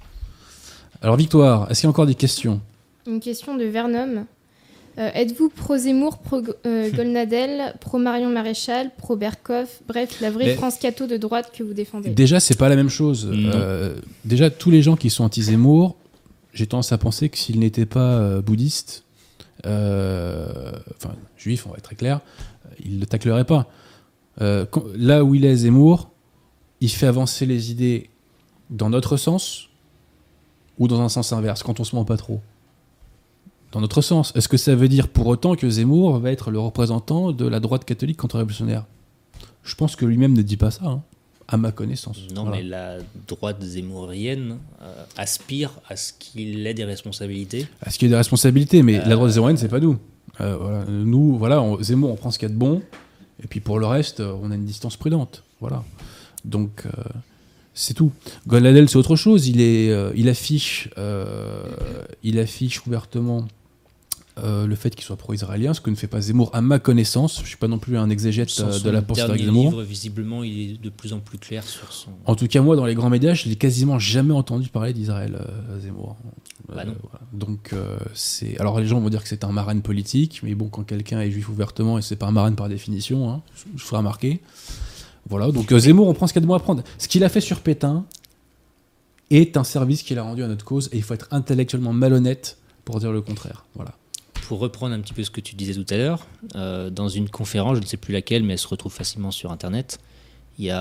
Alors 1.00 1.16
Victoire, 1.16 1.70
est-ce 1.70 1.80
qu'il 1.80 1.86
y 1.86 1.88
a 1.88 1.90
encore 1.90 2.06
des 2.06 2.14
questions? 2.14 2.60
Une 3.06 3.20
question 3.20 3.56
de 3.56 3.64
Vernom. 3.64 4.26
Euh, 4.98 5.10
Êtes-vous 5.14 5.48
pro 5.48 5.76
Zemmour, 5.78 6.18
pro 6.18 6.42
euh, 6.66 6.90
Golnadel, 6.94 7.74
pro 7.80 7.98
Marion 7.98 8.28
Maréchal, 8.30 8.90
pro 8.98 9.16
Berkoff 9.16 9.80
Bref, 9.88 10.20
la 10.20 10.30
vraie 10.30 10.44
Mais- 10.46 10.54
France 10.54 10.76
catho 10.78 11.06
de 11.06 11.16
droite 11.16 11.50
que 11.56 11.62
vous 11.62 11.72
défendez. 11.72 12.10
Déjà, 12.10 12.38
c'est 12.40 12.58
pas 12.58 12.68
la 12.68 12.76
même 12.76 12.90
chose. 12.90 13.28
Euh, 13.32 13.96
déjà, 14.24 14.50
tous 14.50 14.70
les 14.70 14.82
gens 14.82 14.94
qui 14.96 15.08
sont 15.10 15.24
anti-Zemmour, 15.24 15.96
j'ai 16.52 16.66
tendance 16.66 16.92
à 16.92 16.98
penser 16.98 17.28
que 17.28 17.38
s'ils 17.38 17.58
n'étaient 17.58 17.86
pas 17.86 18.14
euh, 18.14 18.42
bouddhistes, 18.42 19.04
euh, 19.66 20.72
enfin 20.96 21.14
juifs, 21.36 21.66
on 21.66 21.70
va 21.70 21.76
être 21.76 21.84
très 21.84 21.96
clair, 21.96 22.20
euh, 22.66 22.74
ils 22.84 22.96
ne 22.96 23.00
le 23.00 23.06
tacleraient 23.06 23.44
pas. 23.44 23.68
Là 24.38 25.24
où 25.24 25.34
il 25.34 25.44
est 25.44 25.56
Zemmour, 25.56 26.10
il 26.80 26.90
fait 26.90 27.06
avancer 27.06 27.46
les 27.46 27.70
idées 27.70 28.10
dans 28.70 28.90
notre 28.90 29.16
sens 29.16 29.68
ou 30.78 30.88
dans 30.88 31.00
un 31.00 31.08
sens 31.08 31.32
inverse, 31.32 31.62
quand 31.62 31.80
on 31.80 31.84
se 31.84 31.94
ment 31.94 32.04
pas 32.04 32.16
trop? 32.16 32.40
Dans 33.72 33.80
notre 33.80 34.00
sens. 34.00 34.32
Est-ce 34.34 34.48
que 34.48 34.56
ça 34.56 34.74
veut 34.74 34.88
dire 34.88 35.08
pour 35.08 35.26
autant 35.26 35.54
que 35.54 35.68
Zemmour 35.68 36.18
va 36.18 36.32
être 36.32 36.50
le 36.50 36.58
représentant 36.58 37.32
de 37.32 37.46
la 37.46 37.60
droite 37.60 37.84
catholique 37.84 38.16
contre-révolutionnaire 38.16 38.86
Je 39.62 39.74
pense 39.74 39.96
que 39.96 40.04
lui-même 40.04 40.32
ne 40.32 40.42
dit 40.42 40.56
pas 40.56 40.70
ça, 40.70 40.84
hein, 40.86 41.02
à 41.48 41.56
ma 41.56 41.72
connaissance. 41.72 42.18
Non, 42.34 42.44
Voilà. 42.44 42.56
mais 42.58 42.62
la 42.68 42.98
droite 43.28 43.62
zémourienne 43.62 44.58
euh, 44.82 45.04
aspire 45.16 45.70
à 45.88 45.96
ce 45.96 46.12
qu'il 46.18 46.66
ait 46.66 46.74
des 46.74 46.84
responsabilités. 46.84 47.66
À 47.82 47.90
ce 47.90 47.98
qu'il 47.98 48.06
ait 48.06 48.10
des 48.10 48.16
responsabilités, 48.16 48.82
mais 48.82 48.98
Euh, 49.00 49.04
la 49.06 49.14
droite 49.16 49.30
zéroïenne, 49.32 49.56
c'est 49.56 49.68
pas 49.68 49.80
nous. 49.80 49.98
Euh, 50.40 50.56
voilà. 50.56 50.84
Nous, 50.86 51.36
voilà, 51.36 51.60
on- 51.60 51.82
Zemmour, 51.82 52.10
on 52.10 52.16
prend 52.16 52.30
ce 52.30 52.38
qu'il 52.38 52.48
y 52.48 52.50
a 52.50 52.54
de 52.54 52.58
bon, 52.58 52.80
et 53.42 53.46
puis 53.48 53.60
pour 53.60 53.78
le 53.78 53.86
reste, 53.86 54.20
euh, 54.20 54.34
on 54.42 54.50
a 54.50 54.54
une 54.54 54.64
distance 54.64 54.96
prudente. 54.96 55.42
Voilà. 55.60 55.84
Donc, 56.44 56.84
euh, 56.86 56.90
c'est 57.74 57.94
tout. 57.94 58.12
Goladel, 58.46 58.88
c'est 58.88 58.96
autre 58.96 59.16
chose. 59.16 59.48
Il, 59.48 59.60
est, 59.60 59.90
euh, 59.90 60.10
il, 60.16 60.28
affiche, 60.28 60.88
euh, 60.98 61.64
il 62.22 62.38
affiche 62.38 62.86
ouvertement 62.86 63.46
euh, 64.38 64.66
le 64.66 64.74
fait 64.76 64.94
qu'il 64.94 65.04
soit 65.04 65.16
pro-israélien, 65.16 65.74
ce 65.74 65.82
que 65.82 65.90
ne 65.90 65.94
fait 65.94 66.06
pas 66.06 66.22
Zemmour, 66.22 66.50
à 66.54 66.62
ma 66.62 66.78
connaissance. 66.78 67.40
Je 67.42 67.48
suis 67.48 67.58
pas 67.58 67.68
non 67.68 67.78
plus 67.78 67.98
un 67.98 68.08
exégète 68.08 68.48
euh, 68.60 68.78
de 68.80 68.88
la 68.88 69.02
pensée 69.02 69.26
d'Éric 69.26 69.44
Zemmour. 69.44 69.64
livre, 69.64 69.82
visiblement, 69.82 70.42
il 70.42 70.70
est 70.70 70.82
de 70.82 70.88
plus 70.88 71.12
en 71.12 71.18
plus 71.18 71.36
clair 71.36 71.62
sur 71.64 71.92
son. 71.92 72.12
En 72.24 72.34
tout 72.34 72.46
cas, 72.46 72.62
moi, 72.62 72.74
dans 72.74 72.86
les 72.86 72.94
grands 72.94 73.10
médias, 73.10 73.34
je 73.34 73.50
l'ai 73.50 73.56
quasiment 73.56 73.98
jamais 73.98 74.32
entendu 74.32 74.70
parler 74.70 74.94
d'Israël, 74.94 75.36
euh, 75.38 75.80
Zemmour. 75.80 76.16
Bah 76.66 76.86
non. 76.86 76.94
voilà. 77.02 77.20
Donc, 77.34 77.74
c'est. 78.14 78.58
Alors, 78.58 78.80
les 78.80 78.86
gens 78.86 79.00
vont 79.00 79.10
dire 79.10 79.22
que 79.22 79.28
c'est 79.28 79.44
un 79.44 79.52
marraine 79.52 79.82
politique, 79.82 80.40
mais 80.42 80.54
bon, 80.54 80.68
quand 80.68 80.84
quelqu'un 80.84 81.20
est 81.20 81.30
juif 81.30 81.50
ouvertement, 81.50 81.98
et 81.98 82.02
c'est 82.02 82.16
pas 82.16 82.26
un 82.26 82.32
marraine 82.32 82.56
par 82.56 82.70
définition, 82.70 83.30
hein, 83.30 83.42
je 83.76 83.82
ferai 83.82 83.98
remarquer. 83.98 84.40
Voilà, 85.28 85.52
donc 85.52 85.72
Zemmour, 85.76 86.08
on 86.08 86.14
prend 86.14 86.26
ce 86.26 86.32
qu'il 86.32 86.40
y 86.40 86.42
a 86.42 86.46
de 86.46 86.48
bon 86.48 86.54
à 86.54 86.60
prendre. 86.60 86.82
Ce 86.96 87.06
qu'il 87.06 87.22
a 87.22 87.28
fait 87.28 87.42
sur 87.42 87.60
Pétain 87.60 88.06
est 89.30 89.56
un 89.58 89.64
service 89.64 90.02
qu'il 90.02 90.18
a 90.18 90.22
rendu 90.22 90.42
à 90.42 90.48
notre 90.48 90.64
cause, 90.64 90.88
et 90.92 90.96
il 90.96 91.02
faut 91.02 91.12
être 91.12 91.28
intellectuellement 91.30 91.92
malhonnête 91.92 92.56
pour 92.86 92.98
dire 92.98 93.12
le 93.12 93.20
contraire. 93.20 93.66
Voilà. 93.74 93.94
Pour 94.52 94.60
reprendre 94.60 94.94
un 94.94 95.00
petit 95.00 95.14
peu 95.14 95.24
ce 95.24 95.30
que 95.30 95.40
tu 95.40 95.54
disais 95.54 95.72
tout 95.72 95.86
à 95.88 95.96
l'heure, 95.96 96.26
euh, 96.56 96.90
dans 96.90 97.08
une 97.08 97.30
conférence, 97.30 97.76
je 97.78 97.80
ne 97.80 97.86
sais 97.86 97.96
plus 97.96 98.12
laquelle, 98.12 98.42
mais 98.42 98.52
elle 98.52 98.58
se 98.58 98.68
retrouve 98.68 98.92
facilement 98.92 99.30
sur 99.30 99.50
Internet. 99.50 99.98
Il 100.58 100.66
y 100.66 100.70
a, 100.70 100.78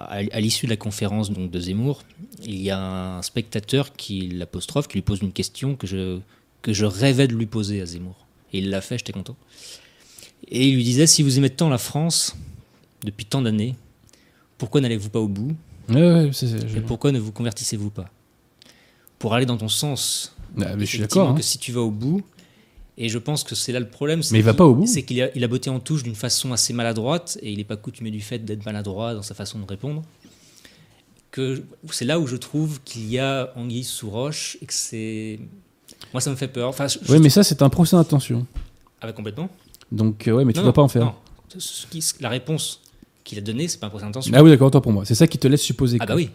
à 0.00 0.40
l'issue 0.40 0.66
de 0.66 0.70
la 0.72 0.76
conférence 0.76 1.30
donc 1.30 1.48
de 1.52 1.60
Zemmour, 1.60 2.02
il 2.42 2.60
y 2.60 2.70
a 2.70 2.80
un 2.80 3.22
spectateur 3.22 3.92
qui 3.92 4.30
l'apostrophe, 4.30 4.88
qui 4.88 4.94
lui 4.94 5.02
pose 5.02 5.20
une 5.20 5.30
question 5.30 5.76
que 5.76 5.86
je, 5.86 6.18
que 6.60 6.72
je 6.72 6.86
rêvais 6.86 7.28
de 7.28 7.34
lui 7.36 7.46
poser 7.46 7.80
à 7.80 7.86
Zemmour. 7.86 8.26
Et 8.52 8.58
il 8.58 8.68
l'a 8.68 8.80
fait, 8.80 8.98
j'étais 8.98 9.12
content. 9.12 9.36
Et 10.48 10.66
il 10.66 10.74
lui 10.74 10.82
disait 10.82 11.06
si 11.06 11.22
vous 11.22 11.38
aimez 11.38 11.50
tant 11.50 11.68
la 11.68 11.78
France 11.78 12.34
depuis 13.04 13.26
tant 13.26 13.42
d'années, 13.42 13.76
pourquoi 14.58 14.80
n'allez-vous 14.80 15.10
pas 15.10 15.20
au 15.20 15.28
bout? 15.28 15.54
Ouais, 15.88 16.02
ouais, 16.24 16.30
Et 16.76 16.80
pourquoi 16.80 17.12
ne 17.12 17.20
vous 17.20 17.30
convertissez-vous 17.30 17.90
pas? 17.90 18.10
Pour 19.20 19.34
aller 19.34 19.46
dans 19.46 19.56
ton 19.56 19.68
sens. 19.68 20.34
Ah, 20.60 20.74
mais 20.74 20.80
je 20.80 20.86
suis 20.86 20.98
d'accord. 20.98 21.28
hein. 21.28 21.34
que 21.36 21.42
si 21.42 21.58
tu 21.58 21.70
vas 21.70 21.82
au 21.82 21.92
bout, 21.92 22.24
et 22.98 23.08
je 23.08 23.16
pense 23.18 23.44
que 23.44 23.54
c'est 23.54 23.72
là 23.72 23.80
le 23.80 23.88
problème. 23.88 24.20
Mais 24.32 24.38
il 24.40 24.44
va 24.44 24.52
pas 24.54 24.66
au 24.66 24.74
bout. 24.74 24.86
C'est 24.86 25.02
qu'il 25.04 25.22
a, 25.22 25.30
il 25.34 25.42
a 25.44 25.48
botté 25.48 25.70
en 25.70 25.78
touche 25.80 26.02
d'une 26.02 26.14
façon 26.16 26.52
assez 26.52 26.72
maladroite, 26.74 27.38
et 27.42 27.50
il 27.52 27.56
n'est 27.58 27.64
pas 27.64 27.76
coutumé 27.76 28.10
du 28.10 28.20
fait 28.20 28.40
d'être 28.40 28.66
maladroit 28.66 29.14
dans 29.14 29.22
sa 29.22 29.34
façon 29.34 29.58
de 29.60 29.64
répondre. 29.64 30.02
Que 31.30 31.62
c'est 31.92 32.04
là 32.06 32.18
où 32.18 32.26
je 32.26 32.36
trouve 32.36 32.80
qu'il 32.84 33.08
y 33.08 33.18
a 33.18 33.52
anguille 33.54 33.84
sous 33.84 34.10
roche, 34.10 34.56
et 34.62 34.66
que 34.66 34.72
c'est. 34.74 35.38
Moi, 36.12 36.20
ça 36.20 36.30
me 36.30 36.36
fait 36.36 36.48
peur. 36.48 36.68
Enfin, 36.68 36.86
Ouais, 37.08 37.18
mais 37.18 37.28
ça, 37.30 37.42
c'est 37.44 37.62
un 37.62 37.68
procès 37.68 37.96
d'intention. 37.96 38.46
Ah 39.00 39.06
bah, 39.06 39.12
complètement. 39.12 39.48
Donc, 39.92 40.26
euh, 40.26 40.32
ouais, 40.32 40.44
mais 40.44 40.52
tu 40.52 40.58
Non, 40.58 40.64
dois 40.64 40.72
pas 40.72 40.82
en 40.82 40.88
faire. 40.88 41.04
non. 41.04 41.14
Ce 41.58 41.86
qui- 41.86 42.02
la 42.20 42.28
réponse 42.28 42.80
qu'il 43.24 43.38
a 43.38 43.40
donnée, 43.42 43.68
c'est 43.68 43.78
pas 43.78 43.86
un 43.86 43.90
procès 43.90 44.04
d'intention. 44.06 44.32
Ah 44.34 44.42
oui, 44.42 44.50
d'accord, 44.50 44.68
autant 44.68 44.80
pour 44.80 44.92
moi. 44.92 45.04
C'est 45.04 45.14
ça 45.14 45.26
qui 45.26 45.38
te 45.38 45.46
laisse 45.48 45.62
supposer. 45.62 45.98
Ah 46.00 46.06
quoi. 46.06 46.14
bah 46.14 46.20
oui. 46.22 46.30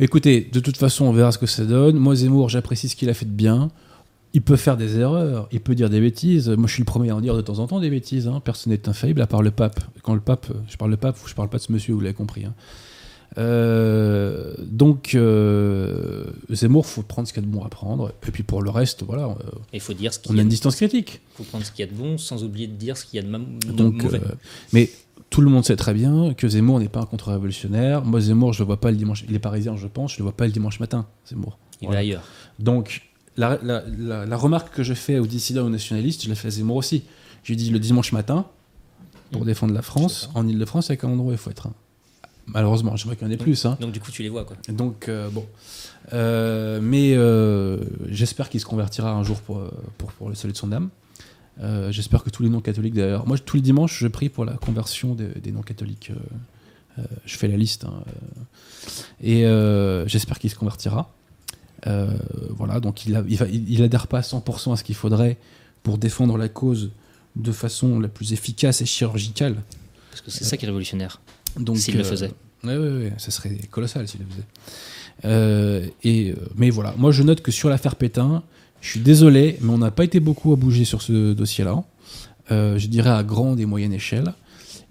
Écoutez, 0.00 0.48
de 0.52 0.60
toute 0.60 0.76
façon, 0.76 1.04
on 1.06 1.12
verra 1.12 1.32
ce 1.32 1.38
que 1.38 1.46
ça 1.46 1.64
donne. 1.64 1.96
Moi, 1.96 2.14
Zemmour, 2.16 2.48
j'apprécie 2.48 2.88
ce 2.88 2.96
qu'il 2.96 3.08
a 3.08 3.14
fait 3.14 3.24
de 3.26 3.30
bien. 3.30 3.70
Il 4.36 4.42
peut 4.42 4.56
faire 4.56 4.76
des 4.76 4.98
erreurs, 4.98 5.48
il 5.52 5.60
peut 5.60 5.74
dire 5.76 5.88
des 5.88 6.00
bêtises. 6.00 6.48
Moi, 6.50 6.66
je 6.66 6.72
suis 6.74 6.82
le 6.82 6.86
premier 6.86 7.10
à 7.10 7.16
en 7.16 7.20
dire 7.20 7.36
de 7.36 7.40
temps 7.40 7.60
en 7.60 7.66
temps 7.68 7.78
des 7.80 7.88
bêtises. 7.90 8.26
hein. 8.26 8.40
Personne 8.44 8.72
n'est 8.72 8.88
infaillible, 8.88 9.22
à 9.22 9.26
part 9.28 9.42
le 9.42 9.52
pape. 9.52 9.80
Quand 10.02 10.14
le 10.14 10.20
pape, 10.20 10.46
je 10.68 10.76
parle 10.76 10.90
le 10.90 10.96
pape, 10.96 11.16
je 11.24 11.34
parle 11.34 11.48
pas 11.48 11.58
de 11.58 11.62
ce 11.62 11.70
monsieur, 11.72 11.94
vous 11.94 12.00
l'avez 12.00 12.14
compris. 12.14 12.44
hein. 12.44 12.54
Euh, 13.38 14.54
donc, 14.60 15.14
euh, 15.14 16.24
Zemmour, 16.50 16.86
faut 16.86 17.02
prendre 17.02 17.26
ce 17.28 17.32
qu'il 17.32 17.42
y 17.42 17.46
a 17.46 17.48
de 17.48 17.52
bon 17.52 17.64
à 17.64 17.68
prendre. 17.68 18.12
Et 18.26 18.30
puis 18.30 18.42
pour 18.42 18.62
le 18.62 18.70
reste, 18.70 19.02
voilà, 19.04 19.36
Il 19.72 19.80
faut 19.80 19.92
dire 19.92 20.12
ce 20.12 20.18
qu'il 20.18 20.32
on 20.32 20.34
y 20.34 20.38
a 20.38 20.40
a 20.40 20.42
une 20.42 20.48
de- 20.48 20.50
distance 20.50 20.76
critique. 20.76 21.20
faut 21.36 21.44
prendre 21.44 21.64
ce 21.64 21.70
qu'il 21.72 21.84
y 21.84 21.88
a 21.88 21.90
de 21.92 21.96
bon, 21.96 22.18
sans 22.18 22.44
oublier 22.44 22.66
de 22.66 22.74
dire 22.74 22.96
ce 22.96 23.04
qu'il 23.04 23.20
y 23.20 23.24
a 23.24 23.26
de, 23.26 23.32
de 23.32 23.72
Donc, 23.72 24.02
mauvais. 24.02 24.18
euh, 24.20 24.34
mais 24.72 24.90
tout 25.30 25.40
le 25.40 25.50
monde 25.50 25.64
sait 25.64 25.76
très 25.76 25.94
bien 25.94 26.34
que 26.34 26.48
Zemmour 26.48 26.78
n'est 26.80 26.88
pas 26.88 27.00
un 27.00 27.06
contre-révolutionnaire. 27.06 28.04
Moi, 28.04 28.20
Zemmour, 28.20 28.52
je 28.52 28.60
le 28.60 28.66
vois 28.66 28.80
pas 28.80 28.90
le 28.90 28.96
dimanche. 28.96 29.24
Il 29.28 29.34
est 29.34 29.38
parisien, 29.40 29.76
je 29.76 29.86
pense. 29.88 30.12
Je 30.14 30.18
le 30.18 30.24
vois 30.24 30.32
pas 30.36 30.46
le 30.46 30.52
dimanche 30.52 30.78
matin, 30.80 31.06
Zemmour. 31.28 31.58
il 31.80 31.86
voilà. 31.86 32.00
va 32.00 32.00
ailleurs. 32.06 32.22
Donc, 32.60 33.02
la, 33.36 33.58
la- 33.62 33.82
la- 33.98 34.26
la 34.26 34.36
remarque 34.36 34.74
que 34.74 34.82
je 34.82 34.94
fais 34.94 35.18
aux 35.18 35.26
dissidents 35.26 35.62
et 35.62 35.64
aux 35.66 35.70
nationalistes, 35.70 36.24
je 36.24 36.28
la 36.28 36.34
fais 36.34 36.48
à 36.48 36.50
Zemmour 36.50 36.76
aussi. 36.76 37.04
J'ai 37.42 37.56
dit 37.56 37.70
le 37.70 37.78
dimanche 37.78 38.12
matin, 38.12 38.46
pour 39.32 39.42
Mmh. 39.42 39.46
défendre 39.46 39.74
la 39.74 39.82
France, 39.82 40.30
en 40.34 40.46
Ile-de-France, 40.46 40.90
avec 40.90 41.04
un 41.04 41.08
endroit 41.08 41.30
où 41.30 41.32
il 41.32 41.38
faut 41.38 41.50
être. 41.50 41.66
un. 41.66 41.72
Malheureusement, 42.46 42.94
j'aimerais 42.96 43.16
qu'il 43.16 43.26
y 43.26 43.30
en 43.30 43.32
ait 43.32 43.36
plus. 43.38 43.64
Hein. 43.64 43.76
Donc 43.80 43.92
du 43.92 44.00
coup, 44.00 44.10
tu 44.10 44.22
les 44.22 44.28
vois 44.28 44.44
quoi. 44.44 44.56
Donc, 44.68 45.08
euh, 45.08 45.28
bon. 45.30 45.46
Euh, 46.12 46.78
mais 46.82 47.14
euh, 47.16 47.78
j'espère 48.10 48.50
qu'il 48.50 48.60
se 48.60 48.66
convertira 48.66 49.10
un 49.12 49.22
jour 49.24 49.40
pour, 49.40 49.62
pour, 49.96 50.12
pour 50.12 50.28
le 50.28 50.34
salut 50.34 50.52
de 50.52 50.58
son 50.58 50.70
âme. 50.72 50.90
J'espère 51.90 52.22
que 52.24 52.30
tous 52.30 52.42
les 52.42 52.48
non-catholiques, 52.50 52.94
d'ailleurs. 52.94 53.26
Moi, 53.26 53.38
tous 53.38 53.56
les 53.56 53.62
dimanches, 53.62 53.98
je 54.00 54.08
prie 54.08 54.28
pour 54.28 54.44
la 54.44 54.54
conversion 54.54 55.14
des, 55.14 55.28
des 55.28 55.52
non-catholiques 55.52 56.10
je 57.24 57.36
fais 57.36 57.48
la 57.48 57.56
liste. 57.56 57.84
hein, 57.84 58.04
et 59.22 59.42
j'espère 60.06 60.38
qu'il 60.38 60.50
se 60.50 60.54
convertira. 60.56 61.10
Euh, 61.86 62.08
voilà, 62.50 62.80
donc 62.80 63.04
il, 63.06 63.14
a- 63.16 63.24
il, 63.28 63.38
il- 63.68 63.82
adhère 63.82 64.06
pas 64.06 64.18
à 64.18 64.22
100% 64.22 64.72
à 64.72 64.76
ce 64.76 64.84
qu'il 64.84 64.94
faudrait 64.94 65.36
pour 65.82 65.98
défendre 65.98 66.38
la 66.38 66.48
cause 66.48 66.90
de 67.36 67.52
façon 67.52 68.00
la 68.00 68.08
plus 68.08 68.32
efficace 68.32 68.80
et 68.80 68.86
chirurgicale. 68.86 69.56
Parce 70.10 70.22
que 70.22 70.30
c'est 70.30 70.44
ça 70.44 70.56
qui 70.56 70.64
est 70.64 70.68
révolutionnaire. 70.68 71.20
Donc, 71.58 71.76
S'il 71.78 71.96
le 71.96 72.04
faisait. 72.04 72.32
Ouais, 72.62 72.76
ouais, 72.78 72.88
ouais, 72.90 73.12
ça 73.18 73.30
serait 73.30 73.58
colossal 73.70 74.08
s'il 74.08 74.20
le 74.20 74.26
faisait. 74.26 74.44
Euh, 75.24 75.86
et, 76.02 76.30
euh, 76.30 76.36
mais 76.56 76.70
voilà, 76.70 76.94
moi 76.96 77.12
je 77.12 77.22
note 77.22 77.40
que 77.42 77.50
sur 77.52 77.68
l'affaire 77.68 77.96
Pétain, 77.96 78.42
je 78.80 78.90
suis 78.90 79.00
désolé, 79.00 79.58
mais 79.60 79.70
on 79.72 79.78
n'a 79.78 79.90
pas 79.90 80.04
été 80.04 80.20
beaucoup 80.20 80.52
à 80.52 80.56
bouger 80.56 80.84
sur 80.84 81.02
ce 81.02 81.32
dossier-là. 81.34 81.84
Euh, 82.50 82.78
je 82.78 82.86
dirais 82.88 83.10
à 83.10 83.22
grande 83.22 83.60
et 83.60 83.66
moyenne 83.66 83.92
échelle. 83.92 84.32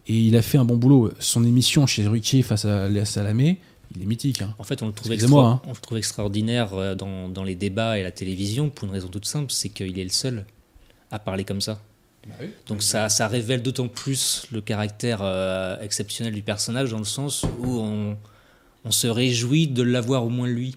Et 0.08 0.18
il 0.20 0.36
a 0.36 0.42
fait 0.42 0.58
un 0.58 0.66
bon 0.66 0.76
boulot. 0.76 1.12
Son 1.20 1.46
émission 1.46 1.86
chez 1.88 2.06
Ruquier 2.08 2.42
face 2.42 2.66
à 2.66 2.90
Léa 2.90 3.06
Salamé, 3.06 3.60
il 3.96 4.02
est 4.02 4.06
mythique. 4.06 4.42
hein. 4.42 4.54
En 4.60 4.64
fait, 4.64 4.82
on 4.84 4.88
le 4.88 4.94
trouve, 4.94 5.12
extra- 5.12 5.46
hein. 5.48 5.62
on 5.66 5.70
le 5.72 5.76
trouve 5.78 5.98
extraordinaire 5.98 6.74
euh, 6.74 6.96
dans, 6.96 7.30
dans 7.30 7.44
les 7.44 7.56
débats 7.56 7.98
et 8.00 8.04
la 8.04 8.12
télévision 8.12 8.70
pour 8.70 8.88
une 8.88 8.94
raison 8.94 9.08
toute 9.08 9.26
simple, 9.26 9.52
c'est 9.52 9.70
qu'il 9.70 9.98
est 10.00 10.04
le 10.04 10.10
seul 10.10 10.46
à 11.12 11.20
parler 11.20 11.44
comme 11.44 11.62
ça. 11.62 11.80
Donc 12.68 12.82
ça, 12.82 13.10
ça 13.10 13.28
révèle 13.28 13.62
d'autant 13.62 13.90
plus 13.90 14.48
le 14.52 14.62
caractère 14.62 15.20
euh, 15.22 15.78
exceptionnel 15.82 16.34
du 16.34 16.42
personnage 16.42 16.90
dans 16.92 16.98
le 17.00 17.04
sens 17.04 17.44
où 17.60 17.80
on, 17.80 18.18
on 18.86 18.92
se 18.92 19.08
réjouit 19.08 19.68
de 19.68 19.84
l'avoir 19.84 20.24
au 20.26 20.30
moins 20.30 20.48
lui. 20.48 20.76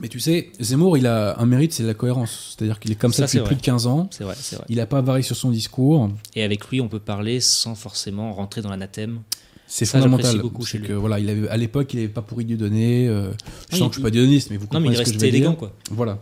Mais 0.00 0.08
tu 0.08 0.18
sais, 0.18 0.50
Zemmour, 0.58 0.96
il 0.98 1.06
a 1.06 1.38
un 1.38 1.46
mérite, 1.46 1.72
c'est 1.74 1.82
la 1.84 1.94
cohérence. 1.94 2.56
C'est-à-dire 2.56 2.80
qu'il 2.80 2.90
est 2.90 2.94
comme 2.96 3.12
ça, 3.12 3.24
Ça, 3.24 3.26
c'est 3.28 3.38
depuis 3.38 3.48
plus 3.48 3.54
vrai. 3.56 3.60
de 3.60 3.66
15 3.66 3.86
ans. 3.86 4.08
C'est 4.10 4.24
vrai, 4.24 4.34
c'est 4.40 4.56
vrai. 4.56 4.64
Il 4.70 4.76
n'a 4.78 4.86
pas 4.86 5.02
varié 5.02 5.22
sur 5.22 5.36
son 5.36 5.50
discours. 5.50 6.10
Et 6.34 6.42
avec 6.42 6.66
lui, 6.68 6.80
on 6.80 6.88
peut 6.88 6.98
parler 7.00 7.40
sans 7.40 7.74
forcément 7.74 8.32
rentrer 8.32 8.60
dans 8.62 8.70
l'anathème. 8.70 9.20
C'est 9.72 9.86
fondamental. 9.86 10.40
beaucoup 10.40 10.64
chez 10.66 10.80
que 10.80 10.92
voilà, 10.92 11.20
il 11.20 11.30
avait, 11.30 11.48
à 11.48 11.56
l'époque, 11.56 11.94
il 11.94 11.98
n'avait 12.00 12.08
pas 12.08 12.22
pourri 12.22 12.44
Dieudonné. 12.44 13.06
Euh, 13.06 13.30
je 13.70 13.76
Non, 13.76 13.78
sens 13.78 13.88
que 13.88 13.94
je 13.94 13.98
suis 13.98 14.02
pas 14.02 14.10
diodoniste, 14.10 14.50
mais 14.50 14.56
vous 14.56 14.64
Non, 14.64 14.68
comprenez 14.68 14.88
mais 14.88 14.94
il 14.94 14.98
ce 14.98 15.02
que 15.02 15.08
je 15.10 15.12
veux 15.14 15.18
dire. 15.20 15.28
élégant, 15.28 15.54
quoi. 15.54 15.72
Voilà. 15.92 16.18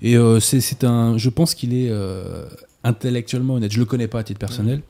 Et 0.00 0.16
euh, 0.16 0.38
c'est 0.38 0.84
un. 0.84 1.18
Je 1.18 1.28
pense 1.28 1.54
qu'il 1.56 1.74
est 1.74 1.88
euh, 1.90 2.46
intellectuellement 2.84 3.54
honnête. 3.54 3.72
Je 3.72 3.80
le 3.80 3.84
connais 3.84 4.06
pas 4.06 4.20
à 4.20 4.22
titre 4.22 4.38
personnel. 4.38 4.80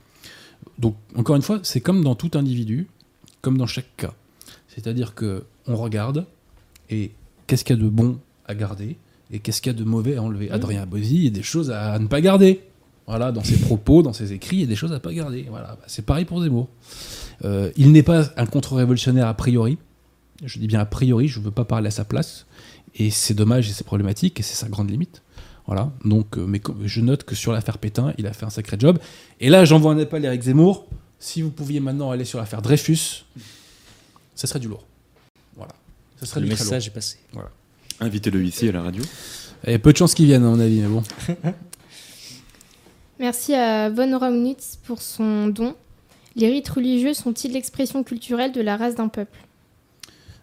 Donc 0.79 0.97
encore 1.17 1.37
une 1.37 1.43
fois, 1.43 1.61
c'est 1.63 1.81
comme 1.81 2.05
dans 2.05 2.15
tout 2.15 2.31
individu, 2.35 2.89
comme 3.41 3.57
dans 3.57 3.67
chaque 3.67 3.97
cas. 3.97 4.13
C'est-à-dire 4.69 5.15
que 5.15 5.45
on 5.67 5.77
regarde 5.77 6.27
et 6.91 7.13
qu'est-ce 7.47 7.65
qu'il 7.65 7.77
y 7.77 7.79
a 7.79 7.83
de 7.83 7.89
bon 7.89 8.19
à 8.47 8.55
garder 8.55 8.97
et 9.33 9.39
qu'est-ce 9.39 9.63
qu'il 9.63 9.73
y 9.73 9.75
a 9.75 9.79
de 9.79 9.85
mauvais 9.85 10.17
à 10.17 10.23
enlever. 10.23 10.51
Adrien 10.51 10.85
Bozzi, 10.85 11.15
il 11.17 11.25
y 11.25 11.27
a 11.29 11.31
des 11.31 11.43
choses 11.43 11.71
à 11.71 11.99
ne 11.99 12.07
pas 12.07 12.21
garder. 12.21 12.61
Voilà, 13.07 13.33
dans 13.33 13.45
ses 13.45 13.57
propos, 13.59 14.03
dans 14.03 14.13
ses 14.15 14.33
écrits, 14.33 14.57
il 14.57 14.61
y 14.61 14.65
a 14.65 14.67
des 14.67 14.77
choses 14.77 14.93
à 14.93 14.99
pas 15.01 15.13
garder. 15.13 15.47
Voilà, 15.49 15.69
Bah, 15.69 15.85
c'est 15.87 16.05
pareil 16.05 16.25
pour 16.25 16.43
Zemmour. 16.43 16.69
Euh, 17.45 17.71
il 17.77 17.93
n'est 17.93 18.03
pas 18.03 18.31
un 18.37 18.47
contre-révolutionnaire 18.47 19.27
a 19.27 19.35
priori. 19.35 19.79
Je 20.45 20.59
dis 20.59 20.67
bien 20.67 20.81
a 20.81 20.85
priori, 20.87 21.29
je 21.29 21.39
ne 21.39 21.45
veux 21.45 21.51
pas 21.51 21.65
parler 21.65 21.89
à 21.89 21.91
sa 21.91 22.05
place. 22.05 22.47
Et 22.97 23.11
c'est 23.11 23.35
dommage 23.35 23.69
et 23.69 23.73
c'est 23.73 23.85
problématique 23.85 24.39
et 24.41 24.43
c'est 24.43 24.55
sa 24.55 24.69
grande 24.69 24.91
limite. 24.91 25.23
Voilà. 25.67 25.91
Donc, 26.05 26.37
euh, 26.37 26.45
mais 26.47 26.61
je 26.85 27.01
note 27.01 27.25
que 27.25 27.35
sur 27.35 27.53
l'affaire 27.53 27.79
Pétain, 27.79 28.13
il 28.19 28.27
a 28.27 28.33
fait 28.33 28.45
un 28.45 28.51
sacré 28.51 28.77
job. 28.79 28.99
Et 29.41 29.49
là, 29.49 29.65
j'envoie 29.65 29.93
un 29.93 29.99
appel 29.99 30.25
à 30.25 30.29
Eric 30.29 30.43
Zemmour. 30.43 30.87
Si 31.19 31.41
vous 31.43 31.51
pouviez 31.51 31.81
maintenant 31.81 32.11
aller 32.11 32.25
sur 32.25 32.39
l'affaire 32.39 32.61
Dreyfus, 32.61 33.25
ça 34.35 34.47
serait 34.47 34.61
du 34.61 34.69
lourd. 34.69 34.85
Voilà. 35.57 35.73
Ça 36.21 36.27
serait 36.27 36.41
Le 36.41 36.49
du 36.49 36.55
très 36.55 36.65
lourd. 36.65 36.73
message 36.73 36.87
est 36.89 36.91
passé. 36.91 37.19
Invitez-le 38.01 38.45
ici 38.45 38.69
à 38.69 38.73
la 38.73 38.83
radio. 38.83 39.03
Et 39.67 39.79
peu 39.79 39.93
de 39.93 39.97
chances 39.97 40.13
qu'il 40.15 40.27
vienne, 40.27 40.45
à 40.45 40.49
mon 40.49 40.61
avis, 40.61 40.81
mais 40.81 40.89
bon. 40.89 41.03
Merci 43.19 43.55
à 43.55 43.89
Von 43.91 44.19
Raunitz 44.19 44.79
pour 44.85 45.01
son 45.01 45.47
don. 45.49 45.75
Les 46.37 46.49
rites 46.49 46.69
religieux 46.69 47.15
sont-ils 47.15 47.53
l'expression 47.53 48.03
culturelle 48.03 48.53
de 48.53 48.61
la 48.61 48.77
race 48.77 48.97
d'un 48.97 49.09
peuple? 49.09 49.39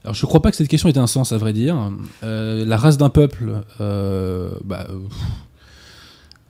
Alors, 0.03 0.15
je 0.15 0.25
crois 0.25 0.41
pas 0.41 0.49
que 0.49 0.57
cette 0.57 0.67
question 0.67 0.89
ait 0.89 0.97
un 0.97 1.07
sens, 1.07 1.31
à 1.31 1.37
vrai 1.37 1.53
dire. 1.53 1.91
Euh, 2.23 2.65
la 2.65 2.77
race 2.77 2.97
d'un 2.97 3.09
peuple, 3.09 3.61
euh, 3.81 4.51
bah, 4.63 4.87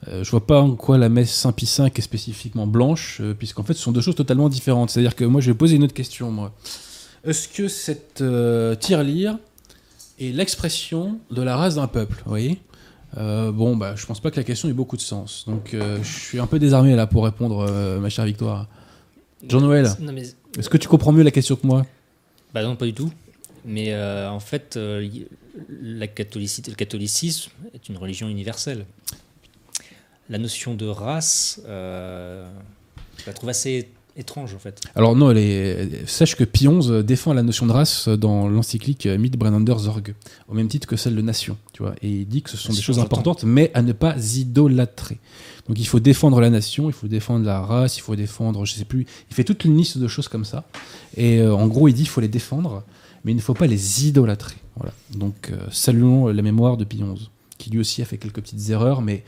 euh, 0.08 0.24
je 0.24 0.32
vois 0.32 0.46
pas 0.46 0.62
en 0.62 0.76
quoi 0.76 0.98
la 0.98 1.10
messe 1.10 1.34
Saint-Pie 1.34 1.70
V 1.78 1.92
est 1.94 2.02
spécifiquement 2.02 2.66
blanche, 2.66 3.20
euh, 3.22 3.34
puisqu'en 3.34 3.64
fait, 3.64 3.74
ce 3.74 3.82
sont 3.82 3.92
deux 3.92 4.02
choses 4.02 4.16
totalement 4.16 4.48
différentes. 4.48 4.90
C'est-à-dire 4.90 5.16
que 5.16 5.26
moi, 5.26 5.42
je 5.42 5.52
vais 5.52 5.58
poser 5.58 5.76
une 5.76 5.84
autre 5.84 5.94
question, 5.94 6.32
moi. 6.32 6.54
Est-ce 7.26 7.50
que 7.50 7.68
cette 7.68 8.22
euh, 8.22 8.76
tirelire 8.76 9.38
est 10.20 10.32
l'expression 10.32 11.20
de 11.30 11.42
la 11.42 11.58
race 11.58 11.76
d'un 11.76 11.88
peuple 11.88 12.22
voyez? 12.26 12.60
Bon, 13.18 13.76
bah, 13.76 13.96
pense 14.08 14.22
pas 14.22 14.32
que 14.32 14.38
la 14.38 14.46
question 14.46 14.70
ait 14.70 14.74
beaucoup 14.74 14.96
de 14.96 15.02
sens. 15.02 15.44
Donc, 15.46 15.76
je 15.76 16.08
suis 16.08 16.40
un 16.40 16.48
peu 16.48 16.60
désarmé 16.60 16.96
là 16.96 17.08
pour 17.08 17.26
répondre, 17.26 17.70
ma 18.00 18.08
chère 18.08 18.24
Victoire. 18.24 18.68
Jean-Noël. 19.50 19.88
Mais 20.00 20.24
Est-ce 20.58 20.70
que 20.70 20.78
tu 20.78 20.88
comprends 20.88 21.12
mieux 21.12 21.24
la 21.24 21.32
question 21.32 21.56
que 21.56 21.66
moi? 21.68 21.86
Bah 22.54 22.64
non, 22.64 22.76
pas 22.76 22.86
du 22.86 22.94
tout. 22.94 23.12
Mais 23.66 23.94
euh, 23.94 24.30
en 24.30 24.40
fait, 24.40 24.76
euh, 24.78 25.04
y- 25.04 25.28
la 25.82 26.08
catholicité, 26.08 26.72
le 26.72 26.76
catholicisme 26.76 27.52
est 27.74 27.88
une 27.90 27.98
religion 27.98 28.28
universelle. 28.28 28.86
La 30.30 30.38
notion 30.38 30.76
de 30.76 30.86
race, 30.88 31.62
euh, 31.68 32.50
je 33.18 33.24
la 33.28 33.34
trouve 33.34 33.50
assez 33.50 33.90
étrange 34.18 34.54
en 34.54 34.60
fait. 34.60 34.82
Alors 34.96 35.16
non, 35.16 35.32
elle 35.32 35.38
est- 35.38 36.08
sache 36.08 36.36
que 36.36 36.44
Pie 36.44 36.68
XI 36.68 37.04
défend 37.04 37.34
la 37.34 37.44
notion 37.44 37.66
de 37.66 37.72
race 37.72 38.08
dans 38.10 38.48
l'encyclique 38.50 39.06
Mit 39.06 39.30
Brennender 39.32 39.76
Zorg, 39.78 40.14
au 40.50 40.54
même 40.54 40.68
titre 40.68 40.88
que 40.88 40.96
celle 40.96 41.16
de 41.16 41.22
nation, 41.22 41.58
tu 41.74 41.84
vois. 41.84 41.96
Et 42.02 42.10
il 42.10 42.26
dit 42.28 42.42
que 42.42 42.50
ce 42.50 42.58
sont 42.58 42.74
des 42.74 42.82
choses 42.82 43.00
importantes, 43.00 43.44
mais 43.44 43.72
à 43.74 43.82
ne 43.82 43.94
pas 43.94 44.16
idolâtrer. 44.36 45.18
Donc 45.72 45.80
il 45.80 45.88
faut 45.88 46.02
défendre 46.02 46.42
la 46.42 46.50
nation, 46.50 46.90
il 46.90 46.94
faut 46.94 47.08
défendre 47.08 47.46
la 47.46 47.62
race, 47.62 47.96
il 47.96 48.02
faut 48.02 48.18
défendre, 48.18 48.66
je 48.66 48.74
sais 48.74 48.84
plus, 48.84 49.06
il 49.30 49.34
fait 49.34 49.46
toute 49.46 49.64
une 49.64 49.78
liste 49.78 50.00
de 50.00 50.08
choses 50.10 50.28
comme 50.28 50.44
ça. 50.44 50.66
Et 51.16 51.40
euh, 51.40 51.56
en 51.56 51.66
gros, 51.68 51.88
il 51.88 51.94
dit 51.94 52.02
qu'il 52.02 52.10
faut 52.10 52.20
les 52.20 52.28
défendre, 52.28 52.84
mais 53.24 53.32
il 53.32 53.36
ne 53.36 53.42
faut 53.42 53.54
pas 53.54 53.68
les 53.68 54.06
idolâtrer. 54.06 54.58
Voilà. 54.76 54.92
Donc 55.16 55.50
euh, 55.50 55.56
saluons 55.72 56.28
la 56.28 56.42
mémoire 56.42 56.76
de 56.76 56.84
Pie 56.84 57.02
qui 57.58 57.70
lui 57.70 57.80
aussi 57.80 58.02
a 58.02 58.06
fait 58.06 58.18
quelques 58.18 58.42
petites 58.42 58.70
erreurs, 58.70 59.02
mais 59.02 59.24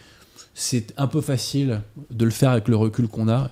c'est 0.53 0.94
un 0.98 1.07
peu 1.07 1.22
facile 1.22 1.82
de 2.11 2.26
le 2.26 2.32
faire 2.32 2.49
avec 2.49 2.68
le 2.68 2.76
recul 2.76 3.07
qu'on 3.07 3.30
a. 3.30 3.52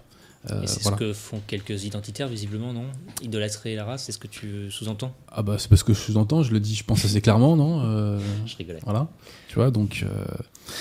Euh, 0.49 0.63
Et 0.63 0.67
c'est 0.67 0.81
voilà. 0.81 0.97
ce 0.97 1.03
que 1.03 1.13
font 1.13 1.39
quelques 1.45 1.83
identitaires 1.83 2.27
visiblement, 2.27 2.73
non? 2.73 2.85
Idolâtrer 3.21 3.75
la 3.75 3.85
race, 3.85 4.05
c'est 4.05 4.11
ce 4.11 4.17
que 4.17 4.25
tu 4.27 4.71
sous-entends? 4.71 5.13
Ah 5.31 5.43
bah 5.43 5.57
c'est 5.59 5.69
parce 5.69 5.83
que 5.83 5.93
je 5.93 5.99
sous-entends, 5.99 6.41
je 6.41 6.51
le 6.51 6.59
dis, 6.59 6.73
je 6.73 6.83
pense 6.83 7.05
assez 7.05 7.21
clairement, 7.21 7.55
non? 7.55 7.81
Euh, 7.85 8.19
Je 8.47 8.55
rigolais. 8.57 8.79
Voilà, 8.83 9.07
tu 9.47 9.55
vois, 9.55 9.69
donc... 9.69 10.03
euh, 10.03 10.25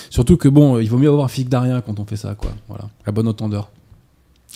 Surtout 0.09 0.37
que 0.37 0.47
bon, 0.47 0.79
il 0.79 0.89
vaut 0.89 0.97
mieux 0.97 1.09
avoir 1.09 1.25
un 1.25 1.27
physique 1.27 1.49
d'arien 1.49 1.81
quand 1.81 1.99
on 1.99 2.05
fait 2.05 2.15
ça, 2.17 2.33
quoi. 2.33 2.51
Voilà, 2.69 2.89
à 3.05 3.11
bon 3.11 3.27
entendeur. 3.27 3.69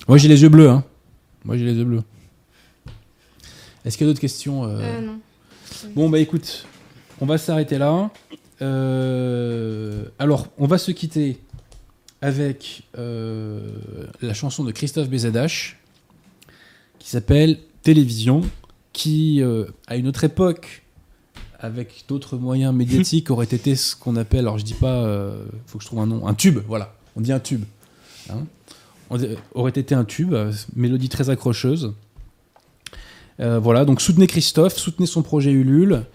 Moi 0.08 0.18
j'ai 0.18 0.28
les 0.28 0.42
yeux 0.42 0.50
bleus, 0.50 0.70
hein. 0.70 0.84
Moi 1.44 1.56
j'ai 1.58 1.66
les 1.66 1.74
yeux 1.74 1.86
bleus. 1.86 2.04
Est-ce 3.84 3.98
qu'il 3.98 4.08
y 4.08 4.10
a 4.10 4.12
d'autres 4.12 4.22
questions 4.22 4.64
euh? 4.66 4.80
Euh, 4.82 5.02
non. 5.02 5.20
Bon 5.96 6.10
bah 6.10 6.18
écoute, 6.20 6.66
on 7.22 7.28
va 7.28 7.38
s'arrêter 7.38 7.78
là. 7.78 8.10
Euh, 8.62 10.06
alors, 10.20 10.48
on 10.58 10.66
va 10.68 10.78
se 10.78 10.92
quitter 10.92 11.38
avec 12.26 12.82
euh, 12.98 13.60
la 14.24 14.34
chanson 14.34 14.64
de 14.64 14.72
Christophe 14.72 15.10
Bézadache 15.10 15.78
qui 16.98 17.10
s'appelle 17.10 17.60
Télévision, 17.84 18.42
qui 18.94 19.44
euh, 19.44 19.66
à 19.86 19.96
une 19.96 20.08
autre 20.08 20.24
époque, 20.24 20.82
avec 21.60 22.06
d'autres 22.08 22.38
moyens 22.38 22.74
médiatiques, 22.82 23.30
aurait 23.30 23.46
été 23.46 23.76
ce 23.76 23.96
qu'on 23.96 24.16
appelle, 24.16 24.40
alors 24.40 24.58
je 24.58 24.66
dis 24.66 24.74
pas, 24.74 25.04
euh, 25.06 25.46
faut 25.68 25.78
que 25.78 25.84
je 25.84 25.88
trouve 25.88 26.00
un 26.00 26.08
nom, 26.08 26.26
un 26.28 26.34
tube, 26.34 26.60
voilà, 26.68 26.96
on 27.16 27.22
dit 27.22 27.32
un 27.32 27.40
tube. 27.40 27.64
hein. 28.32 28.46
On 29.12 29.18
dit- 29.18 29.28
aurait 29.54 29.70
été 29.76 29.94
un 29.94 30.04
tube, 30.04 30.34
euh, 30.34 30.52
mélodie 30.76 31.10
très 31.10 31.30
accrocheuse. 31.30 31.94
Euh, 33.40 33.60
voilà, 33.60 33.86
donc 33.86 34.02
soutenez 34.02 34.26
Christophe, 34.26 34.78
soutenez 34.78 35.06
son 35.06 35.22
projet 35.22 35.52
Ulule. 35.52 36.06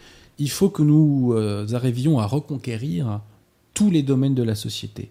Il 0.40 0.50
faut 0.50 0.70
que 0.70 0.82
nous 0.82 1.34
euh, 1.36 1.68
arrivions 1.72 2.18
à 2.18 2.26
reconquérir 2.26 3.20
tous 3.74 3.90
les 3.92 4.02
domaines 4.02 4.34
de 4.34 4.42
la 4.42 4.56
société. 4.56 5.10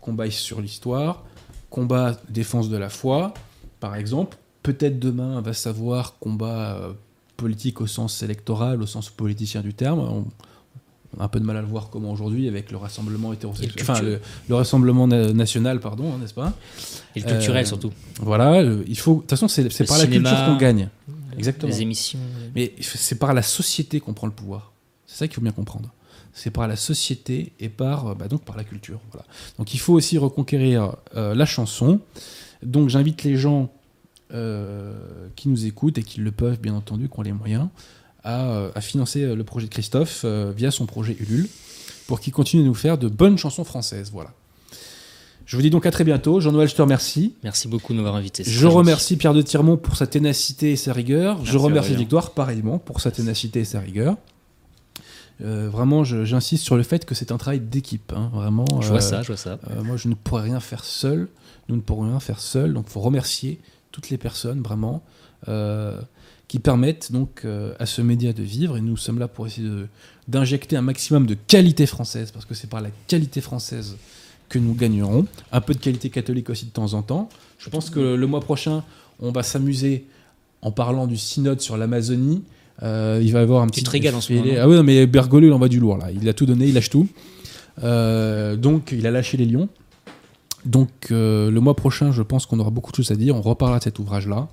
Combat 0.00 0.30
sur 0.30 0.60
l'histoire, 0.60 1.24
combat 1.68 2.18
défense 2.28 2.68
de 2.68 2.76
la 2.76 2.88
foi, 2.88 3.34
par 3.80 3.96
exemple. 3.96 4.36
Peut-être 4.62 4.98
demain, 4.98 5.38
on 5.38 5.42
va 5.42 5.52
savoir 5.52 6.18
combat 6.18 6.76
euh, 6.76 6.92
politique 7.36 7.80
au 7.80 7.86
sens 7.86 8.22
électoral, 8.22 8.82
au 8.82 8.86
sens 8.86 9.08
politicien 9.10 9.60
du 9.62 9.72
terme. 9.74 9.98
On, 10.00 10.24
on 11.16 11.20
a 11.20 11.24
un 11.24 11.28
peu 11.28 11.40
de 11.40 11.44
mal 11.44 11.56
à 11.56 11.60
le 11.60 11.66
voir 11.66 11.88
comment 11.90 12.12
aujourd'hui 12.12 12.46
avec 12.48 12.70
le 12.70 12.76
rassemblement 12.76 13.32
hétérosexuel, 13.32 13.82
enfin 13.82 14.00
le, 14.00 14.20
le 14.48 14.54
rassemblement 14.54 15.06
na- 15.08 15.32
national, 15.32 15.80
pardon, 15.80 16.12
hein, 16.14 16.18
n'est-ce 16.20 16.34
pas? 16.34 16.52
Et 17.16 17.20
le 17.20 17.26
culturel 17.26 17.64
Euh, 17.64 17.68
surtout. 17.68 17.92
Voilà, 18.20 18.52
euh, 18.60 18.84
il 18.86 18.96
faut. 18.98 19.14
De 19.16 19.20
toute 19.20 19.30
façon, 19.30 19.48
c'est 19.48 19.62
par 19.86 19.98
la 19.98 20.06
culture 20.06 20.44
qu'on 20.46 20.56
gagne. 20.56 20.88
Exactement. 21.36 21.72
Les 21.72 21.82
émissions. 21.82 22.18
Mais 22.54 22.74
c'est 22.80 23.18
par 23.18 23.32
la 23.34 23.42
société 23.42 23.98
qu'on 24.00 24.12
prend 24.14 24.26
le 24.26 24.32
pouvoir. 24.32 24.72
C'est 25.06 25.16
ça 25.18 25.26
qu'il 25.26 25.34
faut 25.36 25.40
bien 25.40 25.52
comprendre. 25.52 25.88
C'est 26.32 26.50
par 26.50 26.68
la 26.68 26.76
société 26.76 27.52
et 27.58 27.68
par, 27.68 28.06
euh, 28.06 28.14
bah, 28.14 28.28
donc 28.28 28.44
par 28.44 28.56
la 28.56 28.64
culture. 28.64 29.00
Voilà. 29.10 29.26
Donc 29.58 29.74
il 29.74 29.78
faut 29.78 29.94
aussi 29.94 30.16
reconquérir 30.18 30.96
euh, 31.16 31.34
la 31.34 31.46
chanson. 31.46 32.00
Donc 32.62 32.88
j'invite 32.88 33.24
les 33.24 33.36
gens 33.36 33.70
euh, 34.32 34.92
qui 35.34 35.48
nous 35.48 35.66
écoutent 35.66 35.98
et 35.98 36.02
qui 36.02 36.20
le 36.20 36.30
peuvent, 36.30 36.60
bien 36.60 36.74
entendu, 36.74 37.08
qui 37.08 37.18
ont 37.18 37.22
les 37.22 37.32
moyens, 37.32 37.68
à, 38.22 38.68
à 38.74 38.80
financer 38.80 39.34
le 39.34 39.44
projet 39.44 39.66
de 39.66 39.72
Christophe 39.72 40.22
euh, 40.24 40.52
via 40.56 40.70
son 40.70 40.86
projet 40.86 41.16
Ulule 41.18 41.48
pour 42.06 42.20
qu'il 42.20 42.32
continue 42.32 42.62
de 42.62 42.68
nous 42.68 42.74
faire 42.74 42.98
de 42.98 43.08
bonnes 43.08 43.38
chansons 43.38 43.64
françaises. 43.64 44.10
Voilà. 44.12 44.30
Je 45.46 45.56
vous 45.56 45.62
dis 45.62 45.70
donc 45.70 45.84
à 45.84 45.90
très 45.90 46.04
bientôt. 46.04 46.38
Jean-Noël, 46.38 46.68
je 46.68 46.76
te 46.76 46.82
remercie. 46.82 47.34
Merci 47.42 47.66
beaucoup 47.66 47.92
de 47.92 47.96
m'avoir 47.96 48.14
invité. 48.14 48.44
Je 48.46 48.66
remercie 48.68 49.16
Pierre 49.16 49.34
de 49.34 49.42
Tirmont 49.42 49.76
pour 49.76 49.96
sa 49.96 50.06
ténacité 50.06 50.72
et 50.72 50.76
sa 50.76 50.92
rigueur. 50.92 51.38
je 51.38 51.52
Merci, 51.52 51.56
remercie. 51.56 51.94
Victoire 51.96 52.30
pareillement 52.30 52.78
pour 52.78 53.00
sa 53.00 53.10
ténacité 53.10 53.60
et 53.60 53.64
sa 53.64 53.80
rigueur. 53.80 54.16
Euh, 55.42 55.68
vraiment, 55.70 56.04
j'insiste 56.04 56.64
sur 56.64 56.76
le 56.76 56.82
fait 56.82 57.04
que 57.04 57.14
c'est 57.14 57.32
un 57.32 57.38
travail 57.38 57.60
d'équipe. 57.60 58.12
hein, 58.14 58.30
vraiment. 58.32 58.66
Je 58.80 58.88
vois 58.88 58.98
euh, 58.98 59.00
ça, 59.00 59.22
je 59.22 59.28
vois 59.28 59.36
ça. 59.36 59.58
euh, 59.70 59.82
moi, 59.82 59.96
je 59.96 60.08
ne 60.08 60.14
pourrais 60.14 60.42
rien 60.42 60.60
faire 60.60 60.84
seul. 60.84 61.28
Nous 61.68 61.76
ne 61.76 61.80
pourrons 61.80 62.04
rien 62.04 62.20
faire 62.20 62.40
seul. 62.40 62.72
Donc, 62.74 62.86
il 62.88 62.92
faut 62.92 63.00
remercier 63.00 63.58
toutes 63.92 64.10
les 64.10 64.18
personnes, 64.18 64.60
vraiment, 64.62 65.02
qui 66.48 66.58
permettent 66.58 67.12
donc 67.12 67.46
à 67.78 67.86
ce 67.86 68.02
média 68.02 68.32
de 68.32 68.42
vivre. 68.42 68.76
Et 68.76 68.80
nous 68.80 68.96
sommes 68.96 69.18
là 69.18 69.28
pour 69.28 69.46
essayer 69.46 69.68
d'injecter 70.28 70.76
un 70.76 70.82
maximum 70.82 71.26
de 71.26 71.34
qualité 71.34 71.86
française, 71.86 72.30
parce 72.32 72.44
que 72.44 72.54
c'est 72.54 72.68
par 72.68 72.80
la 72.80 72.90
qualité 73.06 73.40
française 73.40 73.96
que 74.48 74.58
nous 74.58 74.74
gagnerons. 74.74 75.26
Un 75.52 75.60
peu 75.60 75.74
de 75.74 75.78
qualité 75.78 76.10
catholique 76.10 76.50
aussi 76.50 76.66
de 76.66 76.70
temps 76.70 76.94
en 76.94 77.02
temps. 77.02 77.28
Je 77.58 77.70
pense 77.70 77.88
que 77.88 78.00
le 78.00 78.26
mois 78.26 78.40
prochain, 78.40 78.82
on 79.20 79.30
va 79.32 79.42
s'amuser 79.42 80.06
en 80.62 80.72
parlant 80.72 81.06
du 81.06 81.16
synode 81.16 81.60
sur 81.60 81.76
l'Amazonie. 81.76 82.42
Euh, 82.82 83.20
il 83.22 83.32
va 83.32 83.40
y 83.40 83.42
avoir 83.42 83.62
un 83.62 83.66
Tu 83.66 83.72
petit 83.72 83.84
te 83.84 83.90
régales 83.90 84.14
en 84.14 84.20
ce 84.20 84.32
moment, 84.32 84.52
Ah 84.58 84.68
oui, 84.68 84.76
non, 84.76 84.82
mais 84.82 85.06
Bergoglio, 85.06 85.48
il 85.48 85.52
envoie 85.52 85.68
du 85.68 85.80
lourd 85.80 85.98
là. 85.98 86.10
Il 86.10 86.28
a 86.28 86.32
tout 86.32 86.46
donné, 86.46 86.66
il 86.66 86.74
lâche 86.74 86.90
tout. 86.90 87.08
Euh, 87.82 88.56
donc, 88.56 88.92
il 88.92 89.06
a 89.06 89.10
lâché 89.10 89.36
les 89.36 89.44
lions. 89.44 89.68
Donc, 90.64 90.90
euh, 91.10 91.50
le 91.50 91.60
mois 91.60 91.74
prochain, 91.74 92.12
je 92.12 92.22
pense 92.22 92.46
qu'on 92.46 92.58
aura 92.58 92.70
beaucoup 92.70 92.90
de 92.90 92.96
choses 92.96 93.10
à 93.10 93.16
dire. 93.16 93.36
On 93.36 93.42
reparlera 93.42 93.78
de 93.78 93.84
cet 93.84 93.98
ouvrage-là. 93.98 94.48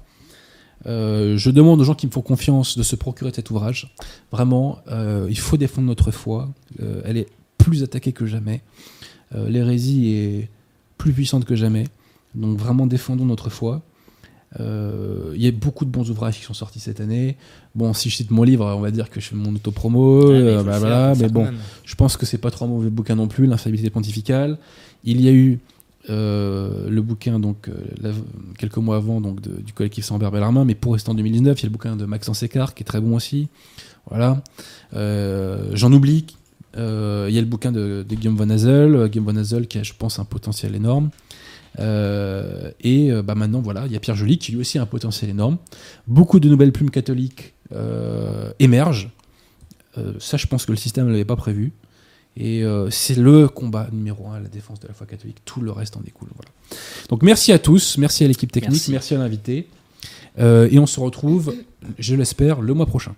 Je 0.85 1.49
demande 1.49 1.81
aux 1.81 1.83
gens 1.83 1.95
qui 1.95 2.07
me 2.07 2.11
font 2.11 2.21
confiance 2.21 2.77
de 2.77 2.83
se 2.83 2.95
procurer 2.95 3.31
cet 3.33 3.49
ouvrage. 3.49 3.93
Vraiment, 4.31 4.79
il 5.27 5.37
faut 5.37 5.57
défendre 5.57 5.87
notre 5.87 6.11
foi. 6.11 6.49
Elle 7.03 7.17
est 7.17 7.27
plus 7.57 7.83
attaquée 7.83 8.13
que 8.13 8.25
jamais. 8.25 8.61
L'hérésie 9.35 10.13
est 10.13 10.49
plus 10.97 11.11
puissante 11.11 11.43
que 11.43 11.55
jamais. 11.55 11.85
Donc, 12.35 12.57
vraiment, 12.57 12.87
défendons 12.87 13.25
notre 13.25 13.49
foi. 13.49 13.81
Euh, 14.59 15.33
Il 15.35 15.41
y 15.41 15.47
a 15.47 15.51
beaucoup 15.51 15.85
de 15.85 15.89
bons 15.91 16.09
ouvrages 16.09 16.37
qui 16.37 16.43
sont 16.43 16.53
sortis 16.53 16.79
cette 16.79 16.99
année. 17.01 17.35
Bon, 17.75 17.93
si 17.93 18.09
je 18.09 18.15
cite 18.15 18.31
mon 18.31 18.43
livre, 18.43 18.65
on 18.65 18.79
va 18.79 18.91
dire 18.91 19.09
que 19.09 19.19
je 19.19 19.27
fais 19.27 19.35
mon 19.35 19.53
autopromo. 19.53 20.27
Ouais, 20.29 20.33
mais 20.33 20.39
il 20.39 20.57
euh, 20.57 20.63
bah 20.63 20.79
voilà, 20.79 21.13
mais 21.19 21.29
bon, 21.29 21.45
je 21.83 21.95
pense 21.95 22.17
que 22.17 22.25
c'est 22.25 22.37
pas 22.37 22.49
trop 22.51 22.65
un 22.65 22.69
mauvais 22.69 22.89
bouquin 22.89 23.15
non 23.15 23.27
plus, 23.27 23.45
l'infaillibilité 23.45 23.89
pontificale. 23.89 24.57
Il 25.03 25.21
y 25.21 25.27
a 25.27 25.31
eu 25.31 25.59
euh, 26.09 26.89
le 26.89 27.01
bouquin 27.01 27.37
donc 27.39 27.69
quelques 28.57 28.77
mois 28.77 28.95
avant 28.95 29.19
donc 29.19 29.41
de- 29.41 29.61
du 29.61 29.73
collectif 29.73 30.05
Sambert 30.05 30.31
Bellarmin, 30.31 30.63
mais 30.63 30.75
pour 30.75 30.93
rester 30.93 31.09
en 31.09 31.13
2019, 31.15 31.59
il 31.59 31.63
y 31.63 31.65
a 31.65 31.67
le 31.69 31.73
bouquin 31.73 31.95
de 31.97 32.05
Maxence 32.05 32.41
Écart 32.43 32.73
qui 32.73 32.83
est 32.83 32.85
très 32.85 33.01
bon 33.01 33.15
aussi. 33.15 33.49
Voilà. 34.09 34.41
Euh, 34.93 35.69
J'en 35.73 35.91
oublie. 35.91 36.25
Il 36.77 36.83
y 37.33 37.37
a 37.37 37.41
le 37.41 37.45
bouquin 37.47 37.71
de, 37.71 38.05
de 38.07 38.15
Guillaume 38.15 38.35
Van 38.37 38.49
Hazel, 38.51 39.09
Guillaume 39.09 39.25
Van 39.33 39.35
Hazel 39.35 39.67
qui 39.67 39.79
a, 39.79 39.83
je 39.83 39.93
pense, 39.97 40.19
un 40.19 40.25
potentiel 40.25 40.75
énorme. 40.75 41.09
Euh, 41.79 42.71
et 42.81 43.11
euh, 43.11 43.21
bah 43.21 43.35
maintenant, 43.35 43.61
voilà, 43.61 43.85
il 43.85 43.91
y 43.91 43.95
a 43.95 43.99
Pierre 43.99 44.15
Joly 44.15 44.37
qui 44.37 44.51
lui 44.51 44.59
aussi 44.59 44.77
a 44.77 44.81
un 44.81 44.85
potentiel 44.85 45.29
énorme. 45.29 45.57
Beaucoup 46.07 46.39
de 46.39 46.49
nouvelles 46.49 46.71
plumes 46.71 46.91
catholiques 46.91 47.53
euh, 47.73 48.51
émergent. 48.59 49.09
Ça, 50.19 50.37
je 50.37 50.45
pense 50.45 50.67
que 50.67 50.71
le 50.71 50.77
système 50.77 51.07
ne 51.07 51.11
l'avait 51.11 51.25
pas 51.25 51.35
prévu. 51.35 51.73
Et 52.39 52.63
euh, 52.63 52.89
c'est 52.91 53.15
le 53.15 53.47
combat 53.47 53.89
numéro 53.91 54.27
un, 54.29 54.39
la 54.39 54.47
défense 54.47 54.79
de 54.79 54.87
la 54.87 54.93
foi 54.93 55.07
catholique. 55.07 55.37
Tout 55.43 55.59
le 55.59 55.71
reste 55.71 55.97
en 55.97 56.01
découle. 56.01 56.29
Voilà. 56.35 56.51
Donc 57.09 57.23
merci 57.23 57.51
à 57.51 57.57
tous, 57.57 57.97
merci 57.97 58.23
à 58.23 58.27
l'équipe 58.27 58.51
technique, 58.51 58.73
merci, 58.73 58.91
Merci. 58.91 59.15
à 59.15 59.17
l'invité. 59.17 59.67
Euh, 60.37 60.69
et 60.69 60.77
on 60.77 60.85
se 60.85 60.99
retrouve, 60.99 61.55
je 61.97 62.13
l'espère, 62.13 62.61
le 62.61 62.75
mois 62.75 62.85
prochain. 62.85 63.15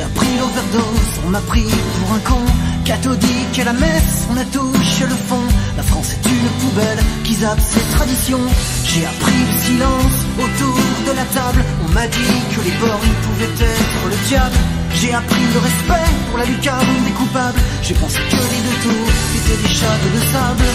J'ai 0.00 0.06
appris 0.06 0.38
l'overdose, 0.38 1.20
on 1.26 1.28
m'a 1.28 1.40
pris 1.40 1.66
pour 1.66 2.14
un 2.14 2.20
con. 2.20 2.40
Cathodique 2.86 3.58
à 3.60 3.64
la 3.64 3.74
messe, 3.74 4.24
on 4.32 4.36
a 4.38 4.44
touché 4.44 5.04
le 5.04 5.18
fond. 5.28 5.44
La 5.76 5.82
France 5.82 6.14
est 6.14 6.26
une 6.26 6.48
poubelle 6.62 6.98
qui 7.22 7.34
zappe 7.34 7.60
ses 7.60 7.84
traditions. 7.96 8.40
J'ai 8.86 9.04
appris 9.04 9.40
le 9.44 9.60
silence 9.60 10.16
autour 10.38 10.78
de 11.04 11.12
la 11.12 11.24
table. 11.36 11.62
On 11.84 11.92
m'a 11.92 12.06
dit 12.06 12.40
que 12.48 12.60
les 12.64 12.74
bornes 12.80 13.14
pouvaient 13.24 13.60
être 13.60 14.02
le 14.08 14.16
diable. 14.26 14.56
J'ai 14.94 15.12
appris 15.12 15.44
le 15.52 15.60
respect 15.60 16.10
pour 16.30 16.38
la 16.38 16.46
lucarne 16.46 17.04
des 17.04 17.12
coupables. 17.12 17.60
J'ai 17.82 17.94
pensé 17.94 18.20
que 18.20 18.40
les 18.54 18.62
deux 18.64 18.78
tours 18.80 19.12
étaient 19.36 19.68
des 19.68 19.74
châteaux 19.74 20.12
de 20.16 20.22
sable. 20.32 20.68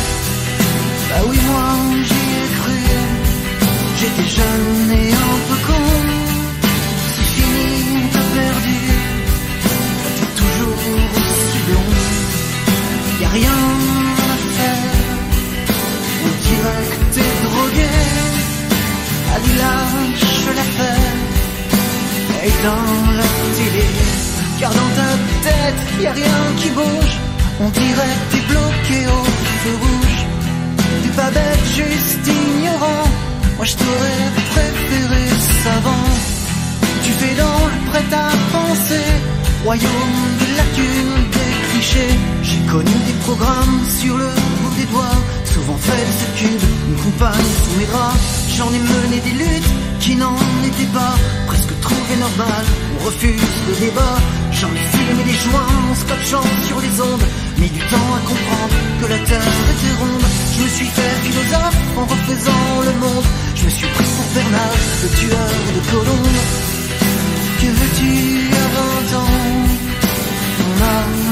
Bah 1.09 1.21
oui, 1.27 1.39
moi 1.49 1.65
j'y 2.05 2.13
ai 2.13 2.47
cru. 2.61 2.77
J'étais 3.97 4.29
jeune 4.37 4.91
et 4.91 5.13
un 5.13 5.37
peu 5.49 5.57
con. 5.65 6.14
Rien 13.35 13.61
à 14.31 14.37
faire. 14.57 14.93
On 16.25 16.33
dirait 16.47 16.85
que 16.91 16.99
t'es 17.15 17.33
drogué. 17.45 17.93
Allez, 19.33 19.55
lâche 19.61 20.45
l'affaire. 20.59 21.17
Et 22.47 22.53
dans 22.67 22.93
la 23.19 23.29
télé, 23.57 23.87
car 24.59 24.71
dans 24.79 24.91
ta 24.99 25.11
tête, 25.47 25.81
y 26.03 26.07
a 26.07 26.13
rien 26.21 26.39
qui 26.59 26.69
bouge. 26.69 27.15
On 27.63 27.69
dirait 27.69 28.15
que 28.19 28.27
t'es 28.31 28.43
bloqué 28.51 28.99
au 29.17 29.23
feu 29.61 29.75
rouge. 29.83 30.19
T'es 31.01 31.13
pas 31.21 31.31
bête, 31.37 31.65
juste 31.81 32.25
ignorant. 32.39 33.05
Moi 33.57 33.65
je 33.71 33.75
t'aurais 33.81 34.25
préféré 34.53 35.23
savant. 35.63 36.07
Tu 37.03 37.11
fais 37.19 37.35
dans 37.43 37.61
le 37.73 37.79
prêt 37.89 38.09
à 38.25 38.29
penser, 38.55 39.07
royaume 39.63 40.25
de 40.41 40.47
lacunes, 40.59 41.23
des 41.35 41.53
clichés. 41.69 42.34
Connu 42.75 42.91
des 43.07 43.19
programmes 43.23 43.79
sur 43.87 44.17
le 44.17 44.27
bout 44.27 44.75
des 44.75 44.83
doigts, 44.91 45.19
souvent 45.45 45.77
fait 45.77 46.05
de 46.09 46.13
ce 46.19 46.27
cube, 46.39 46.67
une 46.89 46.99
compagne 47.05 47.49
sous 47.63 47.79
mes 47.79 47.85
draps. 47.85 48.19
J'en 48.57 48.67
ai 48.67 48.79
mené 48.79 49.17
des 49.23 49.31
luttes 49.31 49.71
qui 50.01 50.13
n'en 50.17 50.35
étaient 50.61 50.91
pas, 50.91 51.15
presque 51.47 51.71
trouvé 51.79 52.13
normal. 52.19 52.63
On 52.99 53.05
refuse 53.05 53.55
le 53.69 53.75
débat. 53.79 54.17
J'en 54.51 54.67
ai 54.75 54.85
filmé 54.91 55.23
des 55.23 55.39
joints 55.47 55.73
en 55.89 55.95
scotchant 55.95 56.47
sur 56.67 56.77
les 56.81 56.99
ondes, 56.99 57.27
mis 57.59 57.69
du 57.69 57.79
temps 57.79 58.11
à 58.11 58.21
comprendre 58.27 58.75
que 58.99 59.07
la 59.07 59.19
terre 59.19 59.55
était 59.71 59.95
ronde. 60.01 60.27
Je 60.57 60.63
me 60.63 60.67
suis 60.67 60.91
fait 60.97 61.15
philosophe 61.23 61.79
en 61.95 62.05
refaisant 62.11 62.67
le 62.83 62.93
monde. 62.99 63.27
Je 63.55 63.63
me 63.63 63.69
suis 63.69 63.87
pris 63.87 64.09
pour 64.17 64.27
Bernard, 64.35 64.75
le 65.01 65.09
tueur 65.15 65.51
de 65.75 65.81
colombes. 65.95 66.39
Que 67.61 67.67
veux-tu 67.79 68.11
à 68.51 68.67
20 69.15 69.17
ans 69.21 69.24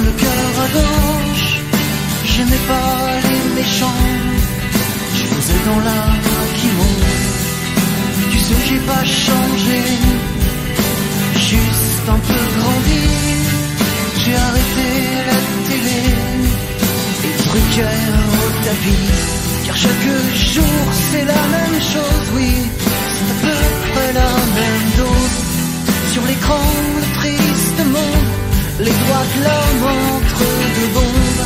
Le 0.06 0.12
cœur 0.22 0.52
à 0.66 0.68
gauche. 0.78 1.52
J'aimais 2.26 2.64
pas 2.68 2.96
les 3.30 3.62
méchants. 3.62 4.04
Je 5.18 5.24
faisais 5.32 5.62
dans 5.68 5.82
qui 6.58 6.68
monte. 6.78 7.10
Tu 8.32 8.40
sais, 8.40 8.62
j'ai 8.68 8.82
pas 8.92 9.04
changé. 9.26 9.82
Juste 11.50 12.08
un 12.16 12.20
peu 12.30 12.42
grandi. 12.58 13.06
J'ai 14.22 14.36
arrêté 14.48 14.88
la 15.30 15.40
télé. 15.68 16.02
Et 17.28 17.34
Drucker 17.44 18.02
au 18.40 18.48
tapis. 18.66 19.08
Car 19.66 19.78
chaque 19.78 20.08
jour 20.54 20.84
c'est 21.10 21.26
la 21.26 21.44
même 21.56 21.80
chose, 21.92 22.28
oui. 22.36 22.52
C'est 23.14 23.30
à 23.34 23.38
peu 23.46 23.58
près 23.92 24.14
la 24.14 24.32
même 24.60 24.88
dose. 24.98 25.38
Sur 26.12 26.24
l'écran. 26.26 27.13
Les 28.84 28.92
droits 28.92 29.28
de 29.34 29.40
l'homme 29.46 29.86
entre 30.12 30.44
deux 30.76 30.90
bombes, 30.94 31.46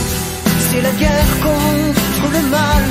c'est 0.72 0.82
la 0.82 0.90
guerre 0.90 1.34
contre 1.46 2.26
le 2.34 2.42
mal. 2.50 2.84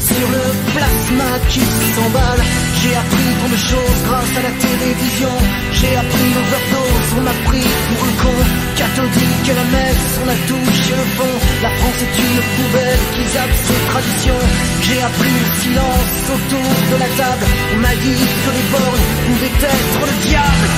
Sur 0.00 0.26
le 0.36 0.44
plasma 0.72 1.30
qui 1.50 1.60
s'emballe, 1.60 2.42
j'ai 2.80 2.96
appris 2.96 3.30
tant 3.40 3.52
de 3.52 3.60
choses 3.60 4.00
grâce 4.08 4.32
à 4.40 4.42
la 4.48 4.54
télévision. 4.56 5.34
J'ai 5.76 5.94
appris 6.00 6.28
l'overdose, 6.32 7.08
on 7.18 7.22
m'a 7.28 7.36
pris 7.44 7.68
pour 7.88 8.00
un 8.08 8.14
con. 8.24 8.38
Cathodique 8.80 9.48
à 9.52 9.54
la 9.60 9.66
messe, 9.76 10.08
on 10.24 10.28
a 10.32 10.38
touché 10.48 10.92
le 10.96 11.06
fond. 11.20 11.34
La 11.60 11.68
France 11.68 12.00
est 12.00 12.16
une 12.24 12.40
poubelle 12.56 13.02
qui 13.12 13.22
zappe 13.36 13.56
ses 13.68 13.80
traditions. 13.92 14.42
J'ai 14.80 15.00
appris 15.08 15.34
le 15.44 15.48
silence 15.60 16.16
autour 16.36 16.72
de 16.92 16.96
la 17.04 17.10
table. 17.20 17.46
On 17.74 17.78
m'a 17.84 17.94
dit 18.00 18.24
que 18.44 18.50
les 18.56 18.66
bornes 18.72 19.06
pouvaient 19.26 19.60
être 19.60 20.00
le 20.08 20.16
diable. 20.24 20.68